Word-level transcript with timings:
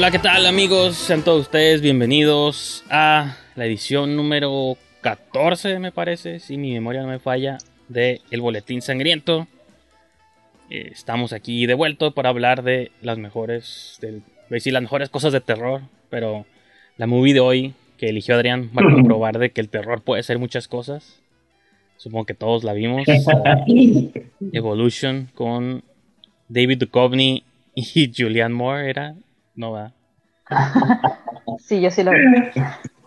Hola, 0.00 0.10
¿qué 0.10 0.18
tal 0.18 0.46
amigos? 0.46 0.96
Sean 0.96 1.22
todos 1.22 1.42
ustedes 1.42 1.82
bienvenidos 1.82 2.84
a 2.88 3.36
la 3.54 3.66
edición 3.66 4.16
número 4.16 4.78
14, 5.02 5.78
me 5.78 5.92
parece, 5.92 6.40
si 6.40 6.56
mi 6.56 6.72
memoria 6.72 7.02
no 7.02 7.08
me 7.08 7.18
falla, 7.18 7.58
de 7.88 8.22
El 8.30 8.40
Boletín 8.40 8.80
Sangriento. 8.80 9.46
Eh, 10.70 10.88
estamos 10.90 11.34
aquí 11.34 11.66
de 11.66 11.74
vuelta 11.74 12.12
para 12.12 12.30
hablar 12.30 12.62
de 12.62 12.92
las 13.02 13.18
mejores, 13.18 13.98
del, 14.00 14.22
decir, 14.48 14.72
las 14.72 14.80
mejores 14.80 15.10
cosas 15.10 15.34
de 15.34 15.42
terror, 15.42 15.82
pero 16.08 16.46
la 16.96 17.06
movie 17.06 17.34
de 17.34 17.40
hoy 17.40 17.74
que 17.98 18.08
eligió 18.08 18.36
Adrián 18.36 18.70
va 18.74 18.80
a 18.80 18.90
comprobar 18.94 19.38
de 19.38 19.50
que 19.50 19.60
el 19.60 19.68
terror 19.68 20.00
puede 20.00 20.22
ser 20.22 20.38
muchas 20.38 20.66
cosas. 20.66 21.20
Supongo 21.98 22.24
que 22.24 22.32
todos 22.32 22.64
la 22.64 22.72
vimos. 22.72 23.06
Evolution 24.52 25.28
con 25.34 25.84
David 26.48 26.78
Duchovny 26.78 27.44
y 27.74 28.10
Julianne 28.16 28.54
Moore 28.54 28.88
era, 28.88 29.14
no 29.60 29.72
va. 29.72 29.92
Sí, 31.58 31.80
yo 31.80 31.90
sí 31.90 32.02
lo 32.02 32.10
vi. 32.12 32.18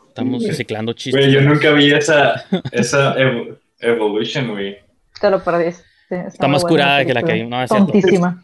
Estamos 0.07 0.45
reciclando 0.45 0.93
chistes. 0.93 1.25
Güey, 1.25 1.33
yo 1.33 1.41
nunca 1.41 1.71
vi 1.71 1.91
esa, 1.91 2.45
esa 2.71 3.15
ev- 3.17 3.57
Evolution, 3.79 4.51
güey. 4.51 4.77
Te 5.19 5.29
lo 5.29 5.43
perdiste. 5.43 5.83
Está 6.09 6.47
más 6.47 6.63
curada 6.63 7.03
que 7.03 7.13
la 7.13 7.23
que 7.23 7.43
no, 7.43 7.61
es. 7.63 7.69
Tontísima. 7.69 8.43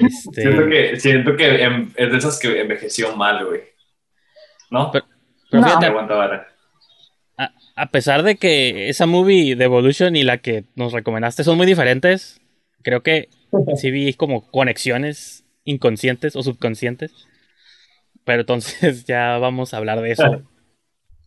Este, 0.00 0.42
Siento 0.42 0.68
que, 0.68 1.00
siento 1.00 1.36
que 1.36 1.62
em- 1.64 1.92
es 1.96 2.12
de 2.12 2.18
esas 2.18 2.38
que 2.38 2.60
envejeció 2.60 3.16
mal, 3.16 3.44
güey. 3.46 3.60
¿No? 4.70 4.90
Pero- 4.92 5.06
pero 5.50 5.62
No. 5.62 5.68
fíjate, 5.68 5.90
vara. 5.90 6.48
a, 7.38 7.52
a 7.76 7.86
pesar 7.86 8.22
de 8.22 8.36
que 8.36 8.88
esa 8.88 9.06
movie 9.06 9.56
de 9.56 9.64
Evolution 9.64 10.14
y 10.16 10.22
la 10.24 10.38
que 10.38 10.64
nos 10.76 10.92
recomendaste 10.92 11.42
son 11.44 11.56
muy 11.56 11.66
diferentes, 11.66 12.40
creo 12.82 13.02
que 13.02 13.28
sí 13.76 13.90
vi 13.90 14.14
como 14.14 14.50
conexiones 14.50 15.41
inconscientes 15.64 16.36
o 16.36 16.42
subconscientes. 16.42 17.26
Pero 18.24 18.40
entonces 18.40 19.04
ya 19.06 19.38
vamos 19.38 19.74
a 19.74 19.78
hablar 19.78 20.00
de 20.00 20.12
eso 20.12 20.42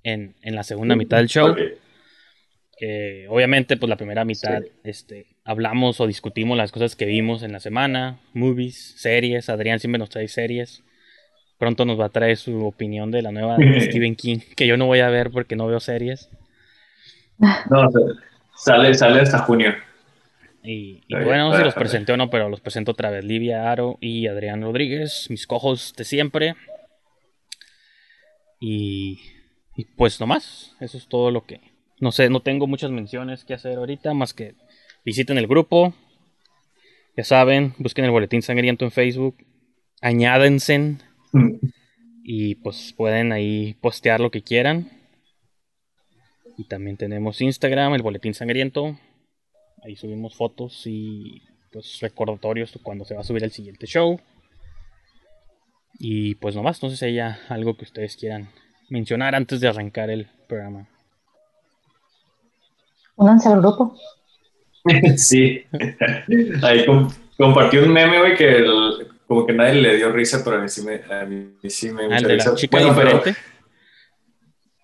en, 0.04 0.36
en 0.42 0.56
la 0.56 0.64
segunda 0.64 0.96
mitad 0.96 1.18
del 1.18 1.28
show. 1.28 1.56
Obviamente 3.30 3.78
pues 3.78 3.90
la 3.90 3.98
primera 3.98 4.26
mitad 4.26 4.62
Sí. 4.62 4.70
este 4.84 5.26
hablamos 5.46 6.02
o 6.02 6.08
discutimos 6.08 6.58
las 6.58 6.72
cosas 6.72 6.96
que 6.96 7.06
vimos 7.06 7.44
en 7.44 7.52
la 7.54 7.60
semana, 7.60 8.20
movies, 8.34 8.96
series, 8.98 9.50
Adrián 9.50 9.80
siempre 9.80 10.00
nos 10.00 10.10
trae 10.10 10.28
series. 10.28 10.84
Pronto 11.58 11.86
nos 11.86 11.98
va 11.98 12.08
a 12.08 12.10
traer 12.10 12.36
su 12.36 12.66
opinión 12.66 13.12
de 13.12 13.22
la 13.22 13.32
nueva 13.32 13.58
de 13.58 13.80
Stephen 13.80 14.16
King, 14.16 14.40
que 14.56 14.68
yo 14.68 14.76
no 14.76 14.88
voy 14.88 15.00
a 15.00 15.10
ver 15.10 15.32
porque 15.32 15.56
no 15.56 15.68
veo 15.68 15.80
series. 15.80 16.30
No, 17.38 17.90
sale, 18.56 18.94
sale 18.94 19.22
hasta 19.22 19.40
junio. 19.40 19.74
Y, 20.66 21.04
bueno, 21.10 21.50
no 21.50 21.52
sé 21.52 21.60
si 21.60 21.64
los 21.64 21.74
presenté 21.74 22.12
o 22.14 22.18
no, 22.18 22.30
pero 22.30 22.50
los 22.50 22.62
presento 22.62 22.92
otra 22.92 23.12
vez. 23.12 23.24
Livia 23.24 23.72
Aro 23.72 23.98
y 24.02 24.28
Adrián 24.28 24.62
Rodríguez, 24.62 25.28
mis 25.30 25.46
cojos 25.46 25.94
de 25.96 26.04
siempre. 26.04 26.56
Y, 28.60 29.20
y 29.76 29.86
pues 29.96 30.20
nomás, 30.20 30.76
eso 30.80 30.98
es 30.98 31.08
todo 31.08 31.32
lo 31.32 31.46
que... 31.46 31.62
No 32.00 32.12
sé, 32.12 32.30
no 32.30 32.42
tengo 32.42 32.68
muchas 32.68 32.92
menciones 32.92 33.46
que 33.46 33.54
hacer 33.54 33.78
ahorita, 33.78 34.14
más 34.14 34.34
que 34.34 34.56
visiten 35.06 35.38
el 35.38 35.48
grupo. 35.48 35.94
Ya 37.16 37.24
saben, 37.24 37.74
busquen 37.78 38.06
el 38.06 38.12
Boletín 38.12 38.42
Sangriento 38.42 38.84
en 38.84 38.92
Facebook. 38.92 39.38
Añádense 40.02 40.98
y 42.24 42.56
pues 42.56 42.94
pueden 42.98 43.32
ahí 43.32 43.76
postear 43.82 44.20
lo 44.20 44.32
que 44.32 44.42
quieran. 44.42 44.92
Y 46.58 46.68
también 46.68 46.98
tenemos 46.98 47.40
Instagram, 47.40 47.94
el 47.94 48.02
Boletín 48.02 48.34
Sangriento. 48.34 48.98
Ahí 49.86 49.96
subimos 49.96 50.36
fotos 50.36 50.82
y 50.86 51.42
pues 51.72 52.00
recordatorios 52.02 52.74
de 52.74 52.80
cuando 52.82 53.06
se 53.06 53.14
va 53.16 53.22
a 53.22 53.24
subir 53.24 53.44
el 53.44 53.52
siguiente 53.52 53.86
show. 53.86 54.20
Y 56.00 56.36
pues 56.36 56.56
nomás, 56.56 56.82
no 56.84 56.90
sé 56.90 56.98
si 56.98 57.06
haya 57.06 57.40
algo 57.50 57.78
que 57.78 57.86
ustedes 57.86 58.18
quieran 58.18 58.50
mencionar 58.90 59.36
antes 59.36 59.60
de 59.62 59.68
arrancar 59.68 60.10
el 60.10 60.28
programa. 60.48 60.88
Únanse 63.16 63.50
al 63.50 63.60
grupo. 63.62 63.96
Sí. 65.18 65.64
Ahí 66.62 66.86
com- 66.86 67.10
compartí 67.38 67.78
un 67.78 67.92
meme, 67.92 68.20
güey, 68.20 68.36
que 68.36 68.58
el- 68.58 69.08
como 69.28 69.44
que 69.48 69.54
nadie 69.54 69.82
le 69.82 69.96
dio 69.98 70.12
risa, 70.12 70.44
pero 70.44 70.58
a 70.58 70.60
mí 70.62 70.70
sí 70.70 70.84
me, 70.84 71.02
a 71.12 71.26
mí 71.26 71.54
sí 71.68 71.92
me 71.92 72.04
dio 72.04 72.12
Ah, 72.12 72.18
el 72.18 72.22
mucha 72.24 72.28
de 72.28 72.38
la 72.38 72.44
risa. 72.44 72.56
chica 72.56 72.78
Bueno, 72.78 72.94
pero 72.96 73.10
diferente. 73.18 73.40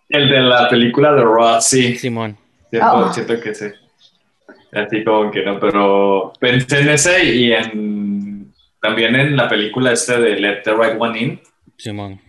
El 0.09 0.27
de 0.29 0.39
la 0.41 0.67
película 0.69 1.13
de 1.13 1.21
Raw, 1.23 1.61
sí. 1.61 1.95
Simón. 1.97 2.35
Siento, 2.71 2.87
Ah. 2.87 3.13
siento 3.13 3.39
que 3.39 3.53
sí. 3.53 3.65
Así 4.71 5.03
como 5.03 5.29
que 5.31 5.43
no, 5.43 5.59
pero 5.59 6.33
pensé 6.39 6.79
en 6.81 6.89
ese 6.89 7.25
y 7.25 7.51
en 7.51 8.53
también 8.81 9.15
en 9.15 9.35
la 9.35 9.47
película 9.47 9.91
esta 9.91 10.19
de 10.19 10.39
Let 10.39 10.61
the 10.63 10.73
Right 10.73 10.95
One 10.99 11.19
In. 11.19 11.41
Simón. 11.77 12.19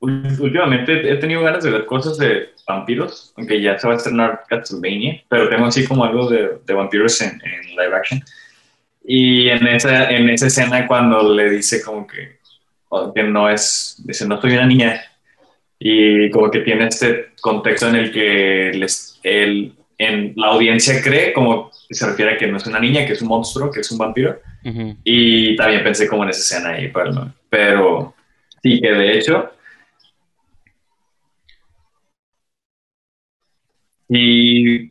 ul- 0.00 0.40
últimamente 0.40 1.12
he 1.12 1.16
tenido 1.16 1.42
ganas 1.42 1.64
de 1.64 1.70
ver 1.70 1.86
cosas 1.86 2.18
de 2.18 2.50
vampiros, 2.66 3.32
aunque 3.36 3.60
ya 3.60 3.78
se 3.78 3.86
va 3.86 3.94
a 3.94 3.96
estrenar 3.96 4.42
Castlevania, 4.48 5.22
pero 5.28 5.48
tengo 5.48 5.66
así 5.66 5.86
como 5.86 6.04
algo 6.04 6.28
de, 6.28 6.58
de 6.64 6.74
vampiros 6.74 7.20
en, 7.22 7.40
en 7.44 7.70
live 7.76 7.94
action. 7.94 8.20
Y 9.04 9.48
en 9.48 9.66
esa, 9.68 10.10
en 10.10 10.28
esa 10.30 10.48
escena 10.48 10.86
cuando 10.86 11.32
le 11.32 11.48
dice 11.50 11.82
como 11.82 12.06
que, 12.06 12.38
o 12.88 13.12
que 13.14 13.22
no 13.22 13.48
es, 13.48 14.02
dice, 14.04 14.26
no 14.26 14.40
soy 14.40 14.52
una 14.54 14.66
niña, 14.66 15.00
y 15.78 16.30
como 16.30 16.50
que 16.50 16.60
tiene 16.60 16.86
este 16.86 17.32
contexto 17.40 17.88
en 17.88 17.96
el 17.96 18.12
que 18.12 18.72
les, 18.74 19.20
el, 19.22 19.74
en 19.98 20.32
la 20.36 20.48
audiencia 20.48 21.02
cree 21.02 21.32
como 21.32 21.70
se 21.72 22.06
refiere 22.06 22.34
a 22.34 22.38
que 22.38 22.46
no 22.46 22.56
es 22.56 22.66
una 22.66 22.80
niña, 22.80 23.06
que 23.06 23.12
es 23.12 23.22
un 23.22 23.28
monstruo, 23.28 23.70
que 23.70 23.80
es 23.80 23.90
un 23.90 23.98
vampiro. 23.98 24.40
Y 25.04 25.54
también 25.56 25.84
pensé 25.84 26.08
como 26.08 26.24
en 26.24 26.30
esa 26.30 26.40
escena 26.56 26.74
ahí, 26.74 26.88
pero, 26.92 27.32
pero 27.48 28.14
sí, 28.62 28.80
que 28.80 28.90
de 28.90 29.18
hecho. 29.18 29.50
Y 34.08 34.90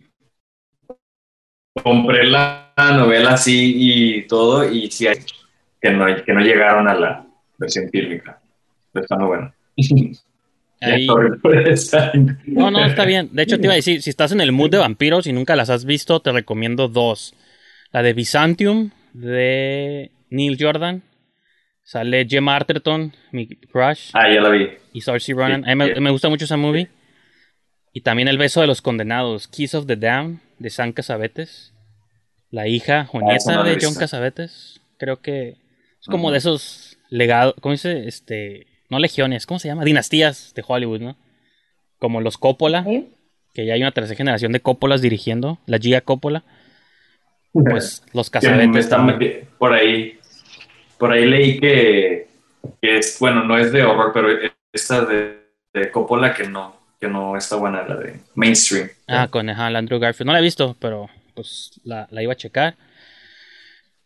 compré 1.84 2.26
la 2.26 2.74
novela 2.78 3.34
así 3.34 3.74
y 3.76 4.28
todo, 4.28 4.70
y 4.70 4.90
sí, 4.92 5.08
hay- 5.08 5.18
que 5.82 5.92
no, 5.92 6.06
que 6.24 6.34
no 6.34 6.42
llegaron 6.42 6.88
a 6.88 6.96
la 6.96 7.26
versión 7.58 7.90
fílmica. 7.90 8.40
Pero 8.92 9.04
está 9.04 9.18
muy 9.18 9.28
bueno. 9.28 9.54
Ahí- 10.82 11.08
esa- 11.66 12.12
No, 12.46 12.70
no, 12.72 12.86
está 12.86 13.06
bien. 13.06 13.30
De 13.32 13.44
hecho, 13.44 13.58
te 13.58 13.64
iba 13.66 13.74
a 13.74 13.78
decir, 13.78 14.02
si 14.02 14.10
estás 14.10 14.32
en 14.32 14.42
el 14.42 14.52
mood 14.52 14.70
de 14.72 14.78
vampiros 14.78 15.26
y 15.28 15.34
nunca 15.34 15.56
las 15.56 15.70
has 15.70 15.86
visto, 15.86 16.20
te 16.22 16.32
recomiendo 16.32 16.88
dos. 16.88 17.34
La 17.92 18.04
de 18.04 18.14
Byzantium, 18.14 18.92
de 19.14 20.12
Neil 20.30 20.58
Jordan. 20.60 21.04
Sale 21.84 22.26
Gemma 22.28 22.56
Arterton, 22.56 23.14
mi 23.32 23.48
crush, 23.48 24.10
Ah, 24.14 24.28
ya 24.34 24.42
la 24.42 24.50
vi. 24.50 24.70
y 24.92 25.02
Saoirse 25.02 25.34
Ronan. 25.34 25.64
Sí, 25.64 25.70
A 25.70 25.76
mí 25.76 25.86
me, 25.86 25.94
sí. 25.94 26.00
me 26.02 26.10
gusta 26.10 26.30
mucho 26.30 26.46
esa 26.46 26.58
movie. 26.58 26.88
Y 27.94 28.02
también 28.02 28.28
El 28.28 28.40
beso 28.40 28.60
de 28.60 28.68
los 28.68 28.82
condenados, 28.82 29.48
Kiss 29.48 29.76
of 29.76 29.86
the 29.86 29.96
Damned, 29.96 30.40
de 30.58 30.70
San 30.72 30.92
Casabetes. 30.94 31.74
La 32.50 32.68
hija 32.68 33.08
o 33.14 33.20
Ah, 33.20 33.22
nieta 33.34 33.64
de 33.64 33.78
John. 33.80 33.94
Casabetes. 33.96 34.82
Creo 34.98 35.22
que 35.22 35.50
es 36.02 36.08
como 36.08 36.32
de 36.32 36.40
esos 36.40 36.98
legados, 37.10 37.54
¿cómo 37.62 37.74
dice? 37.74 38.08
Este, 38.08 38.66
no 38.90 39.00
legiones, 39.00 39.46
¿cómo 39.46 39.60
se 39.60 39.68
llama? 39.68 39.84
Dinastías 39.84 40.54
de 40.56 40.64
Hollywood, 40.66 41.02
¿no? 41.02 41.18
Como 42.00 42.22
los 42.22 42.38
Coppola 42.38 42.84
¿Sí? 42.84 43.10
que 43.54 43.66
ya 43.66 43.74
hay 43.74 43.82
una 43.82 43.92
tercera 43.92 44.18
generación 44.18 44.52
de 44.52 44.60
Coppolas 44.60 45.02
dirigiendo, 45.02 45.60
la 45.66 45.78
Gia 45.78 46.02
Coppola, 46.02 46.44
pues 47.54 48.04
los 48.14 48.32
meti- 48.32 49.46
por 49.58 49.74
ahí 49.74 50.20
por 50.98 51.12
ahí 51.12 51.26
leí 51.26 51.60
que, 51.60 52.28
que 52.82 52.98
es 52.98 53.18
bueno 53.20 53.44
no 53.44 53.58
es 53.58 53.72
de 53.72 53.84
horror 53.84 54.12
pero 54.14 54.28
esta 54.74 55.06
de, 55.06 55.40
de 55.74 55.92
Coppola 55.92 56.34
que 56.34 56.48
no 56.48 56.76
que 57.00 57.08
no 57.08 57.38
está 57.38 57.56
buena 57.56 57.88
la 57.88 57.96
de 57.96 58.20
mainstream 58.36 58.90
Ah, 59.08 59.28
con 59.30 59.50
ajá, 59.50 59.68
el 59.68 59.76
Andrew 59.76 60.00
Garfield. 60.00 60.28
No 60.28 60.34
la 60.34 60.40
he 60.40 60.42
visto, 60.42 60.76
pero 60.80 61.10
pues 61.36 61.80
la, 61.84 62.08
la 62.10 62.24
iba 62.24 62.34
a 62.34 62.38
checar. 62.38 62.76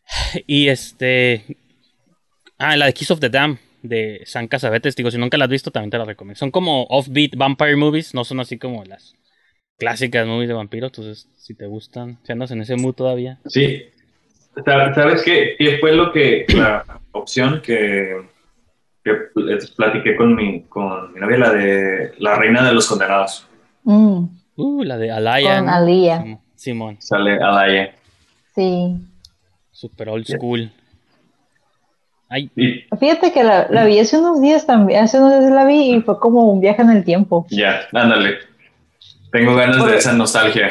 Y 0.47 0.67
este... 0.67 1.45
Ah, 2.57 2.75
la 2.75 2.87
de 2.87 2.93
Kiss 2.93 3.11
of 3.11 3.19
the 3.19 3.29
Dam 3.29 3.57
de 3.81 4.21
San 4.25 4.47
Casabetes. 4.47 4.95
Digo, 4.95 5.11
si 5.11 5.17
nunca 5.17 5.37
la 5.37 5.45
has 5.45 5.51
visto, 5.51 5.71
también 5.71 5.91
te 5.91 5.97
la 5.97 6.05
recomiendo. 6.05 6.37
Son 6.39 6.51
como 6.51 6.83
offbeat 6.89 7.35
vampire 7.35 7.75
movies, 7.75 8.13
no 8.13 8.23
son 8.23 8.39
así 8.39 8.57
como 8.57 8.83
las 8.85 9.15
clásicas 9.77 10.27
movies 10.27 10.49
de 10.49 10.53
vampiros. 10.55 10.91
Entonces, 10.91 11.27
si 11.37 11.53
te 11.55 11.65
gustan, 11.65 12.17
si 12.23 12.31
andas 12.31 12.51
en 12.51 12.61
ese 12.61 12.75
mood 12.75 12.93
todavía. 12.95 13.39
sí 13.45 13.83
Sa- 14.65 14.93
sabes 14.93 15.23
qué, 15.23 15.55
qué 15.57 15.77
fue 15.79 15.93
lo 15.93 16.11
que 16.11 16.45
la 16.49 16.83
opción 17.11 17.61
que 17.61 18.27
que 19.01 19.13
les 19.35 19.71
platiqué 19.71 20.15
con 20.17 20.35
mi 20.35 20.63
con 20.63 21.13
mi 21.13 21.21
novia 21.21 21.37
la 21.37 21.53
de 21.53 22.11
la 22.17 22.35
reina 22.35 22.67
de 22.67 22.73
los 22.73 22.87
condenados 22.87 23.47
Mm, 23.83 24.25
Uh, 24.57 24.83
la 24.83 24.97
de 24.97 25.09
Alaya. 25.09 25.55
con 25.57 25.65
¿no? 25.67 25.71
Alía. 25.73 26.39
Simón, 26.55 26.97
sale 26.99 27.35
Alaya 27.41 27.95
Sí. 28.53 28.97
super 29.71 30.09
old 30.09 30.25
school. 30.25 30.69
Ay, 32.29 32.49
Fíjate 32.99 33.31
que 33.33 33.43
la, 33.43 33.67
la 33.69 33.85
vi 33.85 33.99
hace 33.99 34.17
unos 34.19 34.39
días 34.41 34.65
también. 34.67 35.03
Hace 35.03 35.17
unos 35.19 35.39
días 35.39 35.51
la 35.51 35.65
vi 35.65 35.95
y 35.95 36.01
fue 36.01 36.19
como 36.19 36.43
un 36.51 36.61
viaje 36.61 36.81
en 36.83 36.91
el 36.91 37.03
tiempo. 37.03 37.45
ya 37.49 37.81
ándale 37.93 38.37
tengo 39.31 39.55
ganas 39.55 39.85
de 39.85 39.95
esa 39.97 40.13
nostalgia 40.13 40.69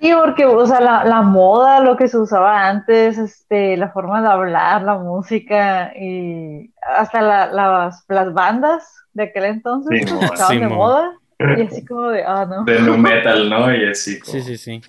Sí, 0.00 0.12
porque, 0.14 0.44
o 0.44 0.64
sea, 0.66 0.80
la, 0.80 1.04
la 1.04 1.22
moda, 1.22 1.80
lo 1.80 1.96
que 1.96 2.06
se 2.08 2.18
usaba 2.18 2.68
antes, 2.68 3.18
este, 3.18 3.76
la 3.76 3.88
forma 3.90 4.22
de 4.22 4.28
hablar, 4.28 4.82
la 4.82 4.96
música 4.96 5.92
y 5.98 6.70
hasta 6.96 7.20
la- 7.20 7.46
las, 7.52 8.04
las 8.08 8.32
bandas 8.32 8.84
de 9.12 9.24
aquel 9.24 9.44
entonces 9.46 9.98
Sí, 9.98 10.04
pues, 10.14 10.22
estaban 10.32 10.54
sí, 10.54 10.58
de 10.60 10.68
mo. 10.68 10.74
moda 10.76 11.12
y 11.56 11.62
así 11.62 11.84
como 11.84 12.08
de, 12.08 12.22
ah, 12.24 12.44
no, 12.48 12.64
De 12.64 12.78
nu 12.80 12.96
metal, 12.96 13.48
¿no? 13.50 13.74
Y 13.74 13.88
así 13.88 14.20
como... 14.20 14.32
Sí, 14.32 14.42
sí, 14.42 14.56
sí. 14.56 14.80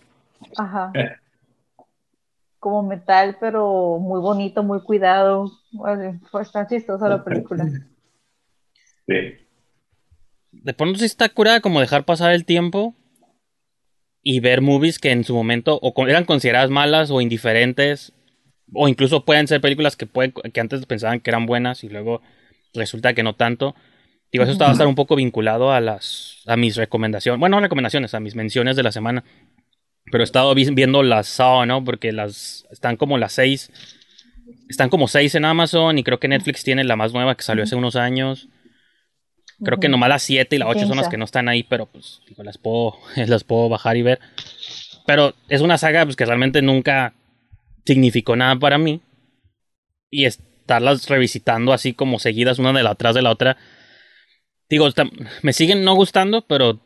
ajá, 0.57 0.91
como 2.59 2.83
metal, 2.83 3.37
pero 3.39 3.97
muy 3.99 4.19
bonito, 4.19 4.63
muy 4.63 4.81
cuidado, 4.81 5.51
Bueno, 5.71 6.19
fue 6.29 6.41
está 6.41 6.67
chistosa 6.67 7.07
la 7.07 7.23
película. 7.23 7.65
Sí. 9.07 9.15
De 10.51 10.73
pronto 10.73 10.99
sí 10.99 11.05
está 11.05 11.29
curada 11.29 11.61
como 11.61 11.79
dejar 11.79 12.05
pasar 12.05 12.31
el 12.33 12.45
tiempo 12.45 12.95
y 14.21 14.39
ver 14.41 14.61
movies 14.61 14.99
que 14.99 15.11
en 15.11 15.23
su 15.23 15.33
momento 15.33 15.79
o 15.81 15.93
eran 16.07 16.25
consideradas 16.25 16.69
malas 16.69 17.11
o 17.11 17.21
indiferentes 17.21 18.13
o 18.73 18.87
incluso 18.87 19.25
pueden 19.25 19.47
ser 19.47 19.61
películas 19.61 19.95
que 19.95 20.05
pueden, 20.05 20.31
que 20.31 20.59
antes 20.59 20.85
pensaban 20.85 21.21
que 21.21 21.29
eran 21.31 21.45
buenas 21.45 21.83
y 21.83 21.89
luego 21.89 22.21
resulta 22.73 23.13
que 23.13 23.23
no 23.23 23.35
tanto. 23.35 23.73
Digo, 24.31 24.43
eso 24.43 24.53
está- 24.53 24.65
va 24.65 24.71
a 24.71 24.73
estar 24.73 24.87
un 24.87 24.95
poco 24.95 25.15
vinculado 25.15 25.71
a 25.71 25.79
las 25.81 26.43
a 26.45 26.55
mis 26.57 26.75
recomendaciones, 26.75 27.39
bueno, 27.39 27.57
no 27.57 27.61
recomendaciones, 27.61 28.13
a 28.13 28.19
mis 28.19 28.35
menciones 28.35 28.75
de 28.75 28.83
la 28.83 28.91
semana. 28.91 29.23
Pero 30.11 30.23
he 30.23 30.25
estado 30.25 30.53
vi- 30.55 30.69
viendo 30.71 31.03
las 31.03 31.27
Saw, 31.27 31.65
¿no? 31.65 31.83
Porque 31.83 32.11
las 32.11 32.65
están 32.71 32.97
como 32.97 33.17
las 33.17 33.33
seis 33.33 33.71
están 34.67 34.89
como 34.89 35.07
seis 35.07 35.33
en 35.35 35.45
Amazon 35.45 35.97
y 35.97 36.03
creo 36.03 36.19
que 36.19 36.27
Netflix 36.27 36.63
tiene 36.63 36.83
la 36.83 36.95
más 36.95 37.11
nueva 37.11 37.35
que 37.35 37.43
salió 37.43 37.63
hace 37.63 37.75
unos 37.75 37.95
años. 37.95 38.47
Creo 39.63 39.79
que 39.79 39.89
nomás 39.89 40.09
las 40.09 40.23
7 40.23 40.55
y 40.55 40.59
las 40.59 40.69
8 40.69 40.87
son 40.87 40.95
las 40.95 41.09
que 41.09 41.17
no 41.17 41.25
están 41.25 41.49
ahí, 41.49 41.63
pero 41.63 41.85
pues 41.85 42.21
digo, 42.27 42.43
las 42.43 42.57
puedo, 42.57 42.97
las 43.15 43.43
puedo 43.43 43.67
bajar 43.67 43.97
y 43.97 44.03
ver. 44.03 44.19
Pero 45.05 45.33
es 45.49 45.61
una 45.61 45.77
saga 45.77 46.05
pues, 46.05 46.15
que 46.15 46.25
realmente 46.25 46.61
nunca 46.61 47.13
significó 47.85 48.35
nada 48.35 48.55
para 48.57 48.77
mí. 48.77 49.01
Y 50.09 50.25
estarlas 50.25 51.09
revisitando 51.09 51.73
así 51.73 51.93
como 51.93 52.19
seguidas 52.19 52.57
una 52.59 52.71
de 52.71 52.83
la 52.83 52.91
atrás 52.91 53.15
de 53.15 53.21
la 53.21 53.31
otra. 53.31 53.57
Digo, 54.69 54.87
me 55.41 55.51
siguen 55.51 55.83
no 55.83 55.93
gustando, 55.95 56.43
pero 56.43 56.79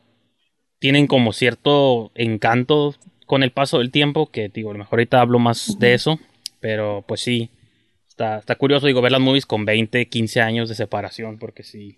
tienen 0.80 1.06
como 1.06 1.32
cierto 1.32 2.12
encanto 2.16 2.96
con 3.26 3.44
el 3.44 3.52
paso 3.52 3.80
del 3.80 3.92
tiempo. 3.92 4.30
Que 4.32 4.50
digo, 4.50 4.70
a 4.70 4.74
lo 4.74 4.80
mejor 4.80 5.00
ahorita 5.00 5.22
hablo 5.22 5.40
más 5.40 5.78
de 5.80 5.94
eso. 5.94 6.20
Pero 6.60 7.04
pues 7.08 7.22
sí, 7.22 7.50
está, 8.08 8.38
está 8.38 8.56
curioso, 8.56 8.88
digo, 8.88 9.02
ver 9.02 9.12
las 9.12 9.22
movies 9.22 9.46
con 9.46 9.66
20, 9.66 10.08
15 10.08 10.42
años 10.42 10.70
de 10.70 10.76
separación, 10.76 11.38
porque 11.38 11.64
sí. 11.64 11.98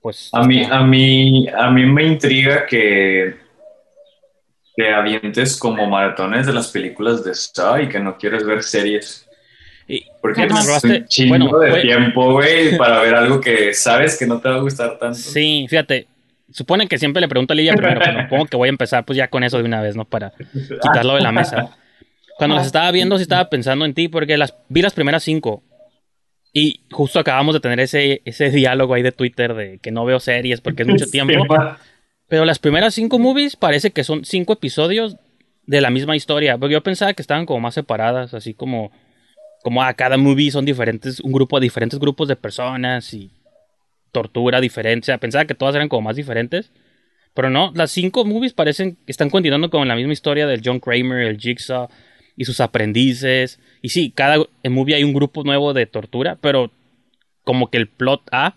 Pues. 0.00 0.28
A 0.32 0.42
mí, 0.44 0.62
a 0.62 0.82
mí, 0.82 1.48
a 1.48 1.70
mí 1.70 1.86
me 1.86 2.04
intriga 2.04 2.66
que 2.66 3.34
te 4.76 4.92
avientes 4.92 5.56
como 5.56 5.88
maratones 5.88 6.46
de 6.46 6.52
las 6.52 6.68
películas 6.68 7.24
de 7.24 7.34
Saw 7.34 7.80
y 7.82 7.88
que 7.88 8.00
no 8.00 8.16
quieres 8.18 8.44
ver 8.44 8.62
series. 8.62 9.28
y- 9.88 10.04
Porque 10.20 10.46
me 10.46 10.60
es 10.60 10.84
un 10.84 11.06
chingo 11.06 11.28
bueno, 11.30 11.58
de 11.58 11.70
fue- 11.70 11.82
tiempo, 11.82 12.32
güey, 12.32 12.76
para 12.76 13.00
ver 13.02 13.14
algo 13.14 13.40
que 13.40 13.72
sabes 13.74 14.18
que 14.18 14.26
no 14.26 14.40
te 14.40 14.48
va 14.48 14.56
a 14.56 14.60
gustar 14.60 14.98
tanto. 14.98 15.18
Sí, 15.18 15.66
fíjate. 15.68 16.06
Supone 16.50 16.88
que 16.88 16.98
siempre 16.98 17.20
le 17.20 17.28
pregunto 17.28 17.52
a 17.52 17.56
Lidia 17.56 17.74
primero, 17.74 18.00
pero 18.04 18.22
supongo 18.22 18.46
que 18.46 18.56
voy 18.56 18.68
a 18.68 18.70
empezar 18.70 19.04
pues 19.04 19.16
ya 19.16 19.28
con 19.28 19.44
eso 19.44 19.58
de 19.58 19.64
una 19.64 19.80
vez, 19.80 19.96
¿no? 19.96 20.04
Para 20.04 20.32
quitarlo 20.82 21.14
de 21.14 21.20
la 21.20 21.32
mesa. 21.32 21.76
Cuando 22.36 22.56
las 22.56 22.66
estaba 22.66 22.90
viendo, 22.90 23.16
sí 23.16 23.22
estaba 23.22 23.48
pensando 23.48 23.84
en 23.84 23.94
ti, 23.94 24.08
porque 24.08 24.36
las 24.36 24.54
vi 24.68 24.82
las 24.82 24.92
primeras 24.92 25.22
cinco. 25.22 25.62
Y 26.52 26.84
justo 26.90 27.18
acabamos 27.18 27.54
de 27.54 27.60
tener 27.60 27.80
ese, 27.80 28.22
ese 28.24 28.50
diálogo 28.50 28.94
ahí 28.94 29.02
de 29.02 29.12
Twitter 29.12 29.54
de 29.54 29.78
que 29.78 29.90
no 29.90 30.04
veo 30.04 30.20
series 30.20 30.60
porque 30.60 30.82
es 30.82 30.88
mucho 30.88 31.06
tiempo. 31.06 31.44
Pero 32.28 32.44
las 32.44 32.58
primeras 32.58 32.94
cinco 32.94 33.18
movies 33.18 33.56
parece 33.56 33.90
que 33.90 34.04
son 34.04 34.24
cinco 34.24 34.52
episodios 34.52 35.16
de 35.66 35.80
la 35.80 35.90
misma 35.90 36.14
historia. 36.14 36.56
Porque 36.58 36.74
yo 36.74 36.82
pensaba 36.82 37.12
que 37.14 37.22
estaban 37.22 37.46
como 37.46 37.60
más 37.60 37.74
separadas, 37.74 38.34
así 38.34 38.54
como, 38.54 38.92
como 39.62 39.82
a 39.82 39.94
cada 39.94 40.16
movie 40.16 40.50
son 40.50 40.64
diferentes, 40.64 41.20
un 41.20 41.32
grupo, 41.32 41.58
diferentes 41.58 41.98
grupos 41.98 42.28
de 42.28 42.36
personas 42.36 43.12
y 43.14 43.32
tortura 44.14 44.60
sea, 45.02 45.18
pensaba 45.18 45.44
que 45.44 45.54
todas 45.54 45.74
eran 45.74 45.90
como 45.90 46.02
más 46.02 46.16
diferentes. 46.16 46.72
Pero 47.34 47.50
no, 47.50 47.72
las 47.74 47.90
cinco 47.90 48.24
movies 48.24 48.52
parecen 48.52 48.96
que 49.04 49.12
están 49.12 49.28
continuando 49.28 49.68
con 49.68 49.86
la 49.88 49.96
misma 49.96 50.12
historia 50.12 50.46
del 50.46 50.62
John 50.64 50.78
Kramer, 50.78 51.26
el 51.26 51.38
Jigsaw 51.38 51.88
y 52.36 52.44
sus 52.44 52.60
aprendices. 52.60 53.58
Y 53.82 53.88
sí, 53.88 54.12
cada 54.14 54.36
movie 54.70 54.94
hay 54.94 55.04
un 55.04 55.12
grupo 55.12 55.42
nuevo 55.42 55.74
de 55.74 55.86
tortura, 55.86 56.38
pero 56.40 56.70
como 57.42 57.70
que 57.70 57.78
el 57.78 57.88
plot 57.88 58.22
A 58.30 58.54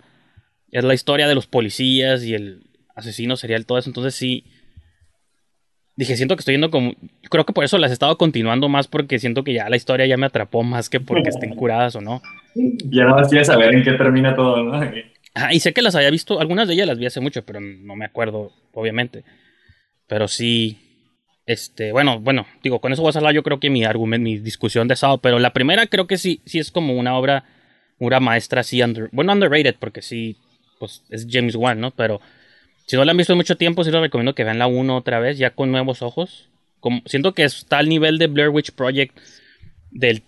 es 0.72 0.84
la 0.84 0.94
historia 0.94 1.28
de 1.28 1.36
los 1.36 1.48
policías 1.48 2.24
y 2.24 2.36
el 2.36 2.62
asesino 2.96 3.36
serial, 3.36 3.66
todo 3.66 3.80
eso. 3.80 3.90
Entonces 3.90 4.14
sí. 4.14 4.46
Dije, 5.96 6.16
siento 6.16 6.36
que 6.36 6.42
estoy 6.42 6.54
yendo 6.54 6.70
como. 6.70 6.94
Creo 7.32 7.46
que 7.46 7.54
por 7.54 7.64
eso 7.64 7.80
las 7.80 7.90
he 7.90 7.94
estado 7.94 8.16
continuando 8.20 8.70
más 8.70 8.88
porque 8.88 9.18
siento 9.18 9.44
que 9.44 9.54
ya 9.54 9.68
la 9.70 9.76
historia 9.76 10.06
ya 10.06 10.18
me 10.18 10.28
atrapó 10.28 10.62
más 10.62 10.90
que 10.90 11.00
porque 11.00 11.30
estén 11.30 11.56
curadas 11.56 11.96
o 11.96 12.02
no. 12.02 12.22
Ya 12.86 13.08
más 13.08 13.30
quieres 13.30 13.48
saber 13.48 13.74
en 13.74 13.84
qué 13.84 13.94
termina 13.94 14.36
todo, 14.36 14.64
¿no? 14.64 14.80
Y 15.52 15.60
sé 15.60 15.74
que 15.74 15.82
las 15.82 15.96
había 15.96 16.10
visto, 16.10 16.40
algunas 16.40 16.68
de 16.68 16.74
ellas 16.74 16.88
las 16.88 16.98
vi 16.98 17.06
hace 17.06 17.20
mucho, 17.20 17.46
pero 17.46 17.60
no 17.60 17.96
me 17.96 18.06
acuerdo, 18.06 18.52
obviamente. 18.74 19.24
Pero 20.08 20.28
sí. 20.28 20.78
Este, 21.46 21.94
bueno, 21.94 22.20
bueno, 22.20 22.46
digo, 22.62 22.82
con 22.82 22.92
eso 22.92 23.02
voy 23.02 23.10
a 23.10 23.14
cerrar 23.14 23.34
yo 23.34 23.42
creo 23.42 23.60
que 23.60 23.70
mi 23.70 23.86
argumento, 23.86 24.26
mi 24.26 24.38
discusión 24.38 24.90
de 24.90 24.98
sábado, 24.98 25.20
pero 25.20 25.40
la 25.40 25.54
primera 25.54 25.88
creo 25.88 26.06
que 26.06 26.18
sí, 26.18 26.42
sí 26.46 26.60
es 26.60 26.72
como 26.72 26.94
una 26.94 27.18
obra, 27.18 27.46
una 28.00 28.20
maestra 28.20 28.62
así, 28.62 28.82
under, 28.82 29.08
bueno, 29.14 29.32
underrated, 29.32 29.76
porque 29.80 30.02
sí, 30.02 30.36
pues 30.78 31.04
es 31.10 31.26
James 31.30 31.56
Wan, 31.56 31.80
¿no? 31.80 31.92
Pero 31.92 32.20
si 32.86 32.98
no 32.98 33.06
la 33.06 33.12
han 33.12 33.18
visto 33.18 33.32
en 33.32 33.38
mucho 33.38 33.56
tiempo, 33.56 33.86
sí 33.86 33.92
les 33.92 34.02
recomiendo 34.02 34.36
que 34.36 34.44
vean 34.44 34.60
la 34.60 34.68
1 34.68 34.98
otra 34.98 35.20
vez, 35.20 35.38
ya 35.38 35.52
con 35.52 35.72
nuevos 35.72 36.02
ojos. 36.02 36.50
Como, 36.82 37.02
siento 37.06 37.34
que 37.34 37.44
está 37.44 37.78
al 37.78 37.88
nivel 37.88 38.18
de 38.18 38.28
Blair 38.28 38.50
Witch 38.50 38.72
Project, 38.72 39.18
del, 39.92 40.24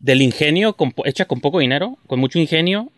del 0.00 0.22
ingenio 0.22 0.76
hecha 1.04 1.26
con 1.26 1.40
poco 1.40 1.60
dinero, 1.60 1.98
con 2.06 2.18
mucho 2.18 2.38
ingenio, 2.38 2.90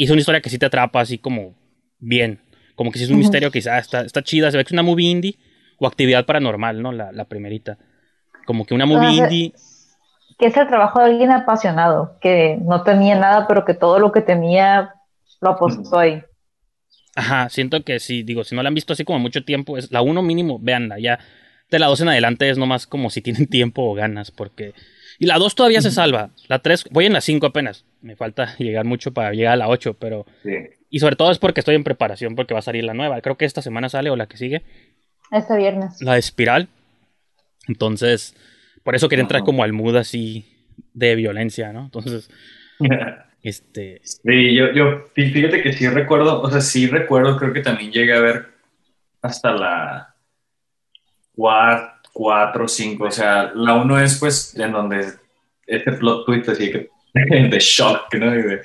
y 0.00 0.04
es 0.04 0.10
una 0.10 0.20
historia 0.20 0.40
que 0.40 0.48
sí 0.48 0.56
te 0.56 0.64
atrapa 0.64 0.98
así 1.02 1.18
como 1.18 1.54
bien. 1.98 2.40
Como 2.74 2.90
que 2.90 2.98
sí 2.98 3.04
es 3.04 3.10
un 3.10 3.18
misterio, 3.18 3.50
quizá 3.50 3.76
está, 3.76 4.00
está 4.00 4.22
chida, 4.22 4.50
se 4.50 4.56
ve 4.56 4.64
que 4.64 4.68
es 4.68 4.72
una 4.72 4.82
movie 4.82 5.10
indie 5.10 5.36
o 5.78 5.86
actividad 5.86 6.24
paranormal, 6.24 6.80
¿no? 6.80 6.90
La, 6.90 7.12
la 7.12 7.26
primerita. 7.26 7.76
Como 8.46 8.64
que 8.64 8.72
una 8.72 8.86
movie 8.86 9.08
Ah, 9.08 9.12
indie. 9.12 9.52
Que 10.38 10.46
es 10.46 10.56
el 10.56 10.68
trabajo 10.68 11.00
de 11.00 11.04
alguien 11.04 11.30
apasionado, 11.30 12.16
que 12.22 12.56
no 12.62 12.82
tenía 12.82 13.14
nada, 13.18 13.46
pero 13.46 13.66
que 13.66 13.74
todo 13.74 13.98
lo 13.98 14.10
que 14.10 14.22
tenía 14.22 14.94
lo 15.42 15.50
apostó 15.50 15.98
ahí. 15.98 16.22
Ajá, 17.14 17.50
siento 17.50 17.84
que 17.84 18.00
sí, 18.00 18.22
digo, 18.22 18.42
si 18.42 18.54
no 18.54 18.62
la 18.62 18.68
han 18.68 18.74
visto 18.74 18.94
así 18.94 19.04
como 19.04 19.18
mucho 19.18 19.44
tiempo, 19.44 19.76
es 19.76 19.92
la 19.92 20.00
uno 20.00 20.22
mínimo, 20.22 20.58
véanla, 20.58 20.98
ya. 20.98 21.18
De 21.70 21.78
la 21.78 21.88
2 21.88 22.00
en 22.00 22.08
adelante 22.08 22.48
es 22.48 22.56
nomás 22.56 22.86
como 22.86 23.10
si 23.10 23.20
tienen 23.20 23.46
tiempo 23.50 23.82
o 23.82 23.92
ganas, 23.92 24.30
porque... 24.30 24.72
Y 25.20 25.26
la 25.26 25.38
2 25.38 25.54
todavía 25.54 25.82
se 25.82 25.90
salva, 25.92 26.30
la 26.48 26.58
3, 26.60 26.86
voy 26.90 27.04
en 27.06 27.12
la 27.12 27.20
5 27.20 27.46
apenas, 27.46 27.84
me 28.00 28.16
falta 28.16 28.56
llegar 28.58 28.84
mucho 28.86 29.12
para 29.12 29.32
llegar 29.32 29.52
a 29.52 29.56
la 29.56 29.68
8, 29.68 29.94
pero... 30.00 30.24
Sí. 30.42 30.50
Y 30.88 30.98
sobre 30.98 31.14
todo 31.14 31.30
es 31.30 31.38
porque 31.38 31.60
estoy 31.60 31.76
en 31.76 31.84
preparación, 31.84 32.34
porque 32.34 32.54
va 32.54 32.60
a 32.60 32.62
salir 32.62 32.82
la 32.84 32.94
nueva, 32.94 33.20
creo 33.20 33.36
que 33.36 33.44
esta 33.44 33.62
semana 33.62 33.88
sale 33.90 34.10
o 34.10 34.16
la 34.16 34.26
que 34.26 34.36
sigue, 34.38 34.62
Este 35.30 35.56
viernes. 35.56 36.00
la 36.00 36.14
de 36.14 36.18
Espiral. 36.18 36.68
Entonces, 37.68 38.34
por 38.82 38.94
eso 38.96 39.08
quería 39.08 39.22
entrar 39.22 39.42
como 39.44 39.62
al 39.62 39.72
mood 39.74 39.96
así 39.96 40.46
de 40.94 41.14
violencia, 41.14 41.72
¿no? 41.72 41.84
Entonces, 41.84 42.30
este... 43.42 44.00
Sí, 44.02 44.54
yo, 44.56 44.72
yo, 44.72 45.04
fí- 45.14 45.30
fíjate 45.32 45.62
que 45.62 45.74
sí 45.74 45.86
recuerdo, 45.86 46.40
o 46.40 46.50
sea, 46.50 46.60
sí 46.62 46.86
recuerdo, 46.86 47.36
creo 47.36 47.52
que 47.52 47.60
también 47.60 47.92
llegué 47.92 48.14
a 48.14 48.20
ver 48.20 48.46
hasta 49.22 49.52
la 49.52 50.14
4, 52.12 52.68
5, 52.68 53.04
o 53.04 53.10
sea, 53.10 53.52
la 53.54 53.74
1 53.74 54.00
es 54.00 54.18
pues 54.18 54.54
en 54.56 54.72
donde 54.72 55.06
este 55.66 55.92
plot 55.92 56.26
twist 56.26 56.48
así 56.48 56.70
que 56.70 56.88
de 57.14 57.58
shock, 57.60 58.12
¿no? 58.14 58.34
Y, 58.34 58.42
de- 58.42 58.60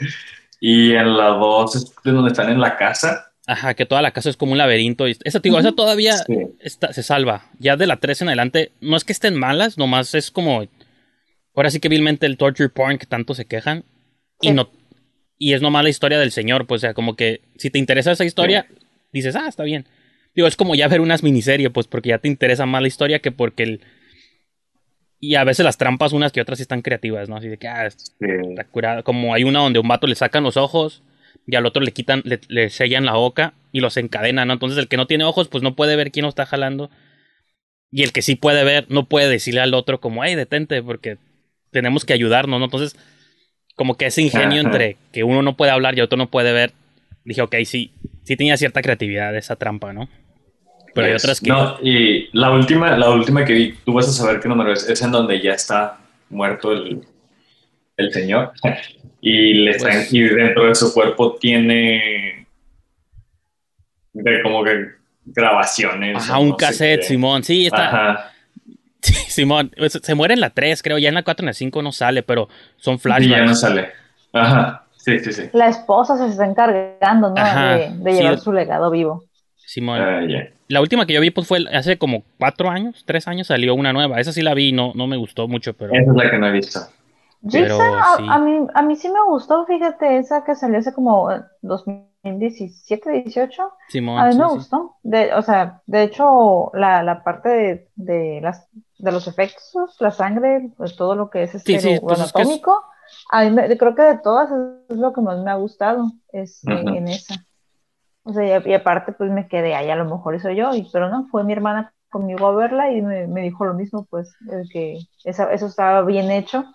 y 0.59 0.91
en 0.93 1.15
la 1.17 1.27
2 1.29 1.75
es 1.75 1.93
de 2.03 2.11
donde 2.11 2.31
están 2.31 2.49
en 2.49 2.59
la 2.59 2.77
casa. 2.77 3.31
Ajá, 3.47 3.75
que 3.75 3.85
toda 3.85 4.01
la 4.01 4.11
casa 4.11 4.29
es 4.29 4.37
como 4.37 4.53
un 4.53 4.57
laberinto. 4.57 5.07
Y 5.07 5.15
esa, 5.23 5.39
digo, 5.39 5.59
esa 5.59 5.71
todavía 5.73 6.13
Sí. 6.17 6.35
está- 6.59 6.93
se 6.93 7.03
salva. 7.03 7.45
Ya 7.59 7.75
de 7.77 7.85
la 7.85 7.97
3 7.97 8.21
en 8.23 8.29
adelante, 8.29 8.71
no 8.81 8.97
es 8.97 9.03
que 9.03 9.13
estén 9.13 9.35
malas, 9.35 9.77
nomás 9.77 10.15
es 10.15 10.31
como. 10.31 10.65
Ahora 11.55 11.69
sí 11.69 11.79
que 11.79 11.87
vilmente 11.89 12.25
el 12.25 12.37
torture 12.37 12.69
porn 12.69 12.97
que 12.97 13.05
tanto 13.05 13.33
se 13.35 13.45
quejan. 13.45 13.83
Y 14.41 14.47
Sí. 14.47 14.53
no. 14.53 14.69
Y 15.37 15.53
es 15.53 15.61
nomás 15.61 15.83
la 15.83 15.89
historia 15.89 16.17
del 16.17 16.31
señor, 16.31 16.65
pues, 16.65 16.79
o 16.79 16.81
sea, 16.83 16.93
como 16.93 17.15
que 17.15 17.41
si 17.57 17.69
te 17.69 17.77
interesa 17.77 18.11
esa 18.13 18.25
historia, 18.25 18.65
dices, 19.11 19.35
ah, 19.35 19.47
está 19.47 19.63
bien. 19.63 19.85
Digo, 20.35 20.47
es 20.47 20.55
como 20.55 20.75
ya 20.75 20.87
ver 20.87 21.01
unas 21.01 21.23
miniseries, 21.23 21.69
pues, 21.71 21.87
porque 21.87 22.09
ya 22.09 22.17
te 22.17 22.27
interesa 22.27 22.65
más 22.65 22.81
la 22.81 22.87
historia 22.87 23.19
que 23.19 23.31
porque 23.31 23.63
el. 23.63 23.81
Y 25.19 25.35
a 25.35 25.43
veces 25.43 25.63
las 25.63 25.77
trampas, 25.77 26.11
unas 26.11 26.31
que 26.31 26.41
otras 26.41 26.59
sí 26.59 26.63
están 26.63 26.81
creativas, 26.81 27.29
¿no? 27.29 27.37
Así 27.37 27.47
de 27.47 27.57
que, 27.57 27.67
ah, 27.67 27.87
está 27.87 28.63
curada. 28.65 29.01
Como 29.01 29.33
hay 29.33 29.43
una 29.43 29.59
donde 29.59 29.79
un 29.79 29.87
vato 29.87 30.07
le 30.07 30.15
sacan 30.15 30.43
los 30.43 30.57
ojos 30.57 31.03
y 31.47 31.55
al 31.55 31.65
otro 31.65 31.81
le 31.81 31.93
quitan, 31.93 32.21
le, 32.25 32.41
le 32.49 32.69
sellan 32.69 33.05
la 33.05 33.13
boca 33.13 33.53
y 33.71 33.79
los 33.79 33.97
encadenan, 33.97 34.47
¿no? 34.47 34.53
Entonces 34.53 34.77
el 34.77 34.87
que 34.87 34.97
no 34.97 35.07
tiene 35.07 35.23
ojos, 35.23 35.47
pues 35.47 35.63
no 35.63 35.75
puede 35.75 35.95
ver 35.95 36.11
quién 36.11 36.23
lo 36.23 36.29
está 36.29 36.45
jalando. 36.45 36.91
Y 37.91 38.03
el 38.03 38.11
que 38.11 38.21
sí 38.21 38.35
puede 38.35 38.63
ver, 38.65 38.85
no 38.89 39.07
puede 39.07 39.29
decirle 39.29 39.61
al 39.61 39.73
otro 39.73 40.01
como, 40.01 40.23
hey, 40.25 40.35
detente, 40.35 40.83
porque 40.83 41.17
tenemos 41.71 42.03
que 42.03 42.13
ayudarnos, 42.13 42.59
¿no? 42.59 42.65
Entonces, 42.65 42.97
como 43.75 43.95
que 43.95 44.07
ese 44.07 44.21
ingenio 44.21 44.59
Ajá. 44.59 44.67
entre 44.67 44.97
que 45.13 45.23
uno 45.23 45.41
no 45.41 45.55
puede 45.55 45.71
hablar 45.71 45.97
y 45.97 46.01
otro 46.01 46.17
no 46.17 46.29
puede 46.29 46.51
ver, 46.51 46.73
dije, 47.23 47.41
ok, 47.41 47.55
sí, 47.63 47.93
sí 48.23 48.35
tenía 48.35 48.57
cierta 48.57 48.81
creatividad 48.81 49.35
esa 49.35 49.55
trampa, 49.55 49.93
¿no? 49.93 50.09
Pero 50.95 51.07
hay 51.07 51.13
otras 51.13 51.39
que. 51.39 51.49
No, 51.49 51.77
y 51.83 52.29
la 52.37 52.49
última, 52.51 52.97
la 52.97 53.09
última 53.11 53.45
que 53.45 53.53
vi, 53.53 53.73
tú 53.85 53.93
vas 53.93 54.07
a 54.07 54.11
saber 54.11 54.39
qué 54.39 54.47
número 54.49 54.71
es, 54.73 54.89
es 54.89 55.01
en 55.01 55.11
donde 55.11 55.39
ya 55.41 55.51
está 55.51 55.97
muerto 56.29 56.71
el, 56.71 57.01
el 57.97 58.11
señor. 58.13 58.53
Y, 59.21 59.53
le 59.55 59.71
están- 59.71 59.91
Pues- 59.91 60.13
y 60.13 60.21
dentro 60.21 60.65
de 60.67 60.75
su 60.75 60.93
cuerpo 60.93 61.35
tiene 61.39 62.47
de 64.13 64.41
como 64.41 64.63
que 64.63 64.85
grabaciones. 65.25 66.17
Ajá, 66.17 66.39
un 66.39 66.49
no 66.49 66.57
cassette. 66.57 67.03
Simón. 67.03 67.43
Sí, 67.43 67.65
está. 67.65 67.87
Ajá. 67.87 68.31
Sí, 69.01 69.13
Simón. 69.27 69.71
pues, 69.77 69.99
Se 70.01 70.15
muere 70.15 70.33
en 70.33 70.39
la 70.39 70.49
3, 70.51 70.81
creo. 70.81 70.97
Ya 70.97 71.09
en 71.09 71.15
la 71.15 71.23
4, 71.23 71.43
en 71.43 71.47
la 71.47 71.53
5 71.53 71.81
no 71.81 71.91
sale, 71.91 72.23
pero 72.23 72.47
son 72.77 72.95
Y 72.95 72.97
ya 73.27 73.43
no 73.45 73.53
flashbacks. 73.55 73.59
sale. 73.59 73.89
Ajá. 74.33 74.85
Sí, 74.97 75.19
sí, 75.19 75.31
sí. 75.33 75.43
La 75.53 75.67
esposa 75.69 76.17
se 76.17 76.27
está 76.27 76.45
encargando, 76.45 77.29
¿no? 77.29 77.35
Ajá, 77.37 77.75
de, 77.77 77.89
de 77.97 78.11
sí. 78.13 78.17
llevar 78.19 78.39
su 78.39 78.51
legado 78.51 78.89
vivo. 78.89 79.25
Simón. 79.65 79.99
Ah, 79.99 80.21
ya. 80.27 80.49
La 80.67 80.81
última 80.81 81.05
que 81.05 81.13
yo 81.13 81.21
vi 81.21 81.31
pues 81.31 81.47
fue 81.47 81.59
hace 81.73 81.97
como 81.97 82.23
4 82.39 82.69
años, 82.69 83.03
3 83.05 83.27
años 83.27 83.47
salió 83.47 83.75
una 83.75 83.93
nueva. 83.93 84.19
Esa 84.19 84.31
sí 84.31 84.41
la 84.41 84.53
vi, 84.53 84.71
no, 84.71 84.93
no 84.95 85.07
me 85.07 85.17
gustó 85.17 85.47
mucho, 85.47 85.73
pero. 85.73 85.93
Esa 85.93 86.11
es 86.11 86.17
la 86.17 86.29
que 86.31 86.37
no 86.39 86.47
he 86.47 86.51
visto. 86.51 86.79
Pero 87.51 87.77
Jigsaw, 87.77 87.95
a, 87.95 88.17
sí. 88.17 88.23
a 88.27 88.39
mí, 88.39 88.67
a 88.73 88.81
mí 88.81 88.95
sí 88.95 89.07
me 89.09 89.23
gustó, 89.27 89.65
fíjate, 89.67 90.17
esa 90.17 90.43
que 90.43 90.55
salió 90.55 90.79
hace 90.79 90.93
como 90.93 91.31
eh, 91.31 91.41
2017, 91.61 93.11
18. 93.23 93.63
Simón. 93.89 94.19
A 94.19 94.25
mí 94.27 94.33
sí, 94.33 94.39
me 94.39 94.49
sí. 94.49 94.55
gustó. 94.55 94.95
De, 95.03 95.33
o 95.33 95.41
sea, 95.43 95.81
de 95.85 96.03
hecho, 96.03 96.71
la, 96.73 97.03
la 97.03 97.23
parte 97.23 97.49
de, 97.49 97.87
de, 97.95 98.39
las, 98.41 98.67
de 98.97 99.11
los 99.11 99.27
efectos, 99.27 99.95
la 99.99 100.09
sangre, 100.11 100.71
pues, 100.77 100.95
todo 100.95 101.15
lo 101.15 101.29
que 101.29 101.43
es 101.43 101.53
este, 101.55 101.79
Sí, 101.79 101.95
sí, 101.95 101.99
pues 102.01 102.19
es 102.19 102.33
que 102.33 102.41
es- 102.41 102.47
anatómico, 102.47 102.83
a 103.31 103.43
mí 103.43 103.51
me- 103.51 103.77
creo 103.77 103.93
que 103.93 104.01
de 104.01 104.17
todas 104.17 104.49
es 104.89 104.97
lo 104.97 105.13
que 105.13 105.21
más 105.21 105.37
me 105.43 105.51
ha 105.51 105.55
gustado 105.55 106.11
este, 106.33 106.73
Ujú. 106.73 106.89
en 106.95 107.07
esa. 107.09 107.35
O 108.25 108.33
sea, 108.33 108.59
y, 108.65 108.69
y 108.71 108.73
aparte, 108.75 109.13
pues 109.13 109.31
me 109.31 109.47
quedé 109.47 109.75
ahí, 109.75 109.89
a 109.91 109.95
lo 109.97 110.05
mejor 110.05 110.39
soy 110.41 110.57
yo, 110.57 110.75
y, 110.75 110.89
pero 110.93 111.09
no, 111.09 111.27
fue 111.31 111.43
mi 111.45 111.53
hermana 111.53 111.93
conmigo 112.09 112.47
a 112.47 112.55
verla 112.55 112.91
y 112.91 113.01
me, 113.01 113.27
me 113.27 113.41
dijo 113.43 113.65
lo 113.65 113.73
mismo, 113.75 114.05
pues, 114.09 114.35
el 114.51 114.69
que 114.69 114.99
esa- 115.23 115.53
eso 115.53 115.67
estaba 115.67 116.03
bien 116.03 116.31
hecho. 116.31 116.65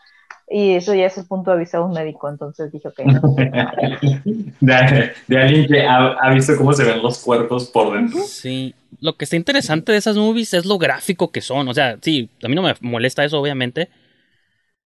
Y 0.49 0.75
eso 0.77 0.95
ya 0.95 1.07
es 1.07 1.19
el 1.19 1.27
punto 1.27 1.53
de 1.53 1.59
vista 1.59 1.79
de 1.79 1.85
un 1.85 1.93
médico, 1.93 2.29
entonces 2.29 2.73
dije, 2.73 2.89
ok, 2.89 3.01
no, 3.13 3.21
De, 4.61 5.13
de 5.29 5.39
alguien 5.39 5.67
que 5.67 5.83
ha, 5.87 6.13
ha 6.21 6.35
visto 6.35 6.57
cómo 6.57 6.73
se 6.73 6.85
ven 6.85 7.03
los 7.03 7.19
cuerpos 7.19 7.71
por 7.71 7.95
dentro. 7.95 8.21
Sí, 8.21 8.75
lo 9.01 9.17
que 9.17 9.25
está 9.25 9.37
interesante 9.37 9.93
de 9.93 9.99
esas 9.99 10.17
movies 10.17 10.53
es 10.55 10.67
lo 10.67 10.79
gráfico 10.79 11.31
que 11.31 11.41
son. 11.41 11.69
O 11.69 11.75
sea, 11.75 11.97
sí, 12.03 12.29
a 12.43 12.49
mí 12.49 12.55
no 12.55 12.63
me 12.63 12.75
molesta 12.81 13.25
eso, 13.25 13.41
obviamente. 13.41 13.89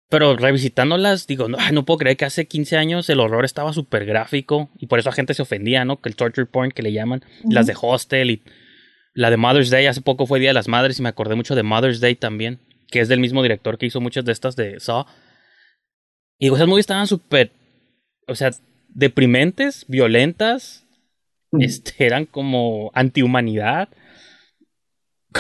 Pero 0.10 0.36
revisitándolas, 0.36 1.26
digo, 1.28 1.48
no, 1.48 1.58
no 1.72 1.86
puedo 1.86 1.98
creer 1.98 2.18
que 2.18 2.26
hace 2.26 2.48
15 2.48 2.78
años 2.78 3.10
el 3.10 3.20
horror 3.20 3.44
estaba 3.44 3.74
súper 3.74 4.06
gráfico. 4.06 4.70
Y 4.78 4.88
por 4.88 5.00
eso 5.00 5.10
la 5.10 5.16
gente 5.16 5.34
se 5.34 5.42
ofendía, 5.42 5.86
¿no? 5.86 6.02
Que 6.02 6.10
el 6.10 6.16
torture 6.16 6.46
porn 6.46 6.72
que 6.72 6.84
le 6.84 6.94
llaman. 6.94 7.24
Las 7.50 7.66
de 7.68 7.76
Hostel 7.80 8.32
y 8.32 8.44
la 9.14 9.30
de 9.30 9.38
Mother's 9.38 9.70
Day. 9.70 9.88
Hace 9.88 10.02
poco 10.02 10.28
fue 10.28 10.40
Día 10.40 10.50
de 10.50 10.54
las 10.54 10.68
Madres 10.68 11.00
y 11.00 11.02
me 11.02 11.10
acordé 11.10 11.36
mucho 11.36 11.56
de 11.56 11.64
Mother's 11.64 12.00
Day 12.00 12.16
también. 12.16 12.60
Que 12.88 13.00
es 13.00 13.08
del 13.08 13.20
mismo 13.20 13.42
director 13.42 13.78
que 13.78 13.88
hizo 13.88 14.00
muchas 14.00 14.26
de 14.26 14.32
estas 14.32 14.56
de 14.56 14.80
Saw. 14.80 15.06
Y 16.38 16.46
digo, 16.46 16.56
esas 16.56 16.68
movies 16.68 16.84
estaban 16.84 17.08
súper, 17.08 17.52
o 18.28 18.36
sea, 18.36 18.52
deprimentes, 18.90 19.86
violentas. 19.88 20.86
Este, 21.60 22.06
eran 22.06 22.26
como 22.26 22.92
antihumanidad. 22.94 23.90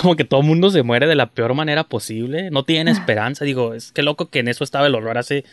Como 0.01 0.15
que 0.15 0.23
todo 0.25 0.41
el 0.41 0.47
mundo 0.47 0.69
se 0.69 0.83
muere 0.83 1.07
de 1.07 1.15
la 1.15 1.27
peor 1.31 1.53
manera 1.53 1.83
posible. 1.85 2.49
No 2.51 2.63
tienen 2.63 2.87
esperanza. 2.89 3.45
Digo, 3.45 3.73
es 3.73 3.91
que 3.91 4.01
loco 4.03 4.29
que 4.29 4.39
en 4.39 4.47
eso 4.47 4.63
estaba 4.63 4.87
el 4.87 4.95
horror 4.95 5.17
hace, 5.17 5.45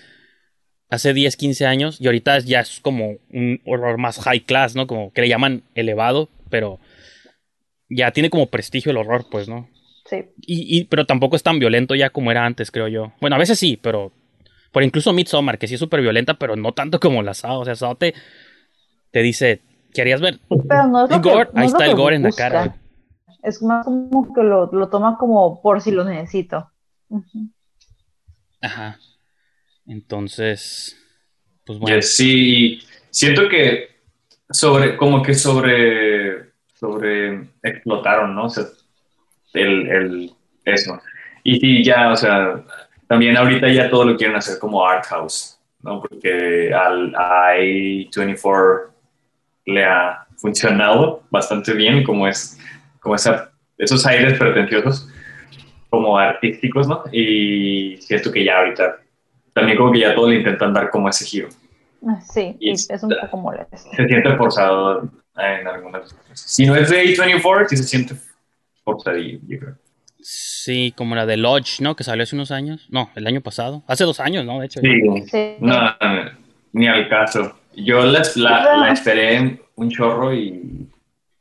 hace 0.91 1.15
10, 1.15 1.37
15 1.37 1.67
años. 1.67 2.01
Y 2.01 2.07
ahorita 2.07 2.39
ya 2.41 2.61
es 2.61 2.81
como 2.81 3.17
un 3.33 3.61
horror 3.65 3.99
más 3.99 4.19
high 4.21 4.41
class, 4.41 4.75
¿no? 4.75 4.87
Como 4.87 5.13
que 5.13 5.21
le 5.23 5.29
llaman 5.29 5.63
elevado, 5.75 6.29
pero 6.51 6.81
ya 7.89 8.11
tiene 8.11 8.31
como 8.31 8.47
prestigio 8.47 8.91
el 8.91 8.97
horror, 8.99 9.27
pues, 9.31 9.49
¿no? 9.49 9.69
sí. 10.07 10.25
Y, 10.41 10.79
y- 10.79 10.85
pero 10.85 11.07
tampoco 11.07 11.37
es 11.37 11.43
tan 11.43 11.59
violento 11.59 11.95
ya 11.95 12.11
como 12.11 12.31
era 12.31 12.45
antes, 12.45 12.71
creo 12.71 12.89
yo. 12.89 13.13
Bueno, 13.21 13.37
a 13.37 13.39
veces 13.39 13.59
sí, 13.59 13.79
pero. 13.81 14.13
Por 14.73 14.83
incluso 14.83 15.13
Midsommar, 15.13 15.59
que 15.59 15.69
sí 15.69 15.75
es 15.75 15.81
súper 15.81 16.01
violenta, 16.01 16.35
pero 16.35 16.57
no 16.57 16.73
tanto 16.73 16.99
como 16.99 17.23
la 17.23 17.35
Saw. 17.35 17.61
O 17.61 17.65
sea, 17.67 17.75
Saw 17.77 17.95
te, 17.95 18.15
te 19.11 19.21
dice, 19.23 19.61
¿querías 19.93 20.21
ver 20.23 20.41
Pero 20.49 20.87
no 20.89 21.05
es 21.05 21.11
lo 21.11 21.21
que- 21.21 21.31
gore? 21.31 21.51
no 21.53 21.61
Ahí 21.61 21.67
es 21.67 21.73
está 21.73 21.85
el 21.85 21.95
gore 21.95 22.17
en 22.17 22.23
la 22.23 22.33
cara. 22.33 22.77
Es 23.43 23.63
más 23.63 23.85
como 23.85 24.33
que 24.33 24.43
lo, 24.43 24.67
lo 24.73 24.89
toma 24.89 25.17
como 25.19 25.61
por 25.61 25.81
si 25.81 25.91
lo 25.91 26.05
necesito. 26.05 26.71
Ajá. 28.61 28.99
Entonces, 29.87 30.97
pues 31.67 31.79
bueno. 31.79 31.97
Yes, 31.97 32.15
sí, 32.15 32.81
siento 33.11 33.49
que 33.49 33.89
sobre, 34.51 34.97
como 34.97 35.23
que 35.23 35.35
sobre, 35.35 36.53
sobre 36.75 37.49
explotaron, 37.63 38.35
¿no? 38.35 38.45
O 38.45 38.49
sea, 38.49 38.65
el, 39.55 39.89
el, 39.89 40.33
eso. 40.65 41.01
Y 41.43 41.59
sí, 41.59 41.85
ya, 41.85 42.13
o 42.13 42.17
sea, 42.17 42.63
también 43.09 43.37
ahorita 43.37 43.69
ya 43.69 43.91
todo 43.91 44.05
lo 44.05 44.17
quieren 44.17 44.37
hacer 44.37 44.59
como 44.59 44.87
art 44.87 45.05
house, 45.07 45.59
¿no? 45.81 46.01
Porque 46.01 46.73
al 46.73 47.15
a 47.17 47.55
A24 47.57 48.91
le 49.67 49.85
ha 49.85 50.27
funcionado 50.37 51.23
bastante 51.31 51.73
bien, 51.75 52.05
como 52.05 52.27
es, 52.27 52.59
como 53.03 53.15
esa, 53.17 53.51
esos 53.79 54.07
aires 54.07 54.39
pretenciosos, 54.39 55.09
como 55.91 56.17
artísticos, 56.19 56.89
¿no? 56.89 57.03
Y 57.13 57.97
siento 58.01 58.33
que 58.33 58.45
ya 58.45 58.59
ahorita, 58.59 58.97
también 59.53 59.77
como 59.77 59.93
que 59.93 60.01
ya 60.01 60.15
todo 60.15 60.29
le 60.31 60.37
intentan 60.37 60.73
dar 60.73 60.89
como 60.91 61.09
ese 61.09 61.25
giro 61.27 61.49
Ah, 62.09 62.19
Sí, 62.21 62.57
Y 62.59 62.71
es 62.73 62.89
un 63.03 63.13
poco 63.21 63.37
molesto. 63.37 63.77
se 63.77 64.07
siente 64.09 64.35
forzado 64.37 65.03
en 65.37 65.67
algunas 65.69 66.13
cosas. 66.13 66.41
Si 66.41 66.67
no 66.67 66.75
es 66.75 66.91
de 66.91 67.05
A24, 67.05 67.67
sí 67.69 67.77
se 67.77 67.85
siente 67.85 68.15
forzadillo, 68.85 69.39
yo 69.47 69.59
creo. 69.59 69.75
Sí, 70.25 70.95
como 70.97 71.15
la 71.17 71.27
de 71.27 71.37
Lodge, 71.37 71.81
¿no? 71.81 71.95
Que 71.97 72.05
salió 72.05 72.23
hace 72.23 72.37
unos 72.37 72.51
años. 72.53 72.87
No, 72.91 73.11
el 73.17 73.27
año 73.27 73.41
pasado. 73.41 73.83
Hace 73.89 74.05
dos 74.05 74.21
años, 74.21 74.45
¿no? 74.45 74.61
De 74.61 74.67
hecho. 74.67 74.81
Sí, 74.81 74.89
Sí. 75.29 75.57
no, 75.61 75.75
ni 76.73 76.87
al 76.87 77.09
caso. 77.09 77.57
Yo 77.75 78.05
la, 78.05 78.23
la, 78.37 78.77
la 78.79 78.89
esperé 78.93 79.61
un 79.77 79.91
chorro 79.91 80.33
y 80.35 80.89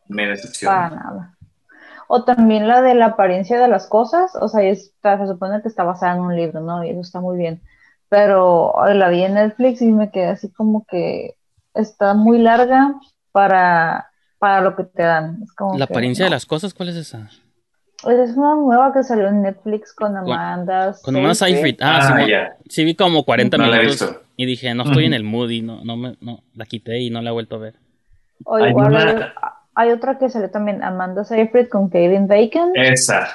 me 0.08 0.24
Para 0.24 0.30
decepcionó. 0.32 0.74
nada. 0.96 1.38
O 2.14 2.26
también 2.26 2.68
la 2.68 2.82
de 2.82 2.94
la 2.94 3.06
apariencia 3.06 3.58
de 3.58 3.70
las 3.70 3.88
cosas, 3.88 4.36
o 4.36 4.50
sea, 4.50 4.62
está- 4.64 5.18
se 5.18 5.28
supone 5.28 5.62
que 5.62 5.70
está 5.70 5.84
basada 5.86 6.16
en 6.16 6.22
un 6.22 6.36
libro, 6.36 6.60
¿no? 6.60 6.84
Y 6.84 6.90
eso 6.90 7.00
está 7.00 7.22
muy 7.22 7.38
bien. 7.38 7.62
Pero 8.10 8.78
ay, 8.84 8.98
la 8.98 9.08
vi 9.08 9.24
en 9.24 9.36
Netflix 9.36 9.82
y 9.82 9.86
me 9.92 10.12
quedé 10.12 10.28
así 10.28 10.52
como 10.52 10.86
que 10.86 11.36
está 11.74 12.14
muy 12.14 12.40
larga 12.40 12.96
para, 13.32 14.10
para 14.40 14.60
lo 14.60 14.76
que 14.76 14.84
te 14.84 15.04
dan. 15.04 15.40
Es 15.42 15.54
como 15.54 15.78
La 15.78 15.88
que, 15.88 15.94
apariencia 15.94 16.26
de 16.26 16.32
las 16.32 16.46
cosas, 16.46 16.74
¿cuál 16.74 16.90
es 16.90 16.98
esa? 16.98 17.30
Es 18.04 18.36
una 18.36 18.56
nueva 18.56 18.92
que 18.92 19.04
salió 19.04 19.28
en 19.30 19.44
Netflix 19.44 19.94
con 19.94 20.18
Amanda. 20.18 20.94
Con 21.02 21.16
Amanda 21.16 21.36
Seyfried. 21.36 21.78
Ah, 21.82 22.00
Ah, 22.02 22.26
sí, 22.66 22.70
sí 22.70 22.84
vi 22.84 22.96
como 22.96 23.24
40 23.24 23.58
No 23.58 23.68
minutos 23.68 24.18
y 24.36 24.46
dije, 24.46 24.74
no 24.74 24.84
estoy 24.84 25.06
en 25.06 25.14
el 25.14 25.24
mood 25.24 25.50
y 25.52 25.62
no, 25.62 25.84
no, 25.86 25.96
me, 25.96 26.18
no, 26.20 26.40
la 26.56 26.66
quité 26.66 27.00
y 27.00 27.10
no 27.10 27.22
la 27.22 27.30
he 27.30 27.34
vuelto 27.34 27.56
a 27.56 27.60
ver. 27.60 27.76
O 28.44 28.56
Hay 28.56 28.72
igual 28.72 28.92
una- 28.92 29.34
hay, 29.76 29.92
otra 29.92 30.18
que 30.18 30.30
salió 30.30 30.50
también, 30.50 30.84
Amanda 30.84 31.24
Seyfried 31.24 31.70
con 31.70 31.90
Kevin 31.90 32.28
Bacon. 32.28 32.72
Esa. 32.76 33.28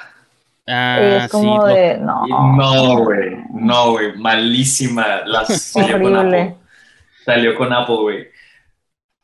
Ah, 0.67 1.21
es 1.23 1.31
como 1.31 1.65
de, 1.65 1.97
no. 1.97 2.27
No, 2.27 3.03
güey. 3.03 3.37
No, 3.53 3.91
güey. 3.91 4.17
Malísima. 4.17 5.21
Salió 5.47 6.01
con. 6.01 6.15
Apple. 6.17 6.55
Salió 7.23 7.55
con 7.55 7.71
Apple, 7.71 7.95
güey. 7.95 8.27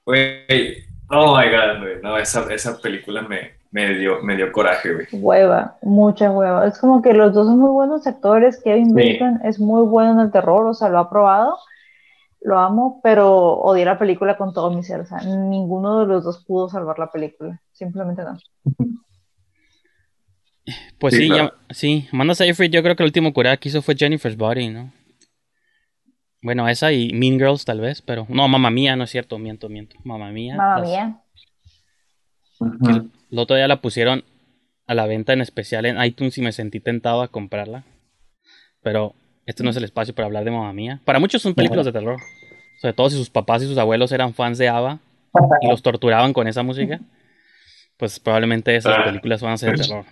Güey. 0.06 0.78
Oh 1.10 1.38
my 1.38 1.46
god, 1.50 1.82
güey. 1.82 2.02
No, 2.02 2.18
esa, 2.18 2.52
esa 2.54 2.80
película 2.80 3.22
me, 3.24 3.52
me, 3.72 3.94
dio, 3.96 4.22
me 4.22 4.38
dio 4.38 4.54
coraje, 4.54 4.94
güey. 4.94 5.08
Hueva, 5.12 5.76
mucha 5.82 6.32
hueva. 6.32 6.66
Es 6.66 6.78
como 6.80 7.02
que 7.02 7.14
los 7.14 7.34
dos 7.34 7.48
son 7.48 7.60
muy 7.60 7.72
buenos 7.72 8.08
actores. 8.08 8.62
Kevin 8.64 8.96
Sí. 8.96 9.14
Bacon 9.20 9.42
es 9.44 9.60
muy 9.60 9.84
bueno 9.84 10.14
en 10.14 10.20
el 10.20 10.32
terror, 10.32 10.66
o 10.66 10.74
sea, 10.74 10.88
lo 10.88 11.00
ha 11.00 11.10
probado. 11.10 11.58
Lo 12.46 12.60
amo, 12.60 13.00
pero 13.02 13.32
odié 13.54 13.86
la 13.86 13.98
película 13.98 14.36
con 14.38 14.54
todo 14.54 14.70
mi 14.72 14.84
ser. 14.84 15.00
O 15.02 15.06
sea, 15.06 15.20
ninguno 15.22 16.00
de 16.02 16.08
los 16.08 16.24
dos 16.26 16.44
pudo 16.46 16.68
salvar 16.70 17.00
la 17.00 17.10
película. 17.12 17.62
Simplemente 17.72 18.24
no. 18.24 18.38
Pues 20.98 21.14
Sí, 21.16 21.24
sí, 21.24 21.28
claro. 21.28 21.52
ya- 21.68 21.74
sí, 21.74 22.08
Amanda 22.14 22.36
Seyfried 22.36 22.72
yo 22.72 22.82
creo 22.84 22.96
que 22.96 23.04
el 23.04 23.08
último 23.08 23.34
cura 23.34 23.58
que 23.58 23.68
hizo 23.68 23.82
fue 23.82 23.96
Jennifer's 23.98 24.38
Body, 24.38 24.70
¿no? 24.70 24.94
Bueno, 26.42 26.68
esa 26.70 26.92
y 26.94 27.12
Mean 27.14 27.38
Girls 27.38 27.66
tal 27.66 27.82
vez, 27.82 28.02
pero 28.02 28.26
no, 28.30 28.48
Mamma 28.48 28.70
Mía, 28.70 28.96
no 28.96 29.04
es 29.04 29.10
cierto, 29.10 29.38
miento, 29.40 29.68
miento. 29.70 29.98
Mamma 30.06 30.32
Mía. 30.32 30.56
Mamma 30.56 30.80
las- 30.80 30.90
mía. 30.90 31.20
El 33.30 33.40
otro 33.40 33.56
día 33.58 33.68
la 33.68 33.82
pusieron 33.82 34.24
a 34.88 34.94
la 34.94 35.06
venta 35.06 35.34
en 35.34 35.42
especial 35.42 35.86
en 35.86 36.02
iTunes 36.02 36.38
y 36.38 36.42
me 36.42 36.52
sentí 36.54 36.80
tentado 36.80 37.22
a 37.22 37.28
comprarla. 37.28 37.84
Pero 38.82 39.16
este 39.46 39.64
no 39.64 39.70
es 39.70 39.78
el 39.78 39.84
espacio 39.84 40.14
para 40.16 40.26
hablar 40.26 40.44
de 40.44 40.52
Mamma 40.52 40.74
Mía. 40.74 41.00
Para 41.06 41.20
muchos 41.20 41.42
son 41.42 41.54
películas 41.54 41.86
de 41.86 41.92
terror. 41.92 42.20
Sobre 42.80 42.94
todo 42.94 43.10
si 43.10 43.18
sus 43.18 43.30
papás 43.30 43.64
y 43.64 43.68
sus 43.68 43.78
abuelos 43.78 44.12
eran 44.12 44.34
fans 44.34 44.58
de 44.58 44.70
ABBA 44.70 45.00
y 45.62 45.68
los 45.68 45.82
torturaban 45.82 46.34
con 46.34 46.48
esa 46.48 46.64
música. 46.64 47.00
Pues 47.98 48.20
probablemente 48.20 48.76
esas 48.76 48.98
películas 49.06 49.42
van 49.42 49.54
a 49.54 49.58
ser 49.58 49.78
de 49.78 49.84
terror. 49.84 50.06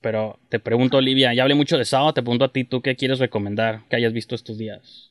Pero 0.00 0.38
te 0.48 0.58
pregunto, 0.58 0.96
Olivia, 0.96 1.34
ya 1.34 1.42
hablé 1.42 1.54
mucho 1.54 1.76
de 1.76 1.84
Saw, 1.84 2.12
te 2.12 2.22
pregunto 2.22 2.44
a 2.44 2.52
ti, 2.52 2.64
¿tú 2.64 2.80
qué 2.80 2.96
quieres 2.96 3.18
recomendar 3.18 3.80
que 3.88 3.96
hayas 3.96 4.12
visto 4.12 4.34
estos 4.34 4.56
días? 4.56 5.10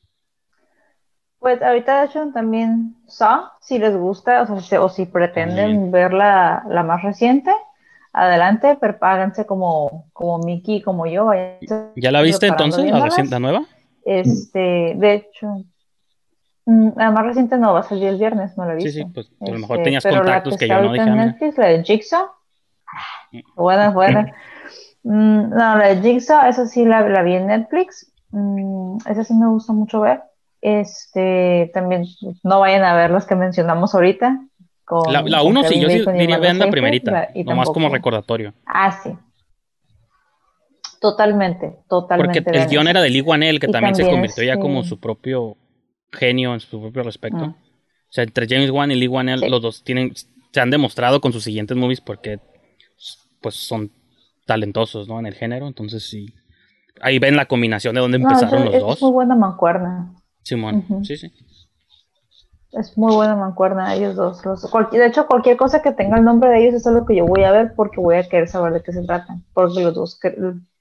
Pues 1.38 1.62
ahorita 1.62 2.00
de 2.00 2.06
hecho 2.06 2.30
también 2.34 2.96
Saw, 3.06 3.44
si 3.60 3.78
les 3.78 3.96
gusta, 3.96 4.42
o 4.42 4.46
sea, 4.46 4.60
si, 4.60 4.76
o 4.76 4.88
si 4.88 5.06
pretenden 5.06 5.56
También. 5.56 5.90
ver 5.90 6.12
la, 6.12 6.64
la 6.68 6.82
más 6.82 7.02
reciente, 7.02 7.50
adelante, 8.12 8.76
prepárense 8.76 9.46
como, 9.46 10.08
como 10.12 10.38
Mickey, 10.38 10.82
como 10.82 11.06
yo. 11.06 11.26
váyanse 11.26 11.92
¿Ya 11.96 12.10
la 12.10 12.22
viste 12.22 12.46
entonces, 12.46 12.90
la, 12.90 13.08
la 13.08 13.38
nueva? 13.38 13.64
Este, 14.04 14.94
de 14.96 15.14
hecho, 15.14 15.64
mm, 16.66 16.90
la 16.96 17.10
más 17.10 17.24
reciente 17.24 17.56
no 17.58 17.74
va 17.74 17.80
a 17.80 17.84
salir 17.84 18.08
el 18.08 18.18
viernes, 18.18 18.56
no 18.56 18.64
la 18.64 18.74
he 18.74 18.80
Sí, 18.80 18.90
sí, 18.90 19.04
pues 19.04 19.30
a 19.40 19.50
lo 19.50 19.58
mejor 19.58 19.76
Este, 19.76 19.84
tenías 19.84 20.02
pero 20.02 20.16
contactos 20.16 20.56
que 20.56 20.64
está 20.64 20.76
yo 20.76 20.86
no 20.86 20.92
dije. 20.92 21.10
Netflix, 21.10 21.58
la 21.58 21.66
de 21.66 21.84
Jigsaw. 21.84 22.26
Buena, 23.54 23.90
buena. 23.94 24.32
Mm, 25.02 25.50
no, 25.50 25.76
la 25.76 25.94
de 25.94 26.02
Jigsaw, 26.02 26.48
esa 26.48 26.66
sí 26.66 26.84
la, 26.84 27.08
la 27.08 27.22
vi 27.22 27.34
en 27.34 27.46
Netflix. 27.46 28.12
Mm, 28.30 28.98
esa 29.06 29.24
sí 29.24 29.34
me 29.34 29.48
gusta 29.48 29.72
mucho 29.72 30.00
ver. 30.00 30.22
Este, 30.60 31.70
también 31.72 32.04
no 32.42 32.60
vayan 32.60 32.84
a 32.84 32.94
ver 32.94 33.10
las 33.10 33.26
que 33.26 33.34
mencionamos 33.34 33.94
ahorita. 33.94 34.40
Con, 34.90 35.12
La, 35.12 35.42
uno 35.44 35.62
sí, 35.62 35.78
yo 35.80 35.88
sí 35.88 36.02
y 36.04 36.18
diría 36.18 36.38
vean 36.38 36.58
la 36.58 36.68
primerita, 36.68 37.10
la- 37.12 37.28
y 37.32 37.44
nomás 37.44 37.70
como 37.70 37.88
recordatorio. 37.88 38.52
Ah, 38.66 38.90
sí. 38.90 39.10
Totalmente, 41.00 41.76
totalmente. 41.88 42.42
Porque 42.42 42.58
el 42.58 42.66
guion 42.68 42.88
era 42.88 43.00
de 43.00 43.08
Lee 43.08 43.20
Wanell, 43.22 43.58
que 43.60 43.68
Y 43.68 43.70
también 43.70 43.94
se 43.94 44.04
convirtió 44.04 44.42
ya 44.44 44.58
como 44.58 44.82
su 44.84 44.98
propio 45.00 45.56
genio 46.12 46.52
en 46.52 46.60
su 46.60 46.80
propio 46.80 47.02
respecto. 47.04 47.38
Mm. 47.46 47.50
O 47.50 48.12
sea, 48.12 48.24
entre 48.24 48.46
James 48.48 48.70
Wan 48.70 48.90
y 48.90 48.96
Lee 48.96 49.06
Wanell, 49.08 49.40
Sí. 49.40 49.48
los 49.48 49.62
dos 49.62 49.82
tienen, 49.84 50.12
se 50.52 50.60
han 50.60 50.70
demostrado 50.70 51.20
con 51.20 51.32
sus 51.32 51.44
siguientes 51.44 51.76
movies 51.76 52.00
porque 52.00 52.40
pues 53.40 53.54
son 53.54 53.92
talentosos, 54.46 55.06
¿no? 55.08 55.18
En 55.20 55.26
el 55.26 55.34
género, 55.34 55.68
entonces 55.68 56.02
sí. 56.02 56.34
Ahí 57.00 57.18
ven 57.18 57.36
la 57.36 57.46
combinación 57.46 57.94
de 57.94 58.00
dónde 58.02 58.18
No, 58.18 58.28
empezaron 58.28 58.58
es, 58.58 58.64
los 58.66 58.74
es 58.74 58.80
dos. 58.82 59.02
muy 59.02 59.12
buena 59.12 59.34
mancuerna. 59.36 60.12
Simón, 60.42 60.84
sí, 61.04 61.16
sí. 61.16 61.32
Es 62.72 62.96
muy 62.96 63.14
buena 63.14 63.34
mancuerna 63.34 63.94
ellos 63.94 64.14
dos. 64.14 64.44
Los- 64.44 64.70
de 64.92 65.06
hecho, 65.06 65.26
cualquier 65.26 65.56
cosa 65.56 65.82
que 65.82 65.92
tenga 65.92 66.16
el 66.16 66.24
nombre 66.24 66.50
de 66.50 66.58
ellos 66.68 66.74
es 66.86 66.92
lo 66.92 67.04
que 67.04 67.16
yo 67.16 67.26
voy 67.26 67.42
a 67.44 67.50
ver 67.52 67.74
porque 67.74 68.00
voy 68.00 68.16
a 68.16 68.28
querer 68.28 68.48
saber 68.48 68.72
de 68.72 68.82
qué 68.82 68.92
se 68.92 69.02
tratan. 69.04 69.44
Porque 69.52 69.82
los 69.82 69.94
dos 69.94 70.18
que- 70.20 70.36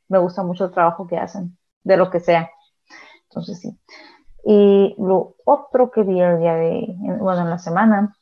me 0.07 0.17
gusta 0.19 0.43
mucho 0.43 0.65
el 0.65 0.71
trabajo 0.71 1.07
que 1.07 1.17
hacen, 1.17 1.57
de 1.83 1.97
lo 1.97 2.09
que 2.11 2.19
sea. 2.19 2.49
Entonces 3.29 3.59
sí. 3.59 3.79
Y 4.45 4.95
lo 4.99 5.35
otro 5.45 5.91
que 5.91 6.03
vi 6.03 6.19
el 6.21 6.39
día 6.39 6.55
de, 6.55 6.79
en- 6.85 7.19
bueno, 7.19 7.41
en 7.41 7.49
la 7.49 7.59
semana, 7.59 8.15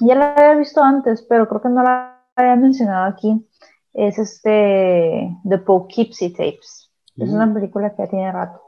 ya 0.00 0.14
la 0.14 0.34
había 0.34 0.54
visto 0.54 0.82
antes, 0.82 1.22
pero 1.28 1.48
creo 1.48 1.60
que 1.62 1.68
no 1.68 1.82
la 1.82 2.22
había 2.36 2.56
mencionado 2.56 3.06
aquí, 3.06 3.46
es 3.94 4.18
este 4.18 5.30
The 5.44 5.58
Poughkeepsie 5.58 6.30
Tapes. 6.30 6.90
Es 7.16 7.30
una 7.30 7.52
película 7.52 7.90
que 7.94 8.04
ya 8.04 8.08
tiene 8.10 8.32
rato. 8.32 8.60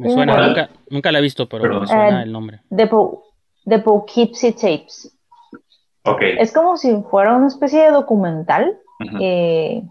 Me 0.00 0.08
suena, 0.10 0.32
¿Cuál? 0.34 0.48
nunca, 0.48 0.68
nunca 0.90 1.12
la 1.12 1.18
he 1.18 1.22
visto, 1.22 1.48
pero 1.48 1.62
Perdón. 1.64 1.80
me 1.82 1.86
suena 1.86 2.20
Eh, 2.20 2.22
el 2.24 2.32
nombre. 2.32 2.60
The, 3.68 3.78
Poughkeepsie 3.78 4.52
Tapes. 4.52 5.16
Ok. 6.04 6.22
Es 6.22 6.52
como 6.52 6.76
si 6.76 6.94
fuera 7.10 7.36
una 7.36 7.46
especie 7.48 7.82
de 7.82 7.90
documental, 7.90 8.78
eh, 9.20 9.82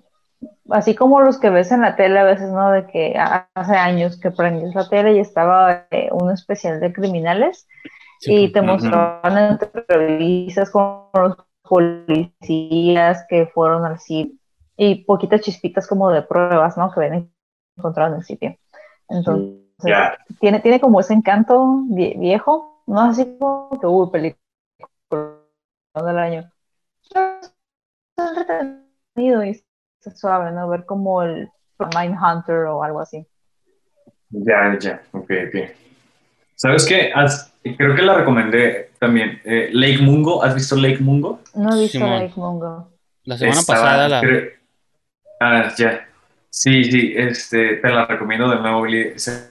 así 0.70 0.96
como 0.96 1.22
los 1.22 1.40
que 1.40 1.50
ves 1.50 1.72
en 1.72 1.82
la 1.82 1.96
tele 1.96 2.20
a 2.20 2.24
veces, 2.24 2.50
¿no? 2.52 2.72
De 2.72 2.88
que 2.88 3.16
ha- 3.18 3.48
hace 3.54 3.76
años 3.76 4.20
que 4.20 4.32
prendías 4.32 4.74
la 4.76 4.88
tele 4.90 5.16
y 5.16 5.20
estaba 5.20 5.88
eh, 5.92 6.10
un 6.12 6.32
especial 6.32 6.80
de 6.80 6.94
criminales 6.94 7.68
Sí, 8.20 8.34
y 8.46 8.52
te 8.52 8.60
Ujú. 8.60 8.68
mostraban 8.68 9.38
entrevistas 9.38 10.70
con 10.72 11.06
los 11.14 11.38
policías 11.64 13.26
que 13.30 13.48
fueron 13.54 13.86
al 13.86 14.00
sitio 14.00 14.36
y 14.78 15.04
poquitas 15.06 15.42
chispitas 15.42 15.88
como 15.88 16.10
de 16.10 16.22
pruebas, 16.22 16.78
¿no? 16.78 16.92
Que 16.92 17.00
habían 17.06 17.32
encontrado 17.78 18.14
en 18.14 18.20
el 18.20 18.26
sitio. 18.26 18.56
Entonces, 19.10 19.60
Tiene, 20.40 20.60
tiene 20.60 20.80
como 20.80 21.00
ese 21.00 21.14
encanto 21.14 21.84
vie- 21.90 22.20
viejo, 22.20 22.84
no 22.88 23.02
así 23.02 23.38
como 23.40 23.70
que, 23.80 23.88
uy, 23.88 24.10
película 24.12 25.38
del 26.06 26.18
año. 26.20 26.52
Es 27.12 27.54
entretenido 28.18 29.44
y 29.44 29.50
es 29.52 29.64
suave, 30.20 30.52
¿no? 30.52 30.68
Ver 30.68 30.86
como 30.86 31.22
el 31.24 31.50
Mindhunter 31.98 32.66
o 32.66 32.84
algo 32.84 33.00
así. 33.00 33.26
Ya, 34.30 34.78
ya. 34.80 35.02
Ok, 35.12 35.32
ok. 35.48 35.72
¿Sabes 36.56 36.86
qué? 36.86 37.12
Has- 37.16 37.54
creo 37.78 37.96
que 37.96 38.02
la 38.02 38.16
recomendé 38.16 38.92
también. 39.00 39.42
Eh, 39.46 39.70
Lake 39.72 40.00
Mungo. 40.02 40.44
¿Has 40.44 40.54
visto 40.56 40.76
Lake 40.76 41.00
Mungo? 41.00 41.40
No 41.56 41.74
he 41.76 41.82
visto 41.82 41.98
Simón. 42.00 42.20
Lake 42.20 42.34
Mungo. 42.36 42.90
La 43.24 43.38
semana 43.38 43.60
Estaba- 43.62 43.80
pasada 43.82 44.10
la... 44.10 44.22
creo- 44.22 44.50
Ah, 45.40 45.72
ya. 45.78 46.06
Sí, 46.52 46.84
sí, 46.86 47.14
este, 47.16 47.76
te 47.78 47.90
la 47.90 48.06
recomiendo 48.06 48.50
de 48.50 48.58
nuevo, 48.60 48.82
Billy. 48.82 49.18
Se- 49.20 49.50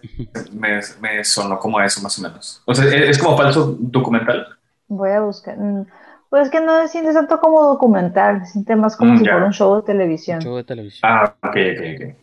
me, 0.53 0.81
me 1.01 1.25
sonó 1.25 1.59
como 1.59 1.79
a 1.79 1.87
eso, 1.87 2.03
más 2.03 2.19
o 2.19 2.23
menos. 2.23 2.63
O 2.67 2.75
sea, 2.75 2.85
es, 2.87 3.11
es 3.11 3.19
como 3.19 3.37
falso 3.37 3.77
documental. 3.79 4.47
Voy 4.89 5.11
a 5.11 5.21
buscar. 5.21 5.57
Mm, 5.59 5.87
Pues 6.29 6.51
que 6.51 6.61
no 6.61 6.83
se 6.83 6.89
siente 6.89 7.13
tanto 7.13 7.41
como 7.41 7.63
documental, 7.65 8.45
se 8.45 8.53
siente 8.53 8.77
más 8.77 8.97
como 8.97 9.15
Mm, 9.15 9.19
si 9.19 9.25
fuera 9.25 9.47
un 9.47 9.53
show 9.53 9.77
de 9.77 9.83
televisión. 9.83 10.41
show 10.43 10.57
de 10.57 10.65
televisión. 10.65 11.11
Ah, 11.11 11.35
ok, 11.43 11.57
ok, 11.57 11.83
ok. 11.95 12.15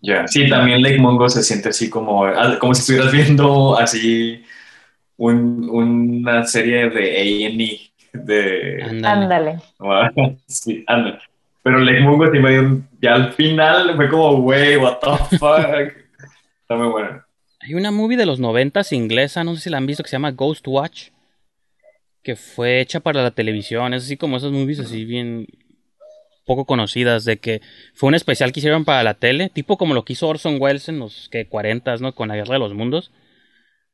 Ya. 0.00 0.26
Sí, 0.26 0.48
también 0.48 0.82
Lake 0.82 0.98
Mungo 0.98 1.28
se 1.28 1.42
siente 1.42 1.68
así 1.68 1.88
como, 1.90 2.24
como 2.60 2.74
si 2.74 2.80
estuvieras 2.80 3.12
viendo 3.12 3.78
así 3.78 4.42
un- 5.16 5.68
una 5.70 6.44
serie 6.46 6.90
de 6.90 7.16
A&E 7.18 7.92
de... 8.12 8.82
Ándale. 8.84 9.24
Ándale. 9.24 9.62
Sí, 10.46 10.84
anda. 10.86 11.20
Pero 11.62 11.78
Lake 11.78 12.00
Mungo 12.00 12.26
sí 12.32 12.38
me 12.38 12.50
dio 12.50 12.60
un- 12.62 12.88
ya 13.00 13.14
al 13.14 13.32
final 13.32 13.94
fue 13.96 14.08
como, 14.08 14.38
wey, 14.40 14.76
what 14.76 14.98
the 14.98 15.36
fuck. 15.38 15.58
Está 16.62 16.74
muy 16.76 16.88
bueno. 16.88 17.22
Hay 17.60 17.74
una 17.74 17.90
movie 17.92 18.16
de 18.16 18.26
los 18.26 18.40
noventas 18.40 18.92
inglesa, 18.92 19.44
no 19.44 19.54
sé 19.54 19.62
si 19.62 19.70
la 19.70 19.76
han 19.78 19.86
visto, 19.86 20.02
que 20.02 20.08
se 20.08 20.14
llama 20.16 20.32
Ghost 20.32 20.66
Watch, 20.66 21.10
que 22.22 22.34
fue 22.36 22.80
hecha 22.80 23.00
para 23.00 23.22
la 23.22 23.30
televisión. 23.30 23.94
Es 23.94 24.04
así 24.04 24.16
como 24.16 24.36
esas 24.36 24.50
movies 24.50 24.80
así 24.80 25.04
bien 25.04 25.46
poco 26.44 26.64
conocidas, 26.64 27.24
de 27.24 27.36
que 27.36 27.60
fue 27.94 28.08
un 28.08 28.16
especial 28.16 28.50
que 28.52 28.58
hicieron 28.58 28.84
para 28.84 29.04
la 29.04 29.14
tele, 29.14 29.48
tipo 29.48 29.78
como 29.78 29.94
lo 29.94 30.04
que 30.04 30.14
hizo 30.14 30.26
Orson 30.26 30.56
Welles 30.60 30.88
en 30.88 30.98
los 30.98 31.28
que 31.30 31.46
40 31.46 31.96
¿no? 31.98 32.14
Con 32.16 32.28
la 32.28 32.34
Guerra 32.36 32.54
de 32.54 32.58
los 32.58 32.74
Mundos, 32.74 33.12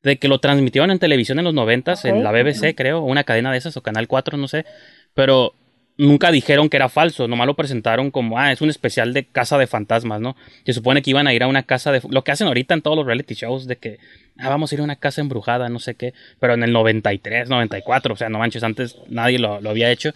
de 0.02 0.16
que 0.18 0.28
lo 0.28 0.38
transmitieron 0.38 0.90
en 0.90 0.98
televisión 0.98 1.38
en 1.38 1.44
los 1.44 1.52
noventas, 1.52 2.06
en 2.06 2.24
la 2.24 2.32
BBC 2.32 2.74
creo, 2.74 3.00
o 3.00 3.04
una 3.04 3.24
cadena 3.24 3.52
de 3.52 3.58
esas, 3.58 3.76
o 3.76 3.82
Canal 3.82 4.08
4, 4.08 4.38
no 4.38 4.48
sé, 4.48 4.64
pero 5.12 5.52
nunca 5.98 6.30
dijeron 6.30 6.68
que 6.68 6.76
era 6.76 6.88
falso, 6.88 7.28
nomás 7.28 7.46
lo 7.46 7.54
presentaron 7.54 8.10
como, 8.10 8.38
ah, 8.38 8.52
es 8.52 8.60
un 8.60 8.70
especial 8.70 9.12
de 9.12 9.26
casa 9.26 9.58
de 9.58 9.66
fantasmas, 9.66 10.20
¿no? 10.20 10.36
Se 10.64 10.72
supone 10.72 11.02
que 11.02 11.10
iban 11.10 11.26
a 11.26 11.34
ir 11.34 11.42
a 11.42 11.48
una 11.48 11.64
casa 11.64 11.92
de... 11.92 12.00
Lo 12.08 12.22
que 12.22 12.32
hacen 12.32 12.46
ahorita 12.46 12.72
en 12.72 12.82
todos 12.82 12.96
los 12.96 13.04
reality 13.04 13.34
shows, 13.34 13.66
de 13.66 13.76
que, 13.76 13.98
ah, 14.38 14.48
vamos 14.48 14.70
a 14.70 14.76
ir 14.76 14.80
a 14.80 14.84
una 14.84 14.96
casa 14.96 15.20
embrujada, 15.20 15.68
no 15.68 15.80
sé 15.80 15.96
qué, 15.96 16.14
pero 16.38 16.54
en 16.54 16.62
el 16.62 16.72
93, 16.72 17.48
94, 17.48 18.14
o 18.14 18.16
sea, 18.16 18.28
no 18.28 18.38
manches, 18.38 18.62
antes 18.62 18.96
nadie 19.08 19.38
lo, 19.38 19.60
lo 19.60 19.70
había 19.70 19.90
hecho. 19.90 20.12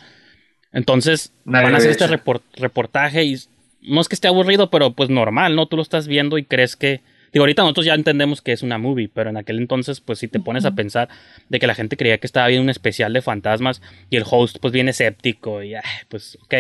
Entonces, 0.73 1.33
Nadie 1.45 1.65
van 1.65 1.75
a 1.75 1.79
hacer 1.79 1.91
este 1.91 2.07
reportaje 2.07 3.25
y 3.25 3.37
no 3.83 4.01
es 4.01 4.09
que 4.09 4.15
esté 4.15 4.29
aburrido, 4.29 4.71
pero 4.71 4.93
pues 4.93 5.11
normal, 5.11 5.57
¿no? 5.57 5.67
Tú 5.67 5.77
lo 5.77 5.83
estás 5.83 6.07
viendo 6.07 6.39
y 6.39 6.45
crees 6.45 6.77
que... 6.77 7.01
Digo, 7.33 7.45
ahorita 7.45 7.63
nosotros 7.63 7.87
ya 7.87 7.95
entendemos 7.95 8.43
que 8.43 8.53
es 8.53 8.63
una 8.63 8.79
movie, 8.79 9.09
pero 9.09 9.31
en 9.31 9.37
aquel 9.39 9.59
entonces, 9.59 10.01
pues 10.01 10.19
si 10.19 10.29
te 10.29 10.39
pones 10.41 10.65
a 10.65 10.73
pensar 10.75 11.09
de 11.49 11.59
que 11.59 11.67
la 11.67 11.75
gente 11.75 11.97
creía 11.97 12.19
que 12.19 12.27
estaba 12.27 12.49
viendo 12.49 12.65
un 12.65 12.71
especial 12.71 13.13
de 13.13 13.23
fantasmas 13.23 13.81
y 14.11 14.17
el 14.17 14.25
host 14.31 14.59
pues 14.61 14.73
viene 14.73 14.91
escéptico 14.91 15.63
y, 15.63 15.75
pues, 16.09 16.39
ok, 16.45 16.55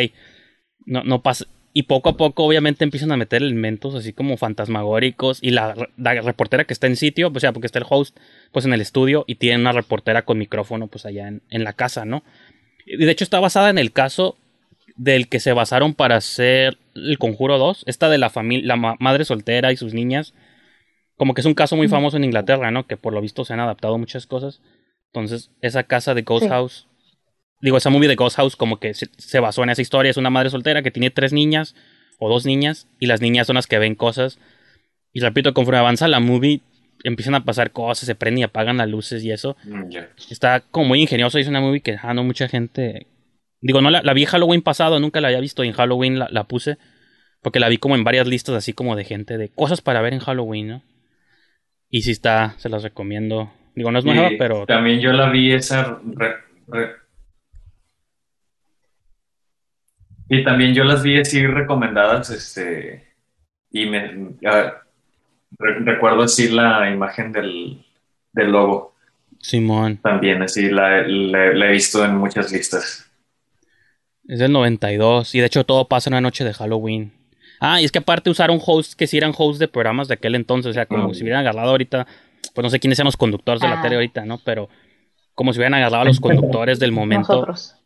no, 0.87 1.03
no 1.05 1.23
pasa... 1.23 1.47
Y 1.75 1.85
poco 1.85 2.11
a 2.11 2.19
poco, 2.19 2.45
obviamente, 2.45 2.85
empiezan 2.85 3.13
a 3.13 3.17
meter 3.17 3.43
elementos 3.43 3.95
así 3.95 4.13
como 4.13 4.37
fantasmagóricos. 4.37 5.39
Y 5.43 5.53
la, 5.53 5.75
la 5.97 6.21
reportera 6.21 6.65
que 6.65 6.75
está 6.75 6.87
en 6.87 6.97
sitio, 6.97 7.33
o 7.35 7.41
sea, 7.41 7.53
porque 7.53 7.65
está 7.65 7.79
el 7.79 7.87
host, 7.89 8.15
pues 8.53 8.67
en 8.67 8.75
el 8.75 8.83
estudio, 8.83 9.25
y 9.27 9.37
tiene 9.37 9.59
una 9.59 9.73
reportera 9.73 10.27
con 10.27 10.37
micrófono, 10.37 10.89
pues 10.89 11.07
allá 11.07 11.29
en, 11.29 11.41
en 11.49 11.65
la 11.65 11.73
casa, 11.73 12.05
¿no? 12.05 12.25
Y 12.85 12.99
de 13.03 13.11
hecho, 13.11 13.25
está 13.25 13.41
basada 13.41 13.71
en 13.71 13.79
el 13.79 13.91
caso 13.91 14.37
del 14.97 15.29
que 15.29 15.41
se 15.41 15.55
basaron 15.55 15.95
para 15.95 16.17
hacer 16.17 16.77
el 16.95 17.17
Conjuro 17.17 17.57
2. 17.57 17.85
Esta 17.87 18.11
de 18.11 18.19
la 18.19 18.29
familia, 18.29 18.67
la 18.67 18.77
ma- 18.77 18.97
madre 19.01 19.25
soltera 19.25 19.73
y 19.73 19.79
sus 19.79 19.95
niñas. 19.95 20.35
Como 21.23 21.35
que 21.35 21.41
es 21.41 21.47
un 21.47 21.55
caso 21.55 21.77
muy 21.77 21.87
famoso 21.87 22.17
en 22.17 22.25
Inglaterra, 22.25 22.73
¿no? 22.73 22.89
Que 22.89 22.97
por 22.97 23.13
lo 23.13 23.21
visto 23.21 23.45
se 23.45 23.53
han 23.53 23.61
adaptado 23.61 23.97
muchas 23.97 24.27
cosas. 24.27 24.61
Entonces, 25.13 25.53
esa 25.61 25.85
casa 25.85 26.15
de 26.15 26.23
Ghost 26.23 26.47
Sí. 26.47 26.49
House 26.49 26.89
digo, 27.61 27.77
esa 27.77 27.91
movie 27.91 28.09
de 28.09 28.17
Ghost 28.17 28.37
House 28.39 28.57
como 28.57 28.81
que 28.81 28.93
se, 28.93 29.07
se 29.17 29.39
basó 29.39 29.63
en 29.63 29.71
esa 29.71 29.81
historia. 29.81 30.11
Es 30.11 30.17
una 30.19 30.31
madre 30.31 30.51
soltera 30.51 30.83
que 30.83 30.91
tiene 30.91 31.11
tres 31.11 31.33
niñas 31.33 31.77
o 32.19 32.29
dos 32.29 32.45
niñas 32.45 32.89
y 32.99 33.07
las 33.07 33.21
niñas 33.21 33.47
son 33.47 33.55
las 33.55 33.69
que 33.69 33.79
ven 33.79 33.95
cosas. 33.95 34.41
Y 35.13 35.21
repito, 35.21 35.55
conforme 35.55 35.79
avanza 35.79 36.09
la 36.09 36.19
movie, 36.19 36.61
empiezan 37.05 37.37
a 37.37 37.45
pasar 37.45 37.71
cosas, 37.71 38.07
se 38.07 38.17
prenden 38.17 38.41
y 38.41 38.43
apagan 38.43 38.79
las 38.79 38.89
luces 38.89 39.23
y 39.23 39.31
eso. 39.31 39.57
Mm. 39.63 39.95
Está 40.29 40.61
como 40.61 40.89
muy 40.89 41.01
ingenioso. 41.01 41.39
y 41.39 41.43
Es 41.43 41.49
una 41.49 41.61
movie 41.61 41.81
que, 41.81 41.97
ah, 42.03 42.13
no, 42.15 42.25
mucha 42.25 42.49
gente... 42.49 43.07
Digo, 43.61 43.81
no 43.81 43.91
la, 43.91 44.03
la 44.03 44.13
vi 44.13 44.25
Halloween 44.25 44.63
pasado, 44.63 44.99
nunca 44.99 45.21
la 45.21 45.29
había 45.29 45.39
visto 45.39 45.63
y 45.63 45.69
en 45.69 45.75
Halloween 45.75 46.19
la, 46.19 46.29
la 46.33 46.45
puse. 46.45 46.79
Porque 47.43 47.61
la 47.61 47.69
vi 47.69 47.79
como 47.79 47.95
en 47.95 48.03
varias 48.03 48.27
listas 48.27 48.57
así 48.57 48.73
como 48.73 48.97
de 48.97 49.05
gente 49.05 49.39
de 49.39 49.49
cosas 49.49 49.81
para 49.81 50.01
ver 50.01 50.15
en 50.15 50.21
Halloween, 50.21 50.69
¿no? 50.69 50.83
Y 51.95 52.01
sí 52.01 52.11
está, 52.13 52.55
se 52.59 52.71
las 52.71 52.83
recomiendo. 52.83 53.53
Digo, 53.75 53.91
no 53.93 53.99
es 53.99 54.05
nueva, 54.07 54.31
pero... 54.39 54.65
También 54.65 54.99
yo 55.01 55.13
la 55.13 55.29
vi 55.29 55.53
esa. 55.53 56.01
re- 56.03 56.37
re- 56.67 56.97
y 60.29 60.43
también 60.43 60.73
yo 60.73 60.85
las 60.85 61.03
vi 61.03 61.21
así 61.21 61.47
recomendadas, 61.47 62.31
este. 62.31 63.07
Y 63.71 63.85
me. 63.87 64.35
re- 64.41 65.79
recuerdo 65.81 66.23
así 66.23 66.49
la 66.49 66.91
imagen 66.91 67.31
del, 67.31 67.85
del 68.33 68.51
logo. 68.51 68.95
Simón. 69.39 69.99
También, 70.03 70.41
así 70.43 70.71
la, 70.71 71.03
la- 71.07 71.53
la 71.53 71.67
he 71.67 71.73
visto 71.73 72.03
en 72.05 72.17
muchas 72.17 72.51
listas. 72.53 73.11
Es 74.27 74.39
del 74.39 74.53
92. 74.53 75.35
Y 75.35 75.41
de 75.41 75.47
hecho 75.47 75.65
todo 75.65 75.89
pasa 75.89 76.09
en 76.09 76.15
una 76.15 76.21
noche 76.23 76.45
de 76.45 76.55
Halloween. 76.55 77.13
Ah, 77.65 77.81
y 77.81 77.85
es 77.85 77.93
que 77.93 77.99
aparte 78.01 78.29
usaron 78.29 78.59
hosts 78.65 78.97
que 78.97 79.07
sí 79.07 79.17
eran 79.17 79.33
hosts 79.37 79.59
de 79.61 79.69
programas 79.69 80.09
de 80.09 80.15
aquel 80.15 80.35
entonces. 80.35 80.71
O 80.71 80.75
sea, 80.75 80.87
como 80.87 81.15
si 81.15 81.23
hubieran 81.23 81.41
agarrado 81.41 81.71
ahorita. 81.71 82.07
Pues 82.55 82.63
no 82.63 82.71
sé 82.71 82.81
quiénes 82.81 82.97
sean 82.97 83.07
los 83.07 83.17
conductores 83.17 83.61
de 83.61 83.69
la 83.69 83.79
Ah. 83.79 83.83
tele 83.83 83.95
ahorita, 83.95 84.25
¿no? 84.25 84.39
Pero 84.45 84.69
como 85.35 85.53
si 85.53 85.59
hubieran 85.59 85.75
agarrado 85.75 86.03
a 86.03 86.05
los 86.07 86.19
conductores 86.21 86.79
del 86.81 86.91
momento. 86.93 87.33
Nosotros. 87.33 87.77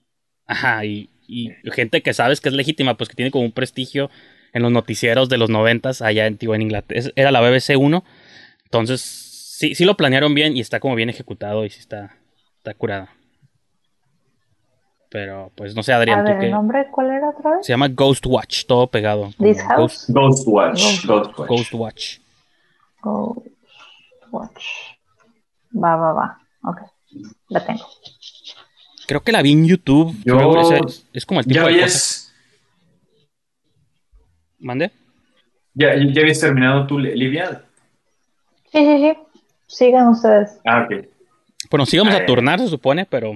Ajá, 0.47 0.85
y, 0.85 1.11
y 1.29 1.51
gente 1.73 2.01
que 2.03 2.15
sabes 2.15 2.41
que 2.41 2.49
es 2.49 2.55
legítima, 2.55 2.97
pues 2.97 3.09
que 3.11 3.17
tiene 3.17 3.31
como 3.31 3.45
un 3.45 3.53
prestigio 3.53 4.11
en 4.53 4.63
los 4.63 4.73
noticieros 4.73 5.29
de 5.29 5.37
los 5.37 5.51
noventas 5.51 6.01
allá 6.01 6.27
en, 6.27 6.39
en 6.41 6.63
Inglaterra. 6.63 7.11
Era 7.15 7.31
la 7.31 7.41
BBC 7.43 7.77
1. 7.77 8.03
Entonces, 8.65 9.01
sí, 9.03 9.75
sí 9.75 9.85
lo 9.85 9.97
planearon 9.97 10.35
bien 10.35 10.57
y 10.57 10.61
está 10.61 10.81
como 10.81 10.95
bien 10.95 11.11
ejecutado 11.11 11.65
y 11.67 11.71
sí 11.71 11.81
está, 11.81 12.17
está 12.57 12.73
curada. 12.75 13.11
Pero, 15.17 15.51
pues 15.55 15.75
no 15.75 15.83
sé, 15.83 15.95
Adrián, 15.95 16.21
A 16.21 16.25
tú 16.25 16.29
ver, 16.33 16.41
qué. 16.41 16.45
¿el 16.47 16.53
nombre 16.53 16.89
cuál 16.91 17.11
era 17.11 17.31
otra 17.31 17.57
vez? 17.57 17.65
Se 17.65 17.73
llama 17.73 17.89
Ghost 17.89 18.27
Watch, 18.27 18.67
todo 18.67 18.87
pegado. 18.87 19.31
This 19.39 19.63
House. 19.63 20.05
Ghost 20.09 20.47
Watch. 20.47 20.79
Ghost- 21.07 21.07
Ghost 21.07 21.39
Watch. 21.39 21.49
Ghost 21.49 21.73
Watch. 21.73 22.19
Ghost 23.01 23.47
Watch. 24.31 24.65
Va, 25.75 25.97
va, 25.97 26.13
va. 26.13 26.39
Ok. 26.65 26.81
La 27.49 27.65
tengo. 27.65 27.87
Creo 29.07 29.23
que 29.23 29.33
la 29.33 29.41
vi 29.41 29.53
en 29.53 29.67
YouTube. 29.67 30.15
Yo- 30.23 30.37
Creo 30.37 30.53
que 30.53 30.87
es, 30.87 31.07
es 31.15 31.25
como 31.25 31.41
el 31.41 31.47
tipo 31.47 31.61
¿Ya 31.63 31.67
de 31.75 31.81
cosas. 31.81 32.35
¿Mande? 34.59 34.91
ya, 35.73 35.95
ya 35.97 36.21
habías 36.21 36.41
terminado 36.41 36.87
tú, 36.87 36.99
Livia? 36.99 37.63
Sí, 38.71 38.85
sí, 38.85 38.99
sí. 38.99 39.13
Sigan 39.67 40.09
ustedes. 40.09 40.61
Ah, 40.67 40.83
ok. 40.91 41.07
Bueno, 41.71 41.87
sí 41.87 41.97
vamos 41.97 42.13
Ah, 42.13 42.19
a 42.19 42.21
ya. 42.21 42.27
turnar, 42.27 42.59
se 42.61 42.69
supone, 42.69 43.07
pero 43.07 43.33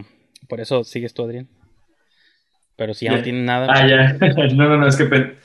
por 0.47 0.61
eso 0.61 0.85
sigues 0.85 1.15
tú, 1.15 1.25
Adrián. 1.25 1.49
Pero 2.81 2.95
si 2.95 3.05
ya 3.05 3.13
no 3.13 3.23
tienen 3.23 3.45
nada. 3.45 3.67
Ah, 3.69 3.87
ya. 3.87 4.17
No, 4.55 4.67
no, 4.71 4.79
no, 4.79 4.87
es 4.87 4.97
que 4.97 5.05
pen- 5.05 5.37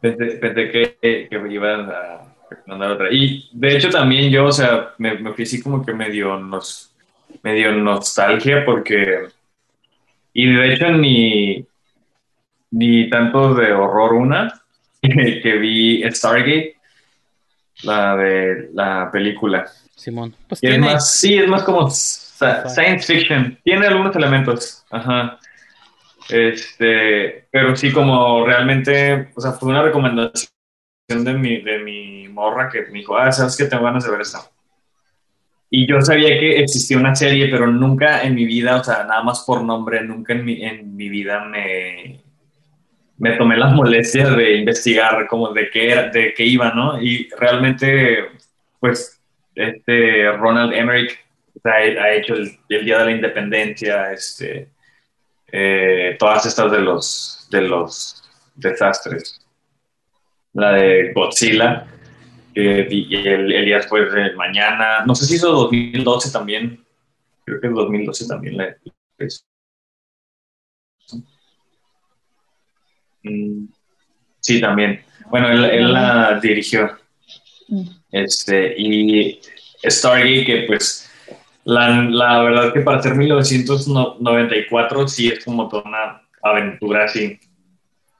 pensé, 0.00 0.36
pensé 0.36 0.70
que, 0.70 1.26
que 1.28 1.38
me 1.40 1.52
iban 1.52 1.90
a 1.90 2.36
mandar 2.66 2.92
otra. 2.92 3.08
Y 3.10 3.50
de 3.52 3.76
hecho 3.76 3.90
también 3.90 4.30
yo, 4.30 4.44
o 4.44 4.52
sea, 4.52 4.94
me, 4.98 5.18
me 5.18 5.32
fui 5.32 5.42
así 5.42 5.60
como 5.60 5.84
que 5.84 5.92
medio, 5.92 6.38
nos, 6.38 6.94
medio 7.42 7.72
nostalgia 7.72 8.64
porque... 8.64 9.26
Y 10.34 10.54
de 10.54 10.72
hecho 10.72 10.92
ni, 10.92 11.66
ni 12.70 13.10
tanto 13.10 13.52
de 13.52 13.72
horror 13.72 14.12
una, 14.12 14.62
que, 15.02 15.40
que 15.42 15.58
vi 15.58 16.04
Stargate, 16.12 16.76
la 17.82 18.16
de 18.16 18.70
la 18.72 19.10
película. 19.10 19.66
Simón. 19.96 20.32
Pues 20.46 20.62
Y 20.62 20.68
es 20.68 20.78
más, 20.78 21.12
sí, 21.12 21.38
es 21.38 21.48
más 21.48 21.64
como 21.64 21.90
science 21.90 23.12
fiction. 23.12 23.58
Tiene 23.64 23.88
algunos 23.88 24.14
elementos. 24.14 24.84
Ajá. 24.92 25.40
Este, 26.28 27.46
pero 27.50 27.76
sí, 27.76 27.92
como 27.92 28.44
realmente, 28.44 29.30
o 29.34 29.40
sea, 29.40 29.52
fue 29.52 29.70
una 29.70 29.82
recomendación 29.82 30.50
de 31.08 31.34
mi, 31.34 31.62
de 31.62 31.78
mi 31.78 32.28
morra 32.28 32.68
que 32.68 32.82
me 32.82 32.98
dijo, 32.98 33.16
ah, 33.16 33.30
sabes 33.30 33.56
que 33.56 33.66
tengo 33.66 33.84
ganas 33.84 34.04
de 34.04 34.10
ver 34.10 34.20
esta. 34.20 34.40
Y 35.70 35.86
yo 35.86 36.00
sabía 36.00 36.38
que 36.38 36.60
existía 36.60 36.98
una 36.98 37.14
serie, 37.14 37.48
pero 37.48 37.66
nunca 37.66 38.22
en 38.22 38.34
mi 38.34 38.44
vida, 38.44 38.76
o 38.76 38.84
sea, 38.84 39.04
nada 39.04 39.22
más 39.22 39.44
por 39.44 39.62
nombre, 39.62 40.02
nunca 40.02 40.32
en 40.32 40.44
mi, 40.44 40.64
en 40.64 40.96
mi 40.96 41.08
vida 41.08 41.44
me, 41.44 42.20
me 43.18 43.32
tomé 43.32 43.56
las 43.56 43.72
molestias 43.74 44.36
de 44.36 44.56
investigar 44.56 45.26
como 45.26 45.52
de 45.52 45.70
qué 45.70 45.90
era, 45.90 46.08
de 46.08 46.34
qué 46.34 46.44
iba, 46.44 46.72
¿no? 46.72 47.00
Y 47.00 47.28
realmente, 47.38 48.26
pues, 48.78 49.20
este 49.54 50.30
Ronald 50.32 50.72
Emmerich 50.72 51.18
o 51.54 51.60
sea, 51.60 51.72
ha 51.72 52.12
hecho 52.12 52.34
el, 52.34 52.58
el 52.68 52.84
Día 52.84 52.98
de 52.98 53.04
la 53.06 53.12
Independencia, 53.12 54.12
este, 54.12 54.68
eh, 55.52 56.16
todas 56.18 56.46
estas 56.46 56.70
de 56.70 56.80
los, 56.80 57.48
de 57.50 57.62
los 57.62 58.22
desastres. 58.54 59.40
La 60.52 60.72
de 60.72 61.12
Godzilla, 61.12 61.86
y 62.54 62.66
el, 63.16 63.52
el 63.52 63.64
día 63.66 63.76
después 63.76 64.10
de 64.12 64.32
mañana, 64.34 65.04
no 65.04 65.14
sé 65.14 65.26
si 65.26 65.34
hizo 65.34 65.52
2012 65.52 66.30
también, 66.30 66.82
creo 67.44 67.60
que 67.60 67.66
es 67.66 67.72
2012 67.74 68.26
también 68.26 68.56
la 68.56 68.76
es. 69.18 69.44
Mm, 73.22 73.66
Sí, 74.40 74.60
también. 74.60 75.02
Bueno, 75.28 75.50
él, 75.50 75.64
él 75.64 75.92
la 75.92 76.38
dirigió. 76.40 76.88
Mm. 77.68 77.82
Este, 78.12 78.74
y 78.78 79.40
Stargate, 79.84 80.44
que 80.44 80.64
pues 80.68 81.05
la, 81.66 82.02
la 82.02 82.42
verdad 82.42 82.72
que 82.72 82.80
para 82.80 83.02
ser 83.02 83.14
1994 83.14 85.08
sí 85.08 85.28
es 85.28 85.44
como 85.44 85.68
toda 85.68 85.82
una 85.84 86.22
aventura 86.42 87.04
así. 87.04 87.38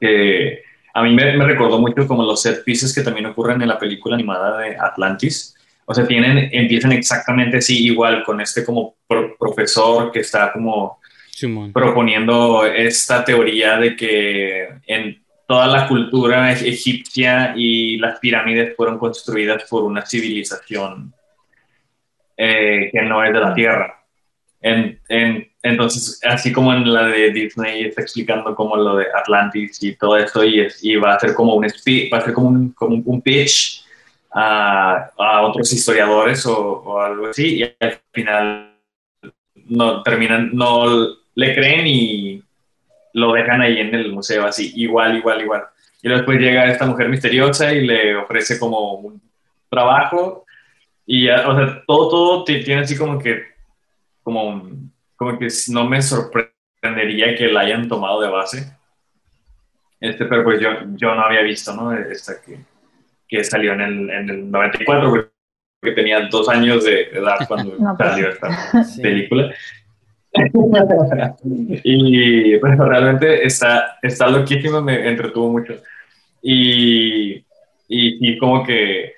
Que 0.00 0.62
a 0.94 1.02
mí 1.02 1.14
me, 1.14 1.36
me 1.36 1.44
recordó 1.44 1.78
mucho 1.78 2.06
como 2.06 2.22
los 2.22 2.42
set 2.42 2.64
pieces 2.64 2.94
que 2.94 3.02
también 3.02 3.26
ocurren 3.26 3.60
en 3.62 3.68
la 3.68 3.78
película 3.78 4.14
animada 4.14 4.58
de 4.58 4.76
Atlantis. 4.76 5.54
O 5.86 5.94
sea, 5.94 6.06
tienen, 6.06 6.48
empiezan 6.52 6.92
exactamente 6.92 7.58
así, 7.58 7.84
igual, 7.86 8.24
con 8.24 8.40
este 8.40 8.64
como 8.64 8.96
pro- 9.06 9.36
profesor 9.38 10.10
que 10.10 10.20
está 10.20 10.52
como 10.52 10.98
Simón. 11.30 11.72
proponiendo 11.72 12.66
esta 12.66 13.24
teoría 13.24 13.76
de 13.78 13.94
que 13.94 14.68
en 14.86 15.22
toda 15.46 15.68
la 15.68 15.86
cultura 15.86 16.50
egipcia 16.52 17.54
y 17.56 17.98
las 17.98 18.18
pirámides 18.18 18.74
fueron 18.76 18.98
construidas 18.98 19.62
por 19.70 19.84
una 19.84 20.04
civilización 20.04 21.14
eh, 22.36 22.90
que 22.92 23.02
no 23.02 23.22
es 23.24 23.32
de 23.32 23.40
la 23.40 23.54
Tierra. 23.54 24.02
En- 24.60 24.98
en- 25.08 25.48
entonces, 25.62 26.20
así 26.24 26.52
como 26.52 26.72
en 26.72 26.92
la 26.92 27.04
de 27.06 27.30
Disney 27.30 27.84
está 27.84 28.02
explicando 28.02 28.54
como 28.54 28.76
lo 28.76 28.96
de 28.96 29.06
Atlantis 29.14 29.82
y 29.82 29.96
todo 29.96 30.16
esto, 30.16 30.44
y, 30.44 30.60
es- 30.60 30.82
y 30.84 30.96
va 30.96 31.14
a 31.14 31.20
ser 31.20 31.34
como 31.34 31.54
un, 31.54 31.64
va 31.64 32.18
a 32.18 32.20
ser 32.20 32.32
como 32.34 32.48
un, 32.48 32.70
como 32.72 32.96
un 33.04 33.20
pitch 33.22 33.84
a, 34.32 35.10
a 35.18 35.42
otros 35.42 35.72
historiadores 35.72 36.44
o, 36.46 36.58
o 36.82 37.00
algo 37.00 37.28
así, 37.28 37.60
y 37.60 37.74
al 37.84 37.98
final 38.12 38.72
no 39.68 40.02
terminan, 40.02 40.50
no 40.54 40.86
le 41.34 41.54
creen 41.54 41.86
y 41.86 42.42
lo 43.14 43.32
dejan 43.32 43.62
ahí 43.62 43.78
en 43.80 43.94
el 43.94 44.12
museo 44.12 44.46
así, 44.46 44.72
igual, 44.76 45.16
igual, 45.16 45.40
igual. 45.42 45.62
Y 46.02 46.08
después 46.08 46.38
llega 46.38 46.66
esta 46.70 46.86
mujer 46.86 47.08
misteriosa 47.08 47.72
y 47.72 47.86
le 47.86 48.16
ofrece 48.16 48.58
como 48.58 48.92
un 48.94 49.20
trabajo 49.68 50.45
y 51.06 51.26
ya, 51.26 51.48
o 51.48 51.56
sea, 51.56 51.82
todo, 51.86 52.08
todo 52.08 52.44
ti- 52.44 52.62
tiene 52.64 52.82
así 52.82 52.96
como 52.96 53.18
que, 53.18 53.42
como, 54.22 54.68
como 55.16 55.38
que 55.38 55.48
no 55.70 55.88
me 55.88 56.02
sorprendería 56.02 57.34
que 57.36 57.46
la 57.48 57.60
hayan 57.60 57.88
tomado 57.88 58.20
de 58.20 58.28
base. 58.28 58.72
Este, 60.00 60.26
pero 60.26 60.44
pues 60.44 60.60
yo, 60.60 60.68
yo 60.94 61.14
no 61.14 61.22
había 61.22 61.42
visto, 61.42 61.74
¿no? 61.74 61.92
Esta 61.96 62.34
que, 62.44 62.58
que 63.28 63.42
salió 63.44 63.72
en 63.72 63.80
el, 63.80 64.10
en 64.10 64.30
el 64.30 64.50
94, 64.50 65.10
porque 65.80 65.94
tenía 65.94 66.28
dos 66.28 66.48
años 66.48 66.84
de 66.84 67.02
edad 67.04 67.38
cuando 67.48 67.76
No, 67.78 67.96
pues. 67.96 68.10
salió 68.10 68.28
esta 68.30 68.84
Sí. 68.84 69.00
película. 69.02 69.54
y 71.84 72.58
bueno, 72.58 72.84
realmente 72.88 73.46
está, 73.46 73.98
está 74.02 74.28
loquísimo, 74.28 74.82
me 74.82 75.08
entretuvo 75.08 75.50
mucho. 75.50 75.80
Y, 76.42 77.36
y, 77.36 77.44
y 77.88 78.38
como 78.38 78.64
que 78.64 79.14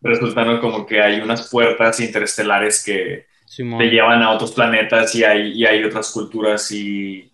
resultaron 0.00 0.60
como 0.60 0.86
que 0.86 1.00
hay 1.00 1.20
unas 1.20 1.48
puertas 1.50 1.98
interestelares 2.00 2.84
que 2.84 3.26
Simón. 3.46 3.78
te 3.78 3.86
llevan 3.86 4.22
a 4.22 4.30
otros 4.30 4.52
planetas 4.52 5.14
y 5.14 5.24
hay, 5.24 5.52
y 5.52 5.66
hay 5.66 5.82
otras 5.84 6.10
culturas 6.12 6.70
y, 6.72 7.30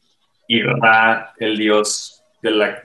y 0.48 0.62
Ra, 0.62 1.32
el 1.38 1.56
dios 1.56 2.22
de 2.42 2.50
la 2.50 2.82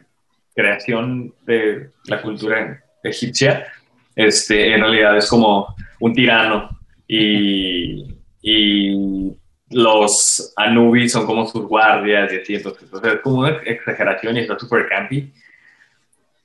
creación 0.55 1.33
de 1.45 1.91
la 2.05 2.21
cultura 2.21 2.83
egipcia, 3.03 3.67
este, 4.15 4.73
en 4.73 4.81
realidad 4.81 5.15
es 5.17 5.27
como 5.29 5.75
un 5.99 6.13
tirano 6.13 6.69
y, 7.07 8.15
y 8.41 9.31
los 9.69 10.53
Anubis 10.55 11.11
son 11.11 11.25
como 11.25 11.45
sus 11.47 11.63
guardias 11.67 12.31
y 12.33 12.37
así, 12.37 12.55
entonces 12.55 12.89
es 12.91 13.19
como 13.21 13.39
una 13.41 13.57
exageración 13.65 14.37
y 14.37 14.39
está 14.41 14.57
súper 14.57 14.87
campy, 14.89 15.31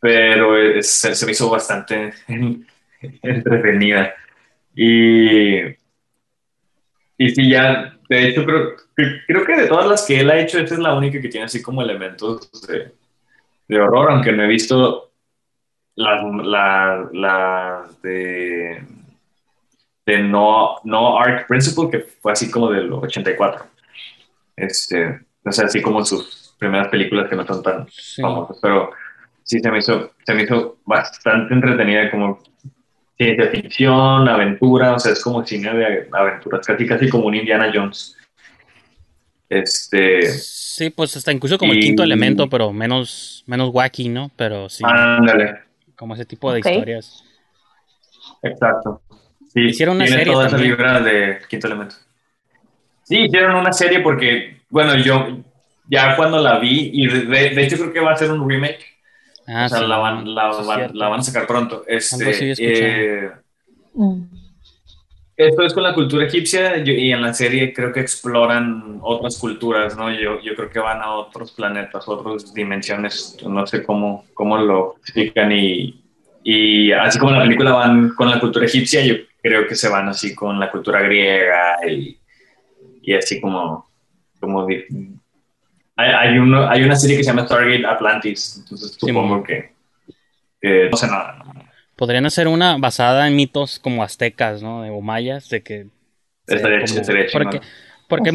pero 0.00 0.56
es- 0.58 0.90
se, 0.90 1.14
se 1.14 1.26
me 1.26 1.32
hizo 1.32 1.48
bastante 1.48 2.12
entretenida. 3.22 4.14
Y, 4.74 5.58
y 7.18 7.30
sí, 7.34 7.50
ya, 7.50 7.96
de 8.08 8.28
hecho, 8.28 8.44
creo, 8.44 8.76
cre- 8.96 9.22
creo 9.26 9.44
que 9.44 9.56
de 9.62 9.68
todas 9.68 9.86
las 9.86 10.06
que 10.06 10.20
él 10.20 10.30
ha 10.30 10.38
hecho, 10.38 10.58
esta 10.58 10.74
es 10.74 10.80
la 10.80 10.94
única 10.94 11.20
que 11.20 11.28
tiene 11.28 11.46
así 11.46 11.62
como 11.62 11.82
elementos 11.82 12.50
de, 12.66 12.92
de 13.68 13.80
horror, 13.80 14.10
aunque 14.10 14.32
no 14.32 14.44
he 14.44 14.48
visto 14.48 15.12
las, 15.94 16.24
la- 16.44 17.08
las 17.12 18.02
de, 18.02 18.82
de 20.06 20.18
no, 20.20 20.76
no 20.84 21.18
Arc 21.18 21.46
Principle, 21.46 21.90
que 21.90 22.00
fue 22.00 22.32
así 22.32 22.50
como 22.50 22.70
del 22.70 22.92
84. 22.92 23.66
Este, 24.56 25.20
o 25.44 25.52
sea, 25.52 25.66
así 25.66 25.80
como 25.82 26.04
sus 26.04 26.54
primeras 26.58 26.88
películas 26.88 27.28
que 27.28 27.36
no 27.36 27.46
son 27.46 27.62
tan 27.62 27.86
Sí. 27.90 28.22
famosas, 28.22 28.58
pero 28.62 28.90
sí 29.42 29.58
se 29.60 29.70
me 29.70 29.78
hizo, 29.78 30.12
se 30.24 30.34
me 30.34 30.42
hizo 30.44 30.78
bastante 30.84 31.52
entretenida 31.54 32.10
como 32.10 32.38
ciencia 33.24 33.50
ficción, 33.50 34.28
aventura, 34.28 34.94
o 34.94 34.98
sea, 34.98 35.12
es 35.12 35.22
como 35.22 35.44
cine 35.44 35.72
de 35.74 36.08
aventuras, 36.12 36.66
casi 36.66 36.86
casi 36.86 37.08
como 37.08 37.26
un 37.26 37.34
Indiana 37.34 37.70
Jones. 37.72 38.16
Este. 39.48 40.22
Sí, 40.22 40.90
pues 40.90 41.16
hasta 41.16 41.32
incluso 41.32 41.58
como 41.58 41.72
el 41.72 41.80
quinto 41.80 42.02
elemento, 42.02 42.48
pero 42.48 42.72
menos, 42.72 43.44
menos 43.46 43.70
wacky, 43.72 44.08
¿no? 44.08 44.30
Pero 44.36 44.68
sí. 44.68 44.82
Ándale. 44.86 45.58
Como 45.94 46.14
ese 46.14 46.24
tipo 46.24 46.52
de 46.52 46.60
historias. 46.60 47.22
Exacto. 48.42 49.02
Sí, 49.52 49.60
Hicieron 49.66 49.96
una 49.96 50.06
serie 50.06 50.32
toda 50.32 50.48
también. 50.48 50.76
de 51.04 51.38
Quinto 51.48 51.66
Elemento. 51.66 51.96
Sí, 53.02 53.24
hicieron 53.24 53.56
una 53.56 53.72
serie 53.72 54.00
porque, 54.00 54.62
bueno, 54.70 54.96
yo 54.96 55.40
ya 55.88 56.16
cuando 56.16 56.38
la 56.38 56.58
vi, 56.58 56.90
y 56.94 57.06
de, 57.06 57.50
de 57.50 57.62
hecho 57.62 57.76
creo 57.76 57.92
que 57.92 58.00
va 58.00 58.12
a 58.12 58.16
ser 58.16 58.30
un 58.30 58.48
remake, 58.48 58.91
Ah, 59.46 59.66
o 59.66 59.68
sea, 59.68 59.78
sí. 59.80 59.86
la, 59.86 59.96
van, 59.98 60.34
la, 60.34 60.46
van- 60.48 60.90
la 60.94 61.08
van 61.08 61.20
a 61.20 61.22
sacar 61.22 61.46
pronto. 61.46 61.84
Este, 61.86 62.54
eh, 62.58 63.30
esto 65.36 65.62
es 65.62 65.74
con 65.74 65.82
la 65.82 65.94
cultura 65.94 66.26
egipcia 66.26 66.76
y 66.78 67.10
en 67.10 67.22
la 67.22 67.34
serie 67.34 67.72
creo 67.72 67.92
que 67.92 68.00
exploran 68.00 68.98
otras 69.02 69.38
culturas, 69.38 69.96
¿no? 69.96 70.10
Yo, 70.12 70.40
yo 70.40 70.54
creo 70.54 70.70
que 70.70 70.78
van 70.78 71.00
a 71.02 71.14
otros 71.14 71.52
planetas, 71.52 72.06
otras 72.06 72.52
dimensiones, 72.54 73.36
no 73.46 73.66
sé 73.66 73.82
cómo, 73.82 74.24
cómo 74.34 74.58
lo 74.58 74.96
explican 74.98 75.50
y, 75.52 76.00
y 76.44 76.92
así 76.92 77.18
como 77.18 77.32
en 77.32 77.38
la 77.38 77.44
película 77.44 77.72
van 77.72 78.10
con 78.10 78.30
la 78.30 78.38
cultura 78.38 78.66
egipcia, 78.66 79.04
yo 79.04 79.14
creo 79.42 79.66
que 79.66 79.74
se 79.74 79.88
van 79.88 80.08
así 80.08 80.34
con 80.34 80.60
la 80.60 80.70
cultura 80.70 81.00
griega 81.02 81.78
y, 81.90 82.18
y 83.02 83.14
así 83.14 83.40
como... 83.40 83.90
como 84.38 84.66
hay, 86.02 86.30
hay, 86.30 86.38
uno, 86.38 86.68
hay 86.68 86.82
una 86.82 86.96
serie 86.96 87.16
que 87.16 87.24
se 87.24 87.30
llama 87.30 87.46
Stargate 87.46 87.86
Atlantis, 87.86 88.58
entonces 88.58 88.96
supongo 88.98 89.42
que, 89.42 89.72
no 90.90 90.96
sé 90.96 91.06
nada. 91.06 91.38
Podrían 91.96 92.26
hacer 92.26 92.48
una 92.48 92.76
basada 92.78 93.28
en 93.28 93.36
mitos 93.36 93.78
como 93.78 94.02
aztecas, 94.02 94.62
¿no? 94.62 94.82
De, 94.82 94.90
o 94.90 95.00
mayas, 95.00 95.48
de 95.48 95.62
que... 95.62 95.86
Estaría 96.46 96.84
como- 96.84 97.00
estaría 97.00 97.26
porque 97.32 97.60
porque 98.08 98.30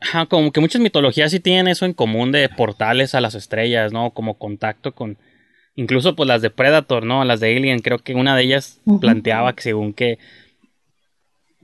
ajá, 0.00 0.26
como 0.26 0.52
que 0.52 0.60
muchas 0.60 0.80
mitologías 0.80 1.30
sí 1.30 1.40
tienen 1.40 1.68
eso 1.68 1.86
en 1.86 1.92
común 1.92 2.32
de 2.32 2.48
portales 2.48 3.14
a 3.14 3.20
las 3.20 3.34
estrellas, 3.34 3.92
¿no? 3.92 4.10
Como 4.10 4.38
contacto 4.38 4.92
con... 4.92 5.18
Incluso 5.74 6.14
pues 6.14 6.28
las 6.28 6.42
de 6.42 6.50
Predator, 6.50 7.04
¿no? 7.04 7.24
Las 7.24 7.40
de 7.40 7.56
Alien, 7.56 7.80
creo 7.80 7.98
que 7.98 8.14
una 8.14 8.36
de 8.36 8.42
ellas 8.42 8.80
planteaba 9.00 9.54
que 9.54 9.62
según 9.62 9.92
que... 9.94 10.18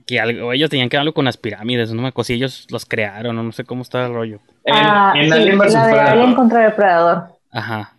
Que 0.05 0.19
algo, 0.19 0.53
ellos 0.53 0.69
tenían 0.69 0.89
que 0.89 0.95
ver 0.97 1.01
algo 1.01 1.13
con 1.13 1.25
las 1.25 1.37
pirámides, 1.37 1.91
no 1.91 2.01
me 2.01 2.07
acuerdo 2.07 2.27
si 2.27 2.33
ellos 2.33 2.65
los 2.71 2.85
crearon, 2.85 3.35
no, 3.35 3.43
no 3.43 3.51
sé 3.51 3.65
cómo 3.65 3.81
está 3.81 4.05
el 4.05 4.13
rollo. 4.13 4.39
En, 4.67 4.73
Ah, 4.75 5.13
en 5.15 5.25
sí, 5.27 5.31
Alien 5.33 5.57
vs. 5.59 5.73
la 5.73 5.85
de 5.87 5.93
Predator. 5.93 6.17
Alien 6.19 6.35
contra 6.35 6.59
Depredador. 6.61 7.27
Ajá. 7.51 7.93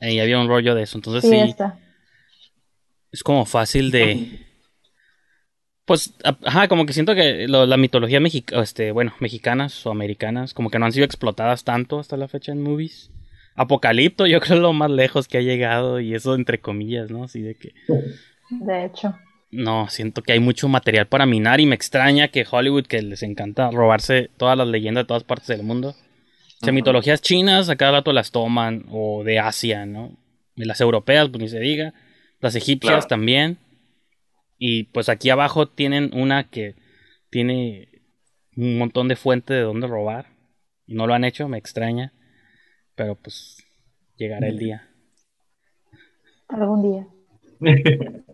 Ahí 0.00 0.18
había 0.20 0.38
un 0.38 0.48
rollo 0.48 0.74
de 0.74 0.82
eso. 0.82 0.98
Entonces 0.98 1.22
Sí, 1.22 1.30
sí, 1.36 1.48
está. 1.50 1.78
es 3.12 3.22
como 3.22 3.44
fácil 3.46 3.90
de. 3.90 4.44
Pues, 5.84 6.12
ajá, 6.44 6.68
como 6.68 6.84
que 6.84 6.92
siento 6.92 7.14
que 7.14 7.48
lo- 7.48 7.64
la 7.64 7.76
mitología 7.78 8.20
mexica, 8.20 8.60
este, 8.60 8.92
bueno, 8.92 9.14
mexicanas 9.20 9.86
o 9.86 9.90
americanas, 9.90 10.52
como 10.52 10.68
que 10.68 10.78
no 10.78 10.84
han 10.84 10.92
sido 10.92 11.06
explotadas 11.06 11.64
tanto 11.64 11.98
hasta 11.98 12.16
la 12.18 12.28
fecha 12.28 12.52
en 12.52 12.62
movies. 12.62 13.10
Apocalipto, 13.54 14.26
yo 14.26 14.40
creo 14.40 14.56
es 14.56 14.60
lo 14.62 14.72
más 14.74 14.90
lejos 14.90 15.28
que 15.28 15.38
ha 15.38 15.42
llegado, 15.42 15.98
y 16.00 16.14
eso 16.14 16.34
entre 16.34 16.60
comillas, 16.60 17.10
¿no? 17.10 17.24
Así 17.24 17.40
de 17.40 17.54
que. 17.54 17.72
De 18.50 18.84
hecho. 18.84 19.16
No, 19.50 19.88
siento 19.88 20.22
que 20.22 20.32
hay 20.32 20.40
mucho 20.40 20.68
material 20.68 21.06
para 21.06 21.24
minar 21.24 21.60
y 21.60 21.66
me 21.66 21.74
extraña 21.74 22.28
que 22.28 22.46
Hollywood, 22.50 22.86
que 22.86 23.00
les 23.02 23.22
encanta 23.22 23.70
robarse 23.70 24.30
todas 24.36 24.58
las 24.58 24.68
leyendas 24.68 25.04
de 25.04 25.08
todas 25.08 25.24
partes 25.24 25.48
del 25.48 25.62
mundo. 25.62 25.90
O 26.60 26.64
sea, 26.64 26.72
mitologías 26.72 27.22
chinas 27.22 27.68
a 27.70 27.76
cada 27.76 27.92
rato 27.92 28.12
las 28.12 28.30
toman, 28.30 28.84
o 28.90 29.22
de 29.24 29.38
Asia, 29.38 29.86
¿no? 29.86 30.18
Y 30.56 30.64
las 30.64 30.80
europeas, 30.80 31.28
pues 31.30 31.40
ni 31.40 31.48
se 31.48 31.60
diga. 31.60 31.94
Las 32.40 32.56
egipcias 32.56 32.92
Claro. 32.92 33.06
también. 33.08 33.58
Y 34.58 34.84
pues 34.84 35.08
aquí 35.08 35.30
abajo 35.30 35.68
tienen 35.68 36.10
una 36.12 36.50
que 36.50 36.74
tiene 37.30 37.88
un 38.56 38.76
montón 38.76 39.06
de 39.08 39.16
fuente 39.16 39.54
de 39.54 39.62
dónde 39.62 39.86
robar. 39.86 40.26
Y 40.86 40.94
no 40.94 41.06
lo 41.06 41.14
han 41.14 41.24
hecho, 41.24 41.48
me 41.48 41.58
extraña. 41.58 42.12
Pero 42.96 43.14
pues 43.14 43.64
llegará 44.16 44.48
el 44.48 44.58
día. 44.58 44.88
Algún 46.48 46.82
día. 46.82 47.06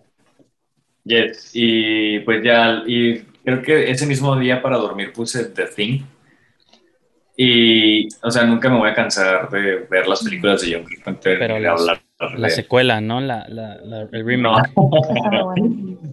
Yes, 1.04 1.50
y 1.52 2.20
pues 2.20 2.42
ya, 2.42 2.82
y 2.86 3.18
creo 3.44 3.60
que 3.62 3.90
ese 3.90 4.06
mismo 4.06 4.36
día 4.36 4.62
para 4.62 4.78
dormir 4.78 5.12
puse 5.12 5.44
The 5.44 5.66
Thing. 5.66 6.00
Y, 7.36 8.06
o 8.22 8.30
sea, 8.30 8.44
nunca 8.44 8.68
me 8.70 8.78
voy 8.78 8.90
a 8.90 8.94
cansar 8.94 9.50
de 9.50 9.86
ver 9.90 10.06
las 10.06 10.22
películas 10.22 10.62
de 10.62 10.72
John 10.74 10.84
Carpenter 10.84 11.38
Pero 11.38 11.58
las- 11.58 11.80
hablar 11.80 12.00
La 12.38 12.46
de- 12.48 12.54
secuela, 12.54 13.00
¿no? 13.00 13.20
La, 13.20 13.44
la, 13.48 13.76
la- 13.82 14.02
el 14.02 14.24
remake. 14.24 14.70
No, 14.76 15.52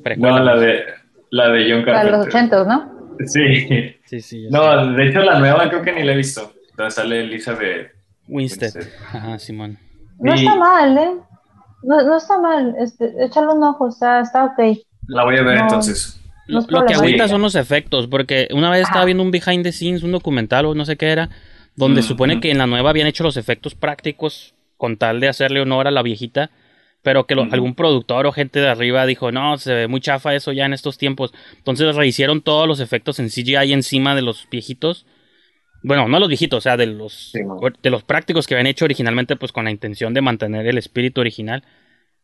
precuela. 0.03 0.39
no, 0.39 0.43
la 0.43 0.55
de, 0.57 0.83
la 1.29 1.49
de 1.49 1.61
John 1.71 1.71
La 1.71 1.77
de 1.77 1.83
Carpenter. 1.85 2.11
los 2.17 2.27
ochentos, 2.27 2.67
¿no? 2.67 2.91
Sí. 3.27 3.67
Sí, 4.05 4.19
sí. 4.19 4.43
sé. 4.45 4.47
No, 4.49 4.93
de 4.93 5.07
hecho 5.09 5.19
la 5.19 5.37
nueva 5.37 5.69
creo 5.69 5.83
que 5.83 5.91
ni 5.91 6.03
la 6.03 6.13
he 6.13 6.17
visto. 6.17 6.53
Donde 6.75 6.89
sale 6.91 7.21
Elizabeth 7.21 7.91
Winstead. 8.27 8.73
Winstead. 8.75 8.93
Ajá, 9.13 9.37
Simón. 9.37 9.77
No 10.19 10.33
Y- 10.33 10.39
está 10.39 10.55
mal, 10.55 10.97
¿eh? 10.97 11.11
No, 11.83 12.01
no 12.03 12.17
está 12.17 12.39
mal. 12.39 12.75
Este, 12.79 13.11
échale 13.23 13.47
un 13.47 13.63
ojo, 13.63 13.87
está, 13.89 14.21
está 14.21 14.45
ok. 14.45 14.77
La 15.07 15.23
voy 15.23 15.37
a 15.37 15.43
ver 15.43 15.57
No. 15.57 15.61
entonces. 15.63 16.17
No 16.47 16.65
Lo, 16.67 16.85
que 16.85 16.93
agüita 16.95 17.27
son 17.27 17.41
los 17.41 17.55
efectos, 17.55 18.07
porque 18.07 18.47
una 18.53 18.69
vez 18.69 18.81
estaba 18.81 18.99
Ajá. 19.01 19.05
viendo 19.05 19.23
un 19.23 19.31
behind 19.31 19.63
the 19.63 19.71
scenes, 19.71 20.03
un 20.03 20.11
documental 20.11 20.65
o 20.65 20.75
no 20.75 20.83
sé 20.85 20.97
qué 20.97 21.07
era, 21.11 21.29
donde 21.75 22.01
Mm, 22.01 22.03
supone 22.03 22.35
mm. 22.35 22.39
que 22.41 22.51
en 22.51 22.57
la 22.57 22.67
nueva 22.67 22.89
habían 22.89 23.07
hecho 23.07 23.23
los 23.23 23.37
efectos 23.37 23.73
prácticos 23.75 24.53
con 24.75 24.97
tal 24.97 25.19
de 25.21 25.29
hacerle 25.29 25.61
honor 25.61 25.87
a 25.87 25.91
la 25.91 26.01
viejita, 26.01 26.49
pero 27.03 27.25
que 27.25 27.35
lo- 27.35 27.45
Mm. 27.45 27.53
algún 27.53 27.75
productor 27.75 28.25
o 28.27 28.31
gente 28.31 28.59
de 28.59 28.67
arriba 28.67 29.05
dijo, 29.05 29.31
no, 29.31 29.57
se 29.57 29.73
ve 29.73 29.87
muy 29.87 30.01
chafa 30.01 30.35
eso 30.35 30.51
ya 30.51 30.65
en 30.65 30.73
estos 30.73 30.97
tiempos. 30.97 31.33
Entonces 31.57 31.95
rehicieron 31.95 32.41
todos 32.41 32.67
los 32.67 32.79
efectos 32.79 33.19
en 33.19 33.29
CGI 33.29 33.71
encima 33.73 34.13
de 34.15 34.21
los 34.23 34.47
viejitos. 34.51 35.05
Bueno, 35.83 36.07
no 36.07 36.19
los 36.19 36.27
viejitos, 36.27 36.57
o 36.57 36.61
sea, 36.61 36.77
de 36.77 36.85
los, 36.85 37.31
Sí, 37.31 37.39
de 37.81 37.89
los 37.89 38.03
prácticos 38.03 38.47
que 38.47 38.53
habían 38.53 38.67
hecho 38.67 38.85
originalmente, 38.85 39.35
pues 39.35 39.51
con 39.51 39.65
la 39.65 39.71
intención 39.71 40.13
de 40.13 40.21
mantener 40.21 40.67
el 40.67 40.77
espíritu 40.77 41.21
original. 41.21 41.63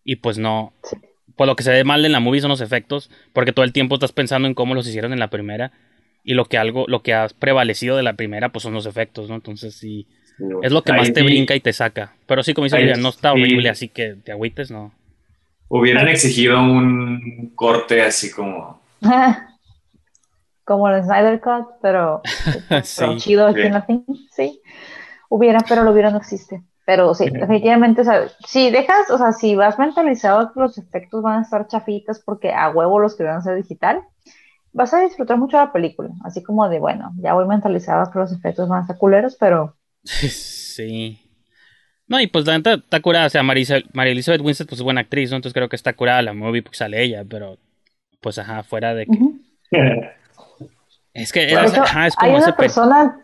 Y 0.03 0.17
pues 0.17 0.37
no, 0.37 0.73
pues 1.35 1.47
lo 1.47 1.55
que 1.55 1.63
se 1.63 1.71
ve 1.71 1.83
mal 1.83 2.05
en 2.05 2.11
la 2.11 2.19
movie 2.19 2.41
son 2.41 2.49
los 2.49 2.61
efectos, 2.61 3.09
porque 3.33 3.53
todo 3.53 3.65
el 3.65 3.73
tiempo 3.73 3.95
estás 3.95 4.11
pensando 4.11 4.47
en 4.47 4.53
cómo 4.53 4.75
los 4.75 4.87
hicieron 4.87 5.13
en 5.13 5.19
la 5.19 5.29
primera 5.29 5.71
y 6.23 6.33
lo 6.33 6.45
que 6.45 6.57
algo, 6.57 6.85
lo 6.87 7.01
que 7.01 7.13
ha 7.13 7.27
prevalecido 7.39 7.95
de 7.95 8.03
la 8.03 8.13
primera, 8.13 8.49
pues 8.49 8.63
son 8.63 8.73
los 8.73 8.85
efectos, 8.85 9.29
¿no? 9.29 9.35
Entonces 9.35 9.75
sí, 9.75 10.07
es 10.61 10.71
lo 10.71 10.83
que 10.83 10.93
más 10.93 11.13
te 11.13 11.21
sí 11.21 11.25
brinca 11.25 11.55
y 11.55 11.59
te 11.59 11.73
saca. 11.73 12.15
Pero 12.25 12.43
sí, 12.43 12.53
como 12.53 12.65
dice 12.65 12.95
no 12.97 13.09
está 13.09 13.33
sí. 13.33 13.39
horrible, 13.39 13.69
así 13.69 13.87
que 13.87 14.15
te 14.15 14.31
agüites, 14.31 14.69
¿no? 14.69 14.93
Hubieran 15.69 16.07
exigido 16.07 16.61
un 16.61 17.53
corte 17.55 18.01
así 18.01 18.31
como. 18.31 18.81
Como 20.67 20.87
el 20.89 21.01
Snyder 21.03 21.39
Cut, 21.41 21.65
pero, 21.81 22.21
pero 22.69 22.83
Sí. 22.83 23.05
chido 23.17 23.47
aquí 23.47 23.61
Sí. 23.61 23.67
en 23.67 23.73
la 23.73 23.81
fin. 23.83 24.05
Sí. 24.35 24.61
Hubiera, 25.29 25.61
pero 25.67 25.83
lo 25.83 25.91
hubiera 25.91 26.11
no 26.11 26.17
existe. 26.17 26.61
Pero 26.85 27.13
sí, 27.13 27.29
definitivamente, 27.29 28.01
o 28.01 28.03
sea, 28.03 28.27
si 28.45 28.69
dejas, 28.69 29.09
o 29.09 29.17
sea, 29.17 29.31
si 29.31 29.55
vas 29.55 29.79
mentalizado 29.79 30.53
que 30.53 30.59
los 30.59 30.77
efectos 30.77 31.21
van 31.21 31.39
a 31.39 31.41
estar 31.43 31.67
chafitas 31.67 32.21
porque 32.23 32.53
a 32.53 32.69
huevo 32.69 32.99
los 32.99 33.15
querían 33.15 33.37
hacer 33.37 33.55
digital, 33.55 34.01
vas 34.71 34.93
a 34.93 35.01
disfrutar 35.01 35.37
mucho 35.37 35.57
la 35.57 35.71
película. 35.73 36.09
Así 36.23 36.43
como 36.43 36.69
de, 36.69 36.79
bueno, 36.79 37.11
ya 37.17 37.33
voy 37.33 37.45
mentalizado 37.47 38.09
que 38.11 38.19
los 38.19 38.31
efectos 38.31 38.69
van 38.69 38.79
a 38.79 38.81
estar 38.83 38.97
culeros, 38.97 39.35
pero 39.39 39.75
Sí. 40.03 41.19
No, 42.07 42.21
y 42.21 42.27
pues 42.27 42.45
la 42.45 42.57
neta 42.57 42.73
está 42.75 43.01
curada, 43.01 43.25
o 43.27 43.29
sea, 43.29 43.43
Marisa- 43.43 43.83
María 43.93 44.13
Elizabeth 44.13 44.41
Winstead 44.41 44.67
pues 44.67 44.79
es 44.79 44.83
buena 44.83 45.01
actriz, 45.01 45.29
¿no? 45.29 45.37
Entonces 45.37 45.53
creo 45.53 45.67
que 45.67 45.75
está 45.75 45.91
curada 45.93 46.21
la 46.21 46.33
movie 46.33 46.61
porque 46.61 46.77
sale 46.77 47.01
ella, 47.03 47.25
pero 47.27 47.57
pues 48.21 48.37
ajá, 48.39 48.63
fuera 48.63 48.93
de 48.93 49.05
que... 49.07 49.11
ujú. 49.11 49.39
Es 51.17 51.31
que 51.33 51.51
era, 51.51 51.65
hecho, 51.65 51.81
ajá, 51.81 52.07
es 52.07 52.15
hay 52.17 52.27
como 52.27 52.37
ese... 52.37 52.47
una 52.47 52.55
per- 52.55 52.65
persona, 52.65 53.19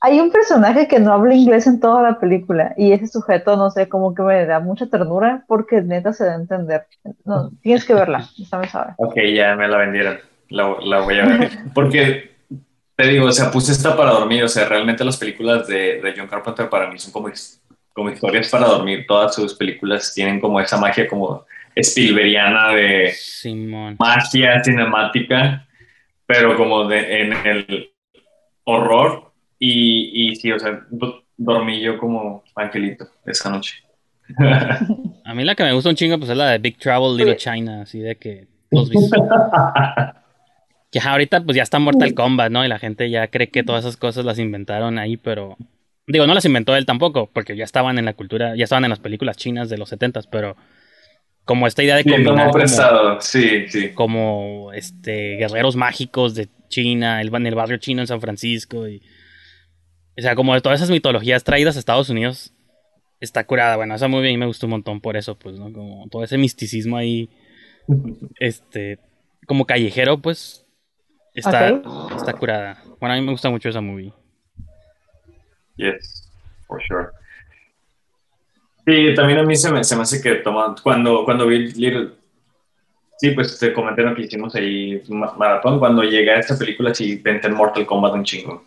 hay 0.00 0.20
un 0.20 0.30
personaje 0.30 0.86
que 0.86 1.00
no 1.00 1.12
habla 1.12 1.34
inglés 1.34 1.66
en 1.66 1.80
toda 1.80 2.02
la 2.02 2.18
película 2.20 2.74
y 2.76 2.92
ese 2.92 3.06
sujeto, 3.06 3.56
no 3.56 3.70
sé, 3.70 3.88
como 3.88 4.14
que 4.14 4.22
me 4.22 4.44
da 4.44 4.60
mucha 4.60 4.86
ternura 4.86 5.44
porque 5.48 5.80
neta 5.80 6.12
se 6.12 6.24
da 6.26 6.32
a 6.32 6.36
entender. 6.36 6.86
No, 7.24 7.50
tienes 7.62 7.84
que 7.86 7.94
verla, 7.94 8.28
esta 8.38 8.58
me 8.58 8.68
sabe. 8.68 8.92
Ok, 8.98 9.14
ya 9.34 9.56
me 9.56 9.66
la 9.68 9.78
vendieron. 9.78 10.18
La, 10.50 10.76
la 10.84 11.00
voy 11.00 11.18
a 11.18 11.24
ver. 11.24 11.50
Porque 11.74 12.32
te 12.96 13.08
digo, 13.08 13.26
o 13.26 13.32
sea, 13.32 13.50
puse 13.50 13.72
esta 13.72 13.96
para 13.96 14.10
dormir. 14.10 14.44
O 14.44 14.48
sea, 14.48 14.68
realmente 14.68 15.04
las 15.04 15.16
películas 15.16 15.66
de, 15.66 16.00
de 16.02 16.14
John 16.16 16.28
Carpenter 16.28 16.68
para 16.68 16.88
mí 16.90 16.98
son 16.98 17.12
como, 17.12 17.28
como 17.94 18.10
historias 18.10 18.50
para 18.50 18.66
dormir. 18.66 19.06
Todas 19.08 19.34
sus 19.34 19.54
películas 19.54 20.12
tienen 20.14 20.38
como 20.38 20.60
esa 20.60 20.76
magia 20.76 21.08
como 21.08 21.46
Spielbergiana 21.74 22.68
de 22.74 23.12
Simón. 23.16 23.96
magia 23.98 24.62
cinemática, 24.62 25.63
pero 26.26 26.56
como 26.56 26.86
de, 26.88 27.22
en 27.22 27.32
el 27.46 27.90
horror. 28.64 29.32
Y, 29.58 30.30
y 30.30 30.36
sí, 30.36 30.52
o 30.52 30.58
sea, 30.58 30.84
do- 30.90 31.22
dormí 31.36 31.80
yo 31.80 31.98
como 31.98 32.42
angelito 32.54 33.06
esa 33.26 33.50
noche. 33.50 33.76
A 35.24 35.34
mí 35.34 35.44
la 35.44 35.54
que 35.54 35.64
me 35.64 35.72
gusta 35.72 35.90
un 35.90 35.96
chingo 35.96 36.18
pues 36.18 36.30
es 36.30 36.36
la 36.36 36.50
de 36.50 36.58
Big 36.58 36.78
Travel 36.78 37.16
Little 37.16 37.36
China, 37.36 37.82
así 37.82 38.00
de 38.00 38.16
que 38.16 38.46
los 38.70 38.90
que 40.90 41.00
ahorita 41.00 41.42
pues 41.42 41.56
ya 41.56 41.62
está 41.62 41.78
Mortal 41.78 42.14
Kombat, 42.14 42.50
¿no? 42.52 42.64
Y 42.64 42.68
la 42.68 42.78
gente 42.78 43.10
ya 43.10 43.28
cree 43.28 43.48
que 43.48 43.62
todas 43.62 43.84
esas 43.84 43.96
cosas 43.96 44.24
las 44.24 44.38
inventaron 44.38 44.98
ahí, 44.98 45.16
pero 45.16 45.56
digo, 46.06 46.26
no 46.26 46.34
las 46.34 46.44
inventó 46.44 46.76
él 46.76 46.86
tampoco, 46.86 47.28
porque 47.32 47.56
ya 47.56 47.64
estaban 47.64 47.98
en 47.98 48.04
la 48.04 48.14
cultura, 48.14 48.54
ya 48.56 48.64
estaban 48.64 48.84
en 48.84 48.90
las 48.90 49.00
películas 49.00 49.36
chinas 49.36 49.68
de 49.68 49.78
los 49.78 49.88
setentas, 49.88 50.26
pero 50.26 50.56
como 51.44 51.66
esta 51.66 51.82
idea 51.82 51.96
de 51.96 52.02
Sí, 52.02 52.10
combinar 52.10 52.50
como 52.50 53.20
sí, 53.20 53.68
sí. 53.68 53.90
como 53.92 54.72
este 54.72 55.36
guerreros 55.36 55.76
mágicos 55.76 56.34
de 56.34 56.48
China, 56.68 57.20
el, 57.20 57.34
en 57.34 57.46
el 57.46 57.54
barrio 57.54 57.76
chino 57.76 58.00
en 58.00 58.06
San 58.06 58.20
Francisco. 58.20 58.88
Y, 58.88 59.02
o 60.18 60.22
sea, 60.22 60.34
como 60.34 60.54
de 60.54 60.60
todas 60.60 60.80
esas 60.80 60.90
mitologías 60.90 61.44
traídas 61.44 61.76
a 61.76 61.78
Estados 61.78 62.08
Unidos, 62.08 62.54
está 63.20 63.44
curada. 63.44 63.76
Bueno, 63.76 63.94
esa 63.94 64.08
muy 64.08 64.22
bien 64.22 64.38
me 64.38 64.46
gustó 64.46 64.66
un 64.66 64.70
montón 64.70 65.00
por 65.00 65.16
eso, 65.16 65.38
pues, 65.38 65.58
¿no? 65.58 65.72
Como 65.72 66.08
todo 66.08 66.24
ese 66.24 66.38
misticismo 66.38 66.96
ahí, 66.96 67.28
este, 68.40 68.98
como 69.46 69.66
callejero, 69.66 70.18
pues, 70.18 70.66
está, 71.34 71.82
está 72.16 72.32
curada. 72.32 72.82
Bueno, 73.00 73.14
a 73.14 73.18
mí 73.18 73.22
me 73.24 73.32
gusta 73.32 73.50
mucho 73.50 73.68
esa 73.68 73.80
movie. 73.80 74.12
Yes, 75.76 76.30
for 76.66 76.80
sure. 76.86 77.08
Sí, 78.86 79.14
también 79.14 79.38
a 79.38 79.42
mí 79.44 79.56
se 79.56 79.70
me, 79.72 79.82
se 79.82 79.96
me 79.96 80.02
hace 80.02 80.20
que 80.20 80.36
toma, 80.36 80.74
cuando, 80.82 81.24
cuando 81.24 81.46
vi 81.46 81.72
Little, 81.72 82.10
sí, 83.18 83.30
pues 83.30 83.58
te 83.58 83.72
comenté 83.72 84.02
lo 84.02 84.14
que 84.14 84.22
hicimos 84.22 84.54
ahí, 84.54 85.02
maratón, 85.08 85.78
cuando 85.78 86.02
llegué 86.02 86.30
a 86.30 86.40
esta 86.40 86.58
película, 86.58 86.94
sí, 86.94 87.16
pensé 87.16 87.48
en 87.48 87.54
Mortal 87.54 87.86
Kombat 87.86 88.14
un 88.14 88.24
chingo. 88.24 88.64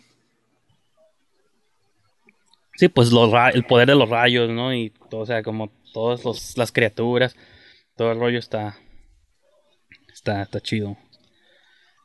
Sí, 2.74 2.88
pues 2.88 3.10
el 3.54 3.64
poder 3.64 3.88
de 3.88 3.94
los 3.96 4.08
rayos, 4.08 4.48
¿no? 4.50 4.72
Y 4.72 4.90
todo, 5.10 5.22
o 5.22 5.26
sea, 5.26 5.42
como 5.42 5.70
todas 5.92 6.56
las 6.56 6.70
criaturas, 6.70 7.36
todo 7.96 8.12
el 8.12 8.20
rollo 8.20 8.38
está, 8.38 8.76
está, 10.12 10.42
está 10.42 10.60
chido. 10.60 10.96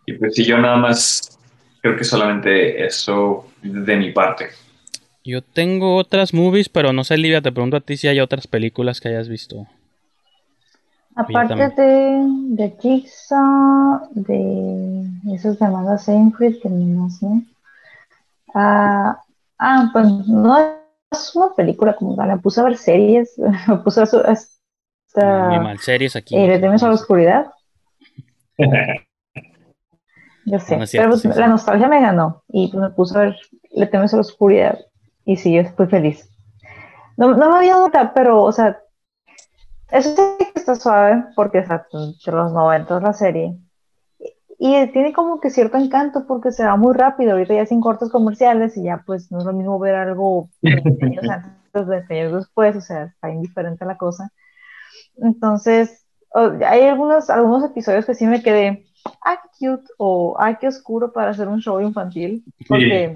Y 0.05 0.13
pues 0.13 0.33
si 0.35 0.43
yo 0.43 0.57
nada 0.57 0.77
más, 0.77 1.39
creo 1.81 1.95
que 1.95 2.03
solamente 2.03 2.83
eso 2.83 3.51
de 3.61 3.95
mi 3.95 4.11
parte. 4.11 4.49
Yo 5.25 5.41
tengo 5.41 5.95
otras 5.95 6.33
movies, 6.33 6.67
pero 6.67 6.91
no 6.91 7.05
sé, 7.05 7.17
Livia, 7.17 7.41
te 7.41 7.51
pregunto 7.51 7.77
a 7.77 7.81
ti 7.81 7.95
si 7.95 8.09
hay 8.09 8.19
otras 8.19 8.45
películas 8.45 8.99
que 8.99 9.07
hayas 9.07 9.29
visto. 9.29 9.65
Aparte 11.15 11.69
de, 11.81 12.25
de 12.55 12.75
Jigsaw, 12.81 14.09
de 14.11 15.05
esos 15.33 15.59
de 15.59 15.65
Amanda 15.65 15.97
Seyfried, 15.97 16.59
que 16.61 16.67
no 16.69 17.09
sé. 17.09 17.27
Ah, 18.53 19.21
ah, 19.59 19.89
pues 19.93 20.07
no 20.27 20.57
es 21.11 21.35
una 21.35 21.53
película 21.55 21.95
como 21.95 22.15
tal, 22.15 22.27
me 22.27 22.37
puse 22.39 22.59
a 22.59 22.65
ver 22.65 22.75
series, 22.77 23.37
me 23.67 23.77
puse 23.77 24.01
a 24.01 24.03
hasta, 24.03 25.49
Muy 25.49 25.59
mal, 25.59 25.79
series 25.79 26.17
aquí. 26.17 26.35
Eh, 26.35 26.47
¿Le 26.47 26.59
temes 26.59 26.83
a 26.83 26.89
la 26.89 26.95
oscuridad? 26.95 27.47
Yo 30.45 30.59
sé, 30.59 30.77
pero 30.91 31.11
pues, 31.11 31.23
la 31.37 31.47
nostalgia 31.47 31.87
me 31.87 32.01
ganó 32.01 32.43
y 32.49 32.67
pues 32.67 32.81
me 32.81 32.89
puse 32.89 33.17
a 33.17 33.21
ver 33.21 33.37
Le 33.71 33.87
temes 33.87 34.11
a 34.13 34.17
la 34.17 34.21
oscuridad 34.21 34.77
y 35.25 35.37
sí, 35.37 35.53
yo 35.53 35.61
estoy 35.61 35.87
feliz. 35.87 36.29
No, 37.17 37.35
no 37.35 37.49
me 37.49 37.57
había 37.57 37.75
dado, 37.75 38.11
pero, 38.13 38.43
o 38.43 38.51
sea, 38.51 38.79
eso 39.91 40.15
sí 40.15 40.45
que 40.45 40.59
está 40.59 40.75
suave, 40.75 41.25
porque 41.35 41.59
es 41.59 41.69
de 41.69 42.31
los 42.31 42.51
90 42.51 42.99
la 42.99 43.13
serie. 43.13 43.57
Y 44.57 44.87
tiene 44.87 45.13
como 45.13 45.39
que 45.39 45.49
cierto 45.49 45.77
encanto 45.77 46.25
porque 46.25 46.51
se 46.51 46.63
va 46.63 46.75
muy 46.77 46.93
rápido, 46.93 47.33
ahorita 47.33 47.53
ya 47.53 47.65
sin 47.65 47.81
cortes 47.81 48.09
comerciales 48.09 48.77
y 48.77 48.83
ya 48.83 49.03
pues 49.05 49.31
no 49.31 49.39
es 49.39 49.45
lo 49.45 49.53
mismo 49.53 49.77
ver 49.77 49.95
algo 49.95 50.49
20 50.61 51.05
años 51.05 51.23
antes, 51.29 51.87
20 51.87 52.19
años 52.19 52.33
después, 52.33 52.75
o 52.75 52.81
sea, 52.81 53.03
está 53.03 53.29
indiferente 53.29 53.85
la 53.85 53.97
cosa. 53.97 54.31
Entonces, 55.17 56.05
hay 56.33 56.83
algunos, 56.83 57.29
algunos 57.29 57.63
episodios 57.63 58.05
que 58.05 58.15
sí 58.15 58.25
me 58.25 58.41
quedé, 58.41 58.85
ah, 59.25 59.39
cute 59.57 59.85
o 59.97 60.35
ah, 60.39 60.57
qué 60.57 60.67
oscuro 60.67 61.11
para 61.11 61.31
hacer 61.31 61.47
un 61.47 61.59
show 61.59 61.79
infantil. 61.79 62.43
Porque 62.67 63.13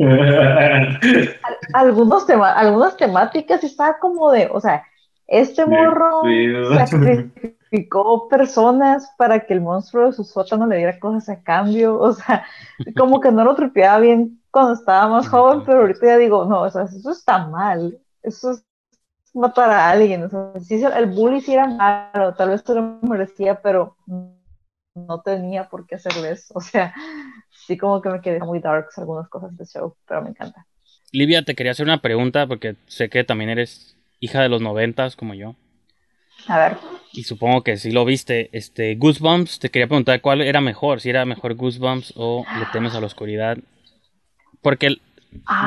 algunos 1.73 2.25
tema, 2.25 2.51
algunas 2.53 2.97
temáticas 2.97 3.63
está 3.63 3.97
como 3.99 4.31
de, 4.31 4.49
o 4.51 4.59
sea, 4.59 4.83
este 5.27 5.65
morro 5.65 6.21
sacrificó 6.77 8.27
personas 8.29 9.11
para 9.17 9.41
que 9.41 9.53
el 9.53 9.61
monstruo 9.61 10.07
de 10.07 10.13
su 10.13 10.23
sótano 10.23 10.67
le 10.67 10.77
diera 10.77 10.99
cosas 10.99 11.29
a 11.29 11.41
cambio. 11.43 11.99
O 11.99 12.13
sea, 12.13 12.45
como 12.95 13.19
que 13.19 13.31
no 13.31 13.43
lo 13.43 13.55
tripeaba 13.55 13.99
bien 13.99 14.41
cuando 14.51 14.73
estaba 14.73 15.07
más 15.07 15.27
joven, 15.27 15.63
pero 15.65 15.81
ahorita 15.81 16.05
ya 16.05 16.17
digo, 16.17 16.45
no, 16.45 16.61
o 16.61 16.69
sea, 16.69 16.83
eso 16.83 17.11
está 17.11 17.47
mal. 17.47 17.99
Eso 18.23 18.51
es 18.51 18.63
matar 19.33 19.69
a 19.69 19.89
alguien. 19.89 20.23
O 20.23 20.29
sea, 20.29 20.51
si 20.61 20.81
el 20.83 21.05
bully 21.07 21.41
sí 21.41 21.53
era 21.53 21.67
malo, 21.67 22.33
tal 22.33 22.49
vez 22.49 22.63
se 22.65 22.73
lo 22.73 22.99
merecía, 23.01 23.61
pero 23.61 23.95
no 24.97 25.21
tenía 25.21 25.69
por 25.69 25.85
qué 25.85 25.95
hacerles. 25.95 26.51
O 26.55 26.61
sea, 26.61 26.93
sí 27.65 27.77
como 27.77 28.01
que 28.01 28.09
me 28.09 28.21
quedé 28.21 28.39
muy 28.39 28.59
darks 28.59 28.97
algunas 28.97 29.29
cosas 29.29 29.55
del 29.57 29.67
show, 29.67 29.95
pero 30.07 30.21
me 30.21 30.29
encanta. 30.29 30.65
Livia, 31.11 31.43
te 31.43 31.55
quería 31.55 31.71
hacer 31.71 31.85
una 31.85 32.01
pregunta 32.01 32.47
porque 32.47 32.75
sé 32.87 33.09
que 33.09 33.23
también 33.23 33.49
eres 33.49 33.95
hija 34.19 34.41
de 34.41 34.49
los 34.49 34.61
noventas 34.61 35.15
como 35.15 35.33
yo. 35.33 35.55
A 36.47 36.57
ver. 36.57 36.77
Y 37.13 37.23
supongo 37.23 37.63
que 37.63 37.77
si 37.77 37.91
lo 37.91 38.05
viste, 38.05 38.49
este 38.51 38.95
Goosebumps, 38.95 39.59
te 39.59 39.69
quería 39.69 39.87
preguntar 39.87 40.21
cuál 40.21 40.41
era 40.41 40.61
mejor, 40.61 41.01
si 41.01 41.09
era 41.09 41.25
mejor 41.25 41.55
Goosebumps 41.55 42.13
o 42.15 42.45
Le 42.59 42.65
temes 42.71 42.93
a 42.95 42.99
la 42.99 43.07
oscuridad. 43.07 43.57
Porque 44.61 44.87
el 44.87 45.01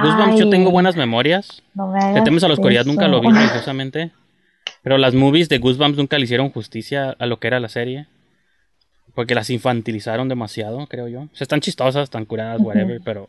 Goosebumps 0.03 0.39
yo 0.39 0.51
tengo 0.51 0.71
buenas 0.71 0.97
memorias. 0.97 1.63
No 1.75 1.93
Le 1.95 2.23
temes 2.23 2.45
a 2.45 2.49
la 2.49 2.55
oscuridad 2.55 2.85
nunca 2.85 3.09
lo 3.09 3.21
vi 3.21 3.29
religiosamente. 3.33 4.13
Pero 4.83 4.99
las 4.99 5.15
movies 5.15 5.49
de 5.49 5.59
Goosebumps 5.59 5.99
nunca 5.99 6.19
le 6.19 6.25
hicieron 6.25 6.51
justicia 6.51 7.17
a 7.19 7.27
lo 7.27 7.39
que 7.39 7.49
era 7.49 7.61
la 7.61 7.69
serie. 7.69 8.07
Porque 9.15 9.35
las 9.35 9.51
infantilizaron 9.51 10.29
demasiado, 10.29 10.87
creo 10.87 11.09
yo. 11.09 11.23
O 11.23 11.29
sea, 11.33 11.45
están 11.45 11.61
chistosas, 11.61 12.05
están 12.05 12.25
curadas, 12.25 12.61
whatever, 12.61 13.01
pero 13.05 13.29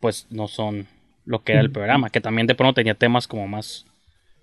pues 0.00 0.26
no 0.30 0.48
son 0.48 0.86
lo 1.24 1.42
que 1.42 1.52
era 1.52 1.62
el 1.62 1.70
programa, 1.70 2.10
que 2.10 2.20
también 2.20 2.46
de 2.46 2.54
pronto 2.54 2.74
tenía 2.74 2.94
temas 2.94 3.26
como 3.26 3.48
más 3.48 3.86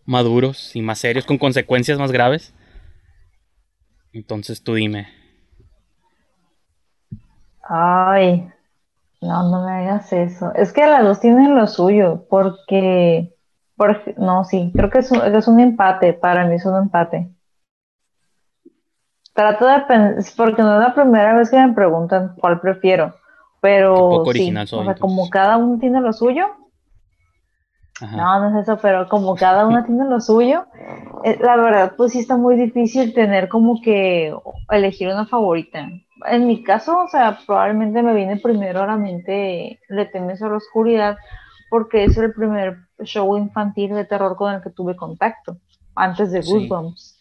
maduros 0.06 0.75
y 0.75 0.82
más 0.82 0.99
serios, 0.99 1.25
con 1.25 1.38
consecuencias 1.38 1.99
más 1.99 2.12
graves. 2.12 2.54
Entonces 4.13 4.63
tú 4.63 4.73
dime. 4.73 5.08
Ay, 7.63 8.49
no, 9.21 9.49
no 9.49 9.65
me 9.65 9.71
hagas 9.71 10.12
eso. 10.12 10.54
Es 10.56 10.73
que 10.73 10.86
las 10.86 11.04
dos 11.04 11.19
tienen 11.19 11.56
lo 11.56 11.67
suyo, 11.67 12.25
porque, 12.30 13.36
porque 13.75 14.15
no, 14.17 14.43
sí, 14.43 14.71
creo 14.75 14.89
que 14.89 14.99
es 14.99 15.12
un, 15.12 15.21
es 15.21 15.47
un 15.47 15.60
empate, 15.60 16.13
para 16.13 16.45
mí 16.47 16.56
es 16.56 16.65
un 16.65 16.75
empate. 16.75 17.30
Trato 19.34 19.65
de 19.65 19.80
pensar, 19.82 20.34
porque 20.36 20.62
no 20.62 20.74
es 20.76 20.88
la 20.88 20.94
primera 20.94 21.36
vez 21.36 21.50
que 21.50 21.58
me 21.58 21.74
preguntan 21.74 22.36
cuál 22.38 22.60
prefiero, 22.60 23.15
pero 23.62 24.26
sí, 24.34 24.54
o 24.56 24.84
sea, 24.84 24.96
como 24.96 25.30
cada 25.30 25.58
uno 25.58 25.80
tiene 25.80 26.02
lo 26.02 26.12
suyo. 26.12 26.48
No, 28.02 28.39
no 28.39 28.60
es 28.60 28.63
eso, 28.63 28.80
pero 28.82 29.08
como 29.08 29.36
cada 29.36 29.67
uno 29.67 29.86
tiene 29.86 30.06
lo 30.06 30.20
suyo, 30.20 30.65
eh, 31.24 31.38
la 31.39 31.56
verdad, 31.56 31.94
pues 31.96 32.13
sí 32.13 32.20
está 32.20 32.36
muy 32.36 32.56
difícil 32.56 33.13
tener 33.13 33.48
como 33.48 33.80
que 33.82 34.36
elegir 34.72 35.08
una 35.10 35.28
favorita. 35.28 35.88
En 36.26 36.48
mi 36.48 36.63
caso, 36.63 37.04
o 37.04 37.08
sea, 37.08 37.39
probablemente 37.46 38.02
me 38.02 38.15
viene 38.15 38.38
primero 38.38 38.82
a 38.82 38.88
la 38.88 38.98
mente 38.98 39.80
Le 39.88 40.06
temes 40.06 40.41
a 40.41 40.50
la 40.50 40.56
oscuridad, 40.56 41.17
porque 41.70 42.04
es 42.04 42.17
el 42.17 42.34
primer 42.34 42.78
show 43.04 43.38
infantil 43.38 43.94
de 43.94 44.06
terror 44.06 44.36
con 44.36 44.54
el 44.54 44.62
que 44.62 44.72
tuve 44.72 44.96
contacto, 44.96 45.58
antes 45.96 46.32
de 46.32 46.41
Goosebumps. 46.41 47.20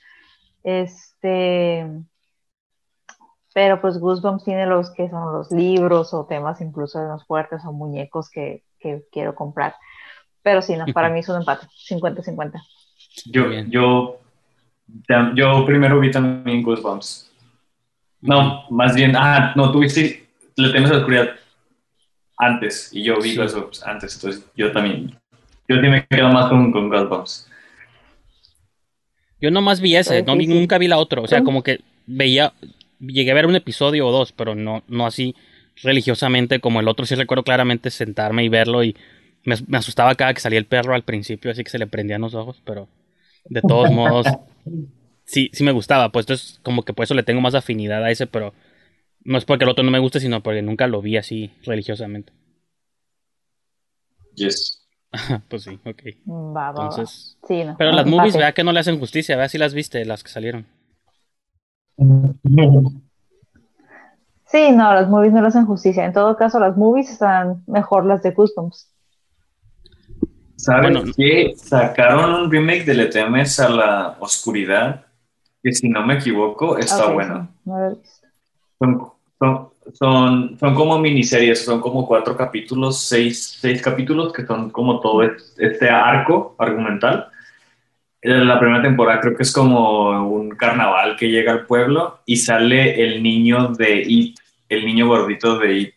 Este, 1.21 1.87
pero 3.53 3.81
pues 3.81 3.99
Goosebumps 3.99 4.45
tiene 4.45 4.67
los 4.67 4.91
que 4.91 5.11
son 5.11 5.33
los 5.33 5.51
libros 5.51 6.15
o 6.15 6.25
temas 6.25 6.61
incluso 6.61 6.99
de 6.99 7.09
los 7.09 7.27
fuertes 7.27 7.63
o 7.65 7.73
muñecos 7.73 8.31
que, 8.31 8.65
quiero 9.13 9.35
comprar. 9.35 9.75
Pero 10.43 10.63
sí, 10.63 10.75
no, 10.75 10.87
para 10.87 11.11
mí 11.11 11.21
es 11.21 11.29
un 11.29 11.37
empate, 11.37 11.67
50-50. 11.91 12.63
Yo, 13.27 13.51
yo, 13.69 14.19
yo 15.35 15.67
primero 15.67 16.01
vi 16.01 16.11
también 16.11 16.63
Goosebumps. 16.63 17.31
No, 18.23 18.65
más 18.71 18.95
bien, 18.95 19.15
ah, 19.17 19.53
no, 19.55 19.71
tuviste, 19.71 20.27
le 20.57 20.73
temes 20.73 20.91
a 20.91 20.95
la 20.95 20.99
oscuridad 21.01 21.29
antes 22.39 22.91
y 22.95 23.03
yo 23.03 23.21
vi 23.21 23.37
Goosebumps 23.37 23.83
antes, 23.87 24.15
entonces 24.15 24.51
yo 24.57 24.73
también, 24.73 25.19
yo 25.69 25.77
sí 25.77 25.89
me 25.89 26.07
quedo 26.07 26.31
más 26.31 26.49
con, 26.49 26.73
con 26.73 26.89
Goosebumps. 26.89 27.50
Yo 29.41 29.51
nomás 29.51 29.81
vi 29.81 29.97
ese, 29.97 30.23
no, 30.23 30.37
nunca 30.37 30.79
vi 30.79 30.89
la 30.89 30.99
otra. 30.99 31.21
O 31.21 31.27
sea, 31.27 31.43
como 31.43 31.63
que 31.63 31.81
veía, 32.07 32.53
llegué 33.01 33.31
a 33.31 33.35
ver 33.35 33.47
un 33.47 33.57
episodio 33.57 34.07
o 34.07 34.13
dos, 34.13 34.33
pero 34.33 34.55
no, 34.55 34.83
no 34.89 35.07
así 35.07 35.35
religiosamente 35.83 36.61
como 36.61 36.81
el 36.81 36.89
otro. 36.89 37.07
Sí 37.07 37.15
recuerdo 37.15 37.45
claramente 37.45 37.91
sentarme 37.91 38.45
y 38.45 38.49
verlo 38.49 38.85
y 38.85 38.97
me, 39.45 39.57
asustaba 39.79 40.15
cada 40.15 40.35
que 40.35 40.41
salía 40.41 40.59
el 40.59 40.67
perro 40.67 40.95
al 40.95 41.05
principio, 41.05 41.51
así 41.51 41.65
que 41.65 41.71
se 41.71 41.79
le 41.79 41.87
prendían 41.87 42.21
los 42.21 42.35
ojos, 42.35 42.61
pero 42.65 42.89
de 43.47 43.63
todos 43.63 43.91
modos, 43.93 44.27
sí, 45.25 45.51
sí 45.53 45.65
me 45.65 45.73
gustaba. 45.73 46.13
Pues 46.13 46.25
entonces, 46.25 46.61
como 46.63 46.85
que 46.85 46.93
por 46.93 47.05
eso 47.05 47.15
le 47.15 47.23
tengo 47.23 47.41
más 47.41 47.55
afinidad 47.55 48.05
a 48.05 48.11
ese, 48.11 48.27
pero 48.27 48.53
no 49.25 49.39
es 49.39 49.45
porque 49.45 49.65
el 49.65 49.71
otro 49.71 49.85
no 49.85 49.91
me 49.91 49.99
guste, 49.99 50.21
sino 50.21 50.43
porque 50.43 50.63
nunca 50.63 50.87
lo 50.87 51.01
vi 51.01 51.17
así 51.17 51.51
religiosamente. 51.63 52.33
Yes. 54.35 54.81
pues 55.49 55.65
sí, 55.65 55.79
ok. 55.85 56.03
Entonces, 56.27 57.39
pero 57.79 57.93
las 57.93 58.07
movies, 58.07 58.37
vea 58.37 58.53
que 58.53 58.63
no 58.63 58.73
le 58.73 58.81
hacen 58.81 58.99
justicia, 58.99 59.37
vea 59.37 59.49
si 59.49 59.59
las 59.59 59.75
viste, 59.75 60.05
las 60.05 60.23
que 60.23 60.31
salieron. 60.31 60.67
Sí, 64.47 64.71
no, 64.73 64.95
las 64.95 65.09
movies 65.09 65.33
no 65.33 65.43
le 65.43 65.49
hacen 65.49 65.67
justicia. 65.67 66.05
En 66.05 66.13
todo 66.13 66.37
caso, 66.37 66.59
las 66.59 66.77
movies 66.77 67.11
están 67.11 67.63
mejor 67.67 68.07
las 68.07 68.23
de 68.23 68.35
Customs. 68.35 68.89
¿Sabes 70.57 70.93
bueno, 70.93 71.13
que 71.17 71.55
sacaron 71.57 72.35
un 72.43 72.51
remake 72.51 72.85
de 72.85 72.95
Le 72.95 73.07
temes 73.07 73.59
a 73.61 73.69
la 73.69 74.17
oscuridad? 74.21 75.07
Que 75.63 75.73
si 75.73 75.89
no 75.89 76.07
me 76.07 76.15
equivoco, 76.15 76.79
está 76.79 77.07
bueno. 77.07 77.49
son, 78.79 79.13
son 79.39 79.70
como 79.99 80.99
miniseries, 80.99 81.65
son 81.65 81.81
como 81.81 82.07
cuatro 82.07 82.37
capítulos, 82.37 83.03
seis, 83.03 83.59
seis 83.61 83.81
capítulos 83.83 84.33
que 84.33 84.47
son 84.47 84.71
como 84.71 85.01
todo 85.01 85.23
este 85.23 85.89
arco 85.89 86.55
argumental. 86.59 87.29
La 88.23 88.59
primera 88.59 88.83
temporada 88.83 89.21
creo 89.21 89.37
que 89.37 89.45
es 89.45 89.53
como 89.53 90.29
un 90.29 90.51
carnaval 90.51 91.17
que 91.17 91.31
llega 91.31 91.53
al 91.53 91.67
pueblo 91.67 92.21
y 92.27 92.37
sale 92.37 93.03
el 93.03 93.23
niño 93.23 93.69
de 93.69 94.03
It, 94.07 94.39
el 94.69 94.85
niño 94.85 95.09
gordito 95.09 95.59
de 95.59 95.75
It. 95.75 95.95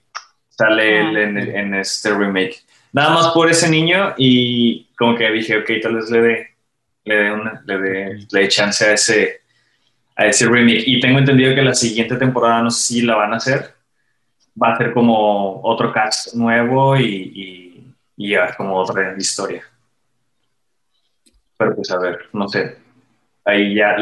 Sale 0.50 1.00
él 1.00 1.18
en, 1.18 1.38
en, 1.38 1.74
este 1.74 2.14
remake. 2.14 2.64
Nada 2.94 3.10
más 3.10 3.28
por 3.30 3.50
ese 3.50 3.70
niño 3.70 4.14
y 4.18 4.86
como 4.98 5.16
que 5.16 5.32
dije, 5.32 5.58
ok, 5.58 5.70
tal 5.82 5.96
vez 5.96 6.10
le 6.12 6.22
dé 6.22 6.54
le 7.06 7.16
dé 7.16 7.32
le 7.66 7.78
dé, 7.78 8.28
le 8.32 8.48
chance 8.48 8.86
a 8.86 8.94
ese, 8.94 9.42
a 10.16 10.28
ese 10.28 10.48
remake. 10.48 10.84
Y 10.86 11.00
tengo 11.00 11.20
entendido 11.20 11.54
que 11.56 11.62
la 11.62 11.74
siguiente 11.74 12.16
temporada, 12.16 12.62
no 12.62 12.72
sé 12.72 12.94
si 12.94 13.02
la 13.02 13.16
van 13.16 13.34
a 13.34 13.38
hacer, 13.38 13.74
va 14.62 14.74
a 14.74 14.78
ser 14.78 14.94
como 14.94 15.62
otro 15.64 15.92
cast 15.92 16.34
nuevo 16.36 16.96
y, 16.98 17.94
y, 18.18 18.32
y 18.34 18.36
como 18.58 18.76
otra 18.76 19.16
historia. 19.18 19.64
Pero 21.58 21.76
pues 21.76 21.92
a 21.92 22.00
ver, 22.00 22.20
no 22.34 22.48
sé. 22.48 22.78
Ahí 23.46 23.76
ya 23.76 23.96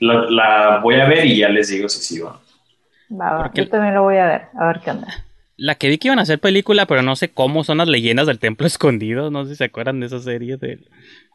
la, 0.00 0.80
voy 0.82 0.96
a 0.96 1.06
ver 1.06 1.26
y 1.26 1.38
ya 1.38 1.48
les 1.48 1.68
digo 1.68 1.88
si 1.88 2.00
sí 2.00 2.20
o 2.20 2.30
no. 2.30 2.40
Va, 3.20 3.50
yo 3.54 3.68
también 3.68 3.94
lo 3.94 4.02
voy 4.02 4.16
a 4.16 4.26
ver, 4.26 4.42
a 4.58 4.66
ver 4.66 4.80
qué 4.80 4.90
onda. 4.90 5.08
La 5.56 5.74
que 5.74 5.88
vi 5.88 5.98
que 5.98 6.08
iban 6.08 6.18
a 6.18 6.22
hacer 6.22 6.38
película, 6.38 6.86
pero 6.86 7.02
no 7.02 7.16
sé 7.16 7.30
cómo 7.30 7.64
son 7.64 7.78
las 7.78 7.88
leyendas 7.88 8.26
del 8.26 8.38
templo 8.38 8.66
escondido. 8.66 9.30
No 9.30 9.44
sé 9.44 9.50
si 9.50 9.56
se 9.56 9.64
acuerdan 9.64 10.00
de 10.00 10.06
esa 10.06 10.20
serie. 10.20 10.56
De, 10.56 10.84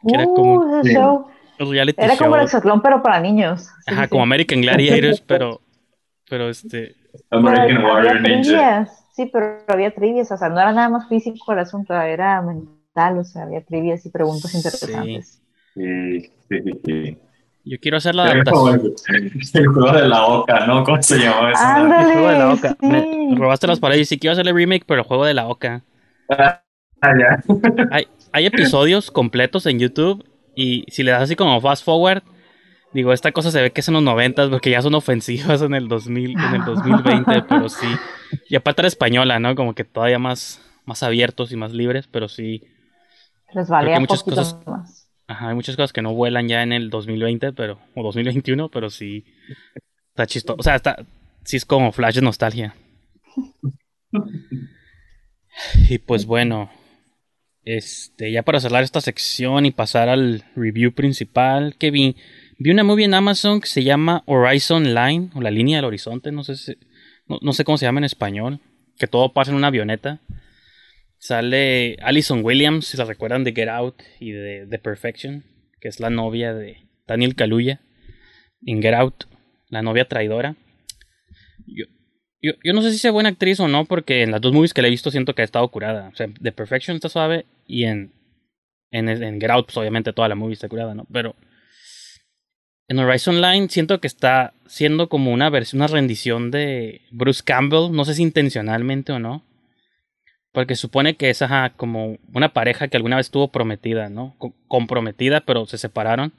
era 0.06 0.24
como, 0.24 0.82
show. 0.82 1.26
Era 1.96 2.16
como 2.16 2.36
el 2.36 2.42
exatlón, 2.42 2.80
pero 2.80 3.02
para 3.02 3.20
niños. 3.20 3.68
Ajá, 3.86 4.08
como 4.08 4.22
American 4.22 4.60
Gladiators, 4.60 5.20
pero. 5.26 5.60
Pero 6.28 6.48
este. 6.48 6.94
American 7.30 7.84
Warrior 7.84 8.20
Ninja. 8.20 8.86
Sí, 9.12 9.30
pero 9.32 9.58
había 9.68 9.94
trivias. 9.94 10.30
O 10.32 10.36
sea, 10.36 10.48
no 10.48 10.60
era 10.60 10.72
nada 10.72 10.88
más 10.88 11.08
físico 11.08 11.52
el 11.52 11.60
asunto, 11.60 11.94
era 11.94 12.40
mental. 12.42 13.18
O 13.18 13.24
sea, 13.24 13.44
había 13.44 13.64
trivias 13.64 14.04
y 14.06 14.10
preguntas 14.10 14.54
interesantes. 14.54 15.40
Sí, 15.74 16.30
sí, 16.48 16.80
sí. 16.84 17.18
Yo 17.66 17.78
quiero 17.80 17.96
hacer 17.96 18.14
la 18.14 18.24
adaptación. 18.24 18.94
El, 19.54 19.66
juego 19.66 19.92
de 19.92 20.08
la 20.08 20.26
Oca, 20.26 20.66
¿no? 20.66 20.84
¿Cómo 20.84 21.02
se 21.02 21.18
llamaba 21.18 21.50
eso? 21.50 21.64
Ándale, 21.64 22.08
el 22.08 22.12
juego 22.12 22.28
de 22.28 22.38
la 22.38 22.52
Oca. 22.52 22.76
Me 22.80 23.34
robaste 23.36 23.66
las 23.66 23.80
paredes. 23.80 24.08
Sí, 24.08 24.18
quiero 24.18 24.32
hacer 24.32 24.46
el 24.46 24.54
remake, 24.54 24.84
pero 24.86 25.00
el 25.00 25.06
juego 25.06 25.24
de 25.24 25.34
la 25.34 25.46
Oca. 25.46 25.82
Ah, 26.28 26.60
ya. 27.02 27.42
hay, 27.90 28.06
hay 28.32 28.46
episodios 28.46 29.10
completos 29.10 29.66
en 29.66 29.78
YouTube 29.78 30.24
y 30.54 30.84
si 30.88 31.02
le 31.02 31.12
das 31.12 31.22
así 31.22 31.36
como 31.36 31.60
fast 31.60 31.84
forward, 31.84 32.22
digo, 32.94 33.12
esta 33.12 33.32
cosa 33.32 33.50
se 33.50 33.60
ve 33.60 33.72
que 33.72 33.80
es 33.80 33.88
en 33.88 33.94
los 33.94 34.02
90 34.02 34.48
porque 34.50 34.70
ya 34.70 34.80
son 34.80 34.94
ofensivas 34.94 35.60
en 35.60 35.74
el 35.74 35.88
2000, 35.88 36.30
en 36.30 36.54
el 36.54 36.64
2020, 36.64 37.42
pero 37.48 37.68
sí. 37.68 37.88
Y 38.48 38.56
aparte 38.56 38.80
era 38.82 38.88
española, 38.88 39.38
¿no? 39.38 39.54
Como 39.54 39.74
que 39.74 39.84
todavía 39.84 40.18
más, 40.18 40.62
más 40.86 41.02
abiertos 41.02 41.52
y 41.52 41.56
más 41.56 41.72
libres, 41.72 42.06
pero 42.06 42.28
sí. 42.28 42.62
Les 43.52 43.68
valía 43.68 44.00
muchas 44.00 44.22
cosas 44.22 44.58
más 44.66 45.04
Ajá, 45.26 45.48
hay 45.48 45.54
muchas 45.54 45.76
cosas 45.76 45.92
que 45.92 46.02
no 46.02 46.12
vuelan 46.14 46.48
ya 46.48 46.62
en 46.62 46.72
el 46.72 46.90
2020, 46.90 47.52
pero, 47.54 47.78
o 47.94 48.02
2021, 48.02 48.68
pero 48.68 48.90
sí 48.90 49.24
está 50.10 50.26
chistoso. 50.26 50.60
O 50.60 50.62
sea, 50.62 50.74
está, 50.74 51.04
sí 51.44 51.56
es 51.56 51.64
como 51.64 51.92
flash 51.92 52.16
de 52.16 52.22
nostalgia. 52.22 52.74
Y 55.88 55.98
pues 55.98 56.26
bueno, 56.26 56.68
este, 57.62 58.32
ya 58.32 58.42
para 58.42 58.58
cerrar 58.58 58.82
esta 58.82 59.00
sección 59.00 59.66
y 59.66 59.70
pasar 59.70 60.08
al 60.08 60.42
review 60.56 60.92
principal 60.92 61.76
que 61.78 61.92
vi, 61.92 62.16
vi 62.58 62.70
una 62.70 62.84
movie 62.84 63.04
en 63.04 63.14
Amazon 63.14 63.60
que 63.60 63.66
se 63.66 63.82
llama 63.82 64.22
Horizon 64.26 64.94
Line, 64.94 65.30
o 65.34 65.40
la 65.40 65.50
línea 65.50 65.78
del 65.78 65.84
horizonte, 65.86 66.32
no 66.32 66.44
sé 66.44 66.76
no, 67.26 67.38
no 67.40 67.52
sé 67.52 67.64
cómo 67.64 67.78
se 67.78 67.86
llama 67.86 68.00
en 68.00 68.04
español, 68.04 68.60
que 68.98 69.06
todo 69.06 69.32
pasa 69.32 69.50
en 69.50 69.56
una 69.56 69.68
avioneta. 69.68 70.20
Sale 71.18 71.96
Alison 72.02 72.44
Williams, 72.44 72.86
si 72.86 72.96
la 72.96 73.04
recuerdan 73.04 73.44
de 73.44 73.52
Get 73.52 73.68
Out 73.68 74.02
y 74.20 74.32
de 74.32 74.66
The 74.68 74.78
Perfection, 74.78 75.44
que 75.80 75.88
es 75.88 76.00
la 76.00 76.10
novia 76.10 76.52
de 76.52 76.86
Daniel 77.06 77.34
Kaluuya 77.34 77.80
en 78.66 78.82
Get 78.82 78.94
Out, 78.94 79.24
la 79.68 79.82
novia 79.82 80.06
traidora. 80.06 80.56
Yo, 81.66 81.86
yo, 82.62 82.72
no 82.74 82.82
sé 82.82 82.92
si 82.92 82.98
sea 82.98 83.10
buena 83.10 83.30
actriz 83.30 83.58
o 83.60 83.68
no, 83.68 83.86
porque 83.86 84.22
en 84.22 84.30
las 84.30 84.42
dos 84.42 84.52
movies 84.52 84.74
que 84.74 84.82
le 84.82 84.88
he 84.88 84.90
visto 84.90 85.10
siento 85.10 85.34
que 85.34 85.40
ha 85.40 85.46
estado 85.46 85.66
curada. 85.68 86.10
O 86.12 86.16
sea, 86.16 86.28
The 86.42 86.52
Perfection 86.52 86.94
está 86.94 87.08
suave 87.08 87.46
y 87.66 87.84
en, 87.84 88.12
en 88.90 89.40
Get 89.40 89.50
Out, 89.50 89.66
pues 89.66 89.78
obviamente 89.78 90.12
toda 90.12 90.28
la 90.28 90.34
movie 90.34 90.52
está 90.52 90.68
curada, 90.68 90.94
¿no? 90.94 91.06
Pero 91.10 91.34
en 92.88 92.98
Horizon 92.98 93.40
Line 93.40 93.68
siento 93.68 94.00
que 94.00 94.06
está 94.06 94.54
siendo 94.66 95.08
como 95.08 95.32
una 95.32 95.50
versión, 95.50 95.80
una 95.80 95.88
rendición 95.88 96.50
de 96.50 97.02
Bruce 97.10 97.42
Campbell, 97.44 97.92
no 97.92 98.04
sé 98.04 98.14
si 98.14 98.22
intencionalmente 98.22 99.12
o 99.12 99.18
no 99.18 99.44
porque 100.54 100.76
supone 100.76 101.16
que 101.16 101.30
es 101.30 101.42
como 101.76 102.16
una 102.32 102.52
pareja 102.52 102.86
que 102.86 102.96
alguna 102.96 103.16
vez 103.16 103.26
estuvo 103.26 103.48
prometida, 103.48 104.08
¿no? 104.08 104.36
comprometida, 104.68 105.40
pero 105.40 105.66
se 105.66 105.78
separaron. 105.78 106.32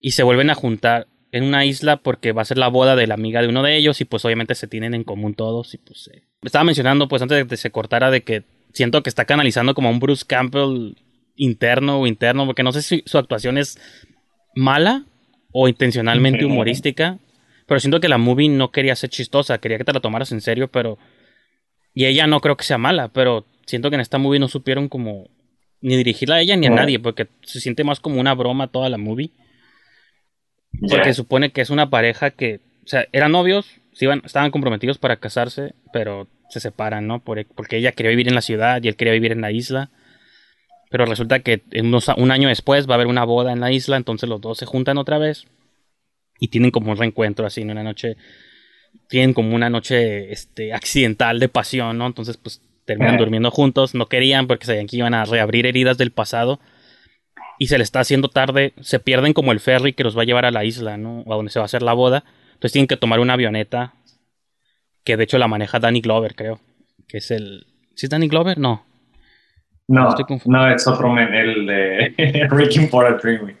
Y 0.00 0.12
se 0.12 0.22
vuelven 0.22 0.48
a 0.48 0.54
juntar 0.54 1.08
en 1.32 1.42
una 1.42 1.64
isla 1.64 1.96
porque 1.96 2.30
va 2.30 2.42
a 2.42 2.44
ser 2.44 2.56
la 2.56 2.68
boda 2.68 2.94
de 2.94 3.08
la 3.08 3.14
amiga 3.14 3.42
de 3.42 3.48
uno 3.48 3.64
de 3.64 3.76
ellos 3.76 4.00
y 4.00 4.04
pues 4.04 4.24
obviamente 4.24 4.54
se 4.54 4.68
tienen 4.68 4.94
en 4.94 5.02
común 5.02 5.34
todos 5.34 5.74
y 5.74 5.78
pues 5.78 6.08
eh. 6.14 6.22
estaba 6.42 6.62
mencionando 6.62 7.08
pues 7.08 7.20
antes 7.20 7.36
de 7.36 7.46
que 7.48 7.56
se 7.56 7.72
cortara 7.72 8.12
de 8.12 8.22
que 8.22 8.44
siento 8.72 9.02
que 9.02 9.10
está 9.10 9.24
canalizando 9.24 9.74
como 9.74 9.90
un 9.90 9.98
Bruce 9.98 10.24
Campbell 10.24 10.94
interno 11.34 12.00
o 12.00 12.06
interno 12.06 12.46
porque 12.46 12.62
no 12.62 12.70
sé 12.70 12.80
si 12.80 13.02
su 13.06 13.18
actuación 13.18 13.58
es 13.58 13.76
mala 14.54 15.04
o 15.58 15.68
intencionalmente 15.68 16.44
humorística 16.44 17.18
pero 17.66 17.80
siento 17.80 18.00
que 18.00 18.08
la 18.08 18.18
movie 18.18 18.48
no 18.48 18.70
quería 18.70 18.94
ser 18.96 19.10
chistosa 19.10 19.58
quería 19.58 19.78
que 19.78 19.84
te 19.84 19.92
la 19.92 20.00
tomaras 20.00 20.32
en 20.32 20.40
serio 20.40 20.68
pero 20.68 20.98
y 21.96 22.04
ella 22.04 22.26
no 22.26 22.40
creo 22.40 22.58
que 22.58 22.64
sea 22.64 22.76
mala, 22.76 23.08
pero 23.08 23.46
siento 23.64 23.88
que 23.88 23.94
en 23.94 24.02
esta 24.02 24.18
movie 24.18 24.38
no 24.38 24.48
supieron 24.48 24.90
como 24.90 25.30
ni 25.80 25.96
dirigirla 25.96 26.36
a 26.36 26.40
ella 26.42 26.54
ni 26.54 26.66
a 26.66 26.70
nadie, 26.70 26.98
porque 26.98 27.26
se 27.40 27.58
siente 27.58 27.84
más 27.84 28.00
como 28.00 28.20
una 28.20 28.34
broma 28.34 28.68
toda 28.68 28.90
la 28.90 28.98
movie. 28.98 29.30
Porque 30.90 31.14
supone 31.14 31.52
que 31.52 31.62
es 31.62 31.70
una 31.70 31.88
pareja 31.88 32.32
que, 32.32 32.60
o 32.84 32.86
sea, 32.86 33.06
eran 33.12 33.32
novios, 33.32 33.80
iban, 33.98 34.20
estaban 34.26 34.50
comprometidos 34.50 34.98
para 34.98 35.16
casarse, 35.16 35.72
pero 35.90 36.28
se 36.50 36.60
separan, 36.60 37.06
¿no? 37.06 37.20
porque 37.20 37.78
ella 37.78 37.92
quería 37.92 38.10
vivir 38.10 38.28
en 38.28 38.34
la 38.34 38.42
ciudad 38.42 38.82
y 38.82 38.88
él 38.88 38.96
quería 38.96 39.14
vivir 39.14 39.32
en 39.32 39.40
la 39.40 39.50
isla. 39.50 39.88
Pero 40.90 41.04
resulta 41.04 41.40
que 41.40 41.62
un 42.16 42.30
año 42.30 42.48
después 42.48 42.88
va 42.88 42.92
a 42.92 42.94
haber 42.94 43.08
una 43.08 43.24
boda 43.24 43.52
en 43.52 43.60
la 43.60 43.72
isla, 43.72 43.96
entonces 43.96 44.28
los 44.28 44.40
dos 44.40 44.58
se 44.58 44.66
juntan 44.66 44.98
otra 44.98 45.18
vez 45.18 45.46
y 46.38 46.48
tienen 46.48 46.70
como 46.70 46.92
un 46.92 46.96
reencuentro 46.96 47.46
así 47.46 47.62
en 47.62 47.70
una 47.70 47.82
noche 47.82 48.16
tienen 49.08 49.34
como 49.34 49.54
una 49.54 49.70
noche 49.70 50.32
este, 50.32 50.72
accidental 50.72 51.38
de 51.38 51.48
pasión, 51.48 51.98
¿no? 51.98 52.06
Entonces, 52.06 52.36
pues 52.36 52.62
terminan 52.84 53.18
durmiendo 53.18 53.50
juntos, 53.50 53.94
no 53.94 54.06
querían 54.06 54.46
porque 54.46 54.66
sabían 54.66 54.86
que 54.86 54.96
iban 54.96 55.14
a 55.14 55.24
reabrir 55.24 55.66
heridas 55.66 55.98
del 55.98 56.12
pasado 56.12 56.60
y 57.58 57.66
se 57.66 57.78
les 57.78 57.86
está 57.86 58.00
haciendo 58.00 58.28
tarde, 58.28 58.74
se 58.80 59.00
pierden 59.00 59.32
como 59.32 59.50
el 59.50 59.60
ferry 59.60 59.92
que 59.92 60.04
los 60.04 60.16
va 60.16 60.22
a 60.22 60.24
llevar 60.24 60.44
a 60.44 60.52
la 60.52 60.64
isla, 60.64 60.96
¿no? 60.96 61.24
A 61.26 61.34
donde 61.34 61.50
se 61.50 61.58
va 61.58 61.64
a 61.64 61.66
hacer 61.66 61.82
la 61.82 61.94
boda. 61.94 62.24
Entonces 62.48 62.72
tienen 62.72 62.86
que 62.86 62.96
tomar 62.96 63.18
una 63.18 63.32
avioneta 63.32 63.94
que 65.04 65.16
de 65.16 65.24
hecho 65.24 65.38
la 65.38 65.48
maneja 65.48 65.80
Danny 65.80 66.00
Glover, 66.00 66.34
creo, 66.34 66.60
que 67.08 67.18
es 67.18 67.30
el 67.30 67.66
¿Sí 67.94 68.06
es 68.06 68.10
Danny 68.10 68.28
Glover? 68.28 68.58
No. 68.58 68.85
No, 69.88 70.14
no, 70.46 70.68
es 70.68 70.86
otro 70.86 71.12
men, 71.12 71.32
el 71.32 71.66
de 71.66 72.48
Breaking 72.50 72.88
for 72.88 73.06
a 73.06 73.16
Dream. 73.18 73.56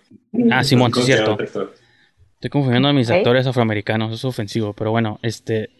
Ah, 0.50 0.64
Simón, 0.64 0.92
sí 0.92 1.00
es 1.00 1.06
cierto. 1.06 1.38
Estoy 1.40 2.50
confundiendo 2.50 2.88
a 2.88 2.92
mis 2.92 3.10
actores 3.10 3.46
afroamericanos, 3.46 4.12
es 4.12 4.24
ofensivo, 4.24 4.72
pero 4.72 4.90
bueno, 4.90 5.18
este. 5.22 5.70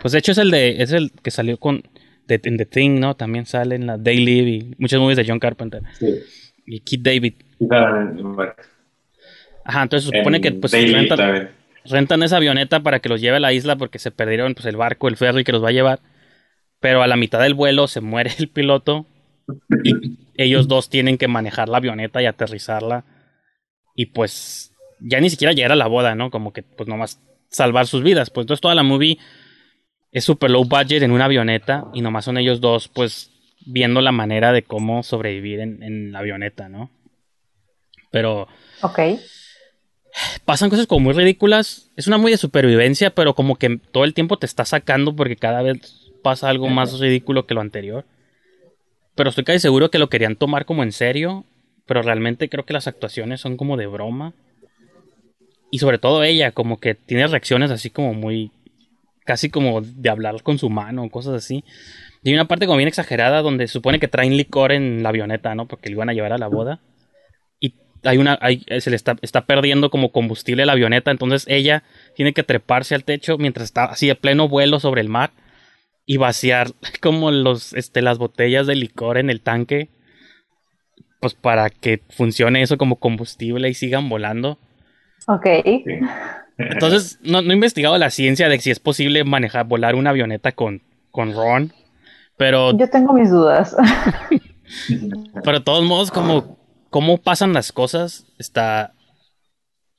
Pues 0.00 0.12
de 0.12 0.18
hecho 0.20 0.32
es 0.32 0.38
el 0.38 0.50
de. 0.50 0.82
Es 0.82 0.92
el 0.92 1.10
que 1.10 1.30
salió 1.30 1.58
con. 1.58 1.82
De, 2.28 2.40
en 2.42 2.56
The 2.56 2.66
Thing, 2.66 2.98
¿no? 2.98 3.14
También 3.14 3.46
sale 3.46 3.76
en 3.76 3.86
la 3.86 3.98
Daily 3.98 4.38
y 4.38 4.74
muchas 4.78 4.98
movies 4.98 5.16
de 5.16 5.24
John 5.26 5.38
Carpenter. 5.38 5.82
Sí. 5.98 6.20
Y 6.66 6.80
Keith 6.80 7.02
David. 7.02 7.34
Ajá, 9.64 9.82
entonces 9.82 10.10
se 10.10 10.18
supone 10.18 10.40
que 10.40 10.52
pues 10.52 10.72
rentan, 10.72 11.50
rentan, 11.84 12.22
esa 12.22 12.36
avioneta 12.36 12.80
para 12.80 13.00
que 13.00 13.08
los 13.08 13.20
lleve 13.20 13.36
a 13.36 13.40
la 13.40 13.52
isla 13.52 13.76
porque 13.76 13.98
se 13.98 14.10
perdieron 14.10 14.54
pues 14.54 14.66
el 14.66 14.76
barco, 14.76 15.08
el 15.08 15.16
ferry 15.16 15.44
que 15.44 15.52
los 15.52 15.62
va 15.62 15.68
a 15.68 15.72
llevar. 15.72 16.00
Pero 16.80 17.02
a 17.02 17.06
la 17.06 17.16
mitad 17.16 17.40
del 17.40 17.54
vuelo 17.54 17.88
se 17.88 18.00
muere 18.00 18.30
el 18.38 18.48
piloto 18.48 19.06
y 19.84 20.18
ellos 20.36 20.68
dos 20.68 20.88
tienen 20.88 21.18
que 21.18 21.28
manejar 21.28 21.68
la 21.68 21.78
avioneta 21.78 22.22
y 22.22 22.26
aterrizarla. 22.26 23.04
Y 23.94 24.06
pues 24.06 24.72
ya 25.00 25.20
ni 25.20 25.30
siquiera 25.30 25.52
llegar 25.52 25.72
a 25.72 25.76
la 25.76 25.86
boda, 25.86 26.14
¿no? 26.14 26.30
Como 26.30 26.52
que 26.52 26.62
pues 26.62 26.88
nomás 26.88 27.20
salvar 27.50 27.86
sus 27.86 28.02
vidas. 28.02 28.30
Pues 28.30 28.44
entonces 28.44 28.60
toda 28.60 28.74
la 28.74 28.82
movie 28.82 29.18
es 30.12 30.24
super 30.24 30.50
low 30.50 30.64
budget 30.64 31.02
en 31.02 31.12
una 31.12 31.26
avioneta 31.26 31.84
y 31.94 32.00
nomás 32.00 32.24
son 32.24 32.38
ellos 32.38 32.60
dos 32.60 32.88
pues 32.88 33.30
viendo 33.66 34.00
la 34.00 34.12
manera 34.12 34.52
de 34.52 34.62
cómo 34.62 35.02
sobrevivir 35.02 35.60
en, 35.60 36.12
la 36.12 36.20
avioneta, 36.20 36.68
¿no? 36.68 36.90
Pero... 38.10 38.48
Ok. 38.82 39.00
Pasan 40.44 40.70
cosas 40.70 40.86
como 40.86 41.00
muy 41.00 41.12
ridículas. 41.12 41.90
Es 41.96 42.06
una 42.06 42.16
muy 42.16 42.30
de 42.30 42.38
supervivencia, 42.38 43.10
pero 43.10 43.34
como 43.34 43.56
que 43.56 43.78
todo 43.92 44.04
el 44.04 44.14
tiempo 44.14 44.38
te 44.38 44.46
está 44.46 44.64
sacando 44.64 45.14
porque 45.14 45.36
cada 45.36 45.62
vez 45.62 46.10
pasa 46.22 46.48
algo 46.48 46.68
más 46.68 46.98
ridículo 46.98 47.46
que 47.46 47.54
lo 47.54 47.60
anterior. 47.60 48.06
Pero 49.16 49.30
estoy 49.30 49.44
casi 49.44 49.58
seguro 49.58 49.90
que 49.90 49.98
lo 49.98 50.08
querían 50.08 50.36
tomar 50.36 50.66
como 50.66 50.84
en 50.84 50.92
serio. 50.92 51.44
Pero 51.86 52.02
realmente 52.02 52.48
creo 52.48 52.64
que 52.64 52.72
las 52.72 52.86
actuaciones 52.86 53.40
son 53.40 53.56
como 53.56 53.76
de 53.76 53.86
broma. 53.86 54.34
Y 55.70 55.78
sobre 55.78 55.98
todo 55.98 56.22
ella, 56.22 56.52
como 56.52 56.78
que 56.78 56.94
tiene 56.94 57.26
reacciones 57.26 57.70
así 57.70 57.90
como 57.90 58.14
muy. 58.14 58.52
casi 59.24 59.50
como 59.50 59.80
de 59.80 60.08
hablar 60.10 60.42
con 60.42 60.58
su 60.58 60.68
mano, 60.70 61.08
cosas 61.10 61.34
así. 61.34 61.64
Y 62.22 62.28
hay 62.30 62.34
una 62.34 62.48
parte 62.48 62.66
como 62.66 62.76
bien 62.76 62.88
exagerada 62.88 63.42
donde 63.42 63.66
se 63.66 63.72
supone 63.72 63.98
que 63.98 64.08
traen 64.08 64.36
licor 64.36 64.72
en 64.72 65.02
la 65.02 65.08
avioneta, 65.08 65.54
¿no? 65.54 65.66
Porque 65.66 65.88
lo 65.88 65.96
iban 65.96 66.10
a 66.10 66.12
llevar 66.12 66.32
a 66.32 66.38
la 66.38 66.48
boda. 66.48 66.80
Y 67.60 67.74
hay 68.02 68.18
una, 68.18 68.38
hay, 68.40 68.64
se 68.80 68.90
le 68.90 68.96
está, 68.96 69.16
está 69.22 69.46
perdiendo 69.46 69.90
como 69.90 70.12
combustible 70.12 70.66
la 70.66 70.72
avioneta, 70.72 71.10
entonces 71.10 71.44
ella 71.48 71.84
tiene 72.16 72.32
que 72.32 72.42
treparse 72.42 72.94
al 72.94 73.04
techo 73.04 73.38
mientras 73.38 73.66
está 73.66 73.84
así 73.84 74.08
de 74.08 74.16
pleno 74.16 74.48
vuelo 74.48 74.80
sobre 74.80 75.00
el 75.00 75.08
mar 75.08 75.30
y 76.06 76.16
vaciar 76.16 76.68
como 77.02 77.30
los, 77.30 77.74
este, 77.74 78.00
las 78.00 78.18
botellas 78.18 78.66
de 78.66 78.76
licor 78.76 79.18
en 79.18 79.28
el 79.28 79.42
tanque, 79.42 79.90
pues 81.20 81.34
para 81.34 81.68
que 81.68 82.02
funcione 82.08 82.62
eso 82.62 82.78
como 82.78 82.96
combustible 82.96 83.68
y 83.68 83.74
sigan 83.74 84.08
volando. 84.08 84.58
Ok. 85.26 85.46
Entonces, 86.58 87.18
no, 87.22 87.42
no 87.42 87.50
he 87.50 87.54
investigado 87.54 87.98
la 87.98 88.10
ciencia 88.10 88.48
de 88.48 88.58
si 88.60 88.70
es 88.70 88.80
posible 88.80 89.24
manejar, 89.24 89.66
volar 89.66 89.94
una 89.94 90.10
avioneta 90.10 90.52
con, 90.52 90.82
con 91.10 91.34
Ron. 91.34 91.72
Pero, 92.38 92.76
Yo 92.76 92.88
tengo 92.88 93.12
mis 93.12 93.30
dudas. 93.30 93.76
pero 95.44 95.58
de 95.58 95.64
todos 95.64 95.84
modos, 95.84 96.10
como 96.10 96.58
cómo 96.90 97.18
pasan 97.18 97.52
las 97.52 97.72
cosas, 97.72 98.26
está 98.38 98.94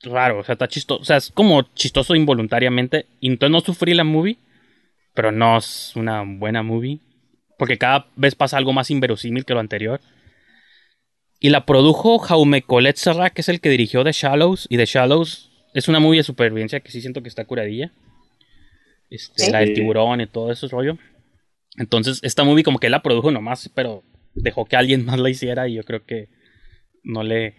raro. 0.02 0.40
O 0.40 0.44
sea, 0.44 0.54
está 0.54 0.68
chistoso. 0.68 1.02
O 1.02 1.04
sea, 1.04 1.16
es 1.16 1.30
como 1.30 1.62
chistoso 1.74 2.14
involuntariamente. 2.14 3.06
Y 3.20 3.28
entonces 3.28 3.52
no 3.52 3.60
sufrí 3.60 3.94
la 3.94 4.04
movie, 4.04 4.38
pero 5.18 5.32
no 5.32 5.58
es 5.58 5.96
una 5.96 6.22
buena 6.24 6.62
movie. 6.62 7.00
Porque 7.58 7.76
cada 7.76 8.06
vez 8.14 8.36
pasa 8.36 8.56
algo 8.56 8.72
más 8.72 8.88
inverosímil 8.88 9.44
que 9.44 9.52
lo 9.52 9.58
anterior. 9.58 10.00
Y 11.40 11.48
la 11.48 11.66
produjo 11.66 12.20
Jaume 12.20 12.62
Colette 12.62 12.98
Serra, 12.98 13.30
que 13.30 13.40
es 13.40 13.48
el 13.48 13.60
que 13.60 13.68
dirigió 13.68 14.04
The 14.04 14.12
Shallows. 14.12 14.68
Y 14.70 14.76
The 14.76 14.86
Shallows 14.86 15.50
es 15.74 15.88
una 15.88 15.98
movie 15.98 16.18
de 16.18 16.22
supervivencia 16.22 16.78
que 16.78 16.92
sí 16.92 17.00
siento 17.00 17.20
que 17.20 17.28
está 17.28 17.44
curadilla. 17.46 17.90
Este, 19.10 19.46
Sí. 19.46 19.50
La 19.50 19.58
del 19.58 19.74
tiburón 19.74 20.20
y 20.20 20.28
todo 20.28 20.52
eso 20.52 20.68
rollo. 20.68 20.98
Entonces, 21.78 22.20
esta 22.22 22.44
movie 22.44 22.62
como 22.62 22.78
que 22.78 22.86
él 22.86 22.92
la 22.92 23.02
produjo 23.02 23.32
nomás, 23.32 23.68
pero 23.74 24.04
dejó 24.36 24.66
que 24.66 24.76
alguien 24.76 25.04
más 25.04 25.18
la 25.18 25.30
hiciera 25.30 25.66
y 25.66 25.74
yo 25.74 25.82
creo 25.82 26.06
que 26.06 26.28
no 27.02 27.24
le 27.24 27.56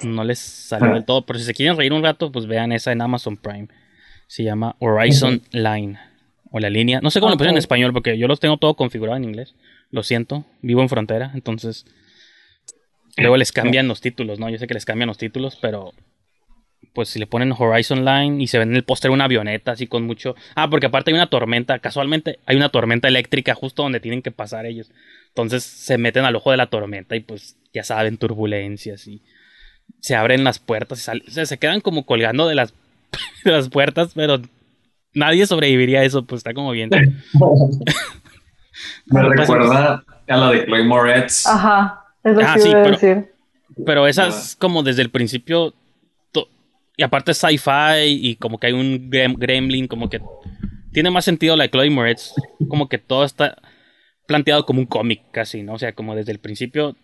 no 0.00 0.24
les 0.24 0.38
salió 0.38 0.94
del 0.94 1.04
todo. 1.04 1.26
Pero 1.26 1.38
si 1.38 1.44
se 1.44 1.52
quieren 1.52 1.76
reír 1.76 1.92
un 1.92 2.02
rato, 2.02 2.32
pues 2.32 2.46
vean 2.46 2.72
esa 2.72 2.92
en 2.92 3.02
Amazon 3.02 3.36
Prime. 3.36 3.68
Se 4.26 4.42
llama 4.42 4.74
Horizon 4.78 5.42
Line. 5.52 6.07
O 6.50 6.60
la 6.60 6.70
línea. 6.70 7.00
No 7.02 7.10
sé 7.10 7.20
cómo 7.20 7.30
lo 7.30 7.36
pusieron 7.36 7.54
en 7.54 7.58
español, 7.58 7.92
porque 7.92 8.16
yo 8.18 8.26
los 8.26 8.40
tengo 8.40 8.56
todo 8.56 8.74
configurado 8.74 9.16
en 9.16 9.24
inglés. 9.24 9.54
Lo 9.90 10.02
siento. 10.02 10.44
Vivo 10.62 10.80
en 10.82 10.88
frontera, 10.88 11.30
entonces. 11.34 11.84
Luego 13.16 13.36
les 13.36 13.52
cambian 13.52 13.88
los 13.88 14.00
títulos, 14.00 14.38
¿no? 14.38 14.48
Yo 14.48 14.58
sé 14.58 14.66
que 14.66 14.74
les 14.74 14.84
cambian 14.84 15.08
los 15.08 15.18
títulos, 15.18 15.58
pero. 15.60 15.92
Pues 16.94 17.08
si 17.10 17.18
le 17.18 17.26
ponen 17.26 17.52
Horizon 17.56 18.04
Line 18.04 18.42
y 18.42 18.46
se 18.46 18.58
ven 18.58 18.70
en 18.70 18.76
el 18.76 18.82
póster 18.84 19.10
una 19.10 19.24
avioneta 19.24 19.72
así 19.72 19.86
con 19.86 20.04
mucho. 20.04 20.34
Ah, 20.54 20.70
porque 20.70 20.86
aparte 20.86 21.10
hay 21.10 21.14
una 21.16 21.28
tormenta. 21.28 21.78
Casualmente 21.80 22.38
hay 22.46 22.56
una 22.56 22.70
tormenta 22.70 23.08
eléctrica 23.08 23.54
justo 23.54 23.82
donde 23.82 24.00
tienen 24.00 24.22
que 24.22 24.30
pasar 24.30 24.64
ellos. 24.66 24.90
Entonces 25.28 25.64
se 25.64 25.98
meten 25.98 26.24
al 26.24 26.34
ojo 26.36 26.50
de 26.50 26.56
la 26.56 26.66
tormenta 26.68 27.14
y 27.14 27.20
pues 27.20 27.56
ya 27.74 27.82
saben, 27.84 28.16
turbulencias 28.16 29.06
y 29.06 29.22
se 30.00 30.16
abren 30.16 30.44
las 30.44 30.58
puertas 30.58 30.98
y 31.00 31.02
sal- 31.02 31.22
o 31.26 31.30
sea, 31.30 31.46
se 31.46 31.58
quedan 31.58 31.80
como 31.80 32.06
colgando 32.06 32.48
de 32.48 32.54
las, 32.54 32.72
de 33.44 33.52
las 33.52 33.68
puertas, 33.68 34.12
pero 34.14 34.40
nadie 35.14 35.46
sobreviviría 35.46 36.00
a 36.00 36.04
eso, 36.04 36.24
pues 36.24 36.40
está 36.40 36.54
como 36.54 36.70
bien. 36.72 36.90
Me 39.06 39.22
recuerda 39.28 40.04
a 40.28 40.36
la 40.36 40.50
de 40.50 40.64
Chloe 40.66 40.84
Moretz. 40.84 41.46
Ajá. 41.46 42.04
Es 42.24 42.34
lo 42.34 42.40
Ah, 42.42 42.54
que 42.54 42.60
sí, 42.60 42.68
iba 42.70 42.80
a 42.80 42.82
pero- 42.82 42.94
decir. 42.98 43.32
Pero 43.86 44.06
esa 44.08 44.26
es 44.26 44.56
como 44.58 44.82
desde 44.82 45.02
el 45.02 45.10
principio. 45.10 45.74
Y 46.96 47.04
aparte 47.04 47.30
es 47.30 47.38
sci-fi 47.38 48.06
y 48.08 48.34
como 48.36 48.58
que 48.58 48.66
hay 48.66 48.72
un 48.72 49.08
grem- 49.08 49.36
gremlin, 49.38 49.86
como 49.86 50.10
que 50.10 50.20
tiene 50.92 51.12
más 51.12 51.24
sentido 51.24 51.54
la 51.54 51.62
de 51.62 51.70
Chloe 51.70 51.90
Moretz. 51.90 52.32
Como 52.68 52.88
que 52.88 52.98
todo 52.98 53.22
está 53.24 53.56
planteado 54.26 54.66
como 54.66 54.80
un 54.80 54.86
cómic 54.86 55.22
casi, 55.30 55.62
¿no? 55.62 55.74
O 55.74 55.78
sea, 55.78 55.92
como 55.92 56.16
desde 56.16 56.32
el 56.32 56.40
principio 56.40 56.96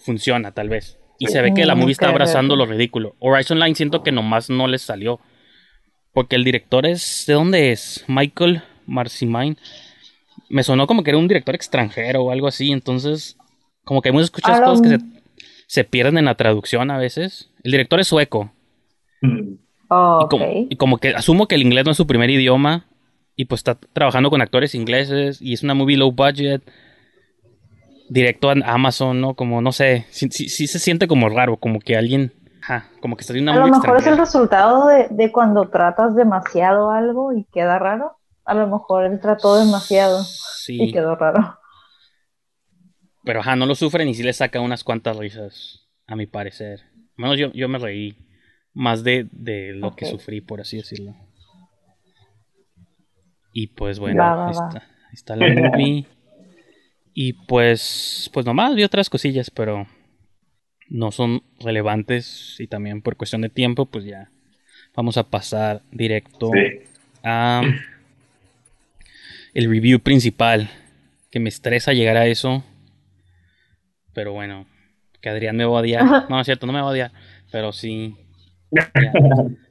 funciona 0.00 0.50
tal 0.50 0.68
vez. 0.68 0.98
Y 1.20 1.28
se 1.28 1.40
ve 1.42 1.54
que 1.54 1.64
la 1.64 1.76
Mm, 1.76 1.78
movie 1.78 1.92
está 1.92 2.08
abrazando 2.08 2.56
lo 2.56 2.66
ridículo. 2.66 3.14
Horizon 3.20 3.60
Line 3.60 3.76
siento 3.76 4.02
que 4.02 4.10
nomás 4.10 4.50
no 4.50 4.66
les 4.66 4.82
salió. 4.82 5.20
Porque 6.12 6.36
el 6.36 6.44
director 6.44 6.86
es... 6.86 7.24
¿De 7.26 7.34
dónde 7.34 7.72
es? 7.72 8.04
Michael 8.08 8.62
Marcimine. 8.86 9.56
Me 10.48 10.62
sonó 10.64 10.86
como 10.86 11.04
que 11.04 11.10
era 11.10 11.18
un 11.18 11.28
director 11.28 11.54
extranjero 11.54 12.24
o 12.24 12.30
algo 12.32 12.48
así. 12.48 12.72
Entonces, 12.72 13.36
como 13.84 14.02
que 14.02 14.08
hay 14.08 14.12
muchas 14.12 14.30
A 14.44 14.58
lo- 14.60 14.66
cosas 14.66 14.82
que 14.82 14.88
se, 14.88 14.98
se 15.66 15.84
pierden 15.84 16.18
en 16.18 16.24
la 16.24 16.34
traducción 16.34 16.90
a 16.90 16.98
veces. 16.98 17.50
El 17.62 17.72
director 17.72 18.00
es 18.00 18.08
sueco. 18.08 18.52
Mm. 19.22 19.54
Oh, 19.92 20.20
Y, 20.24 20.28
como, 20.28 20.44
ok. 20.46 20.66
y 20.70 20.76
como 20.76 20.98
que 20.98 21.08
asumo 21.10 21.46
que 21.48 21.54
el 21.56 21.62
inglés 21.62 21.84
no 21.84 21.90
es 21.92 21.96
su 21.96 22.06
primer 22.06 22.30
idioma. 22.30 22.86
Y 23.36 23.44
pues 23.46 23.60
está 23.60 23.76
trabajando 23.92 24.28
con 24.30 24.42
actores 24.42 24.74
ingleses. 24.74 25.40
Y 25.40 25.52
es 25.52 25.62
una 25.62 25.74
movie 25.74 25.96
low 25.96 26.10
budget. 26.12 26.62
Directo 28.08 28.50
a 28.50 28.54
Amazon, 28.64 29.20
¿no? 29.20 29.34
Como, 29.34 29.60
no 29.62 29.70
sé. 29.70 30.06
Sí, 30.10 30.26
sí- 30.32 30.48
sí 30.48 30.66
se 30.66 30.80
siente 30.80 31.06
como 31.06 31.28
raro. 31.28 31.56
Como 31.56 31.78
que 31.78 31.96
alguien... 31.96 32.32
Ajá, 32.70 32.88
como 33.00 33.16
que 33.16 33.22
está 33.22 33.32
de 33.32 33.40
una 33.40 33.52
A 33.52 33.56
lo 33.56 33.66
mejor 33.66 33.96
es 33.96 34.06
el 34.06 34.16
resultado 34.16 34.86
de, 34.86 35.08
de 35.10 35.32
cuando 35.32 35.68
tratas 35.70 36.14
demasiado 36.14 36.92
algo 36.92 37.32
y 37.32 37.44
queda 37.46 37.80
raro. 37.80 38.16
A 38.44 38.54
lo 38.54 38.68
mejor 38.68 39.04
él 39.04 39.18
trató 39.20 39.56
demasiado 39.56 40.20
y 40.20 40.24
Sí, 40.24 40.92
quedó 40.92 41.16
raro. 41.16 41.58
pero 43.24 43.40
ajá, 43.40 43.56
no 43.56 43.66
lo 43.66 43.74
sufren 43.74 44.06
y 44.08 44.14
sí 44.14 44.22
le 44.22 44.32
saca 44.32 44.60
unas 44.60 44.84
cuantas 44.84 45.16
risas, 45.16 45.88
a 46.06 46.14
mi 46.14 46.26
parecer. 46.26 46.80
Al 46.94 47.22
menos 47.24 47.38
yo, 47.38 47.52
yo 47.52 47.68
me 47.68 47.78
reí 47.78 48.16
más 48.72 49.02
de, 49.02 49.26
de 49.32 49.72
lo 49.74 49.96
que 49.96 50.06
sufrí, 50.06 50.40
por 50.40 50.60
así 50.60 50.76
decirlo. 50.76 51.16
Y 53.52 53.66
pues 53.68 53.98
bueno, 53.98 54.22
Va, 54.22 54.34
va, 54.36 54.46
ahí, 54.46 54.54
va. 54.54 54.68
Está, 54.68 54.78
ahí 54.78 55.14
está 55.14 55.36
la 55.36 55.46
movie. 55.48 56.06
Y 57.12 57.32
pues, 57.32 58.30
pues 58.32 58.46
nomás 58.46 58.76
vi 58.76 58.84
otras 58.84 59.10
cosillas, 59.10 59.50
pero 59.50 59.88
no 60.90 61.10
son 61.12 61.42
relevantes 61.60 62.56
y 62.58 62.66
también 62.66 63.00
por 63.00 63.16
cuestión 63.16 63.40
de 63.42 63.48
tiempo, 63.48 63.86
pues 63.86 64.04
ya 64.04 64.28
vamos 64.94 65.16
a 65.16 65.22
pasar 65.24 65.82
directo 65.92 66.50
Sí. 66.52 66.80
a 67.24 67.62
el 69.54 69.70
review 69.70 70.00
principal. 70.00 70.68
Que 71.30 71.38
me 71.38 71.48
estresa 71.48 71.92
llegar 71.92 72.16
a 72.16 72.26
eso. 72.26 72.64
Pero 74.12 74.32
bueno, 74.32 74.66
que 75.20 75.28
Adrián 75.28 75.56
me 75.56 75.64
va 75.64 75.78
a 75.78 75.80
odiar. 75.80 76.04
No, 76.28 76.40
es 76.40 76.44
cierto, 76.46 76.66
no 76.66 76.72
me 76.72 76.80
va 76.80 76.88
a 76.88 76.90
odiar. 76.90 77.12
Pero 77.52 77.70
sí. 77.72 78.16
ya. 78.72 78.90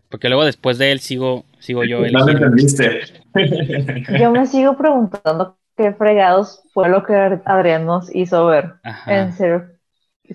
Porque 0.09 0.29
luego 0.29 0.45
después 0.45 0.77
de 0.77 0.91
él 0.93 1.01
sigo, 1.01 1.43
sigo 1.59 1.83
yo. 1.83 1.99
No 1.99 2.25
lo 2.25 2.27
eligiendo. 2.29 2.47
entendiste. 2.47 3.01
Yo 4.19 4.31
me 4.31 4.45
sigo 4.47 4.77
preguntando 4.77 5.57
qué 5.75 5.91
fregados 5.91 6.63
fue 6.73 6.87
lo 6.89 7.03
que 7.03 7.13
Adrián 7.45 7.85
nos 7.85 8.13
hizo 8.15 8.45
ver. 8.45 8.75
Ajá. 8.83 9.21
En 9.21 9.33
serio, 9.33 9.67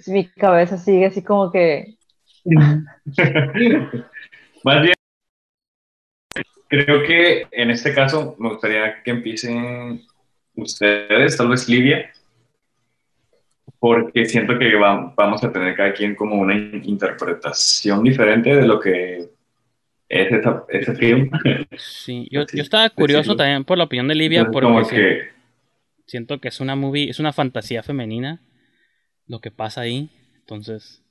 mi 0.06 0.26
cabeza 0.28 0.76
sigue 0.78 1.06
así 1.06 1.22
como 1.22 1.50
que 1.50 1.94
Más 4.64 4.82
bien, 4.82 4.94
creo 6.68 7.02
que 7.06 7.46
en 7.50 7.70
este 7.70 7.94
caso 7.94 8.36
me 8.38 8.48
gustaría 8.50 9.02
que 9.02 9.10
empiecen 9.10 10.02
ustedes, 10.56 11.36
tal 11.36 11.48
vez 11.48 11.68
Livia, 11.68 12.10
porque 13.78 14.24
siento 14.26 14.58
que 14.58 14.74
va- 14.76 15.12
vamos 15.16 15.44
a 15.44 15.52
tener 15.52 15.74
cada 15.74 15.92
quien 15.92 16.14
como 16.14 16.36
una 16.36 16.54
interpretación 16.54 18.02
diferente 18.02 18.54
de 18.54 18.66
lo 18.66 18.80
que 18.80 19.28
es 20.08 20.32
esa- 20.32 20.64
ese 20.68 20.94
film. 20.94 21.30
Sí, 21.76 22.28
yo, 22.30 22.44
yo 22.52 22.62
estaba 22.62 22.88
curioso 22.90 23.36
también 23.36 23.64
por 23.64 23.78
la 23.78 23.84
opinión 23.84 24.08
de 24.08 24.14
Livia, 24.14 24.40
Entonces, 24.40 24.52
porque 24.52 24.66
como 24.66 24.88
que 24.88 25.28
siento 26.06 26.40
que 26.40 26.48
es 26.48 26.60
una 26.60 26.76
movie, 26.76 27.10
es 27.10 27.18
una 27.18 27.32
fantasía 27.32 27.82
femenina 27.82 28.40
lo 29.26 29.40
que 29.40 29.50
pasa 29.50 29.82
ahí. 29.82 30.10
Entonces, 30.40 31.02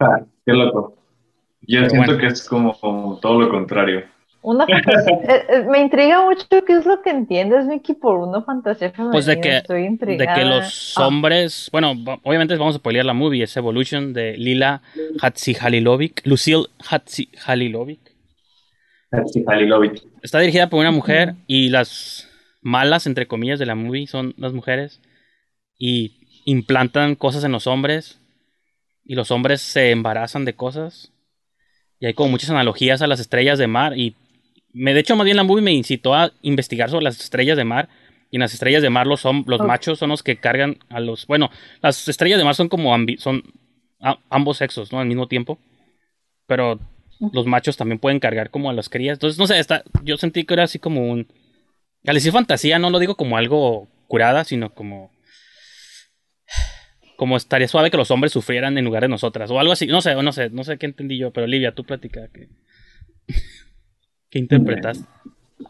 ah, 0.00 0.20
qué 0.44 0.52
loco. 0.52 0.96
Yo 1.62 1.80
Pero 1.80 1.90
siento 1.90 2.12
bueno. 2.12 2.20
que 2.20 2.26
es 2.28 2.44
como, 2.48 2.78
como 2.78 3.18
todo 3.18 3.40
lo 3.40 3.48
contrario. 3.48 4.04
una 4.42 4.64
fantasía. 4.68 5.14
Eh, 5.24 5.46
eh, 5.48 5.64
me 5.68 5.80
intriga 5.80 6.24
mucho 6.24 6.46
qué 6.64 6.74
es 6.74 6.86
lo 6.86 7.02
que 7.02 7.10
entiendes, 7.10 7.66
Mickey, 7.66 7.96
por 7.96 8.16
una 8.18 8.42
fantasía 8.42 8.90
femenina. 8.92 9.12
Pues 9.12 9.26
de 9.26 9.40
que- 9.40 9.56
Estoy 9.56 9.88
de 9.96 10.28
que 10.32 10.44
los 10.44 10.94
Ah, 10.96 11.06
hombres, 11.08 11.68
bueno, 11.72 11.92
obviamente 12.22 12.54
vamos 12.56 12.76
a 12.76 12.78
spoilear 12.78 13.04
la 13.04 13.14
movie, 13.14 13.42
es 13.42 13.56
Evolution 13.56 14.12
de 14.12 14.36
Lila 14.36 14.82
Hatzihalilovic, 15.20 16.24
Lucille 16.26 16.66
Hatzihalilovic. 16.88 18.00
Sí, 19.32 19.44
Halilovic. 19.46 20.02
Está 20.22 20.40
dirigida 20.40 20.68
por 20.68 20.80
una 20.80 20.90
mujer 20.90 21.34
y 21.46 21.70
las 21.70 22.28
malas, 22.60 23.06
entre 23.06 23.26
comillas, 23.26 23.58
de 23.58 23.64
la 23.66 23.74
movie 23.74 24.06
son 24.06 24.34
las 24.36 24.52
mujeres 24.52 25.00
y 25.78 26.42
implantan 26.44 27.14
cosas 27.14 27.44
en 27.44 27.52
los 27.52 27.66
hombres 27.66 28.20
y 29.04 29.14
los 29.14 29.30
hombres 29.30 29.60
se 29.60 29.90
embarazan 29.90 30.44
de 30.44 30.54
cosas 30.54 31.12
y 31.98 32.06
hay 32.06 32.14
como 32.14 32.30
muchas 32.30 32.50
analogías 32.50 33.02
a 33.02 33.06
las 33.06 33.20
estrellas 33.20 33.58
de 33.58 33.66
mar 33.66 33.96
y 33.98 34.14
me, 34.72 34.94
de 34.94 35.00
hecho 35.00 35.16
más 35.16 35.24
bien 35.24 35.36
la 35.36 35.44
movie 35.44 35.62
me 35.62 35.72
incitó 35.72 36.14
a 36.14 36.32
investigar 36.42 36.90
sobre 36.90 37.04
las 37.04 37.20
estrellas 37.20 37.56
de 37.56 37.64
mar 37.64 37.88
y 38.30 38.36
en 38.36 38.40
las 38.40 38.54
estrellas 38.54 38.82
de 38.82 38.90
mar 38.90 39.06
los, 39.06 39.24
hom- 39.24 39.44
los 39.46 39.60
machos 39.68 39.98
son 39.98 40.10
los 40.10 40.22
que 40.22 40.36
cargan 40.36 40.78
a 40.88 41.00
los 41.00 41.26
bueno 41.26 41.50
las 41.82 42.06
estrellas 42.08 42.38
de 42.38 42.44
mar 42.44 42.54
son 42.54 42.68
como 42.68 42.94
ambi- 42.96 43.18
son 43.18 43.42
a- 44.00 44.18
ambos 44.30 44.58
sexos 44.58 44.92
no 44.92 45.00
al 45.00 45.06
mismo 45.06 45.28
tiempo 45.28 45.58
pero 46.46 46.78
los 47.32 47.46
machos 47.46 47.76
también 47.76 47.98
pueden 47.98 48.20
cargar 48.20 48.50
como 48.50 48.68
a 48.68 48.74
las 48.74 48.90
crías. 48.90 49.14
Entonces, 49.16 49.38
no 49.38 49.46
sé, 49.46 49.58
está, 49.58 49.82
yo 50.04 50.18
sentí 50.18 50.44
que 50.44 50.52
era 50.52 50.64
así 50.64 50.78
como 50.78 51.10
un... 51.10 51.26
Al 52.06 52.14
decir 52.14 52.30
fantasía 52.30 52.78
no 52.78 52.90
lo 52.90 52.98
digo 52.98 53.16
como 53.16 53.36
algo 53.38 53.88
curada, 54.06 54.44
sino 54.44 54.70
como... 54.74 55.10
Como 57.16 57.36
estaría 57.36 57.68
suave 57.68 57.90
que 57.90 57.96
los 57.96 58.10
hombres 58.10 58.32
sufrieran 58.32 58.76
en 58.78 58.84
lugar 58.84 59.02
de 59.02 59.08
nosotras. 59.08 59.50
O 59.50 59.58
algo 59.58 59.72
así. 59.72 59.86
No 59.86 60.00
sé, 60.00 60.14
no 60.14 60.32
sé, 60.32 60.50
no 60.50 60.64
sé 60.64 60.78
qué 60.78 60.86
entendí 60.86 61.18
yo. 61.18 61.32
Pero 61.32 61.44
Olivia, 61.44 61.74
tú 61.74 61.84
platica. 61.84 62.28
¿Qué, 62.32 62.48
¿Qué 64.30 64.38
interpretas? 64.38 65.04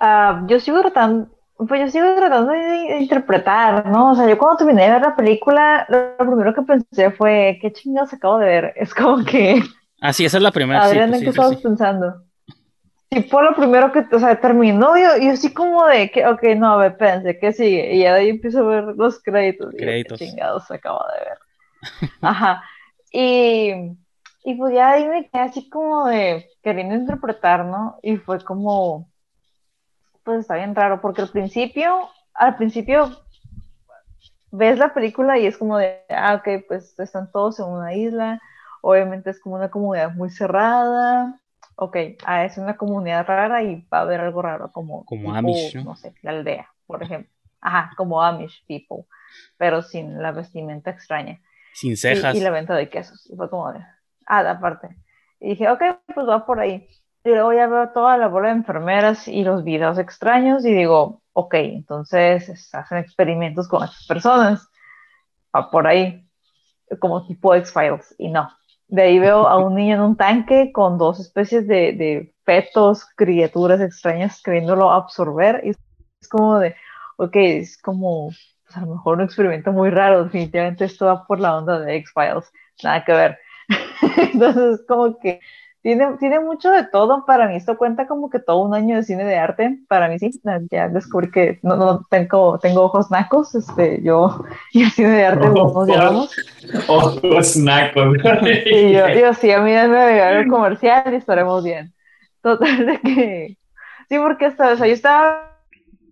Ah, 0.01 0.45
yo 0.49 0.59
sigo 0.59 0.81
tratando, 0.81 1.29
pues 1.57 1.81
yo 1.81 1.89
sigo 1.89 2.15
tratando 2.17 2.53
de, 2.53 2.99
interpretar, 2.99 3.87
¿no? 3.87 4.11
O 4.11 4.15
sea, 4.15 4.29
yo 4.29 4.37
cuando 4.37 4.59
terminé 4.59 4.85
de 4.85 4.91
ver 4.91 5.03
la 5.03 5.17
película, 5.17 5.87
lo 5.89 6.17
primero 6.19 6.55
que 6.55 6.63
pensé 6.63 7.11
fue, 7.13 7.59
¿qué 7.63 7.73
chingados 7.73 8.13
acabo 8.13 8.39
de 8.39 8.47
ver? 8.47 8.73
Es 8.77 8.93
como 8.93 9.25
que... 9.25 9.63
Ah, 10.01 10.13
sí, 10.13 10.25
esa 10.25 10.37
es 10.37 10.43
la 10.43 10.51
primera. 10.51 10.83
sí, 10.83 10.89
Adrián, 10.89 11.11
pues 11.11 11.21
¿en 11.21 11.27
qué 11.27 11.33
sí, 11.33 11.39
estabas 11.39 11.57
sí. 11.57 11.63
pensando? 11.63 12.23
Sí, 13.17 13.23
fue 13.23 13.43
lo 13.43 13.55
primero 13.55 13.91
que, 13.93 14.05
o 14.13 14.19
sea, 14.19 14.39
terminó, 14.39 14.95
yo, 14.99 15.17
yo 15.17 15.31
así 15.33 15.55
como 15.55 15.87
de 15.87 16.11
que, 16.11 16.27
ok, 16.27 16.43
no, 16.59 16.75
a 16.75 16.77
ver, 16.77 16.97
pensé, 16.99 17.39
¿qué 17.39 17.51
sigue? 17.51 17.95
Y 17.95 18.01
ya 18.01 18.13
de 18.13 18.21
ahí 18.21 18.29
empiezo 18.29 18.61
a 18.61 18.69
ver 18.69 18.85
los 18.97 19.23
créditos. 19.23 19.73
y 19.73 19.79
Créditos. 19.79 20.19
¿Qué 20.19 20.27
chingados 20.27 20.71
acabo 20.71 21.01
de 21.15 21.25
ver? 21.25 21.39
Ajá. 22.21 22.63
Y, 23.11 23.73
y 24.45 24.55
pues 24.57 24.75
ya 24.75 24.91
ahí 24.91 25.09
me 25.09 25.31
quedé 25.31 25.43
así 25.43 25.71
como 25.71 26.09
de 26.09 26.47
queriendo 26.63 26.95
interpretar, 26.95 27.65
¿no? 27.65 27.99
Y 28.03 28.19
fue 28.19 28.39
como, 28.45 29.11
pues 30.23 30.41
está 30.41 30.57
bien 30.57 30.75
raro, 30.75 31.01
porque 31.01 31.23
al 31.23 31.31
principio, 31.31 32.11
al 32.35 32.57
principio 32.57 33.17
ves 34.51 34.79
la 34.79 34.93
película 34.93 35.39
y 35.39 35.47
es 35.47 35.57
como 35.57 35.79
de, 35.79 36.03
ah, 36.11 36.35
ok, 36.35 36.67
pues 36.69 36.99
están 36.99 37.33
todos 37.33 37.61
en 37.61 37.67
una 37.67 37.95
isla, 37.95 38.43
obviamente 38.83 39.31
es 39.31 39.41
como 39.41 39.55
una 39.55 39.71
comunidad 39.71 40.13
muy 40.15 40.29
cerrada, 40.29 41.41
ok, 41.77 41.97
ah, 42.25 42.45
es 42.45 42.59
una 42.59 42.77
comunidad 42.77 43.27
rara 43.27 43.63
y 43.63 43.87
va 43.93 43.99
a 43.99 44.01
haber 44.03 44.21
algo 44.21 44.43
raro, 44.43 44.73
como, 44.73 45.05
Como 45.05 45.35
Amish, 45.35 45.77
¿no? 45.77 45.85
no 45.85 45.97
sé, 45.97 46.15
la 46.23 46.33
aldea, 46.33 46.69
por 46.87 47.03
ejemplo. 47.03 47.31
Ajá, 47.61 47.93
como 47.97 48.23
Amish 48.23 48.65
people, 48.67 49.07
pero 49.57 49.83
sin 49.83 50.21
la 50.23 50.33
vestimenta 50.33 50.91
extraña. 50.91 51.41
Sin 51.73 51.93
Y, 51.93 51.97
cejas. 51.97 52.35
y 52.35 52.41
la 52.41 52.51
venta 52.51 52.75
de 52.75 52.89
quesos. 52.89 53.29
Y 53.31 53.37
fue 53.37 53.51
como 53.51 53.73
de, 53.73 53.81
ah, 54.27 54.51
aparte. 54.51 54.97
Y 55.41 55.51
dije, 55.51 55.69
ok, 55.71 55.83
pues 56.15 56.29
va 56.29 56.47
por 56.47 56.61
ahí. 56.61 56.89
Y 57.25 57.31
luego 57.31 57.53
ya 57.53 57.67
veo 57.67 57.91
toda 57.91 58.17
la 58.17 58.29
bola 58.29 58.49
de 58.49 58.55
enfermeras 58.55 59.27
y 59.29 59.43
los 59.45 59.65
videos 59.65 59.99
extraños 59.99 60.65
y 60.65 60.73
digo, 60.73 61.23
ok, 61.33 61.55
entonces 61.55 62.73
hacen 62.75 62.99
experimentos 62.99 63.69
con 63.69 63.83
estas 63.85 64.07
personas. 64.07 64.69
Va 65.55 65.71
por 65.71 65.87
ahí, 65.87 66.27
como 67.01 67.27
tipo 67.27 67.55
X-Files. 67.55 68.15
Y 68.19 68.29
no. 68.29 68.49
De 68.89 69.03
ahí 69.03 69.19
veo 69.19 69.49
a 69.49 69.59
un 69.59 69.75
niño 69.75 69.97
en 69.97 70.01
un 70.03 70.17
tanque 70.17 70.71
con 70.73 70.99
dos 70.99 71.21
especies 71.21 71.67
de, 71.67 71.93
de 71.93 72.35
fetos, 72.45 73.05
criaturas 73.17 73.81
extrañas 73.81 74.41
queriéndolo 74.43 74.93
absorber. 74.93 75.61
Y 75.65 75.71
es 75.71 76.29
como 76.29 76.59
de, 76.59 76.77
ok, 77.17 77.37
es 77.37 77.79
como 77.79 78.31
pues, 78.65 78.77
a 78.77 78.81
lo 78.81 78.95
mejor 78.95 79.19
un 79.19 79.25
experimento 79.25 79.73
muy 79.73 79.91
raro, 79.91 80.25
definitivamente 80.25 80.85
esto 80.85 81.07
va 81.07 81.27
por 81.27 81.41
la 81.41 81.57
onda 81.57 81.79
de 81.81 81.97
X-Files, 81.97 82.51
nada 82.83 83.05
que 83.05 83.13
ver. 83.13 83.39
Entonces, 84.33 84.85
como 84.87 85.19
que 85.19 85.41
tiene, 85.87 86.17
tiene 86.19 86.41
mucho 86.41 86.73
de 86.73 86.83
todo, 86.83 87.25
para 87.25 87.47
mí 87.47 87.55
esto 87.55 87.79
cuenta 87.79 88.09
como 88.09 88.29
que 88.29 88.41
todo 88.41 88.59
un 88.59 88.75
año 88.75 88.97
de 88.97 89.05
cine 89.05 89.25
de 89.25 89.39
arte, 89.39 89.79
para 89.87 90.09
mí 90.09 90.19
sí, 90.19 90.33
ya 90.69 90.89
descubrí 90.89 91.31
que 91.31 91.61
no, 91.63 91.77
no 91.77 92.05
tengo, 92.11 92.59
tengo 92.59 92.83
ojos 92.83 93.09
nacos, 93.13 93.55
este, 93.55 94.03
yo 94.03 94.43
y 94.73 94.83
el 94.83 94.91
cine 94.91 95.11
de 95.11 95.27
arte 95.27 95.47
no 95.47 95.73
nos 95.73 95.87
llevamos. 95.87 96.37
Ojos 96.89 97.57
nacos. 97.59 98.17
Y 98.67 98.95
yo, 98.95 99.09
yo 99.11 99.33
sí, 99.35 99.53
a 99.53 99.61
mí 99.61 99.71
me 99.71 99.79
agregar 99.79 100.35
el 100.39 100.49
comercial 100.49 101.13
y 101.13 101.17
estaremos 101.19 101.63
bien. 101.63 101.95
Total 102.43 102.85
de 102.85 103.01
que, 103.01 103.57
sí, 104.09 104.19
porque 104.19 104.47
hasta, 104.47 104.73
o 104.73 104.77
sea, 104.77 104.89
yo 104.89 104.93
estaba 104.93 105.53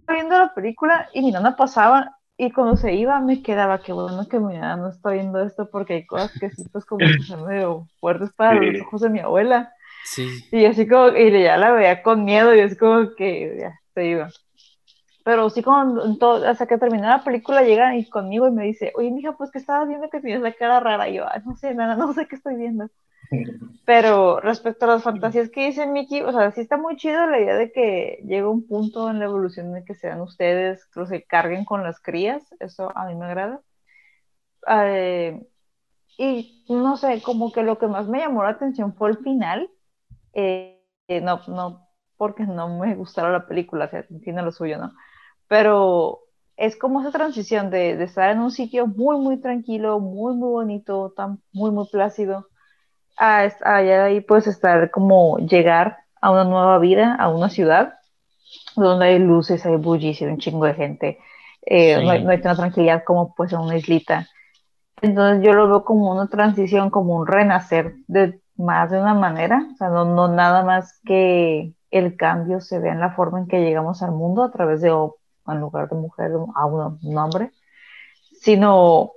viendo 0.07 0.39
la 0.39 0.55
película 0.55 1.09
y 1.13 1.21
mi 1.21 1.33
nana 1.33 1.57
pasaba 1.57 2.17
y 2.37 2.51
cuando 2.51 2.77
se 2.77 2.95
iba 2.95 3.21
me 3.21 3.43
quedaba 3.43 3.83
que 3.83 3.93
bueno 3.93 4.27
que 4.29 4.41
mi 4.41 4.57
no 4.59 4.89
está 4.89 5.11
viendo 5.11 5.41
esto 5.45 5.71
porque 5.71 5.95
hay 5.95 6.07
cosas 6.07 6.33
que 6.39 6.51
sí 6.51 6.65
pues 6.73 6.85
como 6.85 7.01
que 7.01 7.23
son 7.23 7.47
medio 7.47 7.89
fuertes 8.01 8.33
para 8.35 8.61
Sí. 8.61 8.73
los 8.73 8.83
ojos 8.87 9.01
de 9.03 9.11
mi 9.11 9.21
abuela 9.21 9.73
Sí. 10.05 10.29
y 10.53 10.65
así 10.67 10.87
como 10.89 11.09
y 11.17 11.43
ya 11.43 11.57
la 11.57 11.73
veía 11.73 12.03
con 12.03 12.25
miedo 12.25 12.55
y 12.55 12.61
es 12.61 12.77
como 12.79 13.15
que 13.17 13.57
ya 13.61 13.81
se 13.95 14.07
iba 14.07 14.29
pero 15.25 15.49
sí 15.51 15.63
como 15.63 16.05
en 16.05 16.19
todo- 16.19 16.47
hasta 16.49 16.67
que 16.67 16.79
terminó 16.79 17.09
la 17.09 17.25
película 17.25 17.63
llega 17.63 17.97
y 17.97 18.09
conmigo 18.11 18.47
y 18.49 18.53
me 18.53 18.65
dice 18.65 18.93
oye 18.97 19.11
mija 19.11 19.37
pues 19.37 19.51
que 19.51 19.59
estabas 19.59 19.89
viendo 19.89 20.11
que 20.11 20.21
tienes 20.21 20.43
la 20.43 20.53
cara 20.53 20.81
rara 20.81 21.09
y 21.09 21.15
yo 21.17 21.27
"Ay, 21.31 21.41
no 21.47 21.57
sé 21.57 21.75
nada 21.75 21.97
no 21.97 22.13
sé 22.15 22.27
qué 22.29 22.37
estoy 22.37 22.57
viendo 22.57 22.89
pero 23.85 24.41
respecto 24.41 24.85
a 24.85 24.89
las 24.89 25.03
fantasías 25.03 25.51
que 25.51 25.67
dice 25.67 25.87
Mickey, 25.87 26.23
o 26.23 26.33
sea, 26.33 26.51
sí 26.53 26.63
está 26.63 26.77
muy 26.77 26.97
chido 26.97 27.27
la 27.27 27.39
idea 27.39 27.57
de 27.57 27.73
que 27.73 28.23
llega 28.25 28.49
un 28.49 28.67
punto 28.67 29.11
en 29.11 29.19
la 29.19 29.27
evolución 29.27 29.77
en 29.77 29.85
que 29.85 29.95
sean 29.95 30.21
ustedes 30.21 30.87
que 30.87 31.07
se 31.07 31.25
carguen 31.25 31.65
con 31.65 31.83
las 31.83 32.01
crías, 32.01 32.43
eso 32.61 32.97
a 32.97 33.07
mí 33.07 33.15
me 33.15 33.27
agrada. 33.27 33.61
Eh, 34.69 35.47
y 36.19 36.65
no 36.69 36.97
sé, 36.97 37.23
como 37.23 37.53
que 37.53 37.63
lo 37.63 37.79
que 37.79 37.87
más 37.89 38.09
me 38.09 38.21
llamó 38.21 38.45
la 38.45 38.51
atención 38.51 38.95
fue 38.95 39.11
el 39.11 39.19
final. 39.19 39.71
Eh, 40.35 40.83
eh, 41.09 41.21
no, 41.21 41.41
no 41.49 41.89
porque 42.17 42.45
no 42.45 42.79
me 42.79 42.95
gustara 42.95 43.31
la 43.31 43.47
película, 43.47 43.87
o 43.87 43.89
sea, 43.91 44.07
tiene 44.23 44.43
lo 44.43 44.53
suyo, 44.53 44.79
¿no? 44.79 44.93
Pero 45.49 46.21
es 46.57 46.77
como 46.77 47.01
esa 47.01 47.11
transición 47.13 47.71
de, 47.71 47.97
de 47.97 48.05
estar 48.05 48.31
en 48.31 48.41
un 48.41 48.51
sitio 48.53 48.87
muy, 48.87 49.19
muy 49.19 49.41
tranquilo, 49.41 50.01
muy, 50.01 50.35
muy 50.37 50.51
bonito, 50.51 51.13
tan, 51.17 51.43
muy, 51.53 51.71
muy 51.73 51.87
plácido 51.89 52.49
a, 53.19 53.49
a 53.65 53.77
ahí 53.77 54.21
puedes 54.21 54.47
estar 54.47 54.91
como 54.91 55.39
llegar 55.39 55.99
a 56.21 56.31
una 56.31 56.45
nueva 56.45 56.79
vida, 56.79 57.15
a 57.17 57.29
una 57.31 57.49
ciudad 57.51 57.95
donde 58.77 59.07
hay 59.07 59.19
luces, 59.19 59.65
hay 59.67 59.77
bullicio, 59.77 60.29
un 60.29 60.39
chingo 60.39 60.67
de 60.67 60.75
gente, 60.75 61.19
eh, 61.67 61.99
Sí. 61.99 62.01
no, 62.01 62.11
hay, 62.11 62.25
no 62.25 62.31
hay 62.31 62.41
tanta 62.41 62.57
tranquilidad 62.63 63.05
como 63.05 63.35
pues 63.35 63.53
en 63.53 63.61
una 63.61 63.77
islita. 63.77 64.29
Entonces 65.03 65.45
yo 65.45 65.53
lo 65.55 65.69
veo 65.69 65.85
como 65.85 66.13
una 66.13 66.29
transición, 66.29 66.91
como 66.91 67.17
un 67.17 67.27
renacer 67.27 67.95
de 68.09 68.41
más 68.57 68.91
de 68.91 69.01
una 69.01 69.15
manera, 69.15 69.67
o 69.75 69.77
sea, 69.77 69.89
no, 69.91 70.05
no 70.07 70.29
nada 70.29 70.65
más 70.65 71.01
que 71.05 71.75
el 71.91 72.17
cambio 72.17 72.61
se 72.61 72.79
vea 72.81 72.93
en 72.93 73.01
la 73.01 73.13
forma 73.15 73.41
en 73.41 73.49
que 73.49 73.61
llegamos 73.63 74.03
al 74.03 74.13
mundo 74.13 74.43
a 74.45 74.53
través 74.53 74.81
de, 74.83 74.89
en 74.91 75.61
lugar 75.61 75.89
de 75.89 75.97
mujer, 75.97 76.33
a 76.57 76.67
un 76.67 76.99
un 77.03 77.19
hombre, 77.19 77.53
sino 78.41 79.13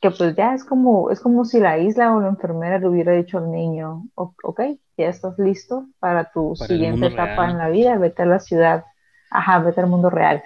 que 0.00 0.10
pues 0.10 0.36
ya 0.36 0.54
es 0.54 0.64
como, 0.64 1.10
es 1.10 1.20
como 1.20 1.44
si 1.44 1.60
la 1.60 1.78
isla 1.78 2.14
o 2.14 2.20
la 2.20 2.28
enfermera 2.28 2.78
le 2.78 2.88
hubiera 2.88 3.12
dicho 3.12 3.38
al 3.38 3.50
niño, 3.50 4.04
"O- 4.14 4.34
ok, 4.44 4.60
ya 4.96 5.08
estás 5.08 5.38
listo 5.38 5.86
para 6.00 6.30
tu 6.32 6.54
Para 6.58 6.68
siguiente 6.68 7.06
etapa 7.06 7.44
real. 7.44 7.50
en 7.52 7.58
la 7.58 7.68
vida, 7.70 7.98
vete 7.98 8.22
a 8.22 8.26
la 8.26 8.40
ciudad, 8.40 8.84
ajá, 9.30 9.60
vete 9.60 9.80
al 9.80 9.88
mundo 9.88 10.10
real. 10.10 10.42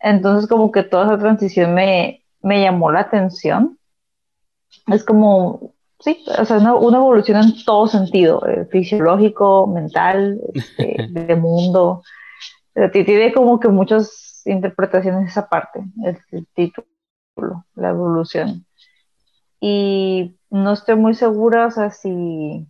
Entonces 0.00 0.48
como 0.48 0.72
que 0.72 0.82
toda 0.84 1.06
esa 1.06 1.18
transición 1.18 1.74
me, 1.74 2.24
me 2.42 2.62
llamó 2.62 2.92
la 2.92 3.00
atención. 3.00 3.78
Es 4.86 5.04
como, 5.04 5.74
sí, 6.00 6.24
o 6.38 6.44
sea, 6.44 6.58
una, 6.58 6.74
una 6.74 6.98
evolución 6.98 7.38
en 7.42 7.64
todo 7.64 7.86
sentido, 7.86 8.46
eh, 8.46 8.66
fisiológico, 8.70 9.66
mental, 9.66 10.40
este, 10.54 11.04
de 11.08 11.36
mundo. 11.36 12.02
Tiene 12.92 13.32
como 13.32 13.60
que 13.60 13.68
muchas 13.68 14.42
interpretaciones 14.46 15.30
esa 15.30 15.48
parte, 15.48 15.80
el, 16.04 16.18
el 16.32 16.46
título, 16.54 16.86
la 17.74 17.90
evolución 17.90 18.64
y 19.60 20.36
no 20.50 20.72
estoy 20.72 20.96
muy 20.96 21.14
segura, 21.14 21.66
o 21.66 21.70
sea, 21.70 21.90
si, 21.90 22.66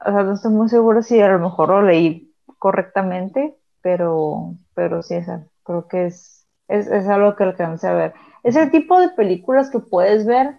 o 0.00 0.04
sea, 0.04 0.22
no 0.22 0.34
estoy 0.34 0.52
muy 0.52 0.68
segura 0.68 1.02
si 1.02 1.20
a 1.20 1.28
lo 1.28 1.38
mejor 1.38 1.68
lo 1.70 1.82
leí 1.82 2.32
correctamente, 2.58 3.56
pero, 3.80 4.54
pero 4.74 5.02
sí, 5.02 5.16
o 5.16 5.24
sea, 5.24 5.44
creo 5.64 5.88
que 5.88 6.06
es, 6.06 6.46
es, 6.68 6.86
es 6.86 7.08
algo 7.08 7.36
que 7.36 7.44
alcancé 7.44 7.88
a 7.88 7.94
ver. 7.94 8.14
Es 8.42 8.56
el 8.56 8.70
tipo 8.70 9.00
de 9.00 9.08
películas 9.10 9.70
que 9.70 9.78
puedes 9.78 10.26
ver, 10.26 10.56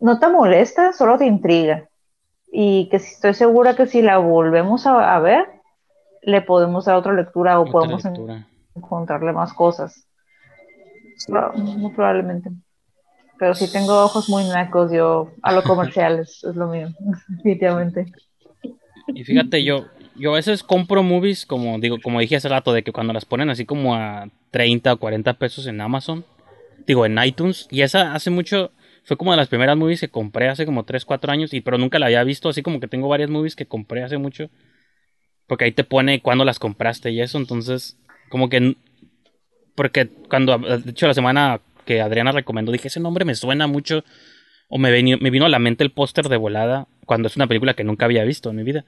no 0.00 0.18
te 0.18 0.28
molesta, 0.28 0.92
solo 0.92 1.16
te 1.18 1.26
intriga. 1.26 1.88
Y 2.56 2.88
que 2.88 2.98
si 3.00 3.14
estoy 3.14 3.34
segura 3.34 3.74
que 3.74 3.86
si 3.86 4.02
la 4.02 4.18
volvemos 4.18 4.86
a, 4.86 5.14
a 5.14 5.18
ver, 5.20 5.48
le 6.22 6.40
podemos 6.42 6.84
dar 6.84 6.96
otra 6.96 7.12
lectura 7.12 7.58
o 7.58 7.62
Otra 7.62 7.72
podemos 7.72 8.04
lectura. 8.04 8.46
encontrarle 8.74 9.32
más 9.32 9.52
cosas. 9.52 10.06
Muy 11.56 11.92
probablemente. 11.92 12.50
Pero 13.38 13.54
sí 13.54 13.70
tengo 13.70 14.04
ojos 14.04 14.28
muy 14.28 14.44
nacos, 14.44 14.92
yo 14.92 15.32
a 15.42 15.52
lo 15.52 15.62
comercial 15.62 16.20
es, 16.20 16.42
lo 16.44 16.68
mío, 16.68 16.88
definitivamente. 17.28 18.06
Y 19.08 19.24
fíjate, 19.24 19.64
yo, 19.64 19.86
yo 20.16 20.32
a 20.32 20.36
veces 20.36 20.62
compro 20.62 21.02
movies, 21.02 21.44
como 21.46 21.78
digo, 21.78 21.98
como 22.02 22.20
dije 22.20 22.36
hace 22.36 22.48
rato, 22.48 22.72
de 22.72 22.82
que 22.82 22.92
cuando 22.92 23.12
las 23.12 23.24
ponen 23.24 23.50
así 23.50 23.64
como 23.64 23.94
a 23.94 24.28
30 24.50 24.92
o 24.92 24.96
40 24.98 25.34
pesos 25.34 25.66
en 25.66 25.80
Amazon, 25.80 26.24
digo, 26.86 27.06
en 27.06 27.18
iTunes, 27.22 27.66
y 27.70 27.82
esa 27.82 28.14
hace 28.14 28.30
mucho, 28.30 28.70
fue 29.04 29.16
como 29.16 29.32
de 29.32 29.36
las 29.36 29.48
primeras 29.48 29.76
movies 29.76 30.00
que 30.00 30.08
compré 30.08 30.48
hace 30.48 30.64
como 30.64 30.84
3, 30.84 31.04
4 31.04 31.32
años, 31.32 31.52
y 31.52 31.60
pero 31.60 31.78
nunca 31.78 31.98
la 31.98 32.06
había 32.06 32.24
visto, 32.24 32.48
así 32.48 32.62
como 32.62 32.80
que 32.80 32.88
tengo 32.88 33.08
varias 33.08 33.30
movies 33.30 33.56
que 33.56 33.66
compré 33.66 34.02
hace 34.02 34.18
mucho, 34.18 34.48
porque 35.46 35.64
ahí 35.64 35.72
te 35.72 35.84
pone 35.84 36.22
cuándo 36.22 36.44
las 36.44 36.58
compraste 36.58 37.10
y 37.10 37.20
eso, 37.20 37.38
entonces, 37.38 37.98
como 38.30 38.48
que, 38.48 38.76
porque 39.74 40.08
cuando, 40.28 40.56
de 40.58 40.90
hecho 40.90 41.06
la 41.06 41.14
semana 41.14 41.60
que 41.84 42.00
Adriana 42.00 42.32
recomendó, 42.32 42.72
dije, 42.72 42.88
ese 42.88 43.00
nombre 43.00 43.24
me 43.24 43.34
suena 43.34 43.66
mucho, 43.66 44.04
o 44.68 44.78
me, 44.78 44.90
vino 44.92 45.46
a 45.46 45.48
la 45.48 45.58
mente 45.58 45.84
el 45.84 45.90
póster 45.90 46.28
de 46.28 46.36
volada, 46.36 46.88
cuando 47.06 47.28
es 47.28 47.36
una 47.36 47.46
película 47.46 47.74
que 47.74 47.84
nunca 47.84 48.06
había 48.06 48.24
visto 48.24 48.50
en 48.50 48.56
mi 48.56 48.62
vida. 48.62 48.84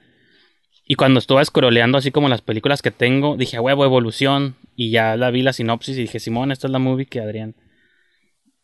Y 0.89 0.95
cuando 0.95 1.19
estuve 1.19 1.43
scrolleando 1.43 1.97
así 1.97 2.11
como 2.11 2.29
las 2.29 2.41
películas 2.41 2.81
que 2.81 2.91
tengo, 2.91 3.35
dije, 3.35 3.59
huevo, 3.59 3.83
evolución. 3.83 4.55
Y 4.75 4.89
ya 4.89 5.17
la 5.17 5.31
vi 5.31 5.41
la 5.41 5.51
sinopsis 5.51 5.97
y 5.97 6.01
dije, 6.01 6.19
Simón, 6.19 6.51
esta 6.51 6.67
es 6.67 6.71
la 6.71 6.79
movie 6.79 7.05
que 7.05 7.19
Adrián 7.19 7.55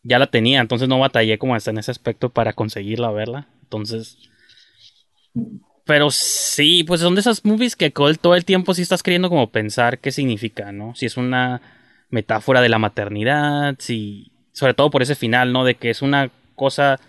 ya 0.03 0.19
la 0.19 0.27
tenía. 0.27 0.61
Entonces 0.61 0.87
no 0.87 0.99
batallé 0.99 1.37
como 1.37 1.53
hasta 1.53 1.71
en 1.71 1.79
ese 1.79 1.91
aspecto 1.91 2.29
para 2.29 2.53
conseguirla 2.53 3.11
verla. 3.11 3.49
Entonces. 3.63 4.17
Pero 5.85 6.11
sí, 6.11 6.85
pues 6.85 7.01
son 7.01 7.15
de 7.15 7.21
esas 7.21 7.43
movies 7.43 7.75
que 7.75 7.89
todo 7.89 8.35
el 8.35 8.45
tiempo 8.45 8.73
sí 8.73 8.81
estás 8.81 9.03
queriendo 9.03 9.27
como 9.27 9.51
pensar 9.51 9.99
qué 9.99 10.11
significa, 10.11 10.71
¿no? 10.71 10.95
Si 10.95 11.05
es 11.05 11.17
una 11.17 11.61
metáfora 12.13 12.61
de 12.61 12.69
la 12.69 12.79
maternidad, 12.79 13.75
si. 13.79 14.31
Sobre 14.51 14.75
todo 14.75 14.91
por 14.91 15.01
ese 15.01 15.15
final, 15.15 15.51
¿no? 15.51 15.65
De 15.65 15.75
que 15.75 15.89
es 15.89 16.01
una 16.01 16.31
cosa. 16.55 16.99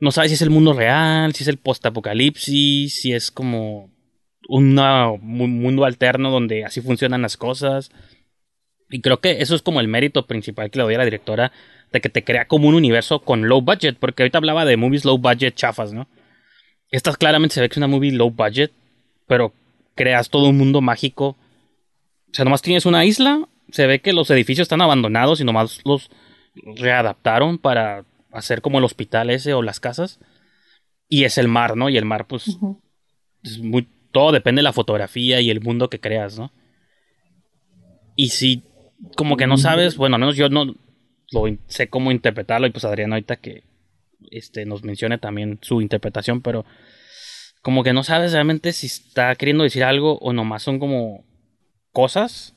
No 0.00 0.10
sabes 0.10 0.30
si 0.30 0.34
es 0.34 0.42
el 0.42 0.50
mundo 0.50 0.72
real, 0.72 1.32
si 1.34 1.44
es 1.44 1.48
el 1.48 1.56
post-apocalipsis, 1.56 3.00
si 3.00 3.12
es 3.12 3.30
como 3.30 3.90
un 4.48 4.74
mundo 5.20 5.84
alterno 5.84 6.30
donde 6.30 6.64
así 6.64 6.80
funcionan 6.80 7.22
las 7.22 7.36
cosas. 7.36 7.90
Y 8.90 9.00
creo 9.00 9.20
que 9.20 9.40
eso 9.40 9.54
es 9.54 9.62
como 9.62 9.80
el 9.80 9.88
mérito 9.88 10.26
principal 10.26 10.70
que 10.70 10.78
le 10.78 10.84
doy 10.84 10.94
a 10.94 10.98
la 10.98 11.04
directora, 11.04 11.52
de 11.92 12.00
que 12.00 12.08
te 12.08 12.24
crea 12.24 12.46
como 12.46 12.68
un 12.68 12.74
universo 12.74 13.20
con 13.20 13.48
low 13.48 13.60
budget, 13.60 13.98
porque 13.98 14.22
ahorita 14.22 14.38
hablaba 14.38 14.64
de 14.64 14.76
movies 14.76 15.04
low 15.04 15.18
budget 15.18 15.54
chafas, 15.54 15.92
¿no? 15.92 16.08
Esta 16.90 17.12
claramente 17.14 17.54
se 17.54 17.60
ve 17.60 17.68
que 17.68 17.74
es 17.74 17.78
una 17.78 17.86
movie 17.86 18.12
low 18.12 18.30
budget, 18.30 18.72
pero 19.26 19.52
creas 19.94 20.30
todo 20.30 20.48
un 20.48 20.56
mundo 20.56 20.80
mágico. 20.80 21.36
O 22.30 22.32
sea, 22.32 22.44
nomás 22.44 22.62
tienes 22.62 22.86
una 22.86 23.04
isla, 23.04 23.46
se 23.70 23.86
ve 23.86 24.00
que 24.00 24.12
los 24.12 24.30
edificios 24.30 24.64
están 24.64 24.80
abandonados 24.80 25.40
y 25.40 25.44
nomás 25.44 25.80
los 25.84 26.10
readaptaron 26.54 27.58
para 27.58 28.04
hacer 28.32 28.60
como 28.60 28.78
el 28.78 28.84
hospital 28.84 29.30
ese 29.30 29.54
o 29.54 29.62
las 29.62 29.80
casas. 29.80 30.20
Y 31.08 31.24
es 31.24 31.38
el 31.38 31.48
mar, 31.48 31.76
¿no? 31.76 31.88
Y 31.88 31.96
el 31.96 32.04
mar, 32.04 32.26
pues, 32.26 32.58
es 33.42 33.58
muy, 33.58 33.88
todo 34.12 34.32
depende 34.32 34.60
de 34.60 34.64
la 34.64 34.72
fotografía 34.72 35.40
y 35.40 35.50
el 35.50 35.60
mundo 35.60 35.88
que 35.88 36.00
creas, 36.00 36.38
¿no? 36.38 36.52
Y 38.14 38.30
si 38.30 38.64
como 39.16 39.36
que 39.36 39.46
no 39.46 39.56
sabes, 39.58 39.96
bueno, 39.96 40.16
al 40.16 40.20
menos 40.20 40.36
yo 40.36 40.48
no 40.48 40.74
lo 41.30 41.58
sé 41.66 41.88
cómo 41.88 42.10
interpretarlo 42.10 42.66
y 42.66 42.70
pues 42.70 42.84
Adrián 42.84 43.12
ahorita 43.12 43.36
que 43.36 43.62
este 44.30 44.66
nos 44.66 44.82
mencione 44.82 45.18
también 45.18 45.58
su 45.62 45.80
interpretación, 45.80 46.42
pero 46.42 46.64
como 47.62 47.84
que 47.84 47.92
no 47.92 48.02
sabes 48.02 48.32
realmente 48.32 48.72
si 48.72 48.86
está 48.86 49.34
queriendo 49.36 49.64
decir 49.64 49.84
algo 49.84 50.18
o 50.18 50.32
nomás 50.32 50.62
son 50.62 50.78
como 50.78 51.24
cosas 51.92 52.54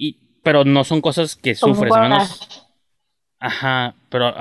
y 0.00 0.18
pero 0.42 0.64
no 0.64 0.84
son 0.84 1.00
cosas 1.02 1.36
que 1.36 1.54
sufres, 1.54 1.92
al 1.92 2.08
menos 2.08 2.66
Ajá, 3.38 3.94
pero 4.10 4.34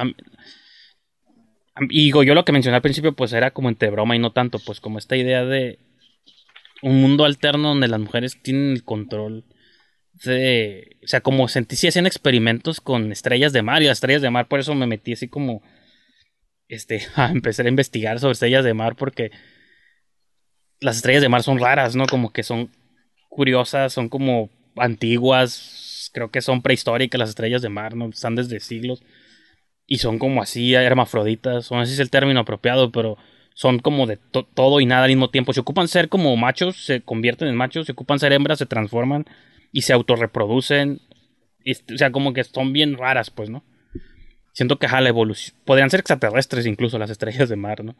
y 1.89 2.03
digo, 2.03 2.23
yo 2.23 2.33
lo 2.33 2.43
que 2.43 2.51
mencioné 2.51 2.75
al 2.75 2.81
principio 2.81 3.13
pues 3.13 3.31
era 3.31 3.51
como 3.51 3.69
entre 3.69 3.89
broma 3.89 4.15
y 4.15 4.19
no 4.19 4.31
tanto, 4.31 4.59
pues 4.59 4.81
como 4.81 4.97
esta 4.97 5.15
idea 5.15 5.45
de 5.45 5.79
un 6.81 7.01
mundo 7.01 7.25
alterno 7.25 7.69
donde 7.69 7.87
las 7.87 7.99
mujeres 7.99 8.41
tienen 8.41 8.71
el 8.71 8.83
control 8.83 9.45
de, 10.25 10.97
o 11.03 11.07
sea, 11.07 11.21
como 11.21 11.47
sentí 11.47 11.77
si 11.77 11.87
hacían 11.87 12.07
experimentos 12.07 12.81
con 12.81 13.11
estrellas 13.11 13.53
de 13.53 13.61
mar 13.61 13.81
y 13.81 13.85
las 13.85 13.97
estrellas 13.97 14.21
de 14.21 14.29
mar, 14.29 14.49
por 14.49 14.59
eso 14.59 14.75
me 14.75 14.87
metí 14.87 15.13
así 15.13 15.29
como, 15.29 15.61
este, 16.67 17.01
a 17.15 17.31
empezar 17.31 17.65
a 17.65 17.69
investigar 17.69 18.19
sobre 18.19 18.33
estrellas 18.33 18.65
de 18.65 18.73
mar 18.73 18.95
porque 18.97 19.31
las 20.81 20.97
estrellas 20.97 21.21
de 21.21 21.29
mar 21.29 21.43
son 21.43 21.59
raras, 21.59 21.95
¿no? 21.95 22.05
Como 22.05 22.31
que 22.31 22.43
son 22.43 22.69
curiosas, 23.29 23.93
son 23.93 24.09
como 24.09 24.49
antiguas, 24.75 26.11
creo 26.13 26.31
que 26.31 26.41
son 26.41 26.61
prehistóricas 26.61 27.19
las 27.19 27.29
estrellas 27.29 27.61
de 27.61 27.69
mar, 27.69 27.95
¿no? 27.95 28.09
Están 28.09 28.35
desde 28.35 28.59
siglos 28.59 29.03
y 29.85 29.97
son 29.97 30.19
como 30.19 30.41
así 30.41 30.73
hermafroditas, 30.75 31.71
no 31.71 31.81
sé 31.81 31.87
si 31.87 31.93
es 31.93 31.99
el 31.99 32.11
término 32.11 32.41
apropiado, 32.41 32.91
pero 32.91 33.17
son 33.55 33.79
como 33.79 34.07
de 34.07 34.17
todo 34.53 34.79
y 34.79 34.85
nada 34.85 35.03
al 35.03 35.09
mismo 35.09 35.31
tiempo. 35.31 35.51
Se 35.51 35.59
ocupan 35.59 35.87
ser 35.87 36.07
como 36.07 36.35
machos, 36.37 36.85
se 36.85 37.01
convierten 37.01 37.47
en 37.47 37.55
machos, 37.55 37.87
se 37.87 37.91
ocupan 37.91 38.19
ser 38.19 38.31
hembras, 38.31 38.59
se 38.59 38.65
transforman 38.65 39.25
y 39.71 39.81
se 39.81 39.93
autorreproducen. 39.93 41.01
o 41.93 41.97
sea, 41.97 42.11
como 42.11 42.33
que 42.33 42.43
son 42.43 42.71
bien 42.71 42.97
raras, 42.97 43.31
pues, 43.31 43.49
¿no? 43.49 43.63
Siento 44.53 44.79
que 44.79 44.87
ja, 44.87 45.01
la 45.01 45.09
evolución. 45.09 45.57
Podrían 45.65 45.89
ser 45.89 45.99
extraterrestres 46.01 46.65
incluso 46.65 46.97
las 46.99 47.09
estrellas 47.09 47.49
de 47.49 47.55
mar, 47.55 47.83
¿no? 47.83 47.95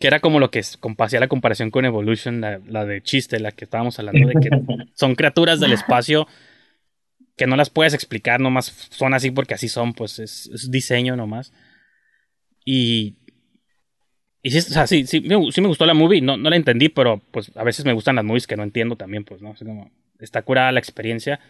Que 0.00 0.08
era 0.08 0.18
como 0.18 0.40
lo 0.40 0.50
que 0.50 0.60
hacía 0.98 1.20
la 1.20 1.28
comparación 1.28 1.70
con 1.70 1.84
Evolution, 1.84 2.40
la, 2.40 2.60
la, 2.66 2.84
de 2.84 3.02
chiste, 3.02 3.38
la 3.38 3.52
que 3.52 3.64
estábamos 3.66 3.98
hablando, 4.00 4.26
de 4.26 4.34
que 4.34 4.50
son 4.94 5.14
criaturas 5.14 5.60
del 5.60 5.72
espacio 5.74 6.26
que 7.36 7.46
no 7.46 7.56
las 7.56 7.70
puedes 7.70 7.94
explicar, 7.94 8.40
nomás 8.40 8.66
son 8.90 9.14
así 9.14 9.30
porque 9.30 9.54
así 9.54 9.68
son, 9.68 9.94
pues 9.94 10.18
es, 10.18 10.50
es 10.52 10.70
diseño 10.70 11.16
nomás. 11.16 11.52
Y 12.64 13.16
y 14.42 14.50
sí, 14.50 14.58
o 14.58 14.62
sea, 14.62 14.86
sí, 14.86 15.06
sí, 15.06 15.20
me, 15.20 15.36
gustó 15.36 15.84
la 15.84 15.94
movie, 15.94 16.22
no, 16.22 16.36
no 16.36 16.48
la 16.48 16.56
entendí, 16.56 16.88
pero 16.88 17.20
pues 17.30 17.54
a 17.56 17.64
veces 17.64 17.84
me 17.84 17.92
gustan 17.92 18.16
las 18.16 18.24
movies 18.24 18.46
que 18.46 18.56
no 18.56 18.62
entiendo 18.62 18.96
también, 18.96 19.24
pues, 19.24 19.42
¿no? 19.42 19.54
como, 19.54 19.90
está 20.18 20.42
curada 20.42 20.72
la 20.72 20.80
experiencia 20.80 21.40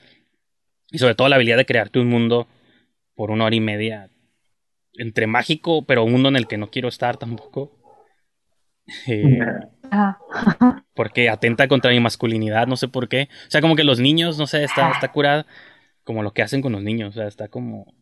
y 0.90 0.98
sobre 0.98 1.14
todo 1.14 1.28
la 1.28 1.36
habilidad 1.36 1.56
de 1.56 1.66
crearte 1.66 2.00
un 2.00 2.08
mundo 2.08 2.48
por 3.14 3.30
una 3.30 3.44
hora 3.44 3.54
y 3.54 3.60
media 3.60 4.10
entre 4.94 5.28
mágico, 5.28 5.84
pero 5.86 6.04
un 6.04 6.12
mundo 6.12 6.28
en 6.30 6.36
el 6.36 6.48
que 6.48 6.58
no 6.58 6.70
quiero 6.70 6.88
estar 6.88 7.16
tampoco. 7.16 7.79
Eh, 9.06 9.38
porque 10.94 11.28
atenta 11.28 11.68
contra 11.68 11.90
mi 11.90 12.00
masculinidad, 12.00 12.66
no 12.66 12.76
sé 12.76 12.88
por 12.88 13.08
qué. 13.08 13.28
O 13.46 13.50
sea, 13.50 13.60
como 13.60 13.76
que 13.76 13.84
los 13.84 14.00
niños, 14.00 14.38
no 14.38 14.46
sé, 14.46 14.64
está, 14.64 14.90
está 14.90 15.12
curada 15.12 15.46
como 16.04 16.22
lo 16.22 16.32
que 16.32 16.42
hacen 16.42 16.62
con 16.62 16.72
los 16.72 16.82
niños, 16.82 17.10
o 17.10 17.12
sea, 17.12 17.28
está 17.28 17.48
como... 17.48 17.94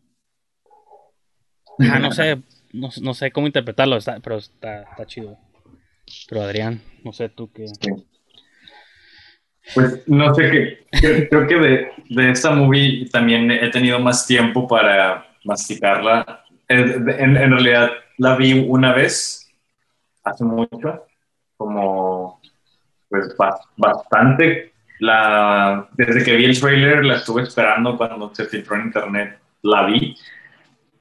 Ah, 1.79 1.99
no 1.99 2.11
sé, 2.11 2.41
no, 2.73 3.13
sé 3.13 3.31
cómo 3.31 3.47
interpretarlo, 3.47 3.97
pero 4.21 4.37
está, 4.37 4.81
está 4.81 5.05
chido. 5.05 5.37
Pero 6.27 6.41
Adrián, 6.41 6.81
no 7.03 7.13
sé 7.13 7.29
tú 7.29 7.51
qué. 7.51 7.65
Pues 9.73 10.07
no 10.07 10.33
sé 10.33 10.51
qué. 10.51 11.27
Creo, 11.29 11.47
que 11.47 11.55
de, 11.55 11.87
de, 12.09 12.31
esta 12.31 12.51
movie 12.51 13.07
también 13.11 13.51
he 13.51 13.69
tenido 13.69 13.99
más 13.99 14.25
tiempo 14.25 14.67
para 14.67 15.27
masticarla. 15.43 16.43
En, 16.67 17.09
en, 17.09 17.51
realidad 17.51 17.91
la 18.17 18.35
vi 18.35 18.53
una 18.53 18.93
vez, 18.93 19.48
hace 20.29 20.43
mucho, 20.43 21.05
como 21.57 22.39
pues 23.09 23.35
bastante. 23.77 24.73
La, 24.99 25.87
desde 25.93 26.23
que 26.23 26.35
vi 26.35 26.45
el 26.45 26.59
trailer 26.59 27.05
la 27.05 27.15
estuve 27.15 27.43
esperando 27.43 27.97
cuando 27.97 28.35
se 28.35 28.45
filtró 28.45 28.75
en 28.75 28.87
internet, 28.87 29.39
la 29.61 29.85
vi 29.85 30.15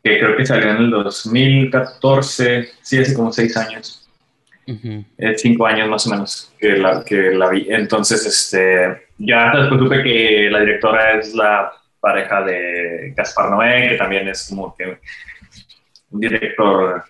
que 0.03 0.19
creo 0.19 0.37
que 0.37 0.47
salió 0.47 0.71
en 0.71 0.77
el 0.77 0.91
2014, 0.91 2.69
sí, 2.81 2.99
hace 2.99 3.15
como 3.15 3.33
seis 3.33 3.57
años. 3.57 4.09
cinco 5.37 5.67
años 5.67 5.89
más 5.89 6.07
o 6.07 6.11
menos 6.11 6.53
que 6.59 6.77
la, 6.77 7.05
que 7.05 7.33
la 7.33 7.49
vi. 7.49 7.67
Entonces, 7.69 8.25
este, 8.25 9.09
ya 9.19 9.53
después 9.57 9.81
supe 9.81 10.03
que 10.03 10.49
la 10.51 10.61
directora 10.61 11.19
es 11.19 11.35
la 11.35 11.73
pareja 12.01 12.43
de 12.43 13.13
Gaspar 13.17 13.51
Noé, 13.51 13.89
que 13.91 13.97
también 13.97 14.29
es 14.29 14.49
como 14.49 14.75
que 14.77 14.99
un 16.11 16.21
director 16.21 17.05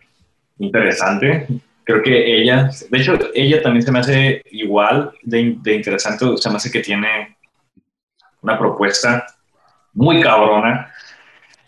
interesante. 0.59 1.47
Creo 1.89 2.03
que 2.03 2.43
ella, 2.43 2.69
de 2.91 2.99
hecho, 2.99 3.19
ella 3.35 3.63
también 3.63 3.83
se 3.83 3.91
me 3.91 4.01
hace 4.01 4.43
igual 4.51 5.11
de, 5.23 5.57
de 5.63 5.75
interesante, 5.75 6.27
se 6.37 6.51
me 6.51 6.57
hace 6.57 6.71
que 6.71 6.81
tiene 6.81 7.39
una 8.43 8.59
propuesta 8.59 9.25
muy 9.95 10.21
cabrona 10.21 10.93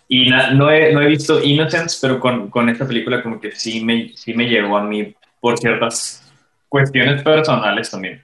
y 0.09 0.29
no, 0.29 0.71
he, 0.71 0.93
no 0.93 1.01
he 1.01 1.07
visto 1.07 1.43
Innocence, 1.43 1.97
pero 2.03 2.21
con, 2.21 2.51
con, 2.51 2.69
esta 2.69 2.87
película 2.87 3.23
como 3.23 3.41
que 3.41 3.53
sí 3.53 3.83
me, 3.83 4.11
sí 4.15 4.35
me 4.35 4.45
llegó 4.45 4.77
a 4.77 4.85
mí 4.85 5.15
por 5.41 5.57
ciertas 5.57 6.31
cuestiones 6.69 7.23
personales 7.23 7.91
también. 7.91 8.23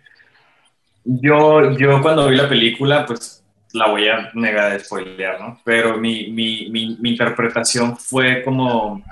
Yo, 1.02 1.78
yo 1.78 2.02
cuando 2.02 2.28
vi 2.28 2.36
la 2.36 2.46
película, 2.46 3.06
pues 3.06 3.42
la 3.72 3.88
voy 3.88 4.06
a 4.06 4.30
negar 4.34 4.70
de 4.70 4.80
spoilear, 4.80 5.40
¿no? 5.40 5.62
Pero 5.64 5.96
mi, 5.96 6.30
mi, 6.30 6.68
mi, 6.68 6.98
mi 7.00 7.08
interpretación 7.12 7.96
fue 7.96 8.42
como... 8.42 9.02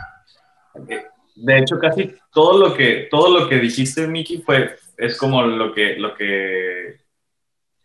De 1.34 1.58
hecho, 1.58 1.78
casi 1.78 2.14
todo 2.32 2.58
lo 2.58 2.74
que, 2.74 3.08
todo 3.10 3.38
lo 3.38 3.48
que 3.48 3.58
dijiste, 3.58 4.06
Miki, 4.06 4.38
fue, 4.38 4.76
es 4.96 5.16
como 5.16 5.42
lo 5.42 5.72
que, 5.72 5.96
lo 5.96 6.14
que, 6.14 7.00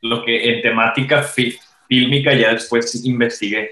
lo 0.02 0.24
que 0.24 0.54
en 0.54 0.62
temática 0.62 1.24
fílmica 1.24 2.34
ya 2.34 2.54
después 2.54 3.04
investigué. 3.06 3.72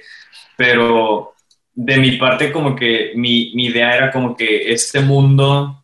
Pero 0.55 1.33
de 1.73 1.97
mi 1.97 2.17
parte 2.17 2.51
como 2.51 2.75
que 2.75 3.11
mi, 3.15 3.51
mi 3.53 3.67
idea 3.67 3.95
era 3.95 4.11
como 4.11 4.35
que 4.35 4.71
este 4.71 4.99
mundo, 4.99 5.83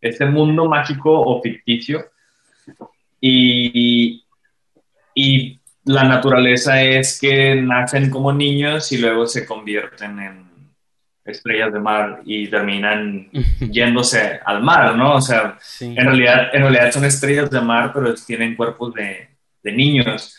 este 0.00 0.26
mundo 0.26 0.64
mágico 0.64 1.20
o 1.20 1.40
ficticio 1.40 2.10
y, 3.20 4.24
y 5.14 5.60
la 5.84 6.02
naturaleza 6.04 6.82
es 6.82 7.20
que 7.20 7.54
nacen 7.54 8.10
como 8.10 8.32
niños 8.32 8.90
y 8.90 8.98
luego 8.98 9.26
se 9.26 9.46
convierten 9.46 10.18
en 10.18 10.49
estrellas 11.30 11.72
de 11.72 11.80
mar 11.80 12.20
y 12.24 12.48
terminan 12.48 13.28
yéndose 13.70 14.40
al 14.44 14.62
mar, 14.62 14.96
¿no? 14.96 15.14
O 15.14 15.20
sea, 15.20 15.56
en, 15.80 15.96
realidad, 15.96 16.54
en 16.54 16.62
realidad 16.62 16.92
son 16.92 17.04
estrellas 17.04 17.50
de 17.50 17.60
mar, 17.60 17.92
pero 17.92 18.14
tienen 18.14 18.56
cuerpos 18.56 18.94
de, 18.94 19.28
de 19.62 19.72
niños 19.72 20.36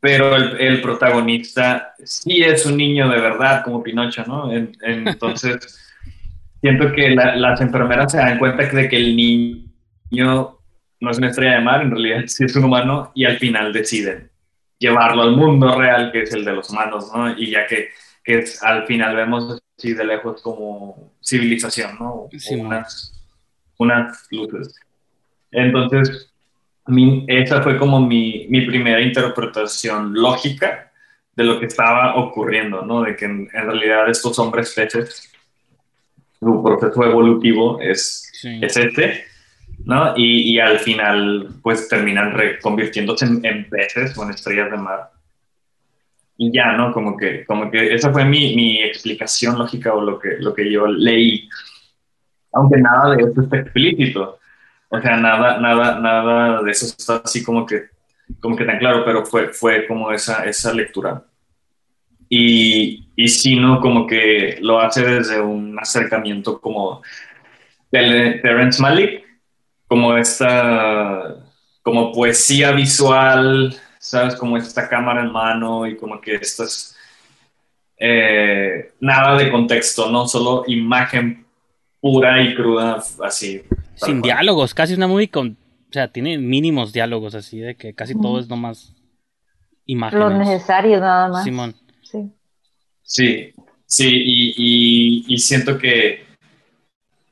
pero 0.00 0.34
el, 0.34 0.80
protagonista 0.80 1.94
sí 2.02 2.42
es 2.42 2.64
un 2.64 2.78
niño 2.78 3.08
de 3.08 3.20
verdad, 3.20 3.62
como 3.62 3.82
Pinocho, 3.82 4.24
¿no? 4.26 4.50
entonces, 4.50 5.78
siento 6.62 6.90
que 6.92 7.10
las 7.10 7.60
enfermeras 7.60 8.12
se 8.12 8.18
dan 8.18 8.38
cuenta 8.38 8.64
de 8.64 8.88
que 8.88 8.96
el 8.96 9.14
niño 9.14 10.58
no 11.00 11.10
es 11.10 11.18
una 11.18 11.28
estrella 11.28 11.56
de 11.56 11.60
mar, 11.60 11.82
en 11.82 11.90
realidad 11.90 12.22
sí 12.26 12.44
es 12.44 12.56
un 12.56 12.64
humano, 12.64 13.12
y 13.14 13.26
al 13.26 13.38
final 13.38 13.72
deciden 13.74 14.30
llevarlo 14.78 15.22
al 15.22 15.36
mundo 15.36 15.78
real, 15.78 16.10
que 16.10 16.22
es 16.22 16.32
el 16.32 16.46
de 16.46 16.52
los 16.54 16.70
humanos, 16.70 17.10
¿no? 17.14 17.36
Y 17.36 17.50
ya 17.50 17.66
que, 17.66 17.90
que 18.24 18.42
al 18.62 18.86
final 18.86 19.14
vemos 19.14 19.60
así 19.80 19.94
de 19.94 20.04
lejos 20.04 20.42
como 20.42 21.12
civilización, 21.22 21.96
¿no? 21.98 22.28
unas, 22.50 23.14
unas 23.78 24.26
luces. 24.30 24.74
Entonces, 25.50 26.30
mi, 26.86 27.24
esa 27.26 27.62
fue 27.62 27.78
como 27.78 28.00
mi, 28.00 28.46
mi, 28.50 28.66
primera 28.66 29.00
interpretación 29.00 30.12
lógica 30.12 30.92
de 31.34 31.44
lo 31.44 31.58
que 31.58 31.66
estaba 31.66 32.16
ocurriendo, 32.16 32.82
¿no? 32.82 33.02
De 33.02 33.16
que 33.16 33.24
en, 33.24 33.48
realidad 33.50 34.10
estos 34.10 34.38
hombres 34.38 34.72
peces, 34.74 35.32
su 36.38 36.62
proceso 36.62 37.04
evolutivo 37.04 37.80
es, 37.80 38.30
es 38.60 38.76
este, 38.76 39.24
¿no? 39.84 40.14
Y, 40.16 40.52
y, 40.52 40.60
al 40.60 40.78
final, 40.78 41.48
pues 41.62 41.88
terminan 41.88 42.32
reconvirtiéndose 42.34 43.24
en, 43.24 43.44
en, 43.44 43.68
peces 43.70 44.16
o 44.18 44.24
en 44.24 44.30
estrellas 44.30 44.70
de 44.70 44.76
mar. 44.76 45.10
Y 46.42 46.50
ya, 46.50 46.72
¿no? 46.72 46.90
Como 46.90 47.18
que, 47.18 47.44
como 47.44 47.70
que 47.70 47.92
esa 47.94 48.10
fue 48.10 48.24
mi, 48.24 48.56
mi 48.56 48.82
explicación 48.82 49.58
lógica 49.58 49.92
o 49.92 50.00
lo 50.00 50.18
que, 50.18 50.38
lo 50.38 50.54
que 50.54 50.72
yo 50.72 50.86
leí. 50.86 51.46
Aunque 52.54 52.78
nada 52.78 53.14
de 53.14 53.24
eso 53.24 53.42
está 53.42 53.58
explícito. 53.58 54.38
O 54.88 54.98
sea, 55.02 55.18
nada, 55.18 55.60
nada, 55.60 56.00
nada 56.00 56.62
de 56.62 56.70
eso 56.70 56.86
está 56.86 57.16
así 57.22 57.44
como 57.44 57.66
que, 57.66 57.90
como 58.40 58.56
que 58.56 58.64
tan 58.64 58.78
claro, 58.78 59.04
pero 59.04 59.26
fue, 59.26 59.48
fue 59.48 59.86
como 59.86 60.10
esa, 60.12 60.46
esa 60.46 60.72
lectura. 60.72 61.22
Y, 62.30 63.10
y 63.16 63.28
sí, 63.28 63.56
¿no? 63.56 63.78
Como 63.78 64.06
que 64.06 64.56
lo 64.62 64.80
hace 64.80 65.04
desde 65.04 65.42
un 65.42 65.78
acercamiento 65.78 66.58
como 66.58 67.02
de 67.92 68.40
Terence 68.42 68.80
Malik, 68.80 69.26
como 69.86 70.16
esta, 70.16 71.36
como 71.82 72.12
poesía 72.12 72.72
visual, 72.72 73.76
¿sabes? 74.00 74.34
Como 74.34 74.56
esta 74.56 74.88
cámara 74.88 75.20
en 75.20 75.30
mano 75.30 75.86
y 75.86 75.96
como 75.96 76.20
que 76.20 76.34
estas, 76.36 76.96
eh, 77.98 78.92
nada 78.98 79.36
de 79.36 79.50
contexto, 79.50 80.10
¿no? 80.10 80.26
Solo 80.26 80.64
imagen 80.66 81.44
pura 82.00 82.42
y 82.42 82.54
cruda, 82.54 83.02
así. 83.22 83.62
Sin 83.94 84.22
diálogos, 84.22 84.72
casi 84.72 84.94
una 84.94 85.06
movie 85.06 85.28
con, 85.28 85.58
o 85.90 85.92
sea, 85.92 86.08
tiene 86.08 86.38
mínimos 86.38 86.94
diálogos 86.94 87.34
así, 87.34 87.60
de 87.60 87.76
que 87.76 87.94
casi 87.94 88.18
todo 88.18 88.40
es 88.40 88.48
nomás 88.48 88.94
imágenes. 89.84 90.28
Lo 90.28 90.30
necesario 90.30 90.98
nada 90.98 91.28
más. 91.28 91.44
Simón. 91.44 91.74
Sí. 92.02 92.32
Sí, 93.02 93.52
sí, 93.84 94.08
y, 94.08 95.24
y 95.28 95.38
siento 95.38 95.76
que, 95.76 96.24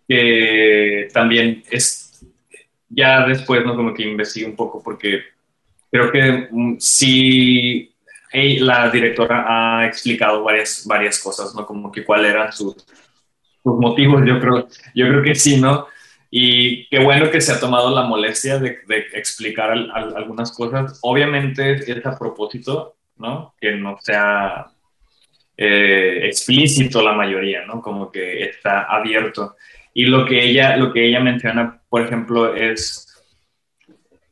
que 0.06 1.08
también 1.14 1.62
es 1.70 2.26
ya 2.90 3.26
después, 3.26 3.64
¿no? 3.64 3.74
Como 3.74 3.94
que 3.94 4.02
investigué 4.02 4.46
un 4.46 4.56
poco 4.56 4.82
porque 4.82 5.22
creo 5.90 6.10
que 6.12 6.48
mm, 6.50 6.76
sí 6.78 7.94
la 8.32 8.90
directora 8.90 9.44
ha 9.80 9.86
explicado 9.86 10.42
varias, 10.42 10.84
varias 10.86 11.18
cosas, 11.18 11.54
¿no? 11.54 11.64
Como 11.64 11.90
que 11.90 12.04
cuáles 12.04 12.30
eran 12.32 12.52
sus, 12.52 12.76
sus, 13.62 13.78
motivos, 13.78 14.22
yo 14.26 14.38
creo, 14.38 14.68
yo 14.94 15.08
creo 15.08 15.22
que 15.22 15.34
sí, 15.34 15.60
¿no? 15.60 15.86
Y 16.30 16.86
qué 16.88 16.98
bueno 16.98 17.30
que 17.30 17.40
se 17.40 17.52
ha 17.52 17.60
tomado 17.60 17.94
la 17.94 18.02
molestia 18.02 18.58
de, 18.58 18.80
de 18.86 19.06
explicar 19.14 19.70
algunas 19.72 20.52
cosas. 20.52 20.98
Obviamente 21.02 21.72
es 21.90 22.04
a 22.04 22.18
propósito, 22.18 22.96
¿no? 23.16 23.54
Que 23.58 23.76
no 23.76 23.96
sea 24.00 24.66
eh, 25.60 26.20
explícito 26.26 27.02
la 27.02 27.12
mayoría, 27.12 27.66
¿no? 27.66 27.82
Como 27.82 28.12
que 28.12 28.44
está 28.44 28.84
abierto. 28.84 29.56
Y 29.92 30.04
lo 30.04 30.24
que 30.24 30.44
ella, 30.44 30.76
lo 30.76 30.92
que 30.92 31.04
ella 31.04 31.18
menciona, 31.18 31.80
por 31.88 32.02
ejemplo, 32.02 32.54
es 32.54 33.06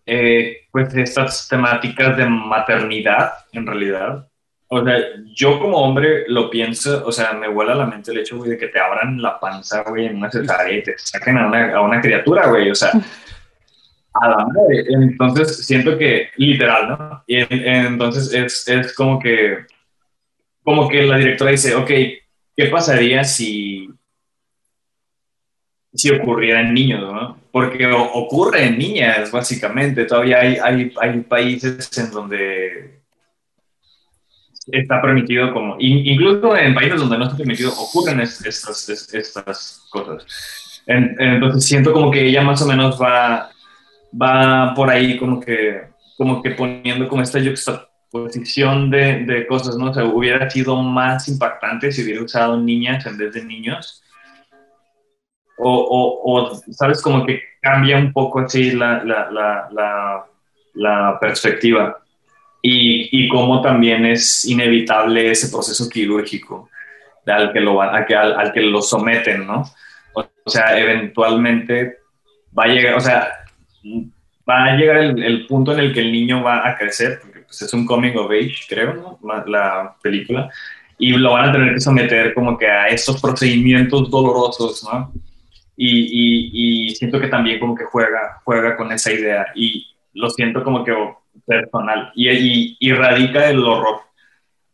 eh, 0.07 0.66
pues 0.77 0.95
estas 0.95 1.49
temáticas 1.49 2.19
de 2.19 2.27
maternidad, 2.27 3.33
en 3.53 3.67
realidad. 3.67 4.29
O 4.69 4.85
sea, 4.85 4.99
yo 5.35 5.59
como 5.59 5.79
hombre 5.79 6.27
lo 6.29 6.51
pienso, 6.51 7.03
o 7.07 7.11
sea, 7.11 7.33
me 7.33 7.49
vuela 7.49 7.75
la 7.75 7.87
mente 7.87 8.11
el 8.11 8.19
hecho, 8.19 8.37
güey, 8.37 8.51
de 8.51 8.59
que 8.59 8.69
te 8.69 8.79
abran 8.79 9.23
la 9.23 9.41
panza, 9.41 9.85
güey, 9.85 10.05
en 10.05 10.17
una 10.17 10.31
cesárea 10.31 10.77
y 10.77 10.83
te 10.83 10.99
saquen 10.99 11.39
a 11.39 11.47
una, 11.47 11.75
a 11.77 11.81
una 11.81 11.99
criatura, 12.03 12.49
güey, 12.49 12.71
o 12.71 12.75
sea, 12.75 12.91
a 12.93 14.29
la 14.29 14.37
madre. 14.37 14.85
Entonces, 14.91 15.65
siento 15.65 15.97
que, 15.97 16.29
literal, 16.37 16.89
¿no? 16.91 17.25
Y 17.27 17.39
entonces 17.49 18.35
es, 18.35 18.69
es 18.69 18.95
como 18.95 19.19
que, 19.19 19.65
como 20.63 20.91
que 20.91 21.05
la 21.05 21.17
directora 21.17 21.53
dice, 21.53 21.75
ok, 21.75 21.89
¿qué 22.55 22.67
pasaría 22.71 23.25
si 23.25 23.89
si 25.97 26.11
ocurriera 26.11 26.61
en 26.61 26.75
niños, 26.75 27.01
¿no? 27.01 27.39
Porque 27.51 27.87
ocurre 27.87 28.65
en 28.67 28.79
niñas, 28.79 29.31
básicamente. 29.31 30.05
Todavía 30.05 30.41
hay, 30.41 30.57
hay, 30.63 30.93
hay 31.01 31.21
países 31.21 31.97
en 31.97 32.11
donde 32.11 33.01
está 34.67 35.01
permitido 35.01 35.53
como, 35.53 35.77
incluso 35.79 36.57
en 36.57 36.75
países 36.75 37.01
donde 37.01 37.19
no 37.19 37.25
está 37.25 37.37
permitido, 37.37 37.73
ocurren 37.73 38.21
estas, 38.21 38.89
estas 39.13 39.87
cosas. 39.91 40.83
entonces 40.87 41.65
siento 41.65 41.93
como 41.93 42.11
que 42.11 42.27
ella 42.27 42.43
más 42.43 42.61
o 42.63 42.67
menos 42.67 43.01
va, 43.01 43.51
va 44.21 44.75
por 44.75 44.91
ahí 44.91 45.17
como 45.19 45.41
que, 45.41 45.83
como 46.19 46.43
que 46.43 46.51
poniendo 46.51 47.09
como 47.09 47.23
esta 47.23 47.41
juxtaposición 47.41 48.91
de, 48.91 49.25
de 49.25 49.47
cosas, 49.47 49.77
¿no? 49.77 49.91
O 49.91 49.95
sea, 49.95 50.05
hubiera 50.05 50.51
sido 50.51 50.83
más 50.83 51.29
impactante 51.29 51.93
si 51.93 52.03
hubiera 52.03 52.23
usado 52.23 52.61
niñas 52.61 53.07
en 53.07 53.17
vez 53.17 53.35
de 53.35 53.45
niños 53.45 54.03
o, 55.59 56.21
o, 56.25 56.55
sabes, 56.73 57.01
como 57.01 57.25
que 57.25 57.41
cambia 57.61 57.97
un 57.97 58.13
poco 58.13 58.41
así 58.41 58.73
la, 58.73 59.03
la, 59.05 59.31
la, 59.31 60.27
la 60.75 61.19
perspectiva 61.21 61.99
y, 62.63 63.25
y 63.25 63.29
cómo 63.29 63.63
también 63.63 64.05
es 64.07 64.45
inevitable 64.45 65.31
ese 65.31 65.49
proceso 65.49 65.89
quirúrgico 65.89 66.69
al 67.27 67.53
que 67.53 67.61
lo, 67.61 67.83
a 67.83 68.05
que, 68.07 68.15
al, 68.15 68.53
que 68.53 68.61
lo 68.61 68.83
someten, 68.83 69.47
¿no? 69.47 69.65
O, 70.13 70.51
sea, 70.51 70.79
eventualmente 70.79 71.99
va 72.57 72.65
a 72.65 72.69
llegar, 72.69 72.95
o 72.95 73.01
sea, 73.01 73.29
va 74.49 74.65
a 74.65 74.77
llegar 74.77 74.99
el, 74.99 75.23
el, 75.23 75.47
punto 75.47 75.73
en 75.73 75.81
el 75.81 75.93
que 75.93 76.01
el 76.01 76.13
niño 76.13 76.43
va 76.43 76.69
a 76.69 76.77
crecer, 76.77 77.19
porque 77.21 77.41
pues, 77.41 77.63
es 77.63 77.73
un 77.75 77.85
coming 77.85 78.17
of 78.17 78.31
age, 78.31 78.61
creo, 78.69 78.95
¿no? 78.95 79.45
La 79.47 79.97
película, 80.01 80.51
y 80.99 81.11
lo 81.11 81.33
van 81.33 81.49
a 81.49 81.53
tener 81.53 81.75
que 81.75 81.81
someter 81.81 82.33
como 82.33 82.57
que 82.57 82.67
a 82.67 82.89
estos 82.89 83.21
procedimientos 83.21 84.09
dolorosos, 84.09 84.85
¿no? 84.85 85.13
Y, 85.77 86.87
y, 86.89 86.95
siento 86.95 87.21
que 87.21 87.29
también 87.29 87.61
como 87.61 87.75
que 87.75 87.85
juega, 87.85 88.41
juega 88.45 88.77
con 88.77 88.91
esa 88.93 89.13
idea 89.13 89.47
y 89.55 89.95
lo 90.15 90.31
siento 90.31 90.65
como 90.65 90.83
que 90.85 90.95
personal 91.47 92.13
y, 92.15 92.77
y, 92.81 92.93
radica 92.93 93.51
el 93.51 93.63
horror 93.63 94.01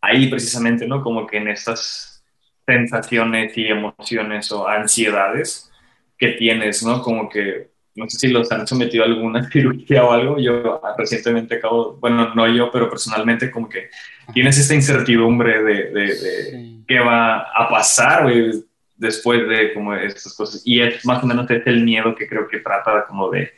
ahí 0.01 0.29
precisamente, 0.29 0.87
¿no? 0.87 1.03
Como 1.03 1.27
que 1.27 1.39
en 1.39 1.49
estas 1.49 2.25
sensaciones 2.65 3.57
y 3.59 3.67
emociones 3.67 4.53
o 4.53 4.69
ansiedades 4.69 5.71
que 6.17 6.29
tienes, 6.29 6.85
¿no? 6.85 7.03
Como 7.03 7.29
que, 7.29 7.73
no 7.97 8.09
sé 8.09 8.19
si 8.19 8.29
los 8.29 8.51
han 8.53 8.67
sometido 8.67 9.03
a 9.03 9.09
alguna 9.09 9.49
cirugía 9.51 10.05
o 10.05 10.13
algo, 10.13 10.39
yo 10.39 10.81
recientemente 10.97 11.57
acabo, 11.57 11.97
bueno, 11.97 12.33
no 12.35 12.49
yo, 12.49 12.71
pero 12.71 12.89
personalmente 12.89 13.51
como 13.51 13.69
que 13.69 13.91
tienes 14.33 14.57
esta 14.59 14.75
incertidumbre 14.75 15.63
de, 15.65 15.91
de, 15.91 16.83
qué 16.87 17.01
va 17.01 17.41
a 17.41 17.69
pasar, 17.69 18.23
güey 18.23 18.65
después 19.03 19.49
de 19.49 19.75
como 19.75 19.95
estas 19.95 20.33
cosas. 20.35 20.63
Y 20.65 20.81
es 20.81 21.05
más 21.05 21.23
o 21.23 21.27
menos 21.27 21.51
este 21.51 21.71
el 21.71 21.83
miedo 21.83 22.15
que 22.15 22.29
creo 22.29 22.47
que 22.49 22.61
trata 22.61 23.05
como 23.07 23.29
de, 23.31 23.53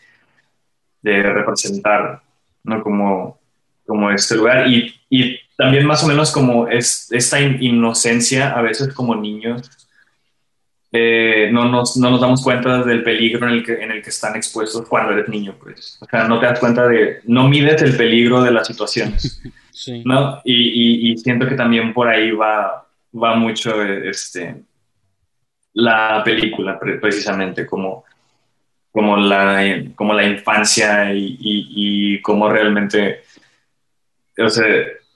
de 1.03 1.23
representar, 1.23 2.23
¿no? 2.65 2.83
Como, 2.83 3.39
como 3.87 4.11
este 4.11 4.37
lugar. 4.37 4.67
Y, 4.67 4.95
y 5.11 5.39
también 5.57 5.87
más 5.87 6.03
o 6.03 6.09
menos 6.09 6.33
como 6.33 6.67
es, 6.67 7.13
esta 7.13 7.39
inocencia, 7.41 8.53
a 8.53 8.63
veces 8.63 8.95
como 8.95 9.15
niños, 9.15 9.71
eh, 10.91 11.51
no, 11.53 11.69
nos, 11.69 11.97
no 11.99 12.11
nos 12.11 12.23
damos 12.23 12.43
cuenta 12.43 12.83
del 12.83 13.03
peligro 13.03 13.47
en 13.47 13.55
el, 13.55 13.65
que, 13.65 13.75
en 13.75 13.91
el 13.91 14.01
que 14.01 14.11
están 14.11 14.37
expuestos 14.37 14.89
cuando 14.89 15.13
eres 15.13 15.29
niño, 15.29 15.55
pues. 15.63 15.99
O 16.01 16.07
sea, 16.07 16.27
no 16.27 16.41
te 16.41 16.47
das 16.47 16.59
cuenta 16.59 16.89
de, 16.89 17.21
no 17.25 17.49
mides 17.49 17.83
el 17.83 17.97
peligro 17.97 18.43
de 18.43 18.51
las 18.51 18.67
situaciones, 18.67 19.43
¿no? 20.07 20.41
Y, 20.43 20.55
y, 20.55 21.13
y, 21.13 21.19
siento 21.19 21.47
que 21.47 21.55
también 21.55 21.93
por 21.93 22.09
ahí 22.09 22.31
va, 22.31 22.87
va 23.13 23.35
mucho, 23.35 23.83
este, 23.83 24.63
la 25.75 26.23
película, 26.25 26.79
precisamente, 26.79 27.67
como, 27.67 28.05
como, 28.91 29.17
la, 29.17 29.83
como 29.95 30.15
la 30.15 30.25
infancia 30.25 31.13
y, 31.13 31.37
y, 31.41 32.23
cómo 32.23 32.49
realmente, 32.49 33.23
o 34.39 34.49
sea, 34.49 34.67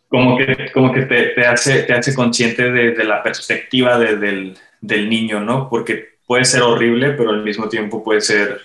como 0.09 0.37
que, 0.37 0.71
como 0.73 0.93
que 0.93 1.03
te, 1.03 1.29
te 1.29 1.47
hace, 1.47 1.83
te 1.85 1.93
hace 1.93 2.15
consciente 2.15 2.71
de, 2.71 3.05
la 3.05 3.23
perspectiva 3.23 3.99
del, 3.99 4.57
del, 4.81 5.09
niño, 5.09 5.41
¿no? 5.41 5.69
Porque 5.69 6.19
puede 6.27 6.45
ser 6.45 6.63
horrible, 6.63 7.13
pero 7.13 7.31
al 7.31 7.43
mismo 7.43 7.69
tiempo 7.69 8.03
puede 8.03 8.21
ser 8.21 8.61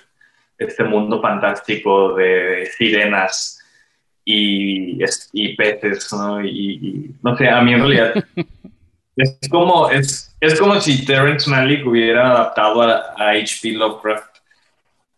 este 0.58 0.84
mundo 0.84 1.22
fantástico 1.22 2.14
de 2.16 2.70
sirenas 2.78 3.60
y, 4.26 5.00
y 5.34 5.56
peces, 5.56 6.12
¿no? 6.14 6.44
Y, 6.44 6.50
y, 6.50 7.16
no 7.22 7.38
sé, 7.38 7.50
a 7.50 7.62
mí 7.62 7.74
en 7.74 7.80
realidad 7.80 8.14
Es 9.16 9.38
como, 9.50 9.90
es, 9.90 10.33
es 10.48 10.60
como 10.60 10.80
si 10.82 11.06
Terrence 11.06 11.50
Malick 11.50 11.86
hubiera 11.86 12.32
adaptado 12.32 12.82
a, 12.82 13.14
H.P. 13.18 13.72
Lovecraft, 13.72 14.38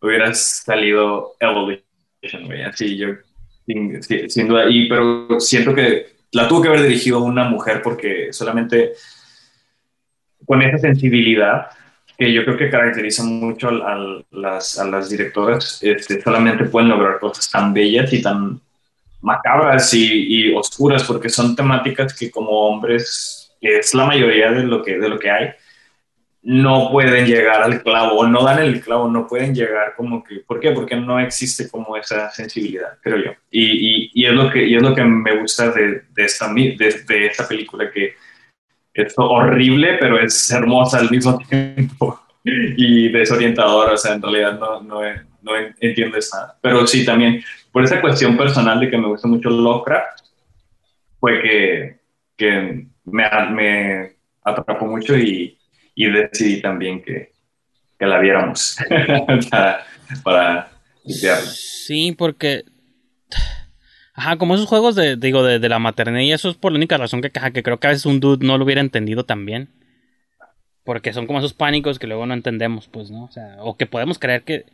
hubiera 0.01 0.33
salido 0.33 1.35
Evelyn, 1.39 1.81
güey, 2.45 2.61
así 2.63 2.95
yo, 2.95 3.07
sin, 3.65 4.47
duda, 4.47 4.65
pero 4.89 5.39
siento 5.39 5.73
que 5.73 6.15
la 6.31 6.47
tuvo 6.47 6.61
que 6.61 6.67
haber 6.67 6.83
dirigido 6.83 7.19
una 7.19 7.45
mujer 7.45 7.81
porque 7.81 8.31
solamente 8.31 8.93
con 10.45 10.61
esa 10.61 10.77
sensibilidad 10.77 11.67
que 12.17 12.31
yo 12.31 12.45
creo 12.45 12.57
que 12.57 12.69
caracteriza 12.69 13.23
mucho 13.23 13.69
a, 13.69 14.23
las, 14.31 14.79
a 14.79 14.85
las, 14.85 15.09
directoras, 15.09 15.79
este, 15.81 16.21
solamente 16.21 16.65
pueden 16.65 16.89
lograr 16.89 17.19
cosas 17.19 17.49
tan 17.49 17.73
bellas 17.73 18.13
y 18.13 18.21
tan 18.21 18.61
macabras 19.21 19.93
y, 19.93 20.27
y, 20.27 20.53
oscuras, 20.53 21.03
porque 21.03 21.29
son 21.29 21.55
temáticas 21.55 22.13
que 22.13 22.31
como 22.31 22.51
hombres, 22.51 23.44
que 23.65 23.79
es 23.79 23.95
la 23.95 24.05
mayoría 24.05 24.51
de 24.51 24.61
lo 24.61 24.83
que, 24.83 24.99
de 24.99 25.09
lo 25.09 25.17
que 25.17 25.31
hay, 25.31 25.49
no 26.43 26.91
pueden 26.91 27.25
llegar 27.25 27.63
al 27.63 27.81
clavo, 27.81 28.19
o 28.19 28.27
no 28.27 28.43
dan 28.43 28.59
el 28.59 28.79
clavo, 28.79 29.09
no 29.09 29.25
pueden 29.25 29.55
llegar 29.55 29.95
como 29.97 30.23
que, 30.23 30.35
¿por 30.41 30.59
qué? 30.59 30.69
Porque 30.69 30.95
no 30.95 31.19
existe 31.19 31.67
como 31.67 31.97
esa 31.97 32.29
sensibilidad, 32.29 32.99
creo 33.01 33.17
yo. 33.17 33.31
Y, 33.49 34.11
y, 34.13 34.25
es, 34.27 34.33
lo 34.33 34.51
que, 34.51 34.63
y 34.63 34.75
es 34.75 34.83
lo 34.83 34.93
que 34.93 35.03
me 35.03 35.35
gusta 35.39 35.71
de, 35.71 36.03
de 36.13 36.23
esta, 36.23 36.53
de, 36.53 37.03
de 37.07 37.25
esta 37.25 37.47
película, 37.47 37.89
que 37.91 38.13
es 38.93 39.13
horrible, 39.17 39.97
pero 39.99 40.19
es 40.19 40.51
hermosa 40.51 40.99
al 40.99 41.09
mismo 41.09 41.39
tiempo 41.49 42.21
y 42.43 43.09
desorientadora, 43.09 43.93
o 43.93 43.97
sea, 43.97 44.13
en 44.13 44.21
realidad 44.21 44.59
no, 44.59 44.83
no, 44.83 45.01
no 45.41 45.51
entiendes 45.79 46.29
nada. 46.31 46.55
Pero 46.61 46.85
sí, 46.85 47.03
también, 47.03 47.43
por 47.71 47.83
esa 47.83 47.99
cuestión 47.99 48.37
personal 48.37 48.79
de 48.79 48.91
que 48.91 48.97
me 48.99 49.07
gusta 49.07 49.27
mucho 49.27 49.49
Lovecraft, 49.49 50.19
fue 51.19 51.41
que, 51.41 51.99
que 52.37 52.85
me, 53.05 53.23
me 53.51 54.11
atrapó 54.43 54.85
mucho 54.85 55.17
y, 55.17 55.57
y 55.95 56.09
decidí 56.09 56.61
también 56.61 57.01
que, 57.01 57.31
que 57.97 58.05
la 58.05 58.19
viéramos 58.19 58.77
para, 59.49 59.85
para 60.23 60.71
Sí, 61.07 62.13
porque 62.17 62.63
Ajá, 64.17 64.37
como 64.37 64.55
esos 64.55 64.67
juegos 64.67 64.95
de, 64.95 65.17
digo, 65.17 65.43
de, 65.43 65.59
de 65.59 65.69
la 65.69 65.77
maternidad, 65.77 66.21
y 66.21 66.31
eso 66.31 66.49
es 66.49 66.55
por 66.55 66.71
la 66.71 66.77
única 66.77 66.97
razón 66.97 67.21
que, 67.21 67.31
que 67.31 67.63
creo 67.63 67.79
que 67.79 67.87
a 67.87 67.89
veces 67.89 68.05
un 68.05 68.21
dude 68.21 68.45
no 68.45 68.57
lo 68.57 68.63
hubiera 68.63 68.79
entendido 68.79 69.25
también. 69.25 69.69
Porque 70.85 71.11
son 71.11 71.27
como 71.27 71.39
esos 71.39 71.53
pánicos 71.53 71.99
que 71.99 72.07
luego 72.07 72.25
no 72.25 72.33
entendemos, 72.33 72.87
pues, 72.87 73.11
¿no? 73.11 73.25
O 73.25 73.31
sea, 73.31 73.57
o 73.59 73.75
que 73.75 73.87
podemos 73.87 74.17
creer 74.17 74.43
que 74.43 74.65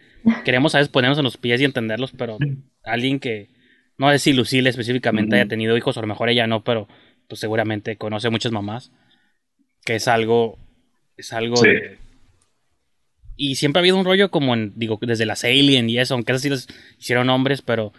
queremos 0.46 0.76
a 0.76 0.78
veces 0.78 0.92
ponernos 0.92 1.18
en 1.18 1.24
los 1.24 1.38
pies 1.38 1.60
y 1.60 1.66
entenderlos, 1.66 2.12
pero 2.12 2.38
alguien 2.84 3.20
que, 3.20 3.50
no 3.98 4.12
sé 4.12 4.20
si 4.20 4.34
Lucille 4.34 4.70
específicamente 4.70 5.36
haya 5.36 5.48
tenido 5.48 5.76
hijos, 5.76 5.98
o 5.98 6.02
a 6.02 6.04
lo 6.04 6.08
mejor 6.08 6.30
ella 6.30 6.46
no, 6.46 6.64
pero 6.64 6.88
pues 7.32 7.40
seguramente 7.40 7.96
conoce 7.96 8.30
muchas 8.30 8.52
mamás, 8.52 8.92
que 9.86 9.96
es 9.96 10.10
algo, 10.10 10.60
es 11.16 11.32
algo 11.32 11.62
de... 11.62 11.98
Y 13.38 13.56
siempre 13.56 13.80
ha 13.80 13.84
habido 13.84 13.96
un 13.96 14.04
rollo 14.04 14.30
como 14.32 14.54
en, 14.54 14.74
digo, 14.76 15.00
desde 15.02 15.26
las 15.26 15.46
Alien 15.46 15.90
y 15.90 15.98
eso, 15.98 16.14
aunque 16.14 16.34
esas 16.34 16.42
sí 16.42 16.50
las 16.50 16.68
hicieron 17.00 17.30
hombres, 17.30 17.62
pero 17.62 17.94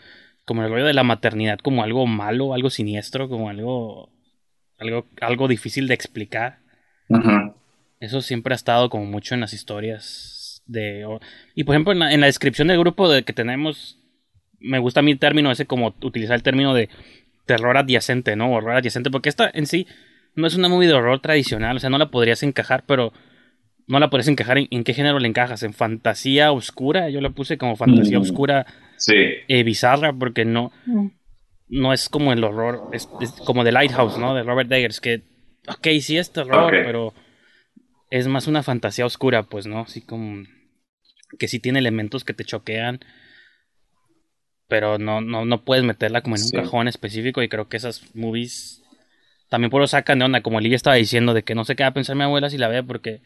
como 0.45 0.62
el 0.62 0.68
rollo 0.68 0.85
de 0.85 0.93
la 0.93 1.03
maternidad 1.03 1.61
como 1.61 1.83
algo 1.83 2.07
malo, 2.07 2.53
algo 2.53 2.68
siniestro, 2.68 3.30
como 3.30 3.49
algo 3.49 4.11
algo, 4.76 5.07
algo 5.22 5.49
difícil 5.49 5.89
de 5.89 5.95
explicar. 5.95 6.59
Eso 8.01 8.20
siempre 8.20 8.53
ha 8.53 8.57
estado 8.57 8.91
como 8.91 9.07
mucho 9.07 9.35
en 9.35 9.41
las 9.41 9.55
historias 9.55 10.62
de... 10.66 11.07
Y 11.55 11.64
por 11.64 11.74
ejemplo, 11.74 11.95
en 11.95 12.20
la, 12.20 12.26
descripción 12.26 12.68
del 12.68 12.78
grupo 12.78 13.09
de 13.09 13.22
que 13.22 13.33
tenemos, 13.33 13.99
me 14.61 14.78
gusta 14.78 15.01
mi 15.01 15.16
término 15.16 15.51
ese 15.51 15.64
como 15.64 15.95
utilizar 16.03 16.37
el 16.37 16.43
término 16.43 16.74
de 16.74 16.91
terror 17.47 17.76
adyacente, 17.76 18.36
¿no? 18.36 18.53
Horror 18.53 18.76
adyacente, 18.76 19.11
porque 19.11 19.28
esta 19.28 19.51
en 19.53 19.66
sí 19.66 19.86
no 20.34 20.47
es 20.47 20.55
una 20.55 20.68
movie 20.68 20.88
de 20.88 20.95
horror 20.95 21.20
tradicional, 21.20 21.76
o 21.76 21.80
sea, 21.80 21.90
no 21.90 21.99
la 21.99 22.11
podrías 22.11 22.43
encajar, 22.43 22.84
pero 22.86 23.12
no 23.86 23.99
la 23.99 24.11
podrías 24.11 24.28
encajar 24.28 24.59
en, 24.59 24.84
qué 24.84 24.95
género 24.95 25.18
le 25.18 25.28
encajas, 25.28 25.62
en 25.62 25.74
fantasía 25.74 26.53
oscura, 26.53 27.11
yo 27.11 27.20
la 27.20 27.30
puse 27.30 27.59
como 27.59 27.76
fantasía 27.76 28.18
oscura 28.18 28.66
sí. 28.97 29.14
Eh, 29.49 29.62
bizarra 29.64 30.12
porque 30.12 30.45
no, 30.45 30.72
mm. 30.86 31.09
no 31.68 31.93
es 31.93 32.09
como 32.09 32.32
el 32.32 32.45
horror, 32.45 32.88
es, 32.93 33.09
como 33.45 33.64
The 33.64 33.72
Lighthouse, 33.72 34.18
¿no? 34.18 34.34
De 34.34 34.43
Robert 34.43 34.70
Eggers, 34.70 35.01
que, 35.01 35.22
ok, 35.68 35.88
sí 36.01 36.16
es 36.16 36.32
terror, 36.32 36.70
pero 36.70 37.12
es 38.11 38.28
más 38.28 38.47
una 38.47 38.62
fantasía 38.62 39.07
oscura, 39.07 39.45
pues, 39.45 39.66
¿no? 39.66 39.80
Así 39.80 40.01
como 40.01 40.45
que 41.38 41.49
sí 41.49 41.59
tiene 41.61 41.78
elementos 41.78 42.24
que 42.24 42.34
te 42.34 42.45
choquean, 42.45 43.01
pero 44.73 44.97
no, 44.97 45.20
no, 45.20 45.45
no 45.45 45.64
puedes 45.66 45.85
meterla 45.85 46.23
como 46.23 46.37
en 46.37 46.45
un 46.45 46.51
cajón 46.51 46.89
específico 46.89 47.43
y 47.43 47.51
creo 47.51 47.68
que 47.68 47.77
esas 47.77 48.14
movies 48.14 48.83
también 49.51 49.70
por 49.70 49.83
lo 49.83 49.87
sacan 49.87 50.18
de 50.18 50.25
onda, 50.25 50.41
como 50.41 50.57
Olivia 50.57 50.77
estaba 50.77 50.97
diciendo, 50.97 51.35
de 51.35 51.43
que 51.43 51.55
no 51.55 51.66
sé 51.66 51.77
qué 51.77 51.83
va 51.83 51.91
a 51.91 51.93
pensar 51.93 52.16
mi 52.16 52.23
abuela 52.23 52.49
si 52.49 52.57
la 52.57 52.68
ve 52.68 52.83
porque 52.83 53.20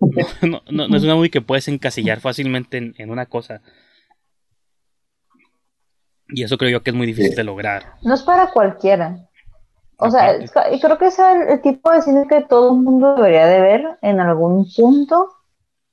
no, 0.42 0.62
no, 0.70 0.96
es 0.96 1.02
una 1.02 1.16
movie 1.16 1.32
que 1.32 1.40
puedes 1.40 1.66
encasillar 1.66 2.20
fácilmente 2.20 2.94
en 2.96 3.10
una 3.10 3.26
cosa. 3.26 3.62
Y 6.28 6.44
eso 6.44 6.56
creo 6.56 6.70
yo 6.70 6.84
que 6.84 6.90
es 6.90 6.96
muy 6.96 7.08
difícil 7.08 7.34
de 7.34 7.42
lograr. 7.42 7.94
No 8.02 8.14
es 8.14 8.22
para 8.22 8.52
cualquiera. 8.52 9.18
O 9.96 10.08
sea, 10.08 10.36
y 10.72 10.78
creo 10.78 10.98
que 10.98 11.06
es 11.06 11.18
el, 11.18 11.60
tipo 11.62 11.90
de 11.90 12.00
cine 12.02 12.28
que 12.28 12.42
todo 12.42 12.76
el 12.76 12.80
mundo 12.80 13.16
debería 13.16 13.48
de 13.48 13.60
ver 13.60 13.98
en 14.02 14.20
algún 14.20 14.68
punto, 14.72 15.30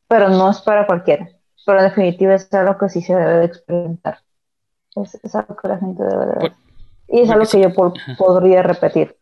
pero 0.07 0.29
no 0.29 0.51
es 0.51 0.61
para 0.61 0.85
cualquiera. 0.85 1.27
Pero 1.65 1.79
en 1.79 1.85
definitiva 1.85 2.35
es 2.35 2.53
algo 2.53 2.77
que 2.77 2.89
sí 2.89 3.01
se 3.01 3.15
debe 3.15 3.39
de 3.39 3.45
experimentar. 3.45 4.19
Es, 4.95 5.35
algo 5.35 5.55
que 5.55 5.67
la 5.67 5.77
gente 5.77 6.03
debe 6.03 6.25
de 6.25 6.39
ver. 6.41 6.51
y 7.09 7.19
es 7.19 7.29
algo 7.29 7.45
que 7.45 7.61
yo 7.61 7.73
podría 8.17 8.63
repetir. 8.63 9.15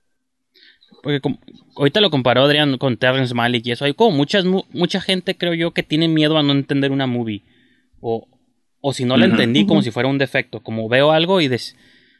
Porque 1.01 1.19
ahorita 1.75 1.99
lo 1.99 2.09
comparó 2.09 2.43
Adrián 2.43 2.77
con 2.77 2.97
Terrence 2.97 3.33
Malick 3.33 3.65
y 3.65 3.71
eso. 3.71 3.85
Hay 3.85 3.93
como 3.93 4.15
muchas, 4.15 4.45
mucha 4.45 5.01
gente, 5.01 5.35
creo 5.35 5.53
yo, 5.53 5.71
que 5.71 5.83
tiene 5.83 6.07
miedo 6.07 6.37
a 6.37 6.43
no 6.43 6.53
entender 6.53 6.91
una 6.91 7.07
movie. 7.07 7.43
O, 7.99 8.27
o 8.81 8.93
si 8.93 9.03
no 9.03 9.17
la 9.17 9.25
entendí 9.25 9.65
como 9.65 9.81
si 9.81 9.91
fuera 9.91 10.09
un 10.09 10.17
defecto, 10.17 10.61
como 10.61 10.87
veo 10.87 11.11
algo 11.11 11.41
y 11.41 11.47
des, 11.47 11.75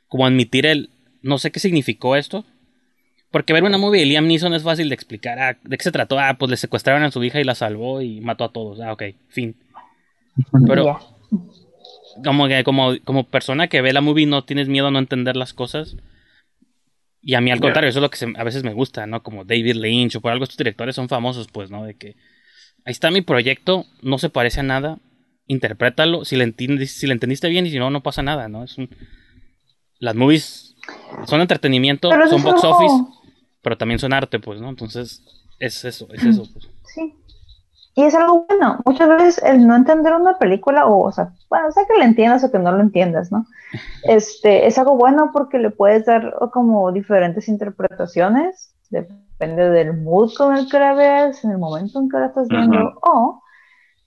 como 0.08 0.26
admitir 0.26 0.66
el 0.66 0.90
no 1.22 1.38
sé 1.38 1.52
qué 1.52 1.60
significó 1.60 2.16
esto. 2.16 2.46
Porque 3.32 3.54
ver 3.54 3.64
una 3.64 3.80
movie 3.80 4.02
de 4.02 4.06
Liam 4.06 4.28
Neeson 4.28 4.54
es 4.54 4.64
fácil 4.64 4.90
de 4.90 4.96
explicar. 4.96 5.40
Ah, 5.40 5.58
¿De 5.64 5.78
qué 5.78 5.84
se 5.84 5.92
trató? 5.92 6.20
Ah, 6.20 6.36
pues 6.38 6.52
le 6.52 6.58
secuestraron 6.58 7.04
a 7.04 7.10
su 7.10 7.24
hija 7.24 7.40
y 7.40 7.44
la 7.44 7.56
salvó 7.56 8.02
y 8.02 8.22
mató 8.22 8.44
a 8.44 8.52
todos. 8.52 8.80
Ah, 8.80 8.94
ok, 8.94 9.04
fin. 9.30 9.56
Pero 10.68 11.00
como, 12.24 12.48
como, 12.64 12.94
como 13.04 13.24
persona 13.26 13.68
que 13.68 13.82
ve 13.82 13.94
la 13.94 14.02
movie 14.02 14.26
no 14.26 14.44
tienes 14.44 14.68
miedo 14.68 14.88
a 14.88 14.92
no 14.92 15.00
entender 15.00 15.36
las 15.36 15.54
cosas. 15.54 15.96
Y 17.22 17.36
a 17.36 17.42
mí 17.42 17.52
al 17.52 17.62
contrario, 17.62 17.90
eso 17.90 18.00
es 18.00 18.04
lo 18.04 18.10
que 18.10 18.40
a 18.40 18.44
veces 18.44 18.64
me 18.64 18.74
gusta, 18.74 19.08
¿no? 19.08 19.24
Como 19.24 19.46
David 19.46 19.76
Lynch 19.76 20.18
o 20.18 20.22
por 20.22 20.32
algo 20.32 20.44
estos 20.44 20.58
directores 20.58 20.96
son 20.96 21.08
famosos, 21.08 21.48
pues, 21.48 21.72
¿no? 21.72 21.86
De 21.86 21.96
que 21.96 22.16
ahí 22.86 22.92
está 22.92 23.12
mi 23.12 23.22
proyecto, 23.22 23.86
no 24.02 24.18
se 24.18 24.30
parece 24.30 24.60
a 24.60 24.64
nada, 24.64 25.00
interprétalo, 25.48 26.26
si 26.26 26.36
le, 26.36 26.44
entendiste, 26.44 27.00
si 27.00 27.08
le 27.08 27.14
entendiste 27.14 27.48
bien 27.48 27.66
y 27.66 27.72
si 27.72 27.80
no, 27.80 27.90
no 27.90 28.04
pasa 28.04 28.22
nada, 28.24 28.50
¿no? 28.50 28.64
Es 28.64 28.78
un... 28.78 28.90
Las 30.00 30.16
movies 30.16 30.76
son 31.26 31.40
entretenimiento, 31.40 32.10
son 32.30 32.44
box 32.44 32.64
office, 32.66 32.94
pero 33.62 33.78
también 33.78 34.00
son 34.00 34.12
arte, 34.12 34.40
pues, 34.40 34.60
¿no? 34.60 34.70
Entonces, 34.70 35.24
es 35.60 35.86
eso, 35.86 36.10
es 36.12 36.26
eso. 36.26 36.46
Pues. 36.52 36.68
Sí. 36.94 37.14
Y 37.96 38.04
es 38.04 38.16
algo 38.16 38.46
bueno. 38.48 38.80
Muchas 38.86 39.08
veces 39.10 39.44
el 39.44 39.68
no 39.68 39.76
entender 39.76 40.14
una 40.14 40.38
película, 40.40 40.88
o, 40.88 41.06
o 41.08 41.12
sea, 41.12 41.32
bueno, 41.50 41.72
sea 41.72 41.86
que 41.86 41.98
la 41.98 42.06
entiendas 42.06 42.44
o 42.44 42.52
que 42.52 42.60
no 42.60 42.72
lo 42.72 42.82
entiendas, 42.82 43.32
¿no? 43.32 43.46
Este, 44.04 44.68
es 44.68 44.78
algo 44.78 44.96
bueno 44.98 45.32
porque 45.32 45.60
le 45.60 45.70
puedes 45.70 46.06
dar 46.06 46.34
como 46.52 46.92
diferentes 46.92 47.48
interpretaciones, 47.48 48.76
depende 48.90 49.70
del 49.70 50.02
mood 50.02 50.34
con 50.36 50.56
el 50.56 50.70
que 50.70 50.80
la 50.80 50.94
veas, 50.94 51.44
en 51.44 51.52
el 51.52 51.58
momento 51.58 52.00
en 52.00 52.10
que 52.10 52.18
la 52.18 52.28
estás 52.28 52.48
viendo, 52.48 52.94
o 53.02 53.42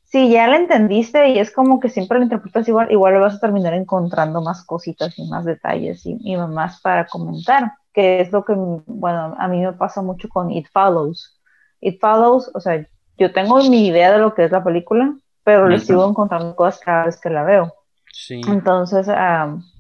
si 0.05 0.31
ya 0.31 0.47
la 0.47 0.57
entendiste 0.57 1.31
y 1.31 1.39
es 1.39 1.53
como 1.53 1.81
que 1.81 1.89
siempre 1.89 2.19
la 2.19 2.25
interpretas 2.25 2.69
igual, 2.69 2.91
igual 2.93 3.19
vas 3.21 3.35
a 3.35 3.41
terminar 3.41 3.75
encontrando 3.75 4.41
más 4.41 4.65
cositas 4.65 5.19
y 5.19 5.29
más 5.29 5.45
detalles 5.45 6.07
y, 6.07 6.17
y, 6.21 6.37
más 6.37 6.81
para 6.81 7.07
comentar, 7.07 7.73
que 7.93 8.21
es 8.21 8.31
lo 8.31 8.45
que, 8.45 8.55
bueno, 8.55 9.35
a 9.37 9.49
mí 9.49 9.61
me 9.61 9.73
pasa 9.73 10.03
mucho 10.03 10.29
con 10.29 10.51
It 10.51 10.69
Follows. 10.73 11.41
It 11.81 12.01
Follows, 12.01 12.51
o 12.55 12.61
sea, 12.61 12.87
yo 13.19 13.33
tengo 13.33 13.57
mi 13.65 13.87
idea 13.87 14.13
de 14.13 14.19
lo 14.19 14.35
que 14.35 14.45
es 14.45 14.51
la 14.51 14.65
película, 14.65 15.15
pero 15.45 15.69
le 15.69 15.79
sigo 15.79 16.09
encontrando 16.09 16.57
cosas 16.57 16.81
cada 16.81 17.05
vez 17.07 17.21
que 17.21 17.31
la 17.31 17.45
veo. 17.45 17.75
Sí. 18.13 18.41
Entonces, 18.49 19.09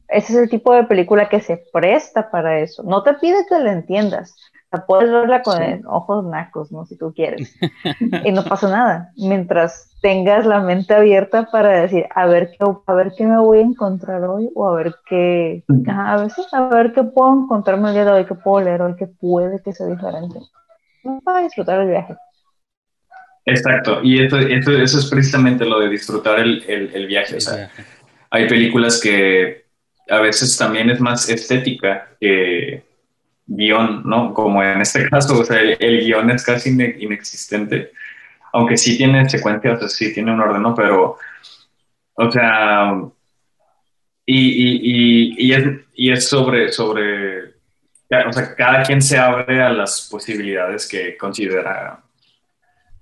ese 0.08 0.32
es 0.32 0.38
el 0.38 0.48
tipo 0.48 0.72
de 0.74 0.84
película 0.84 1.28
que 1.28 1.40
se 1.40 1.64
presta 1.72 2.30
para 2.30 2.60
eso. 2.60 2.82
No 2.82 3.02
te 3.02 3.14
pide 3.14 3.46
que 3.48 3.58
la 3.58 3.72
entiendas, 3.72 4.34
puedes 4.86 5.10
verla 5.10 5.42
con 5.42 5.56
ojos 5.86 6.24
nacos, 6.24 6.72
¿no? 6.72 6.84
Si 6.86 6.96
tú 6.96 7.12
quieres. 7.14 7.56
y 8.24 8.32
no 8.32 8.44
pasa 8.44 8.68
nada. 8.68 9.12
Mientras 9.16 9.90
tengas 10.02 10.46
la 10.46 10.60
mente 10.60 10.94
abierta 10.94 11.48
para 11.50 11.80
decir, 11.80 12.06
a 12.14 12.26
ver 12.26 12.50
qué, 12.50 12.64
a 12.86 12.94
ver 12.94 13.12
qué 13.16 13.26
me 13.26 13.38
voy 13.38 13.58
a 13.58 13.62
encontrar 13.62 14.24
hoy, 14.24 14.50
o 14.54 14.66
a 14.66 14.74
ver 14.74 14.94
qué, 15.08 15.64
a 15.88 16.16
veces, 16.16 16.46
a 16.52 16.68
ver 16.68 16.92
qué 16.92 17.02
puedo 17.02 17.44
encontrarme 17.44 17.88
el 17.88 17.94
día 17.94 18.04
de 18.04 18.10
hoy, 18.10 18.24
qué 18.26 18.34
puedo 18.34 18.64
leer 18.64 18.82
hoy, 18.82 18.96
que 18.96 19.06
puede 19.06 19.62
que 19.62 19.72
sea 19.72 19.86
diferente. 19.86 20.40
Para 21.24 21.40
disfrutar 21.40 21.80
el 21.80 21.88
viaje. 21.88 22.16
Exacto, 23.46 24.00
y 24.02 24.24
eso, 24.24 24.38
eso, 24.38 24.98
es 24.98 25.06
precisamente 25.06 25.64
lo 25.64 25.78
de 25.78 25.88
disfrutar 25.88 26.40
el, 26.40 26.64
el, 26.66 27.06
viaje. 27.06 27.36
O 27.36 27.40
sea, 27.40 27.70
hay 28.30 28.48
películas 28.48 29.00
que 29.00 29.66
a 30.08 30.20
veces 30.20 30.56
también 30.56 30.90
es 30.90 31.00
más 31.00 31.28
estética 31.28 32.08
que, 32.20 32.82
guion, 33.46 34.02
¿no? 34.04 34.34
Como 34.34 34.62
en 34.62 34.80
este 34.80 35.08
caso, 35.08 35.40
o 35.40 35.44
sea, 35.44 35.60
el, 35.60 36.00
guion 36.00 36.30
es 36.30 36.44
casi 36.44 36.70
inexistente, 36.70 37.92
aunque 38.52 38.76
sí 38.76 38.96
tiene 38.96 39.28
secuencias, 39.28 39.76
o 39.76 39.80
sea, 39.80 39.88
sí 39.88 40.12
tiene 40.12 40.32
un 40.32 40.40
orden, 40.40 40.62
¿no? 40.62 40.74
Pero, 40.74 41.16
o 42.14 42.30
sea, 42.30 42.92
Y, 44.28 44.36
y, 44.36 44.80
y, 44.82 45.46
y, 45.48 45.52
es, 45.52 45.64
y 45.94 46.12
es 46.12 46.28
sobre, 46.28 46.72
sobre, 46.72 47.44
o 48.26 48.32
sea, 48.32 48.54
cada 48.56 48.82
quien 48.82 49.00
se 49.00 49.18
abre 49.18 49.62
a 49.62 49.70
las 49.70 50.08
posibilidades 50.10 50.88
que 50.88 51.16
considera 51.16 52.02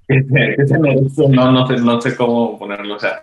no, 0.09 1.53
no, 1.53 1.67
sé, 1.67 1.77
no 1.77 2.01
sé 2.01 2.17
cómo 2.17 2.59
ponerlo, 2.59 2.97
o 2.97 2.99
sea, 2.99 3.23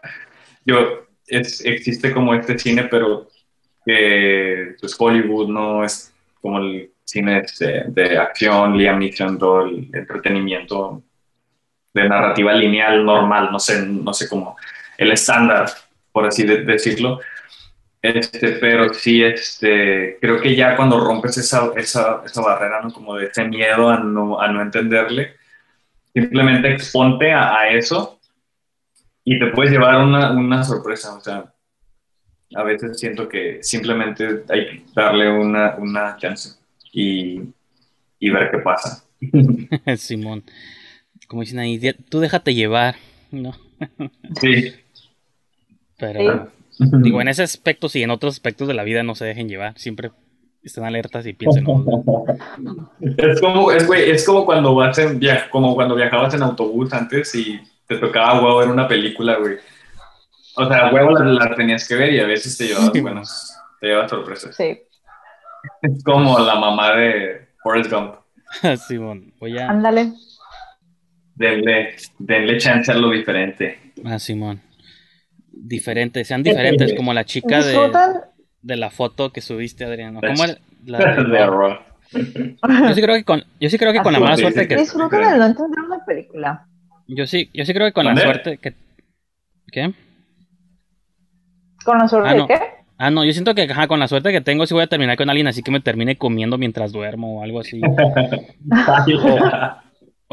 yo, 0.66 1.06
es, 1.28 1.64
existe 1.66 2.12
como 2.12 2.34
este 2.34 2.58
cine, 2.58 2.84
pero 2.86 3.28
que 3.86 4.76
pues 4.80 4.96
Hollywood 4.98 5.50
no 5.50 5.84
es 5.84 6.14
como 6.42 6.60
el 6.60 6.92
cine 7.04 7.44
de, 7.60 7.86
de 7.88 8.18
acción, 8.18 8.78
Liam 8.78 9.00
Neeson, 9.00 9.38
todo 9.38 9.66
el 9.66 9.90
entretenimiento 9.94 11.04
de 11.94 12.08
narrativa 12.08 12.54
lineal 12.54 13.06
normal, 13.06 13.50
no 13.52 13.60
sé, 13.60 13.86
no 13.86 14.14
sé 14.14 14.28
cómo, 14.30 14.56
el 14.98 15.12
estándar, 15.12 15.70
por 16.12 16.26
así 16.26 16.44
decirlo. 16.44 17.20
Este, 18.02 18.54
pero 18.54 18.92
sí, 18.94 19.24
este, 19.24 20.18
creo 20.20 20.42
que 20.42 20.56
ya 20.56 20.76
cuando 20.76 21.00
rompes 21.00 21.38
esa, 21.38 21.72
esa, 21.76 22.24
esa 22.26 22.42
barrera, 22.42 22.82
¿no? 22.82 22.92
Como 22.92 23.16
de 23.16 23.28
ese 23.28 23.44
miedo 23.46 23.90
a 23.90 24.00
no, 24.00 24.42
a 24.42 24.48
no 24.48 24.62
entenderle, 24.62 25.36
simplemente 26.14 26.72
exponte 26.72 27.32
a, 27.32 27.60
a, 27.60 27.70
eso 27.70 28.20
y 29.24 29.40
te 29.40 29.48
puedes 29.48 29.72
llevar 29.72 30.04
una, 30.04 30.32
una, 30.32 30.64
sorpresa. 30.64 31.16
O 31.16 31.22
sea, 31.22 31.54
a 32.56 32.64
veces 32.64 33.00
siento 33.00 33.30
que 33.30 33.60
simplemente 33.62 34.44
hay 34.50 34.66
que 34.66 34.84
darle 34.94 35.32
una, 35.32 35.76
una 35.76 36.18
chance 36.18 36.60
y, 36.92 37.42
y 38.20 38.30
ver 38.30 38.52
qué 38.52 38.58
pasa. 38.60 39.04
Simón 39.98 40.44
como 41.32 41.44
dicen 41.44 41.60
ahí, 41.60 41.80
tú 42.10 42.20
déjate 42.20 42.54
llevar, 42.54 42.96
¿no? 43.32 43.56
Sí. 44.42 44.74
Pero, 45.98 46.52
digo, 47.02 47.22
en 47.22 47.30
ese 47.30 47.42
aspecto, 47.42 47.88
sí, 47.88 48.04
en 48.04 48.10
otros 48.10 48.34
aspectos 48.34 48.68
de 48.68 48.74
la 48.74 48.84
vida 48.84 49.02
no 49.04 49.16
se 49.16 49.24
dejen 49.24 49.48
llevar, 49.48 49.80
siempre 49.80 50.12
estén 50.64 50.84
alertas 50.84 51.26
y 51.26 51.34
piensen. 51.34 51.66
es 53.18 53.42
como, 53.42 53.72
es, 53.72 53.88
güey, 53.88 54.10
es 54.10 54.26
como 54.26 54.46
cuando 54.46 54.76
vas 54.76 54.98
en 54.98 55.20
como 55.50 55.76
cuando 55.76 55.96
viajabas 55.96 56.34
en 56.34 56.44
autobús 56.44 56.94
antes 56.94 57.34
y 57.36 57.60
te 57.88 57.98
tocaba 57.98 58.42
huevo 58.42 58.58
ver 58.58 58.70
una 58.70 58.88
película, 58.88 59.38
güey. 59.38 59.58
O 60.56 60.68
sea, 60.68 60.94
huevo 60.94 61.12
la, 61.12 61.56
tenías 61.56 61.88
que 61.88 61.96
ver 61.96 62.14
y 62.14 62.20
a 62.20 62.28
veces 62.28 62.58
te 62.58 62.68
llevabas, 62.68 62.92
bueno, 63.02 63.22
te 63.80 63.88
llevabas 63.88 64.10
sorpresas. 64.10 64.56
Sí. 64.56 64.82
Es 65.82 66.04
como 66.04 66.40
la 66.40 66.56
mamá 66.56 66.96
de 66.96 67.48
Forrest 67.64 67.92
Gump. 67.92 68.16
Simón, 68.88 69.34
voy 69.40 69.58
a. 69.58 69.70
Ándale 69.70 70.12
denle, 71.42 71.96
denle 72.20 72.58
chance 72.58 72.92
a 72.92 72.96
lo 72.96 73.10
diferente. 73.12 73.94
Ah, 74.06 74.20
Simón. 74.20 74.62
Diferentes, 75.52 76.28
sean 76.28 76.44
diferentes, 76.44 76.94
como 76.94 77.14
la 77.14 77.26
chica 77.26 77.62
de, 77.62 77.76
de 78.62 78.78
la 78.78 78.90
foto 78.90 79.32
que 79.32 79.42
subiste, 79.42 79.86
Adriano. 79.86 80.20
¿Cómo 80.22 80.44
era? 80.44 80.58
La 80.86 80.98
de 81.00 81.92
yo 82.12 82.94
sí 82.94 83.02
creo 83.02 83.16
que 83.16 83.24
con, 83.24 83.44
yo 83.60 83.70
sí 83.70 83.78
creo 83.78 83.94
que 83.94 84.02
con 84.02 84.14
la 84.14 84.20
mala 84.20 84.38
suerte 84.38 84.68
que. 84.68 84.76
Disfruten 84.76 85.24
el 85.24 85.40
no 85.40 85.46
entender 85.46 85.80
una 85.80 86.04
película. 86.06 86.68
Yo 87.08 87.26
sí, 87.26 87.50
yo 87.54 87.66
sí 87.66 87.74
creo 87.74 87.88
que 87.88 87.94
con 87.94 88.06
la 88.06 88.16
suerte 88.16 88.58
que. 88.58 88.74
¿Qué? 89.72 89.94
¿Con 91.86 91.98
la 91.98 92.08
suerte 92.08 92.30
ah, 92.30 92.36
no. 92.36 92.48
de 92.48 92.54
qué? 92.54 92.60
Ah, 92.98 93.10
no, 93.10 93.24
yo 93.24 93.32
siento 93.32 93.56
que 93.56 93.64
ajá, 93.64 93.88
con 93.88 94.00
la 94.00 94.08
suerte 94.08 94.32
que 94.32 94.42
tengo 94.42 94.66
sí 94.66 94.74
voy 94.74 94.84
a 94.84 94.88
terminar 94.88 95.18
con 95.18 95.30
alguien 95.30 95.48
así 95.48 95.64
que 95.64 95.72
me 95.72 95.80
termine 95.80 96.18
comiendo 96.18 96.58
mientras 96.58 96.92
duermo 96.92 97.40
o 97.40 97.44
algo 97.44 97.60
así. 97.60 97.82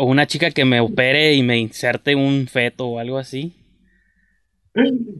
O 0.00 0.04
una 0.04 0.28
chica 0.28 0.52
que 0.52 0.64
me 0.64 0.78
opere 0.78 1.34
y 1.34 1.42
me 1.42 1.58
inserte 1.58 2.14
un 2.14 2.46
feto 2.46 2.86
o 2.86 3.00
algo 3.00 3.18
así. 3.18 3.57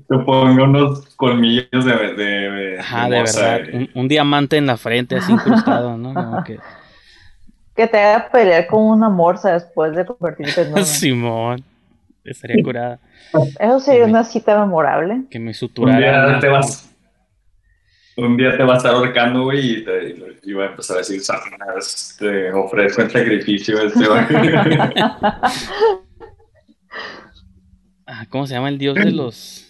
Te 0.09 0.19
pongo 0.19 0.65
unos 0.65 1.15
colmillos 1.17 1.85
de. 1.85 2.15
de, 2.15 2.79
Ajá, 2.79 3.09
de, 3.09 3.23
verdad. 3.23 3.61
Un, 3.95 4.09
diamante 4.09 4.57
en 4.57 4.67
la 4.67 4.77
frente 4.77 5.17
así 5.17 5.33
incrustado, 5.33 5.97
¿no? 5.97 6.15
Como 6.15 6.45
que... 6.45 6.59
que 7.75 7.87
te 7.87 7.99
haga 7.99 8.31
pelear 8.31 8.67
con 8.67 8.83
una 8.83 9.09
morsa 9.09 9.53
después 9.53 9.95
de 9.95 10.07
convertirte 10.07 10.63
en 10.63 10.77
Simón. 10.85 11.65
Estaría 12.25 12.63
curada. 12.63 12.99
Eso 13.59 13.81
sería 13.81 14.05
una 14.05 14.25
cita 14.25 14.59
memorable. 14.59 15.23
Que 15.31 15.39
me 15.39 15.55
suturara. 15.55 16.39
te 16.41 16.49
vas, 16.49 16.89
un 18.19 18.37
día 18.37 18.57
te 18.57 18.65
va 18.65 18.75
a 18.75 18.79
estar 18.79 18.95
ahorcando, 18.95 19.45
güey, 19.45 19.79
y, 19.79 19.85
te, 19.85 20.17
y 20.43 20.53
va 20.53 20.65
a 20.65 20.71
empezar 20.71 20.97
a 20.97 20.99
decir, 20.99 21.23
te 22.19 22.53
ofrezco 22.53 23.03
el 23.03 23.11
sacrificio 23.11 23.81
este, 23.81 24.01
¿Cómo 28.31 28.47
se 28.47 28.55
llama 28.55 28.69
el 28.69 28.79
dios 28.79 28.95
de 28.95 29.11
los... 29.13 29.67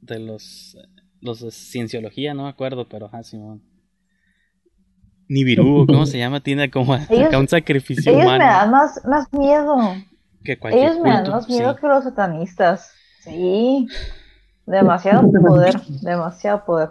de 0.00 0.18
los... 0.18 0.76
los 1.20 1.40
de 1.40 1.50
cienciología? 1.50 2.34
No 2.34 2.44
me 2.44 2.48
acuerdo, 2.50 2.88
pero 2.88 3.10
ah, 3.12 3.22
Simón. 3.22 3.62
Nibiru, 5.28 5.86
¿cómo 5.86 6.06
se 6.06 6.18
llama? 6.18 6.40
Tiene 6.40 6.70
como 6.70 6.94
un 6.94 7.48
sacrificio 7.48 8.10
ellos 8.10 8.24
humano. 8.24 8.44
me 8.44 8.50
dan 8.50 8.70
más, 8.70 9.04
más 9.04 9.32
miedo. 9.32 9.76
Que 10.42 10.58
cualquier 10.58 10.86
Ellos 10.86 11.00
me 11.02 11.10
dan 11.10 11.30
más 11.30 11.48
miedo 11.48 11.76
que 11.76 11.86
los 11.86 12.04
satanistas. 12.04 12.92
Sí. 13.20 13.86
Demasiado 14.64 15.30
poder, 15.46 15.80
demasiado 16.02 16.64
poder. 16.64 16.90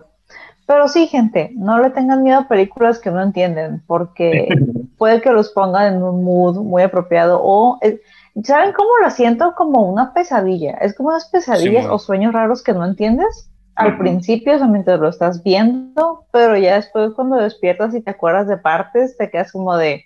Pero 0.68 0.88
sí, 0.88 1.08
gente, 1.08 1.52
no 1.56 1.80
le 1.80 1.90
tengan 1.90 2.24
miedo 2.24 2.40
a 2.40 2.48
películas 2.48 3.00
que 3.00 3.10
no 3.10 3.24
entienden, 3.24 3.82
porque 3.88 4.50
puede 4.98 5.22
que 5.22 5.32
los 5.32 5.50
pongan 5.50 5.96
en 5.96 6.04
un 6.04 6.24
mood 6.24 6.58
muy 6.58 6.84
apropiado 6.84 7.40
o... 7.42 7.80
Eh, 7.82 8.02
¿Saben 8.44 8.74
cómo 8.74 8.90
lo 9.02 9.10
siento? 9.10 9.54
Como 9.56 9.90
una 9.90 10.14
pesadilla. 10.14 10.74
Es 10.82 10.96
como 10.96 11.10
unas 11.10 11.30
pesadillas 11.30 11.88
o 11.88 11.98
sueños 11.98 12.34
raros 12.34 12.64
que 12.64 12.74
no 12.74 12.86
entiendes 12.86 13.50
al 13.78 13.98
principio, 13.98 14.56
o 14.56 14.58
sea, 14.58 14.68
mientras 14.68 15.00
lo 15.00 15.08
estás 15.08 15.44
viendo, 15.44 16.26
pero 16.32 16.58
ya 16.58 16.76
después 16.76 17.14
cuando 17.14 17.36
despiertas 17.38 17.94
y 17.94 18.02
te 18.02 18.10
acuerdas 18.10 18.48
de 18.48 18.58
partes, 18.58 19.16
te 19.18 19.30
quedas 19.30 19.52
como 19.52 19.78
de, 19.78 20.04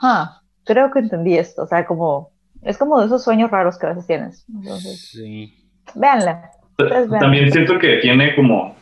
ah, 0.00 0.40
creo 0.64 0.90
que 0.90 1.00
entendí 1.00 1.36
esto. 1.36 1.64
O 1.64 1.66
sea, 1.66 1.84
como, 1.84 2.30
es 2.62 2.78
como 2.78 3.00
de 3.00 3.06
esos 3.06 3.22
sueños 3.22 3.50
raros 3.50 3.78
que 3.78 3.86
a 3.86 3.90
veces 3.90 4.06
tienes. 4.06 4.46
Entonces, 4.48 5.10
sí. 5.12 5.54
véanla. 5.94 6.50
También 7.20 7.52
siento 7.52 7.78
que 7.78 7.98
tiene 7.98 8.34
como 8.34 8.74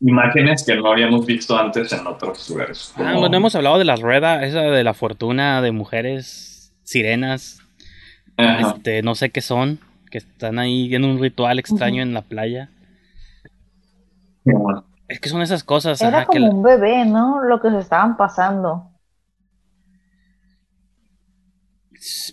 imágenes 0.00 0.64
que 0.64 0.76
no 0.76 0.92
habíamos 0.92 1.24
visto 1.24 1.58
antes 1.58 1.92
en 1.92 2.06
otros 2.06 2.50
lugares. 2.50 2.92
Ah, 2.96 3.14
bueno, 3.18 3.36
hemos 3.36 3.54
hablado 3.54 3.78
de 3.78 3.86
las 3.86 4.00
ruedas, 4.00 4.44
esa 4.44 4.60
de 4.60 4.84
la 4.84 4.94
fortuna 4.94 5.62
de 5.62 5.72
mujeres 5.72 6.49
sirenas. 6.90 7.60
Este, 8.36 9.02
no 9.02 9.14
sé 9.14 9.30
qué 9.30 9.42
son, 9.42 9.78
que 10.10 10.18
están 10.18 10.58
ahí 10.58 10.94
en 10.94 11.04
un 11.04 11.20
ritual 11.20 11.58
extraño 11.58 12.02
en 12.02 12.14
la 12.14 12.22
playa. 12.22 12.70
Es 15.08 15.20
que 15.20 15.28
son 15.28 15.42
esas 15.42 15.62
cosas. 15.62 16.00
Era 16.00 16.24
como 16.24 16.50
un 16.50 16.62
bebé, 16.62 17.04
¿no? 17.04 17.42
Lo 17.44 17.60
que 17.60 17.70
se 17.70 17.78
estaban 17.78 18.16
pasando. 18.16 18.90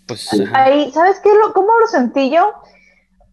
Pues. 0.08 0.30
Ahí, 0.54 0.92
¿sabes 0.92 1.20
qué? 1.20 1.30
¿Cómo 1.54 1.68
lo 1.80 1.88
sentí 1.88 2.32
yo? 2.32 2.54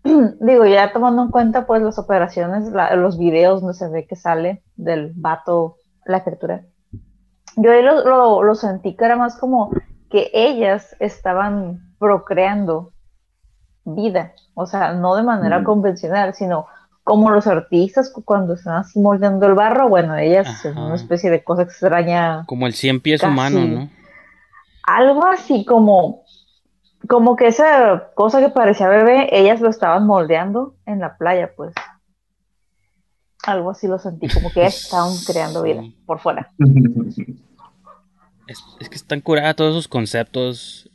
digo, 0.40 0.66
ya 0.66 0.92
tomando 0.92 1.22
en 1.22 1.30
cuenta 1.30 1.66
pues 1.66 1.80
las 1.82 1.98
operaciones, 1.98 2.70
los 2.96 3.18
videos 3.18 3.60
donde 3.60 3.78
se 3.78 3.88
ve 3.88 4.06
que 4.06 4.16
sale 4.16 4.62
del 4.76 5.12
vato 5.14 5.76
la 6.04 6.24
criatura. 6.24 6.66
Yo 7.56 7.70
ahí 7.70 7.82
lo, 7.82 8.42
lo, 8.42 8.54
sentí 8.56 8.96
que 8.96 9.04
era 9.04 9.16
más 9.16 9.36
como 9.36 9.70
que 10.14 10.30
ellas 10.32 10.94
estaban 11.00 11.92
procreando 11.98 12.92
vida, 13.84 14.32
o 14.54 14.64
sea, 14.64 14.92
no 14.92 15.16
de 15.16 15.24
manera 15.24 15.64
convencional, 15.64 16.34
sino 16.34 16.68
como 17.02 17.32
los 17.32 17.48
artistas 17.48 18.12
cuando 18.24 18.54
están 18.54 18.76
así 18.76 19.00
moldeando 19.00 19.48
el 19.48 19.54
barro, 19.54 19.88
bueno, 19.88 20.16
ellas 20.16 20.64
es 20.64 20.76
una 20.76 20.94
especie 20.94 21.32
de 21.32 21.42
cosa 21.42 21.62
extraña. 21.62 22.44
Como 22.46 22.68
el 22.68 22.74
cien 22.74 23.00
pies 23.00 23.24
humano, 23.24 23.66
¿no? 23.66 23.90
Algo 24.84 25.26
así 25.26 25.64
como 25.64 26.22
como 27.08 27.34
que 27.34 27.48
esa 27.48 28.12
cosa 28.14 28.38
que 28.38 28.50
parecía 28.50 28.86
bebé, 28.86 29.36
ellas 29.36 29.60
lo 29.60 29.68
estaban 29.68 30.06
moldeando 30.06 30.76
en 30.86 31.00
la 31.00 31.16
playa, 31.16 31.50
pues. 31.56 31.74
Algo 33.44 33.70
así 33.72 33.88
lo 33.88 33.98
sentí, 33.98 34.28
como 34.28 34.52
que 34.52 34.64
estaban 34.66 35.10
creando 35.26 35.64
vida 35.64 35.82
por 36.06 36.20
fuera. 36.20 36.52
Es, 38.46 38.88
que 38.88 38.96
están 38.96 39.20
curadas 39.20 39.56
todos 39.56 39.72
esos 39.72 39.88
conceptos. 39.88 40.90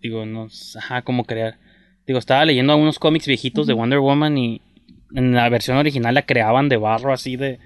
Digo, 0.00 0.26
no, 0.26 0.48
ajá, 0.76 1.02
como 1.02 1.24
crear. 1.24 1.58
Digo, 2.06 2.18
estaba 2.18 2.44
leyendo 2.44 2.72
algunos 2.72 2.98
cómics 2.98 3.26
viejitos 3.26 3.66
de 3.66 3.72
Wonder 3.72 4.00
Woman 4.00 4.36
y 4.36 4.60
en 5.14 5.34
la 5.34 5.48
versión 5.48 5.76
original 5.76 6.14
la 6.14 6.22
creaban 6.22 6.68
de 6.68 6.76
barro 6.76 7.12
así 7.12 7.36
de... 7.36 7.58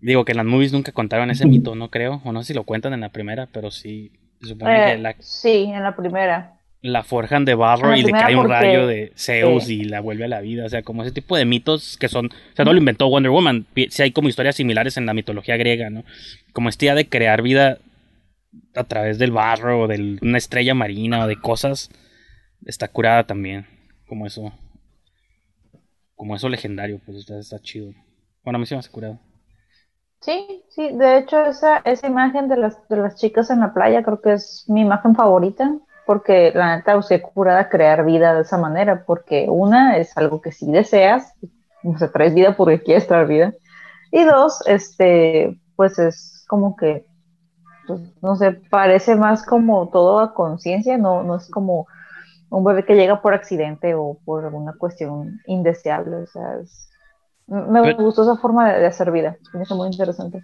Digo 0.00 0.24
que 0.24 0.32
en 0.32 0.36
las 0.38 0.46
movies 0.46 0.72
nunca 0.72 0.92
contaron 0.92 1.30
ese 1.30 1.46
mito, 1.46 1.74
no 1.74 1.90
creo, 1.90 2.20
o 2.24 2.32
no 2.32 2.42
sé 2.42 2.48
si 2.48 2.54
lo 2.54 2.62
cuentan 2.62 2.92
en 2.92 3.00
la 3.00 3.08
primera, 3.08 3.48
pero 3.50 3.72
sí 3.72 4.12
eh, 4.40 5.14
sí, 5.20 5.64
en 5.64 5.82
la 5.82 5.96
primera. 5.96 6.57
La 6.80 7.02
forjan 7.02 7.44
de 7.44 7.54
barro 7.54 7.96
y 7.96 8.02
le 8.02 8.12
cae 8.12 8.36
un 8.36 8.48
rayo 8.48 8.86
de 8.86 9.12
Zeus 9.16 9.68
y 9.68 9.82
la 9.82 10.00
vuelve 10.00 10.24
a 10.24 10.28
la 10.28 10.40
vida. 10.40 10.64
O 10.64 10.68
sea, 10.68 10.82
como 10.82 11.02
ese 11.02 11.10
tipo 11.10 11.36
de 11.36 11.44
mitos 11.44 11.96
que 11.98 12.08
son. 12.08 12.26
O 12.26 12.56
sea, 12.56 12.64
no 12.64 12.72
lo 12.72 12.78
inventó 12.78 13.08
Wonder 13.08 13.32
Woman. 13.32 13.66
Si 13.88 14.02
hay 14.02 14.12
como 14.12 14.28
historias 14.28 14.56
similares 14.56 14.96
en 14.96 15.06
la 15.06 15.14
mitología 15.14 15.56
griega, 15.56 15.90
¿no? 15.90 16.04
Como 16.52 16.68
este 16.68 16.86
día 16.86 16.94
de 16.94 17.08
crear 17.08 17.42
vida 17.42 17.78
a 18.76 18.84
través 18.84 19.18
del 19.18 19.32
barro 19.32 19.82
o 19.82 19.88
de 19.88 20.18
una 20.22 20.38
estrella 20.38 20.74
marina 20.74 21.24
o 21.24 21.26
de 21.26 21.40
cosas. 21.40 21.90
Está 22.64 22.88
curada 22.88 23.24
también. 23.24 23.66
Como 24.06 24.26
eso. 24.26 24.52
como 26.14 26.36
eso 26.36 26.48
legendario, 26.48 27.00
pues 27.04 27.18
está, 27.18 27.38
está 27.38 27.58
chido. 27.60 27.92
Bueno, 28.44 28.56
a 28.56 28.60
mí 28.60 28.66
se 28.66 28.74
me 28.74 28.80
hace 28.80 28.90
curado. 28.90 29.20
Sí, 30.20 30.64
sí, 30.70 30.90
de 30.96 31.18
hecho 31.18 31.40
esa, 31.44 31.78
esa 31.78 32.06
imagen 32.08 32.48
de 32.48 32.56
las, 32.56 32.88
de 32.88 32.96
las 32.96 33.16
chicas 33.16 33.50
en 33.50 33.60
la 33.60 33.72
playa 33.72 34.02
creo 34.02 34.20
que 34.20 34.32
es 34.32 34.64
mi 34.68 34.80
imagen 34.80 35.14
favorita, 35.14 35.72
porque 36.08 36.52
la 36.54 36.74
neta 36.74 36.96
busqué 36.96 37.20
curada 37.20 37.68
crear 37.68 38.02
vida 38.02 38.32
de 38.34 38.40
esa 38.40 38.56
manera, 38.56 39.04
porque 39.04 39.44
una 39.46 39.98
es 39.98 40.16
algo 40.16 40.40
que 40.40 40.52
sí 40.52 40.72
deseas, 40.72 41.34
no 41.82 41.98
sé, 41.98 42.08
traes 42.08 42.34
vida 42.34 42.56
porque 42.56 42.82
quieres 42.82 43.06
traer 43.06 43.26
vida, 43.26 43.52
y 44.10 44.24
dos, 44.24 44.62
este, 44.64 45.60
pues 45.76 45.98
es 45.98 46.46
como 46.48 46.76
que, 46.76 47.04
pues, 47.86 48.00
no 48.22 48.36
sé, 48.36 48.52
parece 48.70 49.16
más 49.16 49.44
como 49.44 49.90
todo 49.90 50.20
a 50.20 50.32
conciencia, 50.32 50.96
no, 50.96 51.24
no 51.24 51.36
es 51.36 51.50
como 51.50 51.86
un 52.48 52.64
bebé 52.64 52.86
que 52.86 52.94
llega 52.96 53.20
por 53.20 53.34
accidente 53.34 53.94
o 53.94 54.16
por 54.24 54.46
alguna 54.46 54.72
cuestión 54.78 55.38
indeseable, 55.44 56.16
o 56.16 56.26
sea, 56.26 56.54
es, 56.62 56.88
me 57.48 57.82
Pero- 57.82 58.02
gustó 58.02 58.22
esa 58.22 58.36
forma 58.38 58.72
de, 58.72 58.80
de 58.80 58.86
hacer 58.86 59.12
vida, 59.12 59.36
me 59.52 59.62
hizo 59.62 59.76
muy 59.76 59.88
interesante. 59.88 60.42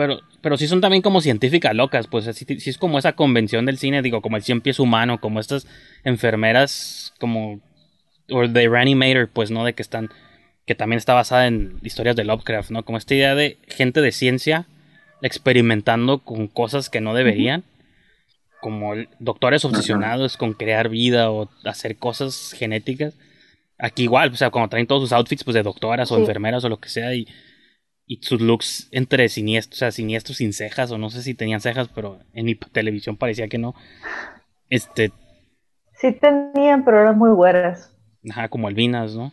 Pero, 0.00 0.20
pero 0.40 0.56
sí 0.56 0.66
son 0.66 0.80
también 0.80 1.02
como 1.02 1.20
científicas 1.20 1.74
locas, 1.74 2.06
pues 2.06 2.26
así 2.26 2.46
sí 2.58 2.70
es 2.70 2.78
como 2.78 2.98
esa 2.98 3.12
convención 3.12 3.66
del 3.66 3.76
cine, 3.76 4.00
digo, 4.00 4.22
como 4.22 4.38
el 4.38 4.42
cien 4.42 4.62
pies 4.62 4.78
humano, 4.78 5.20
como 5.20 5.40
estas 5.40 5.66
enfermeras, 6.04 7.12
como, 7.20 7.60
o 8.30 8.48
The 8.48 8.66
Reanimator, 8.66 9.28
pues, 9.28 9.50
¿no? 9.50 9.62
De 9.62 9.74
que 9.74 9.82
están, 9.82 10.08
que 10.64 10.74
también 10.74 10.96
está 10.96 11.12
basada 11.12 11.46
en 11.48 11.78
historias 11.82 12.16
de 12.16 12.24
Lovecraft, 12.24 12.70
¿no? 12.70 12.82
Como 12.82 12.96
esta 12.96 13.14
idea 13.14 13.34
de 13.34 13.58
gente 13.68 14.00
de 14.00 14.10
ciencia 14.10 14.66
experimentando 15.20 16.20
con 16.20 16.48
cosas 16.48 16.88
que 16.88 17.02
no 17.02 17.12
deberían, 17.12 17.64
como 18.62 18.94
doctores 19.18 19.66
obsesionados 19.66 20.38
con 20.38 20.54
crear 20.54 20.88
vida 20.88 21.30
o 21.30 21.50
hacer 21.66 21.98
cosas 21.98 22.54
genéticas. 22.56 23.18
Aquí 23.78 24.04
igual, 24.04 24.30
o 24.32 24.36
sea, 24.36 24.48
como 24.48 24.66
traen 24.70 24.86
todos 24.86 25.02
sus 25.02 25.12
outfits 25.12 25.44
pues 25.44 25.54
de 25.54 25.62
doctoras 25.62 26.10
o 26.10 26.14
Sí. 26.14 26.22
enfermeras 26.22 26.64
o 26.64 26.70
lo 26.70 26.78
que 26.80 26.88
sea 26.88 27.14
y, 27.14 27.26
y 28.10 28.18
sus 28.22 28.40
looks 28.40 28.88
entre 28.90 29.28
siniestros, 29.28 29.76
o 29.76 29.78
sea, 29.78 29.92
siniestros 29.92 30.38
sin 30.38 30.52
cejas 30.52 30.90
o 30.90 30.98
no 30.98 31.10
sé 31.10 31.22
si 31.22 31.34
tenían 31.34 31.60
cejas, 31.60 31.88
pero 31.94 32.18
en 32.32 32.44
mi 32.44 32.56
televisión 32.56 33.16
parecía 33.16 33.46
que 33.46 33.58
no. 33.58 33.74
Este, 34.68 35.12
Sí 35.92 36.12
tenían, 36.12 36.84
pero 36.84 37.00
eran 37.00 37.18
muy 37.18 37.30
güeras. 37.30 37.94
ajá, 38.28 38.48
como 38.48 38.66
albinas, 38.66 39.14
¿no? 39.14 39.32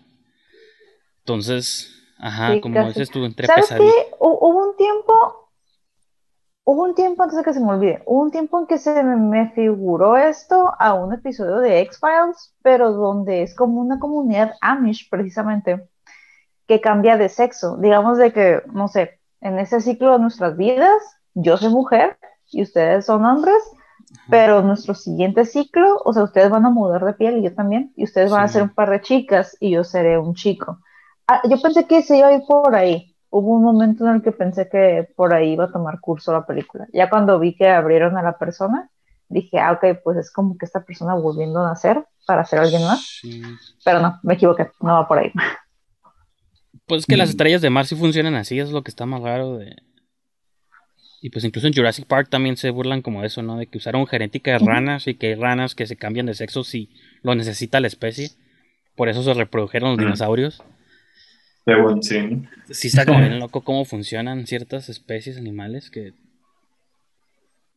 Entonces, 1.20 1.90
ajá, 2.20 2.54
Sí, 2.54 2.62
como 2.62 2.76
casi. 2.76 2.88
dices 2.90 3.10
tú, 3.10 3.26
entre 3.26 3.48
¿Sabes 3.48 3.70
qué? 3.70 3.92
Hubo 4.20 4.70
un 4.70 4.76
tiempo, 4.78 5.14
hubo 6.66 6.84
un 6.84 6.96
tiempo 6.96 7.24
antes 7.24 7.38
de 7.38 7.44
que 7.44 7.54
se 7.54 7.60
me 7.60 7.70
olvide, 7.72 8.04
hubo 8.06 8.22
un 8.22 8.32
tiempo 8.32 8.60
en 8.60 8.68
que 8.68 8.78
se 8.78 9.04
me, 9.04 9.16
me 9.16 9.52
figuró 9.52 10.18
esto 10.18 10.74
a 10.80 10.94
un 10.94 11.14
episodio 11.14 11.58
de 11.60 11.80
X-Files, 11.82 12.54
pero 12.62 12.92
donde 12.92 13.42
es 13.44 13.56
como 13.56 13.82
una 13.82 14.00
comunidad 14.00 14.54
Amish, 14.62 15.10
precisamente, 15.10 15.88
que 16.68 16.82
cambia 16.82 17.18
de 17.18 17.30
sexo. 17.30 17.78
Digamos 17.78 18.18
de 18.18 18.34
que, 18.34 18.62
no 18.68 18.88
sé, 18.88 19.20
en 19.42 19.60
ese 19.60 19.82
ciclo 19.82 20.14
de 20.14 20.20
nuestras 20.20 20.58
vidas, 20.58 21.02
yo 21.34 21.58
soy 21.58 21.70
mujer 21.70 22.18
y 22.52 22.62
ustedes 22.62 23.06
son 23.06 23.26
hombres, 23.26 23.62
pero 24.30 24.62
nuestro 24.62 24.94
siguiente 24.94 25.46
ciclo, 25.46 26.02
o 26.04 26.14
sea, 26.14 26.24
ustedes 26.24 26.50
van 26.50 26.66
a 26.66 26.70
mudar 26.70 27.06
de 27.06 27.14
piel 27.14 27.38
y 27.38 27.44
yo 27.44 27.54
también, 27.54 27.94
y 27.96 28.04
ustedes 28.04 28.32
van 28.32 28.44
a 28.44 28.48
ser 28.48 28.64
un 28.64 28.70
par 28.74 28.90
de 28.90 29.02
chicas 29.02 29.56
y 29.60 29.72
yo 29.72 29.84
seré 29.84 30.18
un 30.18 30.34
chico. 30.34 30.80
Ah, 31.28 31.42
yo 31.50 31.62
pensé 31.62 31.86
que 31.86 32.02
se 32.02 32.18
iba 32.18 32.28
a 32.28 32.34
ir 32.34 32.44
por 32.48 32.74
ahí. 32.76 33.14
Hubo 33.30 33.56
un 33.56 33.64
momento 33.64 34.08
en 34.08 34.16
el 34.16 34.22
que 34.22 34.32
pensé 34.32 34.70
que 34.70 35.10
por 35.16 35.34
ahí 35.34 35.52
iba 35.52 35.66
a 35.66 35.72
tomar 35.72 36.00
curso 36.00 36.32
la 36.32 36.46
película. 36.46 36.88
Ya 36.94 37.10
cuando 37.10 37.38
vi 37.40 37.56
que 37.56 37.70
abrieron 37.70 38.18
a 38.18 38.24
la 38.24 38.38
persona, 38.38 38.90
dije, 39.28 39.60
ah, 39.60 39.74
ok, 39.74 40.00
pues 40.04 40.18
es 40.18 40.32
como 40.32 40.58
que 40.58 40.66
esta 40.66 40.86
persona 40.86 41.16
volviendo 41.16 41.60
a 41.60 41.68
nacer 41.68 42.06
para 42.26 42.46
ser 42.46 42.60
alguien 42.60 42.84
más. 42.84 43.20
Sí. 43.22 43.42
Pero 43.84 44.00
no, 44.00 44.20
me 44.24 44.36
equivoqué, 44.36 44.72
no 44.80 44.94
va 44.94 45.08
por 45.08 45.20
ahí. 45.20 45.34
Pues 46.88 47.02
es 47.02 47.06
que 47.06 47.18
las 47.18 47.30
Mm. 47.30 47.32
estrellas 47.32 47.62
de 47.62 47.70
mar 47.70 47.86
sí 47.86 47.96
funcionan 47.96 48.36
así, 48.36 48.60
es 48.60 48.72
lo 48.72 48.82
que 48.84 48.90
está 48.92 49.06
más 49.06 49.22
raro 49.22 49.58
de... 49.58 49.76
Y 51.22 51.30
pues 51.32 51.44
incluso 51.44 51.68
en 51.68 51.74
Jurassic 51.74 52.06
Park 52.06 52.30
también 52.30 52.58
se 52.58 52.70
burlan 52.70 53.02
como 53.02 53.22
de 53.22 53.28
eso, 53.28 53.42
¿no? 53.42 53.58
De 53.58 53.66
que 53.68 53.80
usaron 53.80 54.06
genética 54.08 54.52
de 54.52 54.60
ranas 54.60 55.08
y 55.08 55.16
que 55.16 55.28
hay 55.28 55.36
ranas 55.36 55.74
que 55.76 55.88
se 55.88 55.96
cambian 55.98 56.28
de 56.28 56.36
sexo 56.36 56.64
si 56.64 56.90
lo 57.24 57.34
necesita 57.36 57.80
la 57.80 57.88
especie. 57.88 58.30
Por 58.96 59.10
eso 59.10 59.24
se 59.24 59.34
reprodujeron 59.34 59.90
los 59.92 59.98
Mm. 59.98 60.02
dinosaurios. 60.02 60.64
Qué 61.66 61.76
bueno, 61.76 62.02
sí. 62.02 62.18
Sí 62.72 62.88
está 62.88 63.06
como 63.06 63.20
bien 63.20 63.40
loco 63.40 63.62
cómo 63.62 63.84
funcionan 63.84 64.46
ciertas 64.48 64.90
especies 64.90 65.38
animales 65.38 65.90
que... 65.90 66.14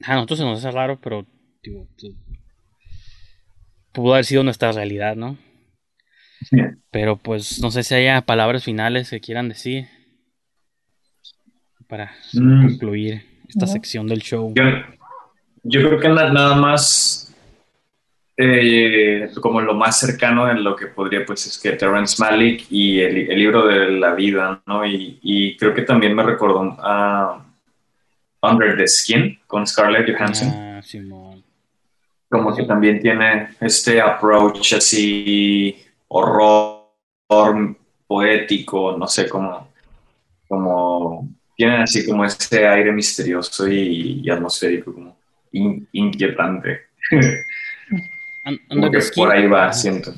A 0.05 0.15
nosotros 0.15 0.39
se 0.39 0.45
nos 0.45 0.59
hace 0.59 0.71
raro, 0.71 1.01
pero... 1.01 1.27
digo, 1.63 1.87
tu- 1.97 2.15
pudo 3.93 4.13
haber 4.13 4.25
sido 4.27 4.45
nuestra 4.45 4.71
realidad, 4.73 5.17
¿no? 5.17 5.37
Pero 6.91 7.17
pues 7.17 7.61
no 7.61 7.71
sé 7.71 7.83
si 7.83 7.95
haya 7.95 8.21
palabras 8.23 8.65
finales 8.65 9.11
que 9.11 9.21
quieran 9.21 9.49
decir 9.49 9.87
para 11.89 12.13
Mm. 12.33 12.67
concluir 12.69 13.23
esta 13.49 13.67
No. 13.67 13.73
sección 13.73 14.07
del 14.07 14.21
show. 14.21 14.53
Yo, 14.55 14.63
yo 15.65 15.87
creo 15.89 15.99
que 16.01 16.09
na- 16.09 16.33
nada 16.33 16.55
más 16.57 17.27
eh, 18.43 19.29
como 19.43 19.61
lo 19.61 19.75
más 19.75 20.01
cercano 20.01 20.51
en 20.51 20.65
lo 20.65 20.75
que 20.75 20.87
podría 20.87 21.27
pues 21.27 21.47
es 21.47 21.59
que 21.59 21.73
Terrence 21.73 22.17
Malick 22.23 22.65
y 22.71 23.01
el, 23.01 23.31
el 23.31 23.39
libro 23.39 23.67
de 23.67 23.91
la 23.91 24.15
vida, 24.15 24.63
¿no? 24.67 24.87
Y, 24.87 25.19
y 25.23 25.57
creo 25.59 25.75
que 25.75 25.83
también 25.83 26.15
me 26.15 26.23
recordó 26.23 26.75
a 26.81 27.45
Under 28.43 28.79
the 28.79 28.89
Skin 28.89 29.39
con 29.47 29.67
Scarlett 29.67 30.11
Johansson. 30.11 30.49
Ah, 30.55 30.81
Simón. 30.83 31.45
como 32.31 32.57
que 32.57 32.63
también 32.63 33.01
tiene 33.03 33.49
este 33.61 34.01
approach 34.01 34.73
así 34.73 35.77
horror 36.11 36.87
poético, 38.07 38.97
no 38.97 39.07
sé 39.07 39.29
cómo, 39.29 39.69
como 40.49 41.29
tienen 41.57 41.83
así 41.83 42.07
como 42.07 42.25
este 42.25 42.67
aire 42.67 42.93
misterioso 42.93 43.69
y, 43.69 44.23
y 44.25 44.31
atmosférico, 44.31 44.95
como 44.95 45.17
in- 45.53 45.89
inquietante. 45.93 46.81
An- 48.45 48.59
Como 48.69 48.91
que 48.91 48.99
por 49.15 49.31
ahí 49.33 49.47
va, 49.47 49.73
siento. 49.73 50.13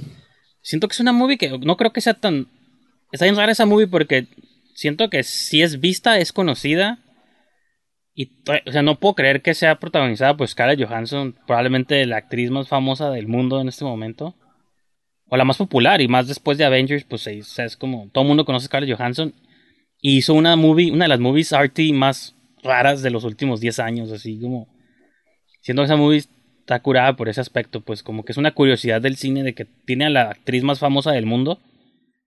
Siento 0.62 0.88
que 0.88 0.92
es 0.94 1.00
una 1.00 1.12
movie 1.12 1.38
que 1.38 1.58
no 1.58 1.76
creo 1.76 1.92
que 1.92 2.00
sea 2.00 2.14
tan. 2.14 2.46
Está 3.12 3.26
bien 3.26 3.36
rara 3.36 3.52
esa 3.52 3.66
movie 3.66 3.86
porque 3.88 4.26
siento 4.74 5.10
que 5.10 5.22
si 5.22 5.62
es 5.62 5.80
vista, 5.80 6.18
es 6.18 6.32
conocida. 6.32 6.98
Y, 8.14 8.30
o 8.66 8.72
sea, 8.72 8.82
no 8.82 8.98
puedo 8.98 9.14
creer 9.14 9.42
que 9.42 9.54
sea 9.54 9.78
protagonizada 9.78 10.36
por 10.36 10.46
Scarlett 10.48 10.86
Johansson, 10.86 11.34
probablemente 11.46 12.04
la 12.06 12.18
actriz 12.18 12.50
más 12.50 12.68
famosa 12.68 13.10
del 13.10 13.26
mundo 13.28 13.60
en 13.60 13.68
este 13.68 13.84
momento. 13.84 14.34
O 15.32 15.36
la 15.38 15.44
más 15.46 15.56
popular, 15.56 16.02
y 16.02 16.08
más 16.08 16.28
después 16.28 16.58
de 16.58 16.64
Avengers, 16.66 17.04
pues 17.04 17.26
es 17.26 17.76
como 17.78 18.10
todo 18.12 18.22
el 18.22 18.28
mundo 18.28 18.44
conoce 18.44 18.64
a 18.64 18.66
Scarlett 18.66 18.94
Johansson. 18.94 19.32
Y 20.02 20.18
hizo 20.18 20.34
una 20.34 20.56
movie, 20.56 20.92
una 20.92 21.06
de 21.06 21.08
las 21.08 21.20
movies 21.20 21.54
arty 21.54 21.94
más 21.94 22.34
raras 22.62 23.00
de 23.02 23.08
los 23.10 23.24
últimos 23.24 23.60
10 23.60 23.78
años, 23.78 24.12
así 24.12 24.38
como. 24.38 24.68
Siento 25.62 25.80
que 25.82 25.86
esa 25.86 25.96
movie 25.96 26.18
está 26.18 26.82
curada 26.82 27.16
por 27.16 27.30
ese 27.30 27.40
aspecto, 27.40 27.80
pues 27.80 28.02
como 28.02 28.24
que 28.24 28.32
es 28.32 28.36
una 28.38 28.50
curiosidad 28.52 29.00
del 29.00 29.16
cine 29.16 29.42
de 29.42 29.54
que 29.54 29.64
tiene 29.86 30.04
a 30.04 30.10
la 30.10 30.22
actriz 30.30 30.64
más 30.64 30.78
famosa 30.80 31.12
del 31.12 31.24
mundo 31.24 31.60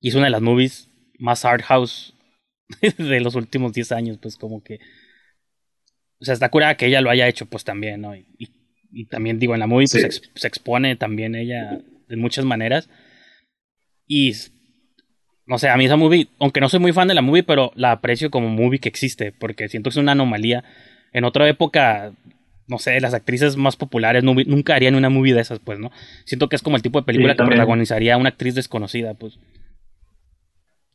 y 0.01 0.07
es 0.09 0.15
una 0.15 0.25
de 0.25 0.31
las 0.31 0.41
movies 0.41 0.89
más 1.19 1.45
art 1.45 1.63
house 1.63 2.15
de 2.97 3.19
los 3.19 3.35
últimos 3.35 3.73
10 3.73 3.91
años, 3.91 4.17
pues 4.19 4.35
como 4.37 4.63
que... 4.63 4.79
O 6.19 6.25
sea, 6.25 6.33
está 6.33 6.49
curada 6.49 6.75
que 6.75 6.87
ella 6.87 7.01
lo 7.01 7.09
haya 7.11 7.27
hecho, 7.27 7.45
pues 7.45 7.63
también, 7.63 8.01
¿no? 8.01 8.15
Y, 8.15 8.25
y- 8.39 8.49
y 8.97 9.05
también 9.05 9.37
digo, 9.37 9.53
en 9.53 9.59
la 9.59 9.67
movie 9.67 9.87
pues, 9.91 9.91
Sí. 9.91 9.99
se, 9.99 10.07
ex- 10.07 10.31
se 10.33 10.47
expone 10.47 10.95
también 10.95 11.35
ella 11.35 11.81
de 12.07 12.17
muchas 12.17 12.45
maneras. 12.45 12.89
Y... 14.07 14.33
No 15.47 15.59
sé, 15.59 15.69
a 15.69 15.77
mí 15.77 15.85
esa 15.85 15.95
movie, 15.95 16.29
aunque 16.39 16.59
no 16.59 16.69
soy 16.69 16.79
muy 16.79 16.91
fan 16.91 17.07
de 17.07 17.13
la 17.13 17.21
movie, 17.21 17.43
pero 17.43 17.71
la 17.75 17.91
aprecio 17.91 18.31
como 18.31 18.49
movie 18.49 18.79
que 18.79 18.89
existe, 18.89 19.31
porque 19.31 19.69
siento 19.69 19.89
que 19.89 19.93
es 19.93 19.97
una 19.97 20.13
anomalía. 20.13 20.63
En 21.13 21.23
otra 21.23 21.47
época, 21.47 22.13
no 22.67 22.79
sé, 22.79 22.99
las 22.99 23.13
actrices 23.13 23.55
más 23.55 23.75
populares 23.75 24.23
no 24.23 24.33
nunca 24.33 24.75
harían 24.75 24.95
una 24.95 25.09
movie 25.09 25.35
de 25.35 25.41
esas, 25.41 25.59
pues, 25.59 25.77
¿no? 25.77 25.91
Siento 26.25 26.49
que 26.49 26.55
es 26.55 26.63
como 26.63 26.77
el 26.77 26.81
tipo 26.81 26.99
de 26.99 27.05
película 27.05 27.33
Sí, 27.33 27.37
que 27.37 27.45
protagonizaría 27.45 28.17
una 28.17 28.29
actriz 28.29 28.55
desconocida, 28.55 29.13
pues. 29.13 29.37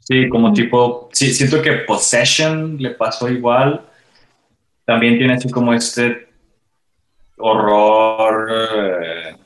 Sí, 0.00 0.28
como 0.28 0.52
tipo, 0.52 1.08
sí, 1.12 1.32
siento 1.32 1.62
que 1.62 1.72
Possession 1.86 2.76
le 2.78 2.90
pasó 2.90 3.28
igual. 3.28 3.86
También 4.84 5.18
tiene 5.18 5.34
así 5.34 5.48
como 5.48 5.72
este 5.72 6.26
horror 7.36 8.48
eh, 8.50 9.36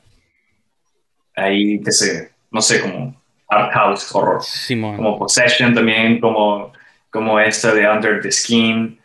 ahí 1.35 1.81
que 1.81 1.91
se, 1.91 2.31
no 2.51 2.61
sé, 2.61 2.81
como 2.81 3.15
art 3.49 3.71
house 3.73 4.13
horror. 4.15 4.41
Simón. 4.43 4.95
como 4.97 5.17
Possession 5.19 5.73
también, 5.73 6.19
como, 6.19 6.71
como 7.09 7.39
esta 7.39 7.73
de 7.73 7.87
Under 7.87 8.21
the 8.21 8.31
Skin, 8.31 8.99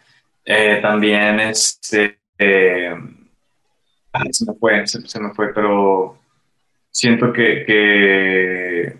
eh, 0.44 0.78
también 0.80 1.40
este, 1.40 2.18
eh, 2.38 2.94
se 4.30 4.44
me 4.46 4.54
fue, 4.58 4.86
se, 4.86 5.06
se 5.06 5.20
me 5.20 5.32
fue, 5.34 5.52
pero 5.54 6.18
siento 6.90 7.32
que, 7.32 7.64
que 7.66 8.96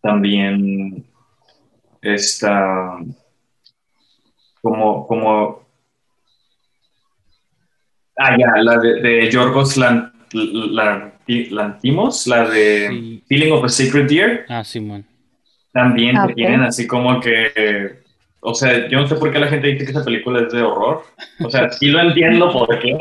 también 0.00 1.04
esta, 2.02 2.98
como, 4.62 5.06
como, 5.06 5.66
ah, 8.18 8.36
ya, 8.38 8.52
la 8.62 8.78
de, 8.78 9.00
de 9.00 9.30
Yorgos 9.30 9.76
Lan- 9.76 10.12
Lantimos, 11.28 12.26
la 12.26 12.48
de 12.48 12.88
Sí. 12.88 13.22
Feeling 13.28 13.52
of 13.52 13.64
a 13.64 13.68
Sacred 13.68 14.06
Deer, 14.08 14.46
Ah, 14.48 14.62
Simón. 14.64 15.04
también 15.72 16.16
Ah, 16.16 16.26
que 16.26 16.32
ok. 16.32 16.36
tienen 16.36 16.62
así 16.62 16.86
como 16.86 17.20
que, 17.20 17.98
o 18.40 18.54
sea, 18.54 18.88
yo 18.88 19.00
no 19.00 19.06
sé 19.08 19.16
por 19.16 19.32
qué 19.32 19.38
la 19.38 19.48
gente 19.48 19.66
dice 19.68 19.84
que 19.84 19.90
esa 19.90 20.04
película 20.04 20.40
es 20.42 20.52
de 20.52 20.62
horror. 20.62 21.02
O 21.44 21.50
sea, 21.50 21.70
sí 21.70 21.88
lo 21.88 22.00
entiendo 22.00 22.52
por 22.52 22.78
qué. 22.78 22.96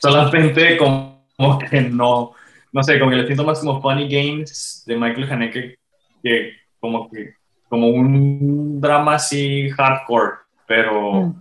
Solamente 0.00 0.76
como, 0.76 1.26
como 1.36 1.58
que 1.58 1.80
no, 1.82 2.32
no 2.72 2.82
sé, 2.82 2.98
como 2.98 3.10
que 3.10 3.16
le 3.18 3.26
siento 3.26 3.44
más 3.44 3.60
como 3.60 3.80
Funny 3.82 4.08
Games 4.08 4.84
de 4.86 4.96
Michael 4.96 5.30
Haneke 5.32 5.78
que 6.22 6.52
como 6.80 7.10
que 7.10 7.34
como 7.68 7.88
un 7.88 8.80
drama 8.80 9.16
así 9.16 9.68
hardcore, 9.70 10.34
pero 10.66 11.12
Mm. 11.26 11.40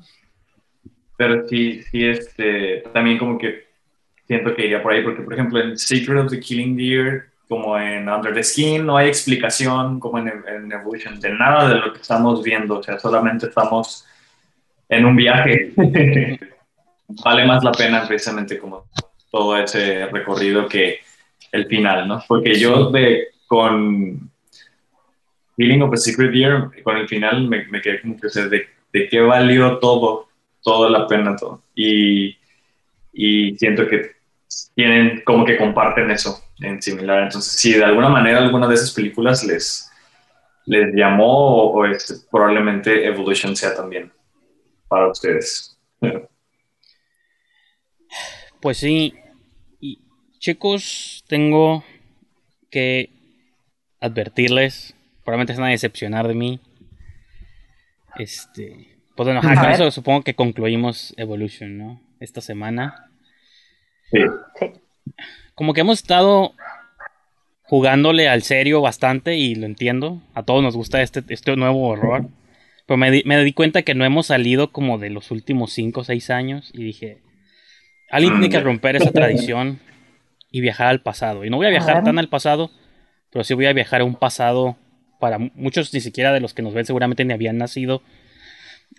pero 1.17 1.47
sí, 1.47 1.81
sí, 1.83 2.03
este, 2.05 2.83
también 2.93 3.17
como 3.17 3.37
que 3.37 3.64
siento 4.27 4.55
que 4.55 4.65
iría 4.65 4.81
por 4.81 4.93
ahí, 4.93 5.03
porque 5.03 5.21
por 5.21 5.33
ejemplo 5.33 5.59
en 5.61 5.77
Secret 5.77 6.19
of 6.19 6.31
the 6.31 6.39
Killing 6.39 6.75
Deer, 6.75 7.25
como 7.47 7.77
en 7.77 8.09
Under 8.09 8.33
the 8.33 8.43
Skin, 8.43 8.85
no 8.85 8.97
hay 8.97 9.07
explicación 9.07 9.99
como 9.99 10.17
en, 10.17 10.27
en 10.47 10.71
Evolution 10.71 11.19
de 11.19 11.29
nada 11.29 11.69
de 11.69 11.75
lo 11.75 11.93
que 11.93 12.01
estamos 12.01 12.43
viendo, 12.43 12.79
o 12.79 12.83
sea, 12.83 12.99
solamente 12.99 13.47
estamos 13.47 14.05
en 14.89 15.05
un 15.05 15.15
viaje. 15.15 15.73
vale 17.23 17.45
más 17.45 17.63
la 17.63 17.71
pena 17.71 18.07
precisamente 18.07 18.57
como 18.57 18.85
todo 19.29 19.57
ese 19.57 20.07
recorrido 20.07 20.67
que 20.67 20.99
el 21.51 21.67
final, 21.67 22.07
¿no? 22.07 22.23
Porque 22.27 22.57
yo 22.57 22.89
de, 22.89 23.27
con 23.47 24.29
Healing 25.57 25.81
of 25.83 25.93
a 25.93 25.97
Secret 25.97 26.31
Deer, 26.31 26.83
con 26.83 26.97
el 26.97 27.07
final 27.07 27.47
me, 27.47 27.65
me 27.65 27.81
quedé 27.81 28.01
como 28.01 28.17
que, 28.19 28.27
o 28.27 28.29
sea, 28.29 28.47
de, 28.47 28.67
de 28.91 29.07
qué 29.07 29.21
valió 29.21 29.77
todo, 29.79 30.27
toda 30.63 30.89
la 30.89 31.07
pena 31.07 31.35
todo. 31.35 31.61
Y, 31.75 32.37
y 33.13 33.55
siento 33.57 33.87
que 33.87 34.14
tienen 34.75 35.21
como 35.25 35.45
que 35.45 35.57
comparten 35.57 36.11
eso 36.11 36.43
en 36.59 36.81
similar. 36.81 37.23
Entonces, 37.23 37.53
si 37.53 37.73
de 37.73 37.83
alguna 37.83 38.09
manera 38.09 38.39
alguna 38.39 38.67
de 38.67 38.75
esas 38.75 38.91
películas 38.91 39.43
les, 39.43 39.91
les 40.65 40.93
llamó, 40.93 41.25
o, 41.25 41.79
o 41.79 41.85
este, 41.85 42.15
probablemente 42.29 43.05
Evolution 43.05 43.55
sea 43.55 43.75
también 43.75 44.11
para 44.87 45.07
ustedes. 45.07 45.77
Pues 48.61 48.77
sí. 48.77 49.13
Y 49.79 50.01
chicos, 50.39 51.23
tengo 51.27 51.83
que 52.71 53.09
advertirles. 53.99 54.95
Probablemente 55.23 55.53
se 55.53 55.61
van 55.61 55.69
a 55.69 55.71
decepcionar 55.71 56.27
de 56.27 56.35
mí. 56.35 56.59
Este. 58.17 58.97
Pues 59.15 59.27
bueno, 59.27 59.41
con 59.41 59.71
eso 59.71 59.89
supongo 59.91 60.23
que 60.23 60.35
concluimos 60.35 61.13
Evolution, 61.17 61.77
¿no? 61.77 62.01
Esta 62.19 62.41
semana. 62.41 63.04
Sí. 64.11 64.19
Sí. 64.59 64.65
Como 65.55 65.73
que 65.73 65.81
hemos 65.81 65.99
estado 65.99 66.53
jugándole 67.63 68.27
al 68.29 68.43
serio 68.43 68.81
bastante 68.81 69.35
y 69.37 69.55
lo 69.55 69.65
entiendo. 69.65 70.21
A 70.33 70.43
todos 70.43 70.61
nos 70.63 70.75
gusta 70.75 71.01
este, 71.01 71.23
este 71.29 71.55
nuevo 71.55 71.87
horror. 71.87 72.27
Pero 72.85 72.97
me 72.97 73.09
di, 73.09 73.23
me 73.25 73.43
di 73.43 73.53
cuenta 73.53 73.81
que 73.81 73.95
no 73.95 74.05
hemos 74.05 74.27
salido 74.27 74.71
como 74.71 74.99
de 74.99 75.09
los 75.09 75.31
últimos 75.31 75.71
5 75.73 76.01
o 76.01 76.03
6 76.03 76.29
años 76.29 76.69
y 76.73 76.83
dije, 76.83 77.23
alguien 78.11 78.33
tiene 78.33 78.49
que 78.49 78.59
romper 78.59 78.95
esa 78.95 79.11
tradición 79.11 79.79
y 80.51 80.61
viajar 80.61 80.87
al 80.87 81.01
pasado. 81.01 81.43
Y 81.45 81.49
no 81.49 81.57
voy 81.57 81.65
a 81.65 81.71
viajar 81.71 82.03
tan 82.03 82.19
al 82.19 82.29
pasado, 82.29 82.69
pero 83.31 83.43
sí 83.43 83.55
voy 83.55 83.65
a 83.65 83.73
viajar 83.73 84.01
a 84.01 84.05
un 84.05 84.15
pasado 84.15 84.77
para 85.19 85.39
mu- 85.39 85.49
muchos 85.55 85.91
ni 85.95 85.99
siquiera 86.01 86.31
de 86.31 86.41
los 86.41 86.53
que 86.53 86.61
nos 86.61 86.73
ven 86.75 86.85
seguramente 86.85 87.25
ni 87.25 87.33
habían 87.33 87.57
nacido. 87.57 88.03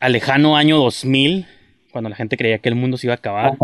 Al 0.00 0.12
lejano 0.12 0.56
año 0.56 0.78
2000, 0.78 1.46
cuando 1.92 2.10
la 2.10 2.16
gente 2.16 2.36
creía 2.36 2.58
que 2.58 2.68
el 2.68 2.74
mundo 2.74 2.96
se 2.96 3.06
iba 3.06 3.14
a 3.14 3.18
acabar. 3.18 3.56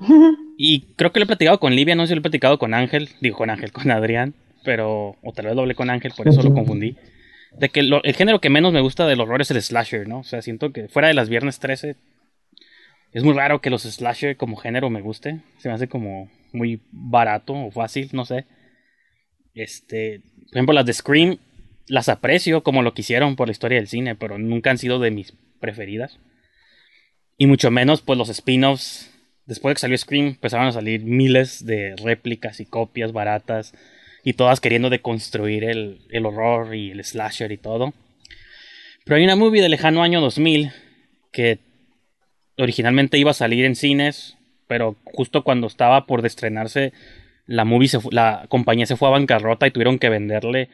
Y 0.62 0.82
creo 0.96 1.10
que 1.10 1.20
lo 1.20 1.24
he 1.24 1.26
platicado 1.26 1.58
con 1.58 1.74
Livia, 1.74 1.94
no 1.94 2.02
sé 2.04 2.08
si 2.08 2.14
lo 2.16 2.18
he 2.18 2.22
platicado 2.22 2.58
con 2.58 2.74
Ángel, 2.74 3.08
digo 3.22 3.38
con 3.38 3.48
Ángel, 3.48 3.72
con 3.72 3.90
Adrián, 3.90 4.34
pero, 4.62 5.16
o 5.22 5.32
tal 5.34 5.46
vez 5.46 5.54
lo 5.54 5.62
hablé 5.62 5.74
con 5.74 5.88
Ángel, 5.88 6.12
por 6.14 6.28
eso 6.28 6.42
lo 6.42 6.52
confundí. 6.52 6.96
De 7.58 7.70
que 7.70 7.82
lo- 7.82 8.02
el 8.04 8.14
género 8.14 8.40
que 8.42 8.50
menos 8.50 8.70
me 8.72 8.82
gusta 8.82 9.06
del 9.06 9.20
horror 9.20 9.40
es 9.40 9.50
el 9.50 9.62
slasher, 9.62 10.06
¿no? 10.06 10.18
O 10.18 10.24
sea, 10.24 10.42
siento 10.42 10.70
que 10.72 10.88
fuera 10.88 11.08
de 11.08 11.14
las 11.14 11.30
viernes 11.30 11.60
13, 11.60 11.96
es 13.12 13.22
muy 13.24 13.32
raro 13.34 13.60
que 13.62 13.70
los 13.70 13.82
slasher 13.84 14.36
como 14.36 14.56
género 14.56 14.90
me 14.90 15.00
guste. 15.00 15.40
Se 15.58 15.68
me 15.68 15.74
hace 15.74 15.88
como 15.88 16.30
muy 16.52 16.82
barato 16.92 17.54
o 17.54 17.70
fácil, 17.70 18.10
no 18.12 18.24
sé. 18.26 18.44
Este, 19.54 20.20
por 20.48 20.56
ejemplo, 20.56 20.74
las 20.74 20.86
de 20.86 20.92
Scream 20.92 21.38
las 21.88 22.08
aprecio 22.08 22.62
como 22.62 22.82
lo 22.82 22.94
quisieron 22.94 23.34
por 23.34 23.48
la 23.48 23.52
historia 23.52 23.78
del 23.78 23.88
cine, 23.88 24.14
pero 24.14 24.38
nunca 24.38 24.70
han 24.70 24.78
sido 24.78 24.98
de 25.00 25.10
mis 25.10 25.32
preferidas. 25.58 26.18
Y 27.36 27.46
mucho 27.46 27.70
menos, 27.70 28.02
pues 28.02 28.18
los 28.18 28.28
spin-offs. 28.28 29.09
Después 29.50 29.72
de 29.72 29.74
que 29.74 29.80
salió 29.80 29.98
Scream, 29.98 30.26
empezaron 30.28 30.68
a 30.68 30.72
salir 30.72 31.02
miles 31.02 31.66
de 31.66 31.96
réplicas 31.96 32.60
y 32.60 32.66
copias 32.66 33.10
baratas. 33.10 33.74
Y 34.22 34.34
todas 34.34 34.60
queriendo 34.60 34.90
deconstruir 34.90 35.64
el, 35.64 36.02
el 36.10 36.24
horror 36.24 36.72
y 36.76 36.92
el 36.92 37.02
slasher 37.02 37.50
y 37.50 37.56
todo. 37.56 37.92
Pero 39.04 39.16
hay 39.16 39.24
una 39.24 39.34
movie 39.34 39.60
del 39.60 39.72
lejano 39.72 40.04
año 40.04 40.20
2000 40.20 40.70
que 41.32 41.58
originalmente 42.58 43.18
iba 43.18 43.32
a 43.32 43.34
salir 43.34 43.64
en 43.64 43.74
cines, 43.74 44.36
pero 44.68 44.94
justo 45.02 45.42
cuando 45.42 45.66
estaba 45.66 46.06
por 46.06 46.24
estrenarse, 46.24 46.92
la 47.46 47.64
movie 47.64 47.90
la 48.12 48.46
compañía 48.48 48.86
se 48.86 48.96
fue 48.96 49.08
a 49.08 49.12
bancarrota 49.12 49.66
y 49.66 49.72
tuvieron 49.72 49.98
que 49.98 50.10
venderle 50.10 50.68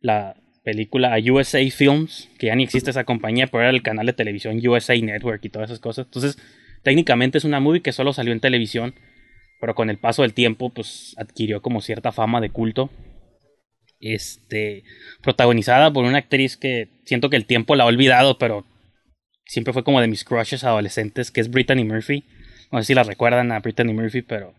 la 0.00 0.34
película 0.62 1.14
a 1.14 1.18
USA 1.18 1.60
Films, 1.70 2.30
que 2.38 2.46
ya 2.46 2.54
ni 2.54 2.64
existe 2.64 2.88
esa 2.88 3.04
compañía, 3.04 3.48
pero 3.48 3.64
era 3.64 3.70
el 3.70 3.82
canal 3.82 4.06
de 4.06 4.14
televisión 4.14 4.66
USA 4.66 4.96
Network 4.96 5.44
y 5.44 5.50
todas 5.50 5.68
esas 5.68 5.80
cosas. 5.80 6.06
Entonces, 6.06 6.38
técnicamente 6.84 7.38
es 7.38 7.44
una 7.44 7.58
movie 7.58 7.82
que 7.82 7.92
solo 7.92 8.12
salió 8.12 8.32
en 8.32 8.40
televisión, 8.40 8.94
pero 9.60 9.74
con 9.74 9.90
el 9.90 9.98
paso 9.98 10.22
del 10.22 10.34
tiempo, 10.34 10.70
pues 10.70 11.14
adquirió 11.18 11.62
como 11.62 11.80
cierta 11.80 12.12
fama 12.12 12.40
de 12.40 12.50
culto. 12.50 12.90
Este, 13.98 14.84
protagonizada 15.22 15.92
por 15.92 16.04
una 16.04 16.18
actriz 16.18 16.56
que 16.56 16.90
siento 17.06 17.30
que 17.30 17.36
el 17.36 17.46
tiempo 17.46 17.74
la 17.74 17.84
ha 17.84 17.86
olvidado, 17.86 18.38
pero 18.38 18.66
siempre 19.46 19.72
fue 19.72 19.82
como 19.82 20.00
de 20.00 20.08
mis 20.08 20.24
crushes 20.24 20.62
adolescentes, 20.62 21.30
que 21.30 21.40
es 21.40 21.50
Brittany 21.50 21.84
Murphy. 21.84 22.24
No 22.70 22.78
sé 22.80 22.84
si 22.84 22.94
la 22.94 23.02
recuerdan 23.02 23.50
a 23.50 23.60
Brittany 23.60 23.94
Murphy, 23.94 24.22
pero 24.22 24.54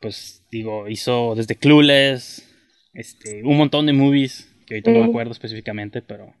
pues 0.00 0.46
digo, 0.50 0.88
hizo 0.88 1.34
desde 1.34 1.56
Clueless, 1.56 2.48
este, 2.92 3.42
un 3.42 3.56
montón 3.56 3.86
de 3.86 3.92
movies 3.92 4.48
que 4.66 4.74
ahorita 4.74 4.92
no 4.92 5.00
me 5.00 5.06
acuerdo 5.06 5.32
específicamente, 5.32 6.02
pero 6.02 6.32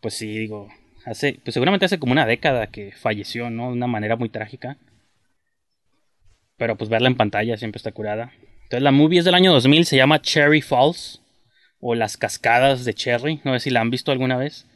pues 0.00 0.14
sí, 0.14 0.38
digo, 0.38 0.68
hace, 1.04 1.40
pues 1.44 1.54
seguramente 1.54 1.86
hace 1.86 1.98
como 1.98 2.12
una 2.12 2.26
década 2.26 2.66
que 2.68 2.92
falleció, 2.92 3.50
¿no? 3.50 3.68
De 3.68 3.72
una 3.74 3.86
manera 3.86 4.16
muy 4.16 4.28
trágica. 4.28 4.76
Pero 6.56 6.76
pues 6.76 6.90
verla 6.90 7.08
en 7.08 7.16
pantalla 7.16 7.56
siempre 7.56 7.78
está 7.78 7.92
curada. 7.92 8.32
Entonces 8.64 8.82
la 8.82 8.92
movie 8.92 9.18
es 9.18 9.24
del 9.24 9.34
año 9.34 9.52
2000, 9.52 9.84
se 9.84 9.96
llama 9.96 10.22
Cherry 10.22 10.62
Falls 10.62 11.22
o 11.80 11.94
Las 11.94 12.16
Cascadas 12.16 12.84
de 12.84 12.94
Cherry, 12.94 13.40
no 13.44 13.52
sé 13.54 13.60
si 13.60 13.70
la 13.70 13.80
han 13.80 13.90
visto 13.90 14.12
alguna 14.12 14.36
vez. 14.36 14.66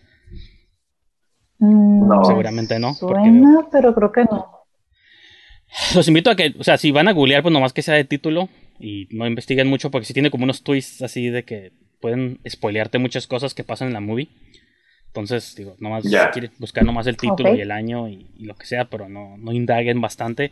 Mm, 1.59 2.09
No. 2.09 2.25
Seguramente 2.25 2.79
no, 2.79 2.95
porque 3.01 3.21
Suena, 3.21 3.69
pero 3.71 3.95
creo 3.95 4.13
que 4.13 4.25
no. 4.25 4.53
Los 5.95 6.09
invito 6.09 6.31
a 6.31 6.37
que, 6.37 6.55
o 6.59 6.65
sea, 6.65 6.77
si 6.79 6.91
van 6.91 7.09
a 7.09 7.13
googlear, 7.13 7.43
pues 7.43 7.53
nomás 7.53 7.73
que 7.73 7.83
sea 7.83 7.95
de 7.95 8.05
título 8.05 8.49
y 8.79 9.09
no 9.11 9.27
investiguen 9.27 9.69
mucho 9.69 9.91
porque 9.91 10.07
si 10.07 10.13
tiene 10.15 10.31
como 10.31 10.45
unos 10.45 10.63
twists 10.63 11.03
así 11.03 11.29
de 11.29 11.45
que 11.45 11.73
pueden 12.01 12.41
spoilearte 12.49 12.99
muchas 12.99 13.27
cosas 13.27 13.55
que 13.55 13.65
pasan 13.65 13.89
en 13.89 13.95
la 13.95 14.01
movie. 14.01 14.29
Entonces, 15.17 15.57
digo, 15.57 15.77
nomás 15.81 16.05
si 16.05 16.11
quieren 16.11 16.51
buscar 16.59 16.85
nomás 16.85 17.07
el 17.07 17.17
título 17.17 17.55
y 17.55 17.63
el 17.63 17.71
año 17.71 18.07
y, 18.07 18.27
y 18.37 18.45
lo 18.45 18.55
que 18.55 18.67
sea, 18.67 18.85
pero 18.85 19.09
no, 19.09 19.39
no 19.39 19.51
indaguen 19.51 19.99
bastante. 19.99 20.51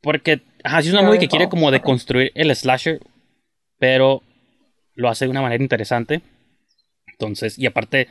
Porque, 0.00 0.40
ajá, 0.64 0.80
sí 0.80 0.88
es 0.88 0.94
una 0.94 1.02
movie 1.02 1.18
que 1.18 1.28
quiere 1.28 1.50
como 1.50 1.70
deconstruir 1.70 2.32
el 2.34 2.54
slasher, 2.56 2.98
pero 3.78 4.22
lo 4.94 5.10
hace 5.10 5.26
de 5.26 5.32
una 5.32 5.42
manera 5.42 5.62
interesante. 5.62 6.22
Entonces, 7.08 7.58
y 7.58 7.66
aparte, 7.66 8.08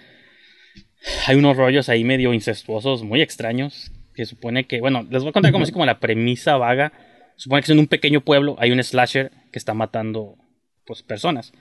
hay 1.25 1.35
unos 1.35 1.57
rollos 1.57 1.89
ahí 1.89 2.03
medio 2.03 2.35
incestuosos, 2.35 3.01
muy 3.01 3.23
extraños, 3.23 3.91
que 4.13 4.27
supone 4.27 4.65
que, 4.65 4.79
bueno, 4.79 5.07
les 5.09 5.23
voy 5.23 5.31
a 5.31 5.33
contar 5.33 5.51
como 5.51 5.63
así 5.63 5.71
como 5.71 5.87
la 5.87 5.99
premisa 5.99 6.57
vaga. 6.57 6.93
Supone 7.35 7.63
que 7.63 7.71
en 7.71 7.79
un 7.79 7.87
pequeño 7.87 8.21
pueblo 8.21 8.57
hay 8.59 8.69
un 8.69 8.83
slasher 8.83 9.31
que 9.51 9.57
está 9.57 9.73
matando, 9.73 10.35
pues, 10.85 11.01
personas. 11.01 11.51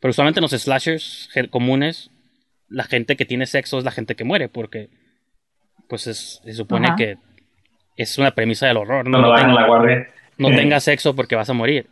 Pero 0.00 0.10
usualmente 0.10 0.40
en 0.40 0.42
los 0.42 0.50
slashers 0.50 1.28
comunes, 1.50 2.10
la 2.68 2.84
gente 2.84 3.16
que 3.16 3.24
tiene 3.24 3.46
sexo 3.46 3.78
es 3.78 3.84
la 3.84 3.90
gente 3.90 4.14
que 4.14 4.24
muere, 4.24 4.48
porque, 4.48 4.88
pues, 5.88 6.06
es- 6.06 6.40
se 6.44 6.52
supone 6.54 6.88
Ajá. 6.88 6.96
que 6.96 7.16
es 7.96 8.18
una 8.18 8.32
premisa 8.32 8.66
del 8.66 8.76
horror. 8.78 9.06
No, 9.08 9.18
No, 9.20 9.28
no 9.28 9.34
tenga- 9.36 9.52
la 9.54 10.06
no 10.38 10.48
tengas 10.48 10.82
sexo 10.84 11.14
porque 11.14 11.36
vas 11.36 11.48
a 11.50 11.52
morir. 11.54 11.86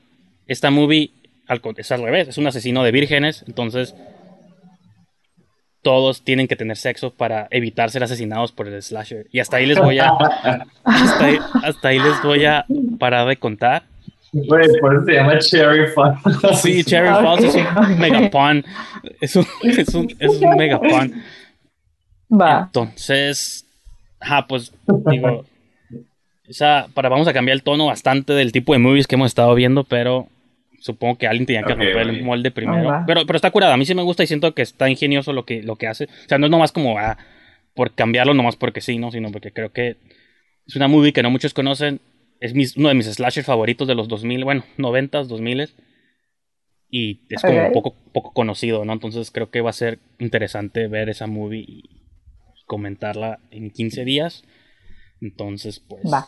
Esta 0.46 0.70
movie 0.70 1.10
al 1.46 1.60
es 1.76 1.92
al 1.92 2.02
revés, 2.02 2.28
es 2.28 2.38
un 2.38 2.46
asesino 2.46 2.82
de 2.82 2.90
vírgenes, 2.92 3.44
entonces 3.46 3.94
todos 5.82 6.22
tienen 6.22 6.46
que 6.46 6.54
tener 6.56 6.76
sexo 6.76 7.10
para 7.12 7.48
evitar 7.50 7.90
ser 7.90 8.04
asesinados 8.04 8.52
por 8.52 8.68
el 8.68 8.80
slasher. 8.82 9.26
Y 9.32 9.40
hasta 9.40 9.56
ahí 9.56 9.66
les 9.66 9.78
voy 9.78 9.98
a 9.98 10.10
hasta 10.84 11.24
ahí, 11.24 11.38
hasta 11.64 11.88
ahí 11.88 11.98
les 11.98 12.22
voy 12.22 12.44
a 12.44 12.64
parar 12.98 13.26
de 13.28 13.36
contar. 13.36 13.82
Güey, 14.32 14.68
por 14.80 14.96
eso 14.96 15.04
se 15.04 15.12
llama 15.12 15.38
Cherry 15.38 15.86
Falls. 15.88 16.60
Sí, 16.60 16.82
Cherry 16.84 17.08
Ok, 17.08 17.22
Falls 17.22 17.44
es 17.44 17.54
un 17.54 17.66
ok. 17.66 17.88
megapun. 17.98 18.64
Es 19.20 19.36
un, 19.36 19.46
es 19.62 19.94
un, 19.94 20.08
es 20.18 20.40
un 20.40 20.56
megapun. 20.56 21.22
Va. 22.30 22.62
Entonces, 22.66 23.66
ajá, 24.18 24.46
pues 24.46 24.72
digo, 25.10 25.44
esa, 26.48 26.88
para, 26.94 27.10
vamos 27.10 27.28
a 27.28 27.32
cambiar 27.34 27.56
el 27.56 27.62
tono 27.62 27.86
bastante 27.86 28.32
del 28.32 28.52
tipo 28.52 28.72
de 28.72 28.78
movies 28.78 29.06
que 29.06 29.16
hemos 29.16 29.28
estado 29.28 29.54
viendo, 29.54 29.84
pero 29.84 30.28
supongo 30.80 31.16
que 31.18 31.26
alguien 31.26 31.46
tenía 31.46 31.62
que 31.62 31.74
romper 31.74 31.98
el 31.98 32.22
molde 32.24 32.50
primero. 32.50 32.84
va. 32.88 33.04
Pero, 33.06 33.26
pero 33.26 33.36
está 33.36 33.50
curada, 33.50 33.74
a 33.74 33.76
mí 33.76 33.84
sí 33.84 33.94
me 33.94 34.02
gusta 34.02 34.24
y 34.24 34.26
siento 34.26 34.54
que 34.54 34.62
está 34.62 34.88
ingenioso 34.88 35.32
lo 35.32 35.44
que, 35.44 35.62
lo 35.62 35.76
que 35.76 35.88
hace. 35.88 36.04
O 36.04 36.28
sea, 36.28 36.38
no 36.38 36.46
es 36.46 36.50
nomás 36.50 36.72
como 36.72 36.98
ah, 36.98 37.18
por 37.74 37.94
cambiarlo, 37.94 38.32
nomás 38.32 38.56
porque 38.56 38.80
sí, 38.80 38.98
¿no? 38.98 39.10
Sino 39.10 39.30
porque 39.30 39.52
creo 39.52 39.72
que 39.72 39.96
es 40.66 40.76
una 40.76 40.88
movie 40.88 41.12
que 41.12 41.22
no 41.22 41.30
muchos 41.30 41.52
conocen. 41.54 42.00
Es 42.42 42.54
mis- 42.54 42.76
uno 42.76 42.88
de 42.88 42.94
mis 42.94 43.06
slashers 43.06 43.46
favoritos 43.46 43.86
de 43.86 43.94
los 43.94 44.08
2000, 44.08 44.42
bueno, 44.44 44.64
90s, 44.76 45.28
2000 45.28 45.70
y 46.90 47.20
es 47.30 47.40
como 47.40 47.72
poco, 47.72 47.94
poco 48.12 48.32
conocido, 48.32 48.84
¿no? 48.84 48.92
Entonces 48.92 49.30
creo 49.30 49.50
que 49.50 49.60
va 49.60 49.70
a 49.70 49.74
ser 49.74 50.00
interesante 50.18 50.88
ver 50.88 51.08
esa 51.08 51.26
movie 51.26 51.64
y 51.66 52.02
comentarla 52.66 53.38
en 53.50 53.70
15 53.70 54.04
días. 54.04 54.42
Entonces, 55.20 55.78
pues, 55.80 56.02
Va. 56.12 56.26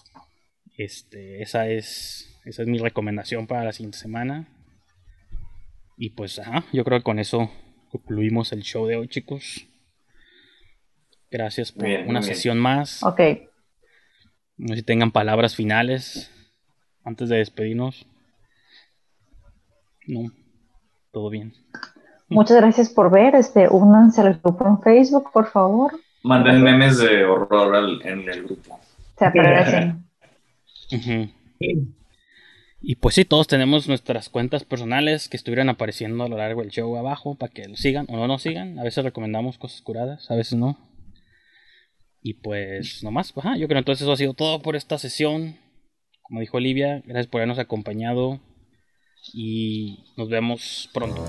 este, 0.77 1.43
esa 1.43 1.69
es, 1.69 2.41
esa 2.45 2.63
es 2.63 2.69
mi 2.69 2.79
recomendación 2.79 3.47
para 3.47 3.65
la 3.65 3.73
siguiente 3.73 3.99
semana. 3.99 4.47
Y 5.99 6.11
pues, 6.11 6.39
ajá, 6.39 6.65
yo 6.73 6.85
creo 6.85 6.99
que 7.01 7.05
con 7.05 7.19
eso 7.19 7.51
concluimos 7.91 8.53
el 8.53 8.63
show 8.63 8.87
de 8.87 8.97
hoy, 8.97 9.09
chicos. 9.09 9.67
Gracias 11.31 11.73
por 11.73 11.87
Bien, 11.87 12.09
una 12.09 12.21
bien. 12.21 12.35
sesión 12.35 12.59
más. 12.59 13.03
Ok. 13.03 13.21
No 14.57 14.69
sé 14.69 14.77
si 14.77 14.83
tengan 14.83 15.11
palabras 15.11 15.55
finales 15.57 16.31
antes 17.05 17.29
de 17.29 17.37
despedirnos. 17.39 18.07
No, 20.07 20.31
todo 21.13 21.31
bien. 21.31 21.55
Muchas 22.29 22.57
gracias 22.59 22.89
por 22.91 23.11
ver. 23.11 23.35
Este, 23.35 23.69
únanse 23.69 24.21
al 24.21 24.35
grupo 24.43 24.67
en 24.67 24.81
Facebook, 24.81 25.31
por 25.33 25.47
favor. 25.51 25.93
Manden 26.23 26.63
memes 26.63 26.99
de 26.99 27.25
horror 27.25 27.75
al- 27.75 28.03
en 28.07 28.29
el 28.29 28.45
grupo. 28.45 28.81
Se 29.19 29.25
agradecen. 29.27 30.05
Ujú. 30.93 31.31
Y 32.81 32.97
pues 32.97 33.15
sí, 33.15 33.25
todos 33.25 33.47
tenemos 33.47 33.89
nuestras 33.89 34.29
cuentas 34.29 34.65
personales 34.65 35.29
que 35.29 35.37
estuvieran 35.37 35.69
apareciendo 35.71 36.25
a 36.25 36.29
lo 36.29 36.37
largo 36.37 36.61
del 36.61 36.71
show 36.71 36.97
abajo 36.97 37.35
para 37.35 37.53
que 37.53 37.67
lo 37.69 37.77
sigan 37.77 38.07
o 38.11 38.17
no 38.17 38.27
nos 38.27 38.43
sigan. 38.43 38.79
A 38.79 38.83
veces 38.83 39.05
recomendamos 39.05 39.57
cosas 39.59 39.81
curadas, 39.83 40.31
a 40.31 40.35
veces 40.35 40.59
no. 40.59 40.77
Y 42.27 42.33
pues 42.33 43.05
nomás, 43.05 43.35
yo 43.59 43.69
creo 43.69 43.79
entonces 43.79 44.01
eso 44.01 44.13
ha 44.13 44.17
sido 44.17 44.33
todo 44.33 44.63
por 44.63 44.77
esta 44.77 44.97
sesión. 44.97 45.59
Como 46.23 46.41
dijo 46.41 46.57
Olivia, 46.57 47.03
gracias 47.05 47.27
por 47.27 47.41
habernos 47.41 47.59
acompañado 47.59 48.41
y 49.35 50.07
nos 50.17 50.31
vemos 50.31 50.89
pronto. 50.95 51.23